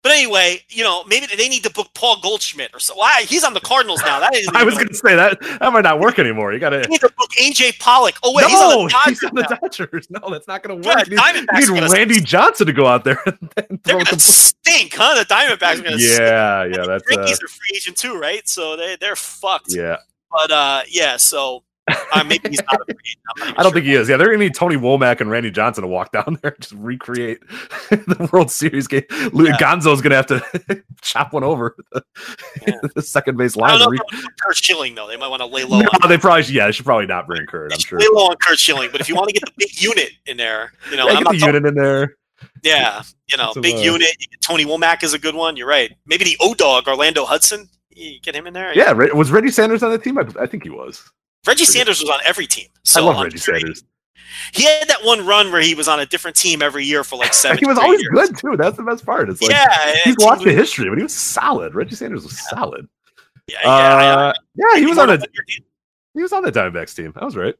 [0.07, 2.95] But anyway, you know, maybe they need to book Paul Goldschmidt or so.
[2.95, 4.21] Why he's on the Cardinals now?
[4.21, 6.53] That isn't I was going- gonna say that that might not work anymore.
[6.53, 8.15] You gotta need to book AJ Pollock.
[8.23, 9.23] Oh wait, no, he's on the Dodgers.
[9.25, 9.43] on the.
[9.61, 10.11] Dodgers.
[10.11, 10.99] No, that's not going to work.
[11.09, 15.17] Diamondbacks you need Randy Johnson to go out there and, They're throw gonna stink, huh?
[15.19, 16.21] The Diamondbacks are gonna stink.
[16.21, 18.49] Yeah, yeah, that's uh, Yankees are free agent too, right?
[18.49, 19.75] So they they're fucked.
[19.75, 19.97] yeah.
[20.31, 21.17] But uh, yeah.
[21.17, 23.19] So uh, maybe he's not a free agent.
[23.37, 23.73] I'm not I don't sure.
[23.75, 24.09] think he is.
[24.09, 26.61] Yeah, they're going to need Tony Womack and Randy Johnson to walk down there and
[26.61, 27.41] just recreate
[27.91, 29.05] the World Series game.
[29.11, 29.57] Yeah.
[29.59, 32.03] Gonzo's going to have to chop one over the,
[32.67, 32.75] Yeah.
[32.95, 33.79] the second base I line.
[33.79, 35.07] don't know Re- Curt Schilling though.
[35.09, 35.81] They might want to lay low.
[35.81, 37.73] no, on, they probably yeah, they should probably not bring Curt.
[37.73, 37.99] I'm sure.
[38.01, 38.91] lay low on Curt Schilling.
[38.91, 41.17] But if you want to get the big unit in there, you know, Yeah, I'm
[41.19, 42.17] get not the talking- unit in there.
[42.63, 44.11] yeah, you know, big uh, unit.
[44.43, 45.57] Tony Womack is a good one.
[45.57, 45.93] You're right.
[46.07, 47.69] Maybe the O Dog Orlando Hudson.
[47.91, 48.77] You get him in there.
[48.77, 50.19] Yeah, was Reggie Sanders on the team?
[50.19, 51.11] I, I think he was.
[51.47, 52.69] Reggie Sanders was on every team.
[52.85, 53.85] So I love Reggie Sanders.
[54.53, 57.17] He had that one run where he was on a different team every year for
[57.17, 57.59] like seven.
[57.61, 58.13] he was always years.
[58.13, 58.57] good too.
[58.57, 59.29] That's the best part.
[59.29, 61.75] It's like yeah, he's watched the history, but he was solid.
[61.75, 62.89] Reggie Sanders was solid.
[63.49, 65.19] Yeah, yeah, Uh, yeah, he was on a
[66.15, 67.13] he was on the Diamondbacks team.
[67.15, 67.55] That was right.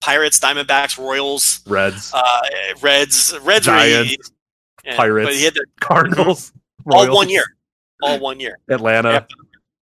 [0.00, 2.42] Pirates, Diamondbacks, Royals, Reds, uh,
[2.82, 4.30] Reds, Reds, Giants,
[4.84, 5.28] yeah, Pirates.
[5.28, 6.52] But he had the, Cardinals,
[6.90, 7.44] all one year,
[8.02, 8.58] all one year.
[8.68, 9.26] Atlanta.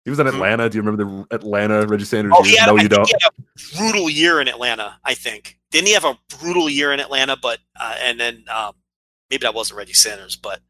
[0.07, 0.35] He was in Mhm.
[0.35, 0.70] Atlanta.
[0.70, 2.33] Do you remember the Atlanta Reggie Sanders?
[2.35, 3.07] Oh, had, no, I you don't.
[3.07, 4.99] he had a brutal year in Atlanta.
[5.05, 7.36] I think didn't he have a brutal year in Atlanta?
[7.36, 8.73] But uh, and then um,
[9.31, 10.60] maybe that wasn't Reggie Sanders, but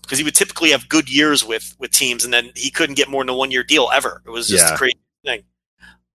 [0.00, 3.08] because he would typically have good years with with teams, and then he couldn't get
[3.10, 4.22] more than a one year deal ever.
[4.26, 4.74] It was just Yeah.
[4.74, 4.96] a crazy
[5.26, 5.42] thing.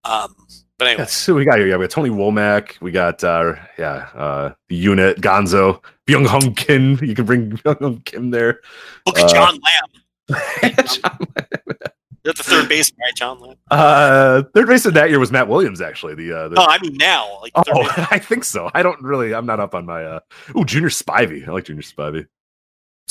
[0.04, 0.36] Um,
[0.80, 1.68] but anyway, That's who we got here.
[1.68, 2.82] Yeah, we got Tony Womack.
[2.82, 6.98] We got uh yeah, uh the unit, Gonzo, Byung-Hyun Kim.
[7.00, 8.60] You can bring Byung-Hyun Kim there.
[9.06, 9.92] look at uh, John Lamb.
[12.24, 13.16] That's the third baseman, right?
[13.16, 13.56] John Lamb.
[13.72, 16.16] uh third baseman that year was Matt Williams, actually.
[16.16, 17.40] The uh the, No, I mean now.
[17.42, 17.64] Like Oh.
[18.12, 18.70] I think so.
[18.74, 20.20] I don't really I'm not up on my uh
[20.56, 21.48] oh Junior Spivey.
[21.48, 22.26] I like Junior Spivey.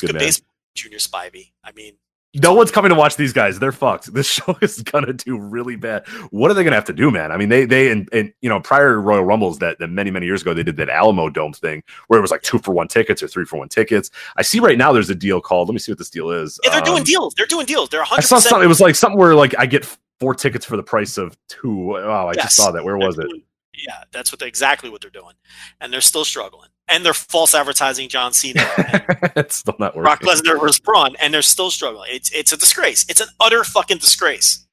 [0.00, 0.20] good, Good man.
[0.20, 1.52] baseball, Junior Spivey.
[1.62, 1.94] I mean,
[2.34, 3.58] No one's coming to watch these guys.
[3.58, 4.06] They're fucked.
[4.14, 6.06] This show is gonna do really bad.
[6.30, 7.30] What are they gonna have to do, man?
[7.32, 10.24] I mean, they they and, and you know prior Royal Rumbles that, that many many
[10.26, 12.88] years ago they did that Alamo Dome thing where it was like two for one
[12.88, 14.10] tickets or three for one tickets.
[14.36, 15.68] I see right now there's a deal called.
[15.68, 16.58] Let me see what this deal is.
[16.64, 17.34] yeah, they're doing Um, deals.
[17.34, 17.90] They're doing deals.
[17.90, 18.22] They're I 100.
[18.22, 18.64] saw something.
[18.64, 19.84] It was like something where like I get
[20.20, 21.74] four tickets for the price of two.
[21.76, 22.44] Wow, I Yes.
[22.44, 22.84] just saw that.
[22.84, 23.26] Where was it?
[23.74, 25.32] Yeah, that's what they, exactly what they're doing,
[25.80, 26.68] and they're still struggling.
[26.88, 28.60] And they're false advertising John Cena
[29.36, 30.02] it's still not working.
[30.02, 32.10] Brock Lesnar versus Braun, and they're still struggling.
[32.12, 33.06] It's it's a disgrace.
[33.08, 34.66] It's an utter fucking disgrace.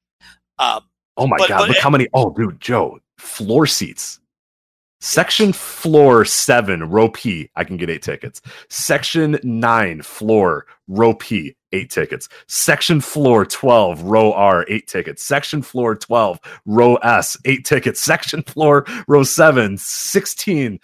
[0.58, 0.82] Um,
[1.16, 1.58] Oh my But- god!
[1.60, 2.08] but- look how many.
[2.14, 4.18] Oh, dude, Joe, floor seats.
[5.02, 8.42] Section floor seven, row P, I can get eight tickets.
[8.68, 12.28] Section nine, floor, row P, eight tickets.
[12.48, 15.22] Section floor 12, row R, eight tickets.
[15.22, 17.98] Section floor 12, row S, eight tickets.
[17.98, 20.78] Section floor, row 7, 16,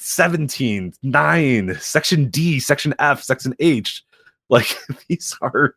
[0.00, 1.76] 17, 9.
[1.80, 4.02] Section D, section F, section H.
[4.48, 4.76] Like
[5.08, 5.76] these are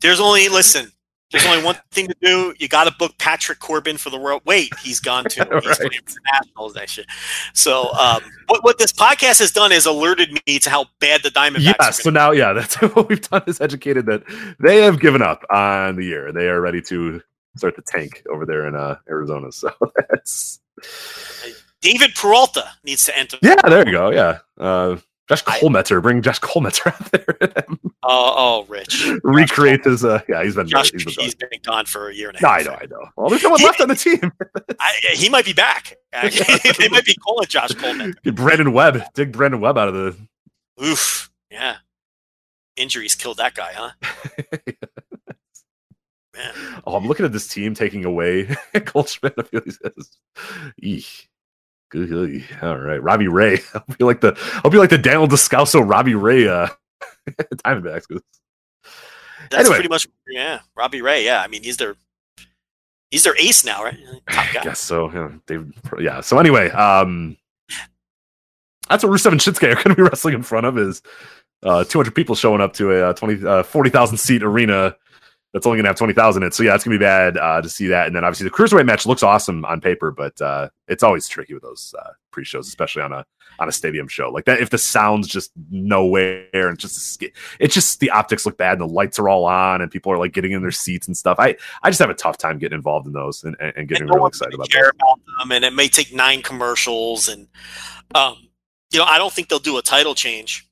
[0.00, 0.90] there's only listen.
[1.30, 2.54] There's only one thing to do.
[2.58, 4.42] You got to book Patrick Corbin for the world.
[4.44, 5.40] Wait, he's gone too.
[5.50, 5.76] He's Right.
[5.78, 7.06] playing for Nationals next year.
[7.54, 11.30] So, um, what what this podcast has done is alerted me to how bad the
[11.30, 11.62] Diamondbacks.
[11.62, 14.22] Yeah, are so now, yeah, that's what we've done is educated that
[14.60, 16.32] they have given up on the year.
[16.32, 17.22] They are ready to
[17.56, 19.50] start the tank over there in uh, Arizona.
[19.52, 19.70] So
[20.10, 20.60] that's.
[21.82, 23.36] David Peralta needs to enter.
[23.42, 24.10] yeah, there you go.
[24.10, 24.96] Yeah, uh,
[25.28, 27.64] Josh Collmenter, bring Josh Collmenter out there,
[28.04, 29.06] Oh, oh, Rich.
[29.22, 30.04] recreate his.
[30.04, 30.66] Uh, yeah, he's been.
[30.66, 32.60] Josh, he's been he's been gone for a year and a no, half.
[32.60, 33.08] I know, I know.
[33.16, 34.32] Well, there's no one left on the team.
[34.80, 35.96] I, he might be back.
[36.12, 38.14] they might be calling Josh Coleman.
[38.24, 40.16] Brandon Webb, dig Brandon Webb out of the.
[40.84, 41.30] Oof.
[41.50, 41.76] Yeah.
[42.76, 43.90] Injuries killed that guy, huh?
[46.34, 46.82] Man.
[46.86, 48.54] Oh, I'm looking at this team taking away
[48.84, 49.34] Goldschmidt.
[49.38, 50.16] I feel he says,
[50.78, 51.28] Eek.
[51.94, 53.58] All right, Robbie Ray.
[53.74, 56.68] I'll be like the I'll be like the Daniel Descalso Robbie Ray uh
[57.64, 58.06] Diamondbacks.
[59.50, 59.74] That's Anyway.
[59.76, 60.60] pretty much yeah.
[60.76, 61.42] Robbie Ray, yeah.
[61.42, 61.94] I mean he's their
[63.10, 63.98] he's their ace now, right?
[64.28, 65.10] I guess so.
[65.50, 65.62] Yeah,
[65.98, 66.20] yeah.
[66.22, 67.36] So anyway, um,
[68.88, 71.02] that's what Rusev and Shinsuke are going to be wrestling in front of is
[71.62, 74.96] uh 200 people showing up to a uh, 20 uh, 40,000 seat arena
[75.52, 76.54] that's only going to have 20,000 in it.
[76.54, 78.06] So yeah, it's going to be bad uh, to see that.
[78.06, 81.52] And then obviously the cruiserweight match looks awesome on paper, but uh, it's always tricky
[81.52, 83.24] with those uh, pre-shows, especially on a
[83.58, 84.60] on a stadium show like that.
[84.60, 87.22] If the sound's just nowhere and just
[87.60, 90.18] it's just the optics look bad and the lights are all on and people are
[90.18, 91.36] like getting in their seats and stuff.
[91.38, 94.04] I I just have a tough time getting involved in those and, and, and getting
[94.04, 97.46] And no really excited about care about them, and it may take nine commercials, and
[98.14, 98.48] um,
[98.90, 100.66] you know, I don't think they'll do a title change.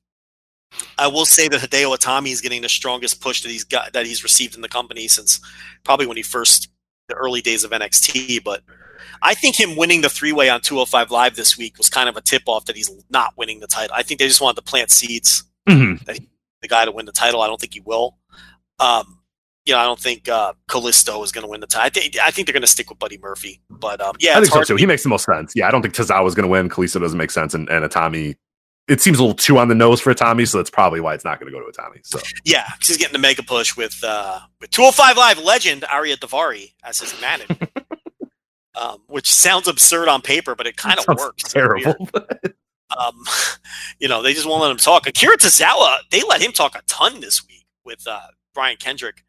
[0.97, 4.05] I will say that Hideo Itami is getting the strongest push that he's got that
[4.05, 5.39] he's received in the company since
[5.83, 6.69] probably when he first
[7.09, 8.43] the early days of NXT.
[8.43, 8.61] But
[9.21, 12.15] I think him winning the three way on 205 Live this week was kind of
[12.17, 13.95] a tip off that he's not winning the title.
[13.95, 16.03] I think they just wanted to plant seeds Mhm.
[16.61, 17.41] the guy to win the title.
[17.41, 18.17] I don't think he will.
[18.79, 19.19] Um,
[19.65, 21.85] you know, I don't think uh, Kalisto is going to win the title.
[21.85, 23.61] I think I think they're going to stick with Buddy Murphy.
[23.69, 24.75] But um, yeah, I it's think so hard too.
[24.77, 25.53] to He makes the most sense.
[25.55, 26.67] Yeah, I don't think Tozawa is going to win.
[26.69, 28.35] Kalisto doesn't make sense, and, and Itami.
[28.87, 31.23] It seems a little too on the nose for Itami, so that's probably why it's
[31.23, 31.99] not going to go to Itami.
[32.03, 36.17] So Yeah, because he's getting the mega push with uh, with 205 Live legend Ariya
[36.17, 37.55] Daivari as his manager,
[38.75, 41.43] um, which sounds absurd on paper, but it kind of works.
[41.43, 42.07] Terrible.
[42.99, 43.23] Um,
[43.99, 45.07] you know, they just won't let him talk.
[45.07, 48.19] Akira Tozawa, they let him talk a ton this week with uh,
[48.53, 49.23] Brian Kendrick.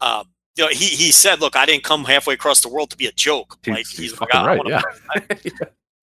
[0.00, 0.24] Um,
[0.56, 3.06] you know, he he said, "Look, I didn't come halfway across the world to be
[3.06, 4.82] a joke." He's- like he's like, fucking I right, yeah.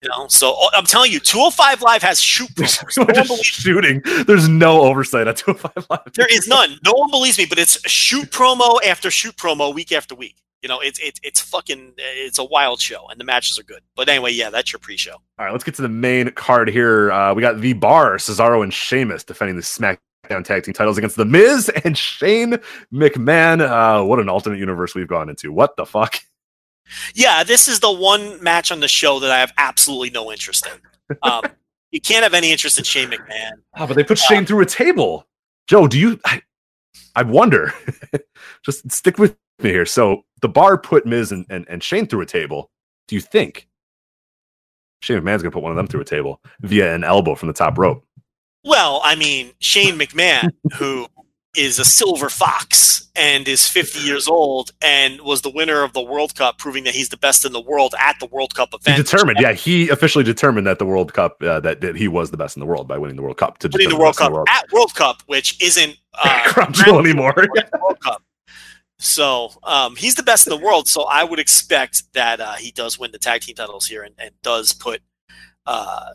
[0.06, 2.92] You know, so oh, I'm telling you, 205 Live has shoot There's promos.
[2.92, 3.02] so
[3.36, 4.00] No shooting.
[4.24, 6.12] There's no oversight at 205 Live.
[6.14, 6.78] There is none.
[6.84, 10.36] No one believes me, but it's shoot promo after shoot promo week after week.
[10.62, 13.80] You know, it's it's it's fucking it's a wild show, and the matches are good.
[13.96, 15.14] But anyway, yeah, that's your pre-show.
[15.14, 17.10] All right, let's get to the main card here.
[17.10, 21.16] Uh, we got the Bar, Cesaro and Sheamus defending the SmackDown Tag Team titles against
[21.16, 22.58] the Miz and Shane
[22.92, 23.60] McMahon.
[23.60, 25.52] Uh, what an alternate universe we've gone into.
[25.52, 26.20] What the fuck?
[27.14, 30.66] Yeah, this is the one match on the show that I have absolutely no interest
[30.66, 31.16] in.
[31.22, 31.42] Um,
[31.90, 33.52] you can't have any interest in Shane McMahon.
[33.76, 35.26] Oh, but they put Shane through a table.
[35.66, 36.20] Joe, do you?
[36.24, 36.42] I,
[37.14, 37.72] I wonder.
[38.62, 39.86] Just stick with me here.
[39.86, 42.70] So the bar put Miz and, and, and Shane through a table.
[43.08, 43.68] Do you think
[45.00, 47.54] Shane McMahon's gonna put one of them through a table via an elbow from the
[47.54, 48.04] top rope?
[48.64, 51.06] Well, I mean, Shane McMahon, who
[51.56, 56.02] is a silver fox and is 50 years old and was the winner of the
[56.02, 58.76] World Cup, proving that he's the best in the world at the World Cup He
[58.90, 58.96] event.
[59.04, 62.36] determined, yeah, he officially determined that the World Cup uh, that, that he was the
[62.36, 64.48] best in the world by winning the World Cup to winning the World Cup world.
[64.50, 67.34] at World Cup, which isn't uh, anymore.
[67.80, 68.22] World Cup.
[68.98, 70.88] So um, he's the best in the world.
[70.88, 74.14] So I would expect that uh, he does win the tag team titles here and,
[74.18, 75.02] and does put
[75.66, 76.12] uh,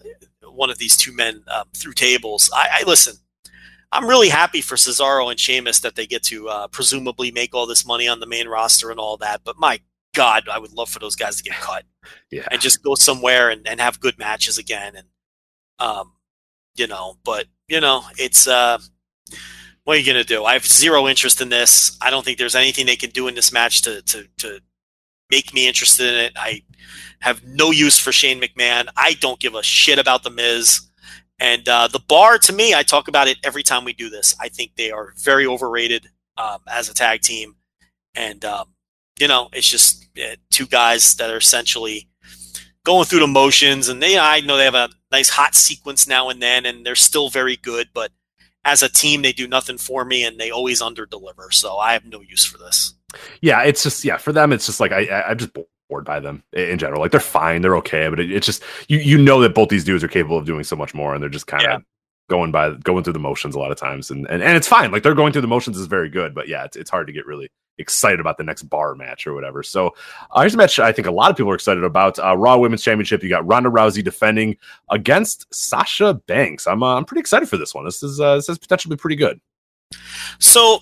[0.50, 2.50] one of these two men um, through tables.
[2.54, 3.16] I, I listen.
[3.92, 7.66] I'm really happy for Cesaro and Sheamus that they get to uh, presumably make all
[7.66, 9.42] this money on the main roster and all that.
[9.44, 9.80] But my
[10.16, 11.84] God, I would love for those guys to get cut
[12.32, 12.48] Yeah.
[12.52, 14.96] and just go somewhere and, and have good matches again.
[14.96, 15.08] And
[15.80, 16.14] um,
[16.76, 18.78] you know, but you know, it's uh,
[19.84, 20.46] what are you gonna do?
[20.46, 21.98] I have zero interest in this.
[22.02, 24.60] I don't think there's anything they can do in this match to to to
[25.30, 26.34] make me interested in it.
[26.36, 26.62] I
[27.20, 28.88] have no use for Shane McMahon.
[28.96, 30.82] I don't give a shit about the Miz.
[31.42, 34.36] And uh, the bar, to me, I talk about it every time we do this.
[34.40, 37.56] I think they are very overrated um, as a tag team,
[38.14, 38.76] and um,
[39.20, 42.08] you know, it's just uh, two guys that are essentially
[42.86, 43.90] going through the motions.
[43.90, 46.96] And they, I know they have a nice hot sequence now and then, and they're
[46.96, 47.90] still very good.
[47.92, 48.12] But
[48.64, 51.50] as a team, they do nothing for me, and they always under deliver.
[51.50, 52.94] So I have no use for this.
[53.42, 54.54] yeah, it's just yeah for them.
[54.54, 55.52] It's just like I, I I'm just
[55.92, 57.02] bored by them in general.
[57.02, 59.84] Like they're fine, they're okay, but it, it's just you you know that both these
[59.84, 61.78] dudes are capable of doing so much more, and they're just kind of Yeah.
[62.30, 64.92] going by going through the motions a lot of times, and, and and it's fine.
[64.92, 67.14] Like they're going through the motions is very good, but yeah, it's it's hard to
[67.14, 69.64] get really excited about the next bar match or whatever.
[69.64, 69.96] So
[70.32, 72.18] uh, here's a match I think a lot of people are excited about.
[72.20, 73.22] Uh, Raw Women's Championship.
[73.24, 74.56] You got Ronda Rousey defending
[74.90, 76.68] against Sasha Banks.
[76.68, 77.84] I'm uh, I'm pretty excited for this one.
[77.86, 79.40] This is uh, this is potentially pretty good.
[80.40, 80.80] So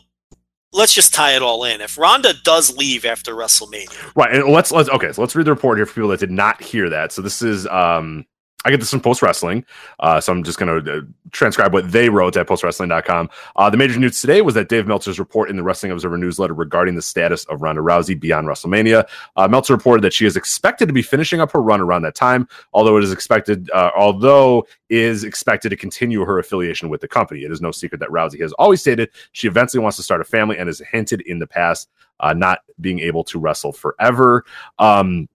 [0.74, 1.82] let's just tie it all in.
[1.82, 5.12] If Ronda does leave after WrestleMania, Right, and let's let's okay.
[5.12, 7.12] So let's read the report here for people that did not hear that.
[7.12, 8.26] So this is um,
[8.66, 9.66] I get this from Post Wrestling,
[10.02, 13.30] uh, so I'm just going to uh, transcribe what they wrote at postwrestling.com.
[13.56, 16.54] Uh, the major news today was that Dave Meltzer's report in the Wrestling Observer newsletter
[16.54, 19.08] regarding the status of Ronda Rousey beyond WrestleMania.
[19.38, 22.16] Uh, Meltzer reported that she is expected to be finishing up her run around that
[22.16, 27.08] time, although it is expected, uh, although is expected to continue her affiliation with the
[27.08, 27.44] company.
[27.46, 30.26] It is no secret that Rousey has always stated she eventually wants to start a
[30.26, 31.88] family and has hinted in the past
[32.20, 34.44] uh, not being able to wrestle forever.
[34.80, 35.30] Um,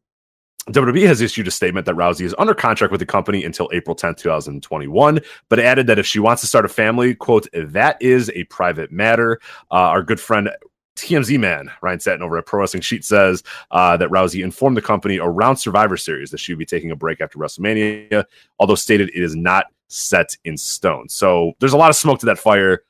[0.71, 3.95] WWE has issued a statement that Rousey is under contract with the company until April
[3.95, 5.21] 10th, 2021,
[5.51, 8.91] but added that if she wants to start a family, quote, that is a private
[8.91, 9.41] matter.
[9.71, 10.49] Uh, our good friend
[10.97, 14.83] TMZ man Ryan Satin over at Pro Wrestling Sheet says uh, that Rousey informed the
[14.83, 18.25] company around Survivor Series that she would be taking a break after WrestleMania,
[18.59, 21.09] although stated it is not set in stone.
[21.09, 22.85] So there's a lot of smoke to that fire.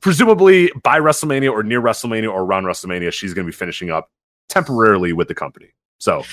[0.00, 4.10] Presumably by WrestleMania or near WrestleMania or around WrestleMania, she's going to be finishing up
[4.48, 5.68] temporarily with the company.
[5.98, 6.24] So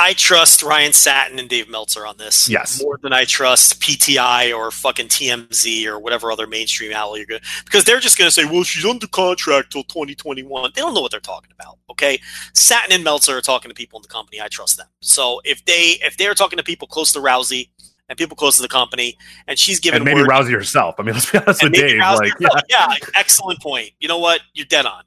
[0.00, 2.48] I trust Ryan Satin and Dave Meltzer on this.
[2.48, 2.80] Yes.
[2.80, 7.40] More than I trust PTI or fucking TMZ or whatever other mainstream outlet you're going
[7.40, 7.64] to.
[7.64, 10.70] Because they're just going to say, well, she's under contract till 2021.
[10.72, 11.78] They don't know what they're talking about.
[11.90, 12.20] Okay.
[12.54, 14.40] Satin and Meltzer are talking to people in the company.
[14.40, 14.86] I trust them.
[15.00, 17.68] So if they if they're talking to people close to Rousey
[18.08, 19.16] and people close to the company
[19.48, 20.94] and she's giving and maybe word, Rousey herself.
[20.98, 21.98] I mean, let's be honest with Dave.
[21.98, 23.90] Like, yeah, yeah, excellent point.
[23.98, 24.42] You know what?
[24.54, 25.02] You're dead on.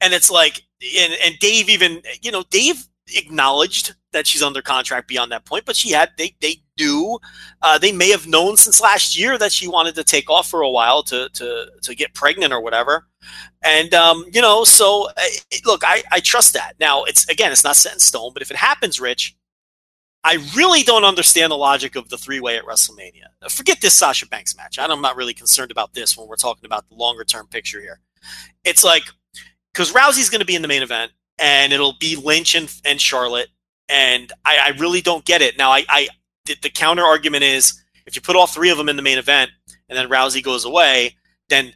[0.00, 0.62] And it's like,
[0.98, 5.64] and, and Dave even, you know, Dave acknowledged that she's under contract beyond that point,
[5.64, 7.18] but she had, they, they knew,
[7.62, 10.60] uh, they may have known since last year that she wanted to take off for
[10.62, 13.06] a while to, to, to get pregnant or whatever.
[13.62, 15.22] And, um, you know, so uh,
[15.64, 16.74] look, I, I trust that.
[16.78, 19.36] Now, it's, again, it's not set in stone, but if it happens, Rich,
[20.22, 23.26] I really don't understand the logic of the three way at WrestleMania.
[23.50, 24.78] Forget this Sasha Banks match.
[24.78, 28.00] I'm not really concerned about this when we're talking about the longer term picture here.
[28.64, 29.02] It's like,
[29.72, 33.00] because Rousey's going to be in the main event and it'll be Lynch and, and
[33.00, 33.48] Charlotte.
[33.88, 35.58] And I, I really don't get it.
[35.58, 36.08] Now, I, I
[36.46, 39.18] the, the counter argument is if you put all three of them in the main
[39.18, 39.50] event
[39.88, 41.16] and then Rousey goes away,
[41.48, 41.74] then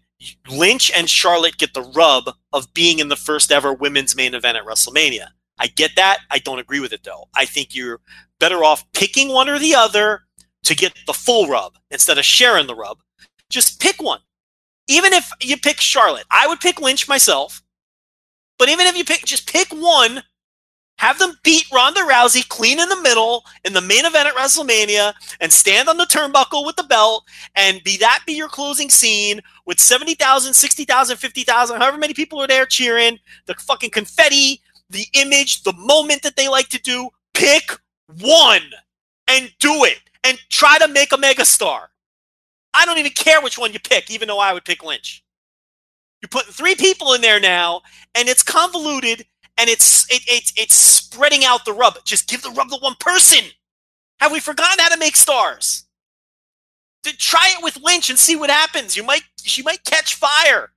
[0.50, 4.56] Lynch and Charlotte get the rub of being in the first ever women's main event
[4.56, 5.28] at WrestleMania.
[5.58, 6.18] I get that.
[6.30, 7.28] I don't agree with it though.
[7.34, 8.00] I think you're
[8.38, 10.22] better off picking one or the other
[10.64, 12.98] to get the full rub instead of sharing the rub.
[13.50, 14.20] Just pick one.
[14.88, 17.62] Even if you pick Charlotte, I would pick Lynch myself.
[18.58, 20.22] But even if you pick, just pick one,
[20.98, 25.14] have them beat Ronda Rousey clean in the middle in the main event at WrestleMania
[25.40, 29.40] and stand on the turnbuckle with the belt and be that be your closing scene
[29.64, 35.62] with 70,000, 60,000, 50,000, however many people are there cheering, the fucking confetti, the image,
[35.62, 37.08] the moment that they like to do.
[37.32, 37.70] Pick
[38.20, 38.62] one
[39.28, 41.86] and do it and try to make a megastar.
[42.74, 45.22] I don't even care which one you pick, even though I would pick Lynch.
[46.22, 47.82] You're putting three people in there now,
[48.14, 49.24] and it's convoluted
[49.58, 51.98] and it's it, it's it's spreading out the rub.
[52.05, 53.44] Just give the rub to one person.
[54.20, 55.84] Have we forgotten how to make stars?
[57.02, 58.97] To try it with Lynch and see what happens.
[58.97, 60.72] You might she might catch fire.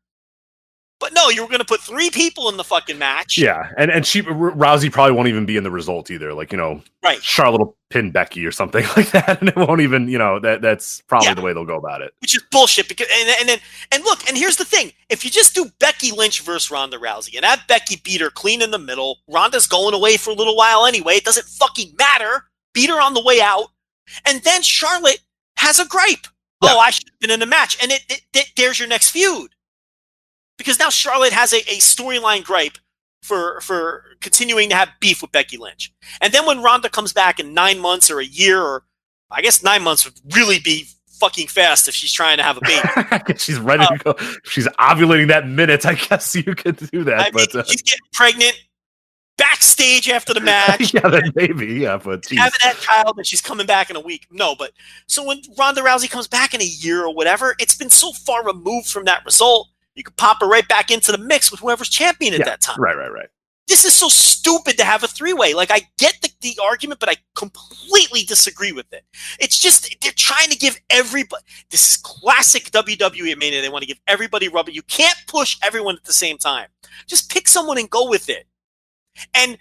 [1.01, 3.37] But no, you were going to put three people in the fucking match.
[3.37, 6.33] Yeah, and and she R- Rousey probably won't even be in the result either.
[6.33, 7.21] Like you know, Right.
[7.21, 10.61] Charlotte will pin Becky or something like that, and it won't even you know that
[10.61, 11.33] that's probably Yeah.
[11.33, 12.13] the way they'll go about it.
[12.21, 12.87] which is bullshit.
[12.87, 13.59] Because and and then
[13.91, 17.35] and look, and here's the thing: if you just do Becky Lynch versus Ronda Rousey
[17.35, 20.55] and have Becky beat her clean in the middle, Ronda's going away for a little
[20.55, 21.15] while anyway.
[21.15, 22.45] It doesn't fucking matter.
[22.73, 23.65] Beat her on the way out,
[24.25, 25.19] and then Charlotte
[25.57, 26.27] has a gripe.
[26.63, 26.73] Yeah.
[26.73, 29.09] Oh, I should have been in the match, and it, it, it- there's your next
[29.09, 29.49] feud.
[30.61, 32.77] Because now Charlotte has a, a storyline gripe
[33.23, 35.91] for for continuing to have beef with Becky Lynch,
[36.21, 38.83] and then when Ronda comes back in nine months or a year, or
[39.31, 40.85] I guess nine months would really be
[41.19, 43.33] fucking fast if she's trying to have a baby.
[43.37, 44.15] She's ready to go.
[44.43, 45.85] She's ovulating that minute.
[45.85, 48.59] I guess you could do that, I mean, but uh, she's getting pregnant
[49.37, 52.39] backstage after the match, yeah, then maybe yeah, but geez.
[52.39, 54.27] having that child, and she's coming back in a week.
[54.31, 54.71] No, but
[55.07, 58.45] so when Ronda Rousey comes back in a year or whatever, it's been so far
[58.45, 59.67] removed from that result.
[59.95, 62.61] You could pop her right back into the mix with whoever's champion at Yeah, that
[62.61, 62.79] time.
[62.81, 63.27] right, right, right.
[63.67, 65.53] This is so stupid to have a three way.
[65.53, 69.05] Like, I get the, the argument, but I completely disagree with it.
[69.39, 73.61] It's just, they're trying to give everybody, this is classic WWE mania.
[73.61, 74.71] They want to give everybody rubber.
[74.71, 76.67] You can't push everyone at the same time.
[77.07, 78.45] Just pick someone and go with it.
[79.33, 79.57] And,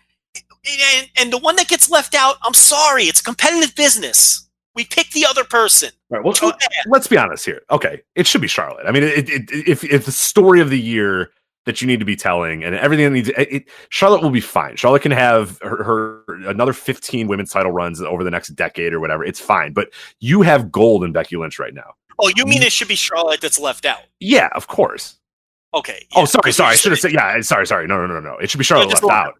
[0.66, 4.48] and, and the one that gets left out, I'm sorry, it's a competitive business.
[4.74, 5.90] We pick the other person.
[6.10, 6.22] Right.
[6.22, 6.52] Well, Too
[6.86, 7.62] let's be honest here.
[7.70, 8.86] Okay, it should be Charlotte.
[8.86, 11.30] I mean, it, it, if if the story of the year
[11.66, 14.40] that you need to be telling and everything that needs, it, it, Charlotte will be
[14.40, 14.76] fine.
[14.76, 19.00] Charlotte can have her, her another fifteen women's title runs over the next decade or
[19.00, 19.24] whatever.
[19.24, 19.72] It's fine.
[19.72, 19.90] But
[20.20, 21.94] you have gold in Becky Lynch right now.
[22.18, 24.02] Oh, you mean it should be Charlotte that's left out?
[24.20, 25.16] Yeah, of course.
[25.72, 26.06] Okay.
[26.16, 26.72] oh, sorry, sorry.
[26.72, 27.12] I should have said.
[27.12, 27.86] Yeah, sorry, sorry.
[27.86, 28.36] No, no, no, no.
[28.38, 29.34] It should be Charlotte left out.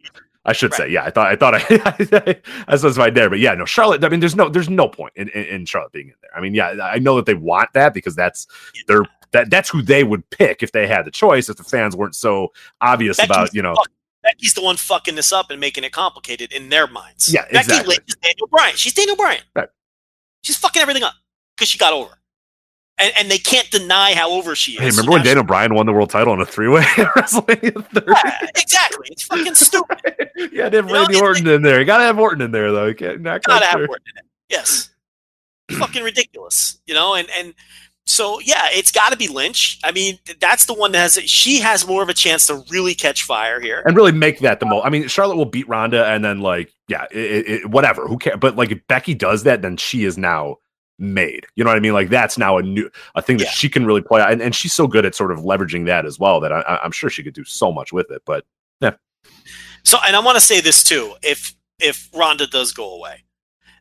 [0.51, 0.79] I should Right.
[0.79, 1.05] say, yeah.
[1.05, 2.37] I thought, I thought, I,
[2.69, 4.03] I was right there, but yeah, no, Charlotte.
[4.05, 6.31] I mean, there's no, there's no point in, in, in Charlotte being in there.
[6.37, 8.47] I mean, yeah, I know that they want that because that's
[8.89, 11.49] their that that's who they would pick if they had the choice.
[11.49, 13.89] If the fans weren't so obvious Becky's about, you know, fuck-
[14.25, 17.33] Becky's the one fucking this up and making it complicated in their minds.
[17.33, 17.95] Yeah, Becky exactly.
[17.95, 18.77] Lynch is Daniel Bryan.
[18.77, 19.43] She's Daniel Bryan.
[19.55, 19.69] Right.
[20.43, 21.15] She's fucking everything up
[21.57, 22.20] because she got over.
[23.01, 24.81] And, and they can't deny how over she is.
[24.81, 27.87] hey, remember when she- Daniel Bryan won the world title in a three way WrestleMania
[27.87, 28.07] 30?
[28.07, 29.09] Yeah, exactly.
[29.11, 29.99] It's fucking stupid.
[30.53, 31.81] yeah, to have You Randy it's Orton in there.
[31.81, 32.87] You gotta have Orton in there though.
[32.87, 33.81] You can't not Gotta have.
[33.81, 34.25] Orton in it.
[34.49, 34.91] Yes.
[35.73, 36.79] fucking ridiculous.
[36.87, 37.55] You know, and and
[38.07, 39.79] so yeah, it's got to be Lynch.
[39.85, 41.15] I mean, that's the one that has.
[41.31, 43.83] She has more of a chance to really catch fire here.
[43.87, 44.85] and really make that the most.
[44.85, 48.07] I mean, Charlotte will beat Ronda, and then like, yeah, it, it, whatever.
[48.09, 48.39] Who cares?
[48.41, 50.57] But like, if Becky does that, then she is now
[51.01, 51.47] made.
[51.57, 51.95] You know what I mean?
[51.95, 53.51] Like, that's now a new a thing that Yeah.
[53.51, 56.19] she can really play, and, and she's so good at sort of leveraging that as
[56.19, 58.23] well that I, I'm sure she could do so much with it.
[58.27, 58.45] But
[59.83, 63.25] So, and I want to say this too: if if Ronda does go away,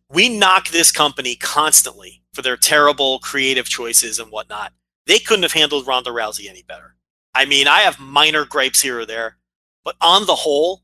[0.10, 4.72] we knock this company constantly for their terrible creative choices and whatnot.
[5.08, 6.96] They couldn't have handled Ronda Rousey any better.
[7.36, 9.38] I mean, I have minor gripes here or there,
[9.84, 10.84] but on the whole,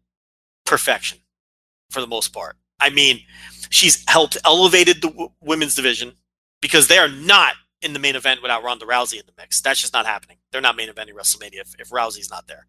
[0.66, 1.20] perfection
[1.92, 2.58] for the most part.
[2.80, 3.22] I mean,
[3.70, 6.14] she's helped elevated the w- women's division
[6.66, 7.54] because they are not
[7.84, 9.62] in the main event without Ronda Rousey in the mix.
[9.62, 10.38] That's just not happening.
[10.52, 12.66] They're not main eventing WrestleMania if, if Rousey's not there.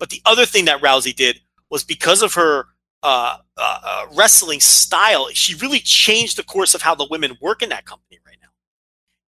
[0.00, 1.38] But the other thing that Rousey did
[1.70, 2.64] was because of her
[3.04, 7.62] uh, uh, uh, wrestling style, she really changed the course of how the women work
[7.62, 8.48] in that company right now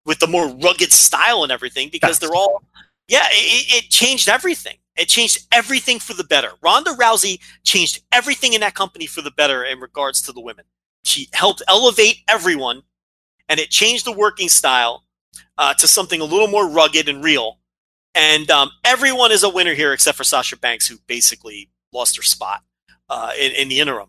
[0.05, 2.65] with the more rugged style and everything because they're all,
[3.07, 4.79] yeah, it, it changed everything.
[4.97, 6.51] It changed everything for the better.
[6.61, 10.65] Ronda Rousey changed everything in that company for the better in regards to the women.
[11.05, 12.83] She helped elevate everyone
[13.49, 15.05] and it changed the working style
[15.57, 17.59] uh, to something a little more rugged and real.
[18.15, 22.23] And um, everyone is a winner here except for Sasha Banks, who basically lost her
[22.23, 22.63] spot
[23.09, 24.09] uh, in, in the interim.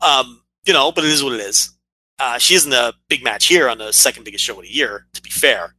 [0.00, 1.70] Um, you know, but it is what it is.
[2.18, 5.06] Uh, she isn't a big match here on the second biggest show of the year,
[5.14, 5.74] to be fair.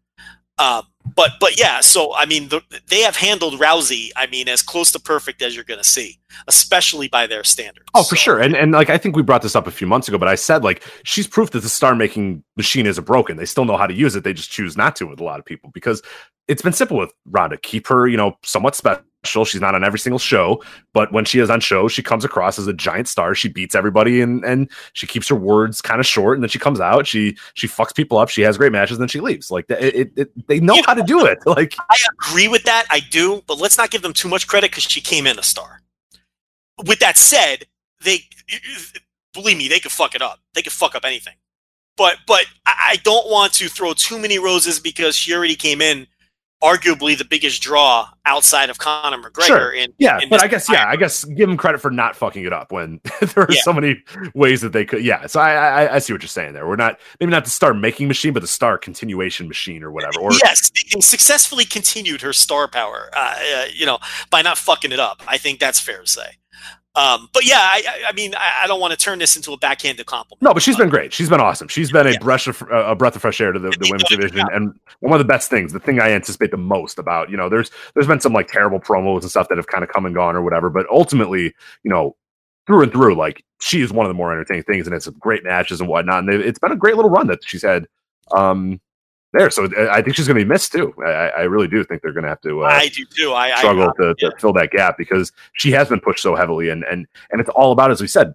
[0.57, 4.09] Um, but but yeah, so I mean, the, they have handled Rousey.
[4.15, 7.87] I mean, as close to perfect as you're going to see, especially by their standards.
[7.93, 8.39] oh, for So- sure.
[8.39, 10.35] And and like I think we brought this up a few months ago, but I
[10.35, 13.37] said like she's proof that the star making machine isn't broken.
[13.37, 14.23] They still know how to use it.
[14.23, 16.01] They just choose not to with a lot of people because
[16.47, 17.57] it's been simple with Ronda.
[17.57, 19.03] Keep her, you know, somewhat special.
[19.23, 19.45] Special.
[19.45, 22.57] She's not on every single show, but when she is on shows, she comes across
[22.57, 23.35] as a giant star.
[23.35, 26.37] She beats everybody and and she keeps her words kind of short.
[26.37, 28.29] And then she comes out, she she fucks people up.
[28.29, 29.51] She has great matches, and then she leaves.
[29.51, 31.39] Like it, it, it they know You how to do it.
[31.51, 32.85] Like I agree with that.
[32.89, 35.43] I do, but let's not give them too much credit because she came in a
[35.43, 35.81] star.
[36.85, 37.65] With that said,
[38.01, 38.19] they
[39.33, 40.39] believe me, they could fuck it up.
[40.53, 41.33] They could fuck up anything.
[41.97, 46.07] But but I don't want to throw too many roses because she already came in,
[46.63, 49.45] arguably the biggest draw outside of Conor McGregor.
[49.47, 49.71] Sure.
[49.71, 52.45] In, yeah, in but I guess yeah, I guess give him credit for not fucking
[52.45, 53.61] it up when there are Yeah.
[53.63, 54.01] so many
[54.35, 55.03] ways that they could.
[55.03, 55.53] Yeah, so I,
[55.85, 56.67] I I see what you're saying there.
[56.67, 60.19] We're not maybe not the star making machine, but the star continuation machine or whatever.
[60.19, 63.09] Or yes, and successfully continued her star power.
[63.15, 63.99] Uh, uh, you know,
[64.29, 65.21] by not fucking it up.
[65.27, 66.37] I think that's fair to say.
[66.93, 69.57] Um, but yeah, I, I- mean, I, I don't want to turn this into a
[69.57, 70.41] backhanded compliment.
[70.41, 71.13] No, but she's been great.
[71.13, 71.67] She's been awesome.
[71.69, 72.19] She's been a Yeah.
[72.19, 74.27] breath of uh, a breath of fresh air to the, the women's done a good
[74.31, 74.49] division, job.
[74.53, 77.47] and one of the best things, the thing I anticipate the most about, you know,
[77.47, 80.13] there's there's been some like terrible promos and stuff that have kind of come and
[80.13, 81.53] gone or whatever, but ultimately,
[81.83, 82.15] you know,
[82.67, 85.15] through and through, like she is one of the more entertaining things, and it's some
[85.19, 87.87] great matches and whatnot, and it's been a great little run that she's had
[88.33, 88.79] um
[89.33, 89.49] there.
[89.49, 90.93] So uh, I think she's going to be missed too.
[91.05, 92.63] I, I I really do think they're going to have to.
[92.63, 93.33] Uh, I do too.
[93.33, 96.69] I, struggle I, to, to fill that gap because she has been pushed so heavily
[96.69, 98.33] and and and it's all about as we said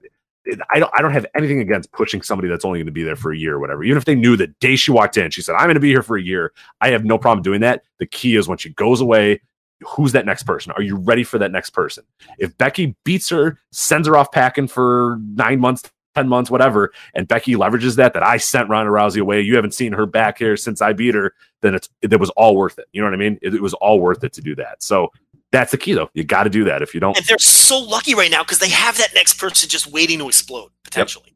[0.70, 3.16] I don't I don't have anything against pushing somebody that's only going to be there
[3.16, 5.42] for a year or whatever even if they knew the day she walked in she
[5.42, 7.82] said I'm going to be here for a year I have no problem doing that
[7.98, 9.40] the key is when she goes away
[9.86, 12.04] who's that next person are you ready for that next person
[12.38, 17.28] if Becky beats her sends her off packing for 9 months 10 months whatever and
[17.28, 20.56] Becky leverages that that I sent Ronda Rousey away you haven't seen her back here
[20.56, 23.18] since I beat her then it's it was all worth it you know what I
[23.18, 25.10] mean it, it was all worth it to do that so
[25.52, 26.10] that's the key, though.
[26.12, 26.82] You got to do that.
[26.82, 29.68] If you don't, and they're so lucky right now because they have that next person
[29.68, 31.34] just waiting to explode potentially.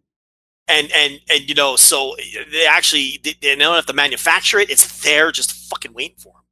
[0.69, 2.17] And and and you know, so
[2.53, 6.33] they actually they, they don't have to manufacture it; it's there, just fucking waiting for
[6.33, 6.43] them.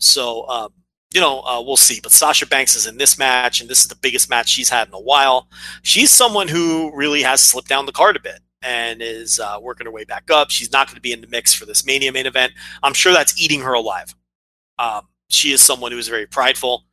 [0.00, 0.72] So um,
[1.12, 2.00] you know, uh, we'll see.
[2.02, 4.88] But Sasha Banks is in this match, and this is the biggest match she's had
[4.88, 5.48] in a while.
[5.82, 9.86] She's someone who really has slipped down the card a bit and is uh, working
[9.86, 10.50] her way back up.
[10.50, 12.52] She's not going to be in the mix for this Mania main event.
[12.82, 14.14] I'm sure that's eating her alive.
[14.78, 16.84] Um, she is someone who is very prideful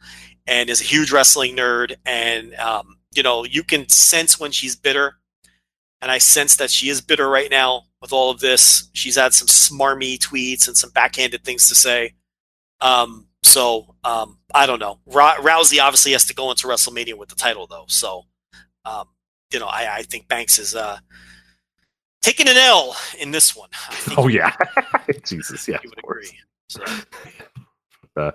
[0.48, 1.96] and is a huge wrestling nerd.
[2.06, 5.16] And, um, you know, you can sense when she's bitter.
[6.02, 8.90] And I sense that she is bitter right now with all of this.
[8.94, 12.14] She's had some smarmy tweets and some backhanded things to say.
[12.82, 15.00] Um, so um, I don't know.
[15.06, 17.86] Rou- Rousey obviously has to go into WrestleMania with the title, though.
[17.88, 18.24] So,
[18.86, 19.08] um,
[19.52, 20.98] you know, I, I think Banks is uh,
[22.22, 23.70] taking an L in this one.
[24.18, 24.56] Oh yeah,
[25.26, 26.32] Jesus, yeah, you would agree.
[26.70, 26.84] So,
[28.18, 28.32] Uh,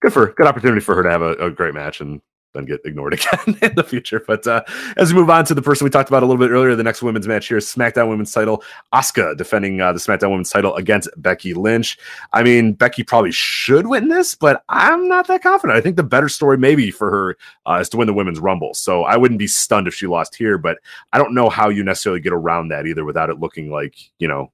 [0.00, 2.20] good for good opportunity for her to have a, a great match and
[2.54, 4.22] then get ignored again in the future.
[4.26, 4.62] But uh,
[4.96, 6.82] as we move on to the person we talked about a little bit earlier, the
[6.82, 8.62] next women's match here is SmackDown Women's Title.
[8.92, 11.98] Asuka defending uh, the SmackDown Women's Title against Becky Lynch.
[12.32, 15.76] I mean, Becky probably should win this, but I'm not that confident.
[15.76, 17.36] I think the better story maybe for her
[17.66, 18.74] uh, is to win the Women's Rumble.
[18.74, 20.78] So I wouldn't be stunned if she lost here, but
[21.12, 24.28] I don't know how you necessarily get around that either without it looking like you
[24.28, 24.52] know.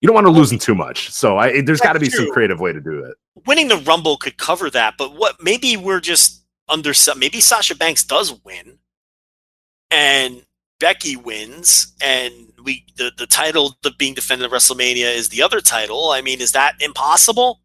[0.00, 2.30] You don't want to lose them too much, so I, there's got to be some
[2.30, 3.16] creative way to do it.
[3.46, 7.74] winning the Rumble could cover that, but what maybe we're just under some maybe Sasha
[7.74, 8.78] Banks does win
[9.90, 10.44] and
[10.80, 15.60] Becky wins and we the, the title the being defended at WrestleMania is the other
[15.60, 16.10] title.
[16.10, 17.60] I mean, is that impossible?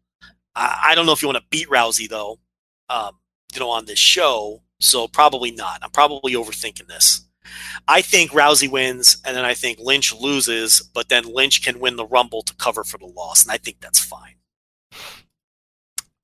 [0.54, 2.38] I, I don't know if you want to beat Rousey though,
[2.88, 3.18] um,
[3.52, 4.62] you know, on this show.
[4.80, 5.80] So probably not.
[5.82, 7.26] I'm probably overthinking this.
[7.86, 11.96] I think Rousey wins, and then I think Lynch loses, but then Lynch can win
[11.96, 14.36] the Rumble to cover for the loss, and I think that's fine.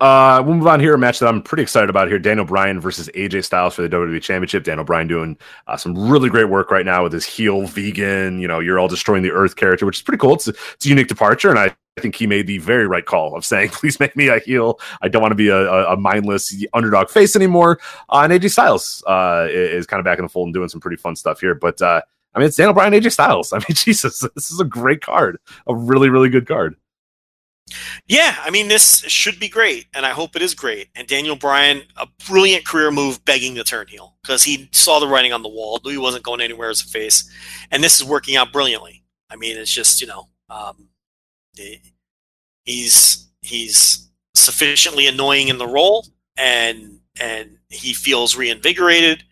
[0.01, 0.95] Uh, we'll move on here.
[0.95, 3.89] A match that I'm pretty excited about here: Daniel Bryan versus AJ Styles for the
[3.89, 4.65] WWE Championship.
[4.65, 8.49] Daniel Bryan doing uh, some really great work right now with his heel vegan, you
[8.49, 10.35] know, you're all destroying the Earth character, which is pretty cool.
[10.35, 13.45] It's, it's a unique departure, and I think he made the very right call of
[13.45, 14.81] saying, "Please make me a heel.
[15.03, 18.53] I don't want to be a, a, a mindless underdog face anymore." Uh, and AJ
[18.53, 21.41] Styles uh, is kind of back in the fold and doing some pretty fun stuff
[21.41, 21.55] here.
[21.55, 22.01] But uh,
[22.35, 23.53] I mean, it's Daniel Bryan, AJ Styles.
[23.53, 26.77] I mean, Jesus, this is a great card, a really, really good card.
[28.07, 30.89] Yeah, I mean, this should be great, and I hope it is great.
[30.95, 35.07] And Daniel Bryan, a brilliant career move, begging to turn heel because he saw the
[35.09, 37.29] writing on the wall, knew he wasn't going anywhere as a face,
[37.71, 39.05] and this is working out brilliantly.
[39.31, 40.89] I mean, it's just you know, um,
[41.57, 41.81] he-
[42.65, 49.25] he's he's sufficiently annoying in the role, and and he feels reinvigorated,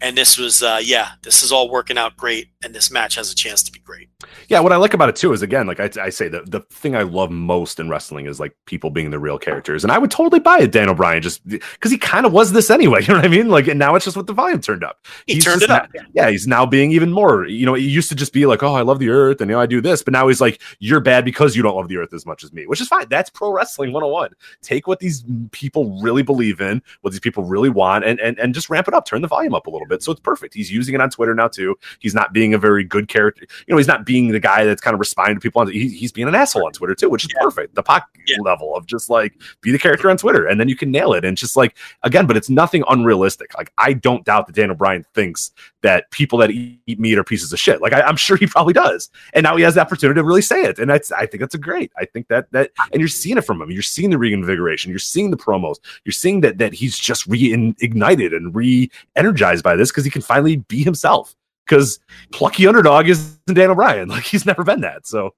[0.00, 3.30] and this was uh, yeah, this is all working out great, and this match has
[3.32, 4.08] a chance to be great.
[4.48, 6.60] Yeah, what I like about it too is again, like I, I say, the the
[6.70, 9.98] thing I love most in wrestling is like people being the real characters, and I
[9.98, 13.00] would totally buy it, Daniel Bryan, just because he kind of was this anyway.
[13.06, 13.48] You know what I mean?
[13.48, 15.06] Like, and now it's just with the volume turned up.
[15.26, 15.88] He He's turned it up.
[15.94, 17.46] not- yeah, he's now being even more.
[17.46, 19.56] You know, he used to just be like, "Oh, I love the Earth," and you
[19.56, 21.98] know, I do this, but now he's like, "You're bad because you don't love the
[21.98, 23.06] Earth as much as me," which is fine.
[23.08, 24.32] That's pro wrestling 101.
[24.62, 28.54] Take what these people really believe in, what these people really want, and and and
[28.54, 30.02] just ramp it up, turn the volume up a little bit.
[30.02, 30.54] So it's perfect.
[30.54, 31.78] He's using it on Twitter now too.
[32.00, 33.46] He's not being a very good character.
[33.66, 35.60] You know, he's not being the guy that's kind of responding to people.
[35.62, 37.42] On, he, he's being an asshole on Twitter too, which is Yeah.
[37.42, 37.74] perfect.
[37.74, 38.36] The Pac Yeah.
[38.40, 41.24] level of just like be the character on Twitter, and then you can nail it.
[41.24, 43.56] And just like again, but it's nothing unrealistic.
[43.56, 47.24] Like I don't doubt that Daniel Bryan thinks that people that eat, eat meat are
[47.24, 47.80] pieces of shit.
[47.80, 49.08] Like I, I'm sure he probably does.
[49.34, 50.78] And now he has the opportunity to really say it.
[50.78, 51.92] And that's I think that's a great.
[51.96, 53.70] I think that that and you're seeing it from him.
[53.70, 54.90] You're seeing the reinvigoration.
[54.90, 55.76] You're seeing the promos.
[56.04, 60.56] You're seeing that that he's just reignited and re-energized by this because he can finally
[60.56, 61.34] be himself.
[61.66, 61.98] Because
[62.32, 64.08] plucky underdog isn't Daniel Bryan.
[64.16, 65.06] Like he's never been that.
[65.06, 65.34] So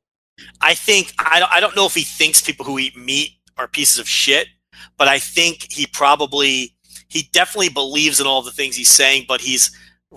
[0.60, 3.66] I think I don't, I don't know if he thinks people who eat meat are
[3.66, 4.48] pieces of shit,
[4.96, 6.74] but I think he probably
[7.08, 9.70] he definitely believes in all the things he's saying, but he's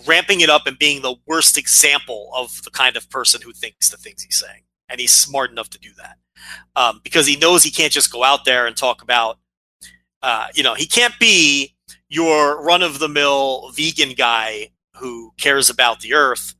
[0.05, 3.89] ramping it up and being the worst example of the kind of person who thinks
[3.89, 6.17] the things he's saying, and he's smart enough to do that
[6.75, 9.39] um, because he knows he can't just go out there and talk about,
[10.21, 11.75] uh, you know, he can't be
[12.11, 16.53] your run of the mill vegan guy who cares about the earth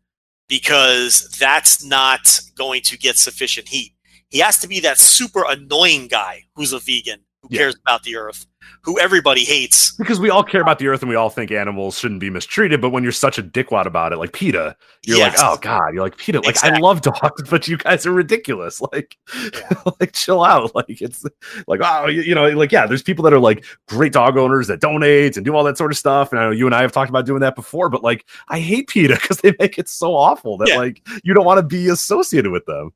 [0.47, 3.93] because that's not going to get sufficient heat.
[4.29, 7.59] He has to be that super annoying guy who's a vegan who Yeah.
[7.59, 8.45] cares about the earth,
[8.83, 9.91] who everybody hates.
[9.97, 12.81] because we all care about the earth and we all think animals shouldn't be mistreated,
[12.81, 14.75] but when you're such a dickwad about it, like PETA,
[15.05, 15.37] you're Yes.
[15.37, 16.41] like, oh god, you're like PETA.
[16.41, 18.81] Like I love dogs, but you guys are ridiculous.
[18.81, 19.17] Like,
[19.99, 20.71] like chill out.
[20.75, 21.23] Like it's
[21.67, 24.67] like oh, you, you know, like yeah, there's people that are like great dog owners
[24.67, 26.31] that donate and do all that sort of stuff.
[26.31, 28.59] And I know you and I have talked about doing that before, but like I
[28.59, 30.77] hate PETA because they make it so awful that Yeah.
[30.77, 32.91] like you don't want to be associated with them.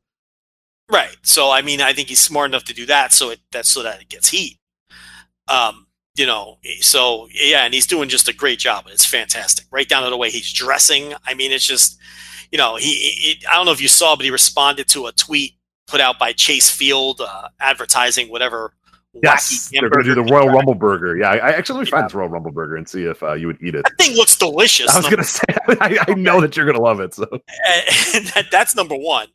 [0.91, 1.15] Right.
[1.23, 3.81] So I mean, I think he's smart enough to do that, so it that's so
[3.83, 4.57] that it gets heat.
[5.47, 8.85] Um, you know, so yeah, and he's doing just a great job.
[8.87, 11.13] It's fantastic, right down to the way he's dressing.
[11.25, 11.97] I mean, it's just,
[12.51, 13.41] you know, he.
[13.49, 15.53] I don't know if you saw, but he responded to a tweet
[15.87, 18.73] put out by Chase Field, uh, advertising whatever.
[19.23, 21.15] Yes, they're going to do the Royal Rumble burger.
[21.15, 21.97] Yeah, I, I actually let me Yeah.
[21.99, 23.83] find this Royal Rumble burger and see if uh, you would eat it.
[23.83, 24.93] That thing looks delicious.
[24.93, 25.43] I was going to say,
[25.79, 27.13] I, I know that you're going to love it.
[27.13, 29.27] So that, that's number one.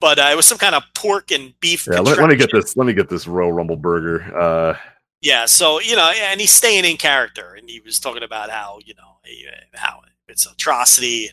[0.00, 1.86] But uh, it was some kind of pork and beef.
[1.90, 2.76] Yeah, let, let me get this.
[2.76, 4.36] Let me get this Royal Rumble burger.
[5.22, 8.80] Yeah, so you know, and he's staying in character, and he was talking about how
[8.84, 9.18] you know
[9.74, 11.30] how it's atrocity.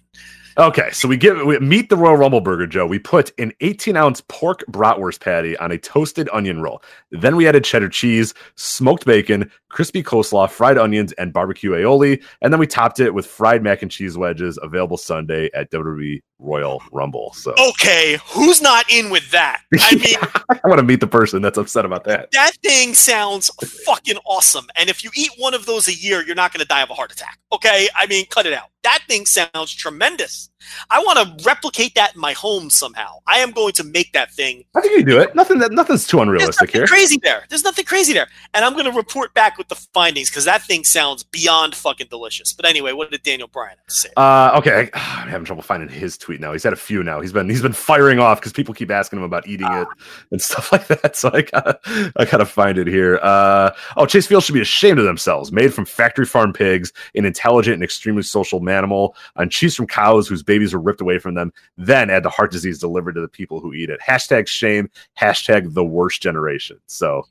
[0.59, 2.85] Okay, so we give we meet the Royal Rumble burger, Joe.
[2.85, 6.83] We put an 18 ounce pork bratwurst patty on a toasted onion roll.
[7.11, 12.21] Then we added cheddar cheese, smoked bacon, crispy coleslaw, fried onions, and barbecue aioli.
[12.41, 16.21] And then we topped it with fried mac and cheese wedges, available Sunday at WWE
[16.39, 17.33] Royal Rumble.
[17.33, 19.61] So okay, who's not in with that?
[19.79, 20.15] I mean,
[20.49, 22.31] I want to meet the person that's upset about that.
[22.31, 23.49] that thing sounds
[23.85, 24.67] fucking awesome.
[24.75, 26.89] And if you eat one of those a year, you're not going to die of
[26.89, 27.39] a heart attack.
[27.51, 28.69] Okay, I mean, cut it out.
[28.83, 30.48] That thing sounds tremendous.
[30.89, 33.19] I want to replicate that in my home somehow.
[33.27, 35.35] I am going to make that thing I think you can do it.
[35.35, 36.87] Nothing that nothing's too There's unrealistic nothing here.
[36.87, 37.45] crazy there.
[37.49, 38.27] There's nothing crazy there.
[38.53, 42.07] And I'm going to report back with the findings because that thing sounds beyond fucking
[42.09, 42.53] delicious.
[42.53, 44.09] But anyway, what did Daniel Bryan have to say?
[44.17, 46.51] Uh, okay, I'm having trouble finding his tweet now.
[46.51, 47.21] He's had a few now.
[47.21, 49.87] He's been he's been firing off because people keep asking him about eating it
[50.31, 51.15] and stuff like that.
[51.15, 51.79] So I gotta
[52.17, 53.19] I gotta find it here.
[53.21, 55.51] Uh, oh, Chase Field should be ashamed of themselves.
[55.51, 60.27] Made from factory farm pigs, an intelligent and extremely social manimal, and cheese from cows
[60.27, 61.53] whose babies were ripped away from them.
[61.77, 64.01] Then add the heart disease delivered to the people who eat it.
[64.05, 64.89] Hashtag shame.
[65.17, 66.77] Hashtag the worst generation.
[66.87, 67.23] So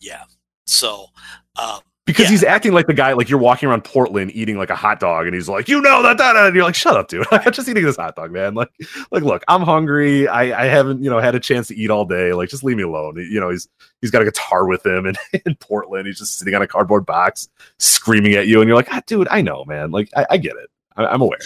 [0.00, 0.24] yeah.
[0.66, 1.06] So,
[1.56, 2.30] um, because Yeah.
[2.30, 5.26] he's acting like the guy, like you're walking around Portland eating like a hot dog,
[5.26, 7.24] and he's like, you know that, that, and you're like, shut up, dude.
[7.30, 8.54] I'm just eating this hot dog, man.
[8.54, 8.68] Like,
[9.10, 10.28] like, look, I'm hungry.
[10.28, 12.34] I, I haven't, you know, had a chance to eat all day.
[12.34, 13.16] Like, just leave me alone.
[13.16, 13.68] You know, he's
[14.02, 17.06] he's got a guitar with him, and in Portland, he's just sitting on a cardboard
[17.06, 19.90] box, screaming at you, and you're like, ah, dude, I know, man.
[19.90, 20.68] Like, I, I get it.
[20.96, 21.38] I, I'm aware.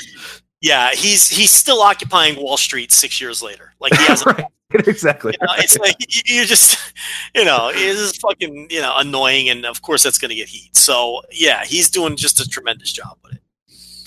[0.60, 3.74] Yeah, he's he's still occupying Wall Street six years later.
[3.80, 4.38] Like he hasn't.
[4.38, 4.46] right.
[4.86, 5.34] Exactly.
[5.40, 6.92] You know, it's like you- you're just,
[7.34, 10.76] you know, it's fucking, you know, annoying, and of course that's going to get heat.
[10.76, 13.42] So yeah, he's doing just a tremendous job with it.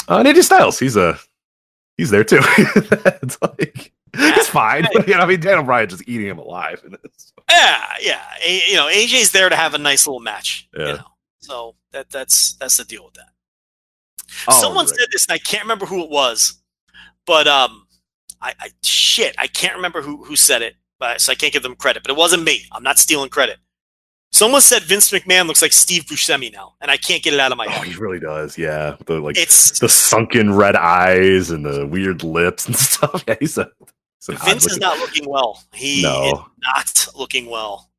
[0.08, 1.18] Uh, and AJ Styles, he's a
[1.98, 2.42] he's there too.
[2.44, 4.86] it's like it's fine.
[4.94, 6.82] But, you know, I mean, Daniel Bryan just eating him alive.
[6.86, 8.22] And it's, Yeah, yeah.
[8.46, 10.70] A, you know, AJ's there to have a nice little match.
[10.78, 10.86] Yeah.
[10.88, 11.06] You know,
[11.40, 13.30] so that that's that's the deal with that.
[14.48, 14.96] Oh, Someone right.
[14.96, 16.62] said this, and I can't remember who it was,
[17.26, 17.86] but um,
[18.42, 21.64] I, I shit, I can't remember who who said it, but so I can't give
[21.64, 22.04] them credit.
[22.04, 22.66] But it wasn't me.
[22.72, 23.58] I'm not stealing credit.
[24.34, 27.52] Someone said Vince McMahon looks like Steve Buscemi now, and I can't get it out
[27.52, 27.88] of my Oh, head.
[27.88, 28.58] he really does.
[28.58, 33.24] Yeah, the like It's the sunken red eyes and the weird lips and stuff.
[33.28, 33.70] Yeah, he's a
[34.26, 35.62] he's Vince is not looking well.
[35.74, 37.91] He is not looking well.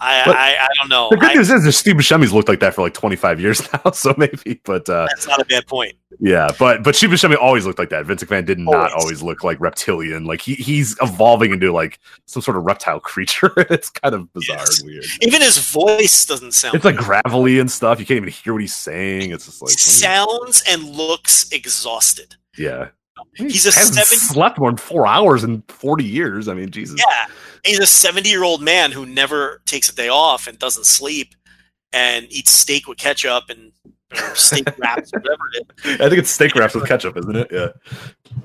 [0.00, 1.08] I I, I don't know.
[1.10, 3.90] The good I- news is, Steve Buscemi's looked like that for like 25 years now,
[3.90, 4.60] so maybe.
[4.64, 5.94] But uh, that's not a bad point.
[6.20, 8.06] yeah, but but Steve Buscemi always looked like that.
[8.06, 8.92] Vince McMahon did not Always.
[8.94, 10.24] always look like reptilian.
[10.24, 13.52] Like he he's evolving into like some sort of reptile creature.
[13.70, 14.80] it's kind of bizarre Yes.
[14.80, 15.04] and weird.
[15.22, 16.76] Even his voice doesn't sound.
[16.76, 17.98] It's like gravelly and stuff.
[17.98, 19.32] You can't even hear what he's saying.
[19.32, 22.36] It's just like sounds and looks exhausted.
[22.56, 22.88] yeah.
[23.34, 26.48] He's a hasn't 70 slept more than four hours in 40 years.
[26.48, 26.98] I mean, Jesus.
[26.98, 27.26] Yeah,
[27.64, 31.34] he's a seventy-year-old man who never takes a day off and doesn't sleep,
[31.92, 33.72] and eats steak with ketchup and
[34.12, 35.94] or steak wraps, whatever it is.
[36.00, 37.48] I think it's steak wraps with ketchup, isn't it?
[37.50, 37.68] Yeah.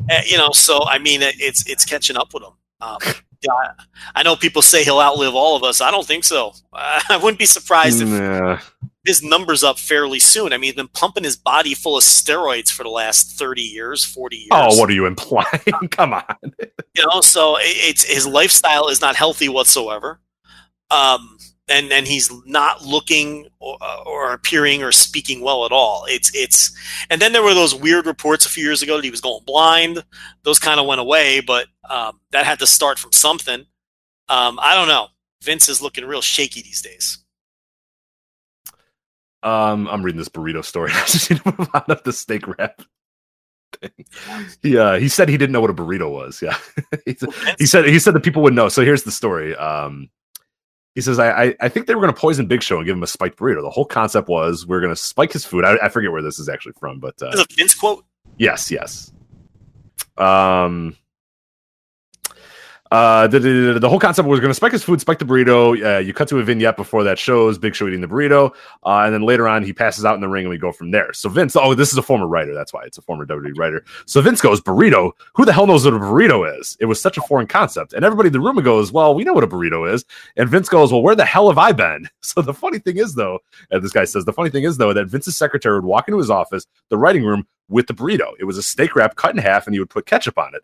[0.09, 2.53] Uh, you know, so I mean, it's it's catching up with him.
[2.81, 2.97] Um,
[3.41, 3.83] yeah, I-
[4.15, 5.79] I know people say he'll outlive all of us.
[5.81, 6.53] I don't think so.
[6.73, 8.59] I wouldn't be surprised if Nah.
[9.05, 10.53] His numbers up fairly soon.
[10.53, 14.03] I mean, he's been pumping his body full of steroids for the last thirty years,
[14.03, 14.49] forty years.
[14.51, 15.61] Oh, what are you implying?
[15.91, 16.23] Come on.
[16.95, 20.19] you know, so it- it's his lifestyle is not healthy whatsoever.
[20.91, 21.37] Um,
[21.69, 26.05] and and he's not looking or, or appearing or speaking well at all.
[26.09, 26.75] It's it's
[27.09, 29.43] and then there were those weird reports a few years ago that he was going
[29.45, 30.03] blind.
[30.43, 33.65] Those kind of went away, but um, that had to start from something.
[34.29, 35.07] Um, I don't know.
[35.41, 37.22] Vince is looking real shaky these days.
[39.43, 40.91] Um, I'm reading this burrito story.
[40.93, 42.81] I just need to move on of the steak wrap.
[43.73, 44.05] thing.
[44.61, 46.41] Yeah, he said he didn't know what a burrito was.
[46.41, 46.57] Yeah,
[47.05, 48.69] he, said, he said he said that people would know.
[48.69, 49.55] So here's the story.
[49.55, 50.09] Um,
[50.95, 52.95] he says, I, I, I think they were going to poison Big Show and give
[52.95, 53.61] him a spiked burrito.
[53.61, 55.65] The whole concept was we are going to spike his food.
[55.65, 58.05] I, I forget where this is actually from, but uh, is a Vince quote.
[58.37, 59.11] Yes, yes.
[60.17, 60.95] Um,
[62.93, 65.83] uh, the, the, the whole concept was going to spike his food, spike the burrito.
[65.83, 68.53] Uh, you cut to a vignette before that shows Big Show eating the burrito,
[68.85, 70.91] uh, and then later on he passes out in the ring, and we go from
[70.91, 71.11] there.
[71.11, 73.83] So Vince, oh, this is a former writer, that's why it's a former WWE writer.
[74.05, 75.13] So Vince goes, burrito.
[75.33, 76.77] Who the hell knows what a burrito is?
[76.79, 79.33] It was such a foreign concept, and everybody in the room goes, well, we know
[79.33, 80.05] what a burrito is.
[80.37, 82.07] And Vince goes, well, where the hell have I been?
[82.33, 83.39] So the funny thing is, though,
[83.69, 86.17] and this guy says, the funny thing is, though, that Vince's secretary would walk into
[86.17, 88.31] his office, the writing room, with the burrito.
[88.39, 90.63] It was a steak wrap cut in half, and he would put ketchup on it.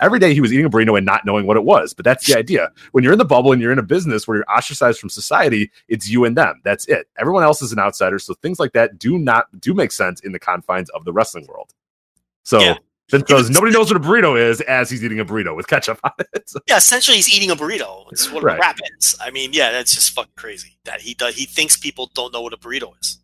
[0.00, 1.94] Every day he was eating a burrito and not knowing what it was.
[1.94, 2.70] But that's the idea.
[2.90, 5.70] When you're in the bubble and you're in a business where you're ostracized from society,
[5.88, 6.60] it's you and them.
[6.64, 7.08] That's it.
[7.18, 8.18] Everyone else is an outsider.
[8.18, 11.46] So things like that do not do make sense in the confines of the wrestling
[11.46, 11.70] world.
[12.44, 12.78] So Yeah.
[13.26, 16.12] Goes, nobody knows what a burrito is as he's eating a burrito with ketchup on
[16.34, 16.48] it.
[16.48, 18.06] So- Yeah, essentially he's eating a burrito.
[18.10, 18.56] It's what Right.
[18.56, 19.14] a wrap is.
[19.20, 20.78] I mean, yeah, that's just fucking crazy.
[20.84, 21.36] That he does.
[21.36, 23.18] He thinks people don't know what a burrito is.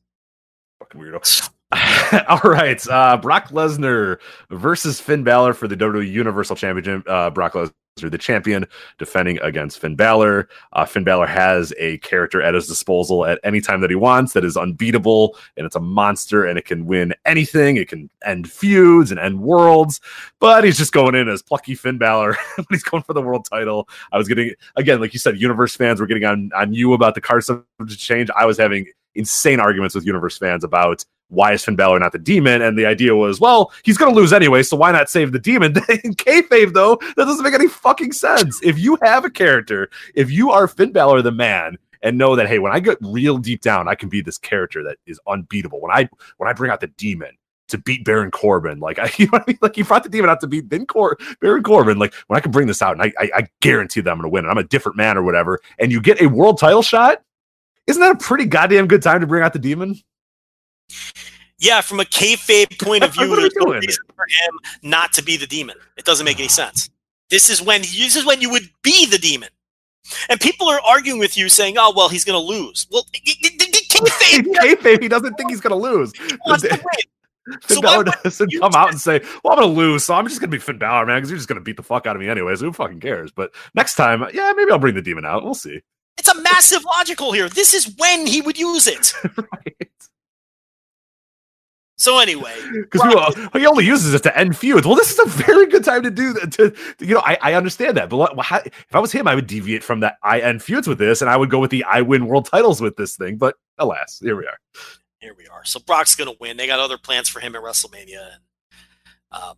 [0.79, 1.51] Fucking weirdo.
[2.29, 2.89] All right.
[2.89, 4.19] Uh, Brock Lesnar
[4.51, 7.07] versus Finn Balor for the WWE Universal Championship.
[7.07, 7.73] Uh, Brock Lesnar,
[8.11, 8.65] the champion,
[8.99, 10.49] defending against Finn Balor.
[10.73, 14.33] Uh, Finn Balor has a character at his disposal at any time that he wants
[14.33, 17.77] that is unbeatable, and it's a monster, and it can win anything.
[17.77, 20.01] It can end feuds and end worlds,
[20.39, 23.47] but he's just going in as plucky Finn Balor when he's going for the world
[23.51, 23.89] title.
[24.11, 27.15] I was getting, again, like you said, Universe fans were getting on, on you about
[27.15, 28.31] the card subject to change.
[28.35, 32.19] I was having insane arguments with Universe fans about why is Finn Balor not the
[32.19, 32.63] demon?
[32.63, 35.39] And the idea was, well, he's going to lose anyway, so why not save the
[35.39, 35.77] demon?
[36.05, 38.61] In kayfabe, though, that doesn't make any fucking sense.
[38.63, 42.47] If you have a character, if you are Finn Balor the man, and know that
[42.47, 45.81] hey, when I get real deep down, I can be this character that is unbeatable.
[45.81, 47.31] When I when I bring out the demon
[47.69, 49.59] to beat Baron Corbin, like I, you know what I mean?
[49.61, 51.99] Like he brought the demon out to beat Ben Cor- Baron Corbin.
[51.99, 54.25] Like when I can bring this out, and I, I, I guarantee that I'm going
[54.25, 56.83] to win, and I'm a different man or whatever, and you get a world title
[56.83, 57.23] shot.
[57.87, 59.97] Isn't that a pretty goddamn good time to bring out the demon?
[61.59, 64.59] Yeah, from a kayfabe point of view, What are we there's no reason for him
[64.83, 65.77] not to be the demon.
[65.97, 66.89] It doesn't make any sense.
[67.31, 69.51] This is when this is when you would be the demon,
[70.29, 74.47] and people are arguing with you, saying, "Oh, well, he's going to lose." Well, kayfabe
[74.55, 76.13] kayfabe, he doesn't think he's going to lose.
[76.47, 76.81] wants to win.
[77.63, 80.27] Finn So Balor doesn't come out and say, "Well, I'm going to lose, so I'm
[80.27, 82.07] just going to be Finn Balor, man, because you're just going to beat the fuck
[82.07, 82.61] out of me anyways.
[82.61, 85.45] Who fucking cares?" But next time, yeah, maybe I'll bring the demon out.
[85.45, 85.81] We'll see.
[86.17, 87.49] It's a massive logical here.
[87.49, 89.13] This is when he would use it.
[89.37, 90.08] right?
[91.99, 94.87] So anyway, Because he only uses it to end feuds.
[94.87, 96.53] Well, this is a very good time to do that.
[96.53, 99.35] To, you know, I, I understand that, but what, how, if I was him, I
[99.35, 100.17] would deviate from that.
[100.23, 102.81] I end feuds with this, and I would go with the I win world titles
[102.81, 103.37] with this thing.
[103.37, 104.59] But alas, here we are.
[105.21, 105.65] here we are.
[105.65, 106.57] So Brock's going to win.
[106.57, 108.43] They got other plans for him at WrestleMania, and
[109.33, 109.57] um,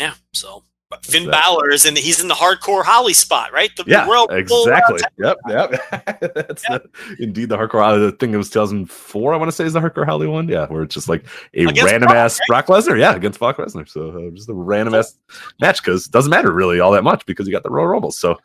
[0.00, 0.14] yeah.
[0.32, 1.32] So but Finn that?
[1.32, 1.94] Balor is in.
[1.94, 3.70] The, he's in the hardcore Holly spot, right?
[3.76, 5.00] The, the Yeah, Royal- exactly.
[5.18, 5.70] Yep, yep.
[6.34, 6.82] That's The,
[7.18, 7.82] indeed the hardcore.
[7.84, 10.48] Holly- The thing that was 2004, I want to say, is the hardcore Holly one.
[10.48, 12.98] Yeah, where it's just like a Against random Brock, ass Brock Lesnar.
[12.98, 13.88] Yeah, against Brock Lesnar.
[13.88, 15.18] So uh, just a random ass
[15.60, 18.10] match because it doesn't matter really all that much because you got the Royal Rumble.
[18.12, 18.38] So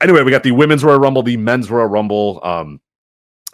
[0.00, 2.40] anyway, we got the women's Royal Rumble, the men's Royal Rumble.
[2.42, 2.80] Um,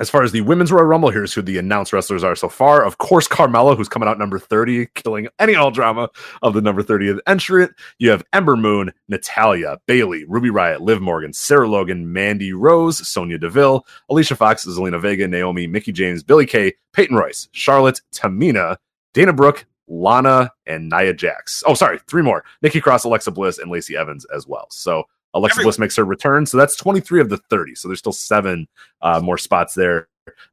[0.01, 2.85] as far as the women's Royal Rumble, here's who the announced wrestlers are so far.
[2.85, 6.09] Of course, Carmella, who's coming out number 30, killing any all drama
[6.41, 7.73] of the number 30th entrant.
[7.99, 13.39] You have Ember Moon, Natalya, Bayley, Ruby Riott, Liv Morgan, Sarah Logan, Mandy Rose, Sonya
[13.39, 18.79] Deville, Alicia Fox, Zelina Vega, Naomi, Mickie James, Billie Kay, Peyton Royce, Charlotte, Tamina,
[19.13, 21.63] Dana Brooke, Lana, and Nia Jax.
[21.67, 22.45] Oh, sorry, three more.
[22.63, 24.67] Nikki Cross, Alexa Bliss, and Lacey Evans as well.
[24.71, 25.05] So
[25.35, 25.67] Alexa Everyone.
[25.67, 26.47] Bliss makes her return.
[26.47, 27.75] So that's 23 of the 30.
[27.75, 28.69] So there's still seven
[29.01, 30.09] uh, more spots there.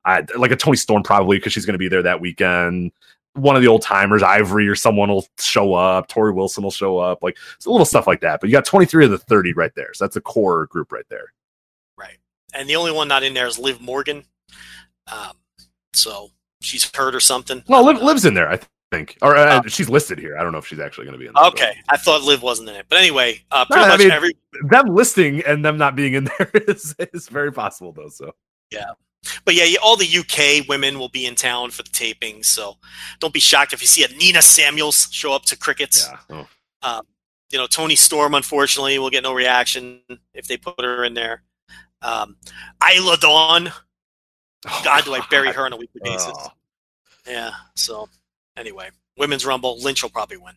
[0.06, 2.91] I, like a Toni Storm, probably, because she's going to be there that weekend.
[3.33, 6.08] One of the old timers, Ivory or someone will show up.
[6.09, 7.22] Torrie Wilson will show up.
[7.22, 8.40] Like it's a little stuff like that.
[8.41, 9.93] But you got 23 of the 30 right there.
[9.93, 11.33] So that's a core group right there.
[11.98, 12.17] Right.
[12.53, 14.24] And the only one not in there is Liv Morgan.
[15.08, 15.33] Um,
[15.93, 17.64] so she's hurt or something.
[17.67, 18.59] No, Liv, Liv's in there, I
[18.92, 19.18] think.
[19.22, 20.38] Or uh, she's listed here.
[20.38, 21.43] I don't know if she's actually going to be in there.
[21.45, 24.11] Okay, I thought Liv wasn't in it, but anyway, uh, pretty No, I much mean-
[24.11, 24.34] every.
[24.69, 28.09] Them listing and them not being in there is, is very possible, though.
[28.09, 28.34] So
[28.72, 28.92] yeah.
[29.45, 32.77] But yeah, all the UK women will be in town for the taping, so
[33.19, 36.09] don't be shocked if you see a Nina Samuels show up to crickets.
[36.30, 36.45] yeah.
[36.84, 37.01] Oh.
[37.51, 40.01] You know, Toni Storm, unfortunately, will get no reaction
[40.35, 41.42] if they put her in there.
[42.03, 42.38] Um,
[42.95, 43.72] Isla Dawn,
[44.84, 46.32] God, do I bury her on a weekly basis?
[46.32, 46.48] Oh.
[47.27, 47.51] Yeah.
[47.76, 48.08] So
[48.58, 50.56] anyway, women's rumble, Lynch will probably win.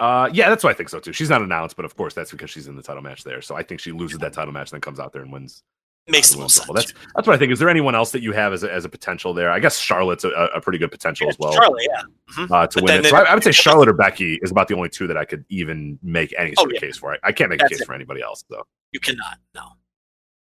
[0.00, 1.12] Uh, yeah, that's what I think so too.
[1.12, 3.40] She's not announced, but of course that's because she's in the title match there.
[3.40, 5.62] So I think she loses that title match, and then comes out there and wins.
[6.08, 6.68] Makes uh, the most sense.
[6.74, 7.52] That's that's what I think.
[7.52, 9.52] Is there anyone else that you have as a, as a potential there?
[9.52, 12.46] I guess Charlotte's a, a pretty good potential as well Charlotte, yeah.
[12.50, 13.10] uh, to But win it.
[13.10, 15.24] So I, I would say Charlotte or Becky is about the only two that I
[15.24, 17.12] could even make any Oh, sort of case for.
[17.14, 17.86] I, I can't make a case it.
[17.86, 18.64] for anybody else though.
[18.90, 19.38] You cannot.
[19.54, 19.62] No.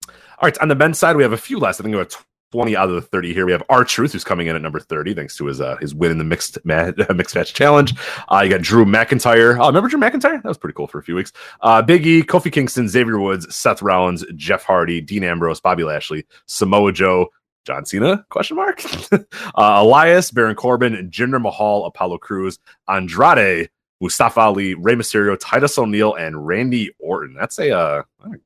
[0.07, 1.79] All right, on the men's side, we have a few less.
[1.79, 2.13] I think we have
[2.51, 3.45] 20 out of the 30 here.
[3.45, 5.93] We have R Truth, who's coming in at number 30, thanks to his uh, his
[5.93, 7.93] win in the mixed ma- mixed match challenge.
[8.31, 9.57] Uh, you got Drew McIntyre.
[9.59, 10.41] Oh, remember Drew McIntyre?
[10.41, 11.31] That was pretty cool for a few weeks.
[11.61, 16.25] Uh, Big E, Kofi Kingston, Xavier Woods, Seth Rollins, Jeff Hardy, Dean Ambrose, Bobby Lashley,
[16.45, 17.27] Samoa Joe,
[17.65, 18.25] John Cena?
[18.29, 18.83] Question mark.
[19.11, 19.19] uh,
[19.55, 23.69] Elias, Baron Corbin, Jinder Mahal, Apollo Crews, Andrade,
[24.01, 27.35] Mustafa Ali, Rey Mysterio, Titus O'Neil, and Randy Orton.
[27.37, 28.03] That's a uh,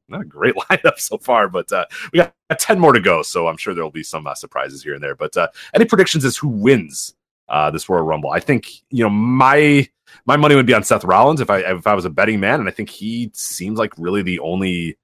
[0.07, 3.47] not a- great lineup so far, but uh, we got 10 more to go, so
[3.47, 5.15] I'm sure there will be some uh, surprises here and there.
[5.15, 7.13] But uh, any predictions as who wins
[7.49, 8.31] uh, this Royal Rumble?
[8.31, 9.87] I think you know my
[10.25, 12.59] my money would be on Seth Rollins if I if I was a betting man,
[12.59, 14.97] and I think he seems like really the only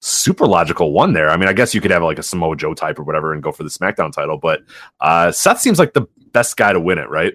[0.00, 1.30] super logical one there.
[1.30, 3.42] I mean, I guess you could have like a Samoa Joe type or whatever and
[3.42, 4.60] go for the SmackDown title, but
[5.00, 7.34] uh, Seth seems like the best guy to win it, right?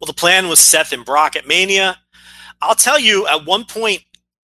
[0.00, 1.98] Well, the plan was Seth and Brock at Mania.
[2.60, 4.02] I'll tell you, at one point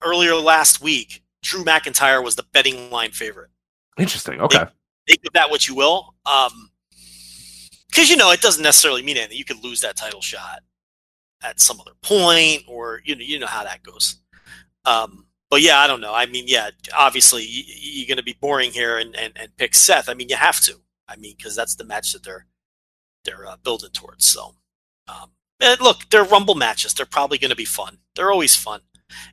[0.02, 3.50] earlier last week, Drew McIntyre was the betting line favorite.
[3.98, 4.42] Interesting.
[4.42, 4.66] Okay.
[5.08, 6.16] Think of that what you will.
[6.26, 6.70] Um,
[7.90, 9.38] because you know it doesn't necessarily mean anything.
[9.38, 10.62] You could lose that title shot
[11.44, 14.18] at some other point, or you know, you know how that goes.
[14.86, 16.14] Um, but yeah, I don't know.
[16.14, 20.10] I mean, yeah, obviously you're going to be boring here and, and and pick Seth.
[20.10, 20.80] I mean, you have to.
[21.08, 22.48] I mean, because that's the match that they're
[23.26, 24.26] they're uh, building towards.
[24.26, 24.56] So,
[25.08, 26.94] um, and look, they're Rumble matches.
[26.94, 27.98] They're probably going to be fun.
[28.16, 28.82] They're always fun,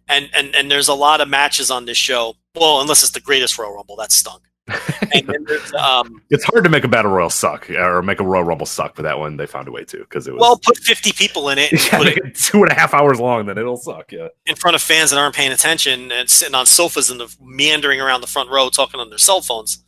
[0.08, 2.34] and and and there's a lot of matches on this show.
[2.55, 4.42] Well, unless it's the greatest Royal Rumble, that stunk.
[5.12, 8.44] And then um, It's hard to make a battle royal suck or make a royal
[8.44, 10.76] rumble suck, but that one they found a way to because it was well, put
[10.78, 13.47] 50 people in it, yeah, put make it it two and a half hours long,
[13.47, 14.12] then it'll suck.
[14.12, 14.28] Yeah.
[14.47, 18.20] in front of fans that aren't paying attention and sitting on sofas and meandering around
[18.20, 19.84] the front row talking on their cell phones.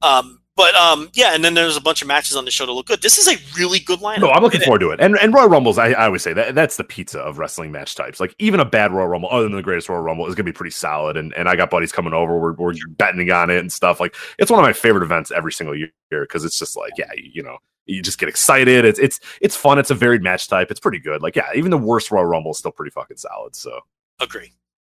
[0.00, 2.72] Um, but um, yeah, and then there's a bunch of matches on the show to
[2.72, 3.02] look good.
[3.02, 4.20] This is a really good lineup.
[4.20, 5.00] No, I'm looking forward to it.
[5.00, 7.94] And and Royal Rumbles, I, I always say that that's the pizza of wrestling match
[7.94, 8.20] types.
[8.20, 10.52] Like even a bad Royal Rumble, other than the greatest Royal Rumble, is gonna be
[10.52, 11.16] pretty solid.
[11.16, 14.00] And and I got buddies coming over, we're we're betting on it and stuff.
[14.00, 17.10] Like it's one of my favorite events every single year because it's just like, yeah,
[17.14, 18.84] you, you know, you just get excited.
[18.84, 19.78] It's it's it's fun.
[19.78, 20.70] It's a varied match type.
[20.70, 21.22] It's pretty good.
[21.22, 23.56] Like, yeah, even the worst Royal Rumble is still pretty fucking solid.
[23.56, 23.80] So
[24.20, 24.52] Agree.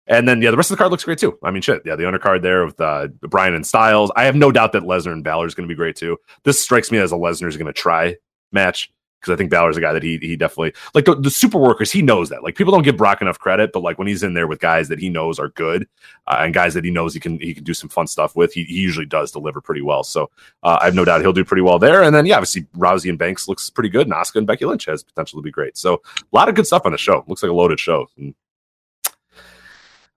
[0.06, 1.39] And then yeah, the rest of the card looks great too.
[1.42, 4.10] I mean, shit, yeah, the undercard there with uh, Bryan and Styles.
[4.16, 6.18] I have no doubt that Lesnar and Balor is going to be great too.
[6.42, 8.16] This strikes me as a Lesnar is going to try
[8.50, 8.90] match
[9.22, 11.92] because I think Balor's a guy that he he definitely like the, the super workers.
[11.92, 12.42] He knows that.
[12.42, 14.89] Like people don't give Brock enough credit, but like when he's in there with guys
[14.89, 15.86] that he knows are good
[16.26, 18.52] uh, and guys that he knows he can he can do some fun stuff with,
[18.52, 20.02] he, he usually does deliver pretty well.
[20.02, 20.31] So
[20.62, 22.02] uh, I have no doubt he'll do pretty well there.
[22.02, 24.86] And then yeah, obviously Rousey and Banks looks pretty good, and Asuka and Becky Lynch
[24.86, 25.76] has potential to be great.
[25.78, 27.24] So a lot of good stuff on the show.
[27.28, 28.08] Looks like a loaded show.
[28.18, 28.34] And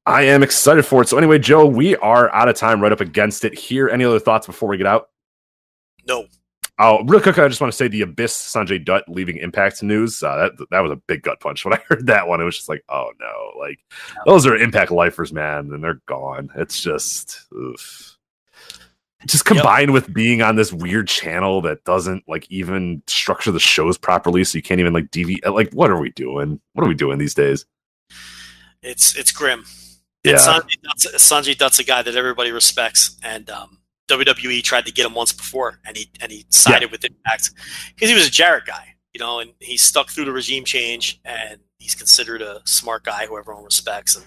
[0.05, 1.09] I am excited for it.
[1.09, 3.89] So anyway, Joe, we are out of time right up against it here.
[3.89, 5.09] Any other thoughts before we get out?
[6.07, 6.25] No.
[6.77, 10.21] Oh, real quick, I just want to say the Abyss Sanjay Dutt leaving Impact news.
[10.21, 12.41] Uh, that that was a big gut punch when I heard that one.
[12.41, 13.79] It was just like, oh no, like
[14.25, 16.49] those are Impact lifers, man, and they're gone.
[16.55, 18.17] It's just, oof.
[19.25, 23.97] just combined with being on this weird channel that doesn't like even structure the shows
[23.97, 25.45] properly, so you can't even like DV.
[25.49, 26.59] Like, what are we doing?
[26.73, 27.65] What are we doing these days?
[28.83, 29.63] It's it's grim.
[30.25, 30.37] And Yeah.
[30.37, 35.05] Sanjay Dutt's, Sanjay Dutt's a guy that everybody respects, and um, WWE tried to get
[35.05, 37.51] him once before, and he and he sided with Impact
[37.93, 41.21] because he was a Jarrett guy, you know, and he stuck through the regime change,
[41.25, 44.25] and he's considered a smart guy who everyone respects, and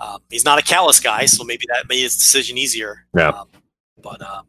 [0.00, 3.06] um, he's not a callous guy, so maybe that made his decision easier.
[3.16, 3.28] Yeah.
[3.28, 3.48] Um,
[4.02, 4.46] but um,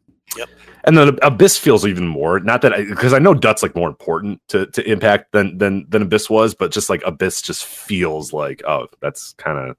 [0.84, 2.40] And then Abyss feels even more.
[2.40, 6.04] Not that because I, know Dutt's like more important to, to Impact than than than
[6.04, 9.78] Abyss was, but just like Abyss just feels like oh that's kind of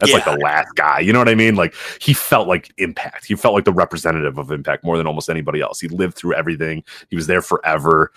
[0.00, 1.00] that's like the last guy.
[1.00, 1.56] You know what I mean?
[1.56, 3.24] Like he felt like Impact.
[3.26, 5.80] He felt like the representative of Impact more than almost anybody else.
[5.80, 6.84] He lived through everything.
[7.10, 8.12] He was there forever.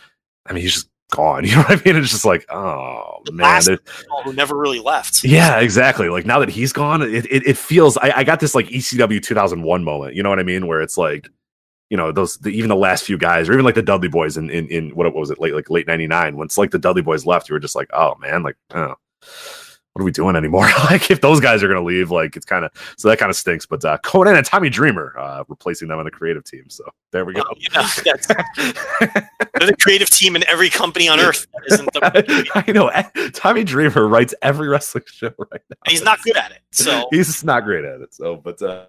[0.45, 1.43] I mean, he's just gone.
[1.45, 1.95] You know what I mean?
[2.01, 3.61] It's just like oh The man.
[4.23, 5.23] who never really left.
[5.23, 6.07] yeah, exactly.
[6.09, 7.97] Like now that he's gone, it it, it feels.
[7.97, 10.15] I, I got this like ECW 2001 moment.
[10.15, 10.67] You know what I mean?
[10.67, 11.27] Where it's like,
[11.89, 14.37] you know, those the, even the last few guys, or even like the Dudley Boys
[14.37, 16.37] in in, in what was it late like late '99?
[16.37, 18.95] When it's like the Dudley Boys left, you were just like, oh man, like, oh,
[19.93, 20.69] what are we doing anymore?
[20.89, 23.35] like if those guys are gonna leave, like it's kind of so that kind of
[23.35, 23.65] stinks.
[23.65, 26.69] But uh, Konnan and Tommy Dreamer uh, replacing them on the creative team.
[26.69, 27.41] So there we go.
[27.41, 27.87] Well, yeah,
[28.57, 31.45] they're the creative team in every company on earth.
[31.53, 32.89] That isn't the, I know
[33.31, 35.75] Tommy Dreamer writes every wrestling show right now.
[35.87, 36.59] he's not good at it.
[36.71, 38.13] So he's not great at it.
[38.13, 38.85] So, but uh,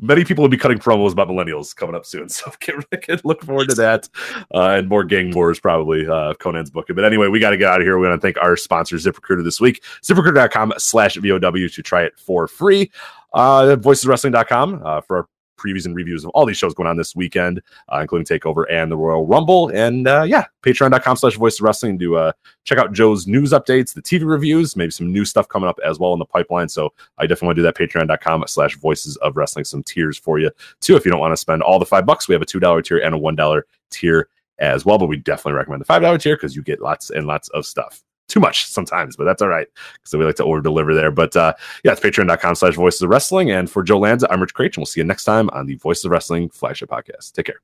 [0.00, 2.28] many people will be cutting promos about millennials coming up soon.
[2.36, 4.10] So, get, get look forward to that
[4.54, 6.06] uh, and more gang wars probably.
[6.06, 6.94] Uh, Konnan's booking.
[6.94, 7.98] But anyway, we got to get out of here.
[7.98, 9.82] We want to thank our sponsor, ZipRecruiter, this week.
[10.02, 12.90] ZipRecruiter.com slash VOW to try it for free.
[13.32, 17.16] Uh, VoicesWrestling.com uh, for our previews and reviews of all these shows going on this
[17.16, 17.62] weekend,
[17.92, 19.68] uh, including Takeover and the Royal Rumble.
[19.68, 22.32] And uh, yeah, patreon.com slash voice of wrestling to uh,
[22.64, 25.98] check out Joe's news updates, the TV reviews, maybe some new stuff coming up as
[25.98, 26.68] well in the pipeline.
[26.68, 27.76] So I definitely want to do that.
[27.76, 29.64] Patreon.com slash voices of wrestling.
[29.64, 30.96] Some tiers for you too.
[30.96, 32.98] If you don't want to spend all the five bucks, we have a $2 tier
[32.98, 34.28] and a $1 tier
[34.58, 34.98] as well.
[34.98, 38.02] But we definitely recommend the $5 tier because you get lots and lots of stuff.
[38.28, 39.68] Too much sometimes, but that's all right.
[40.04, 41.10] So we like to over deliver there.
[41.10, 43.50] But uh, yeah, it's patreon.com slash voices of wrestling.
[43.50, 45.76] And for Joe Lanza, I'm Rich Kraetsch, and we'll see you next time on the
[45.76, 47.32] Voices of Wrestling flagship podcast.
[47.32, 47.60] Take care.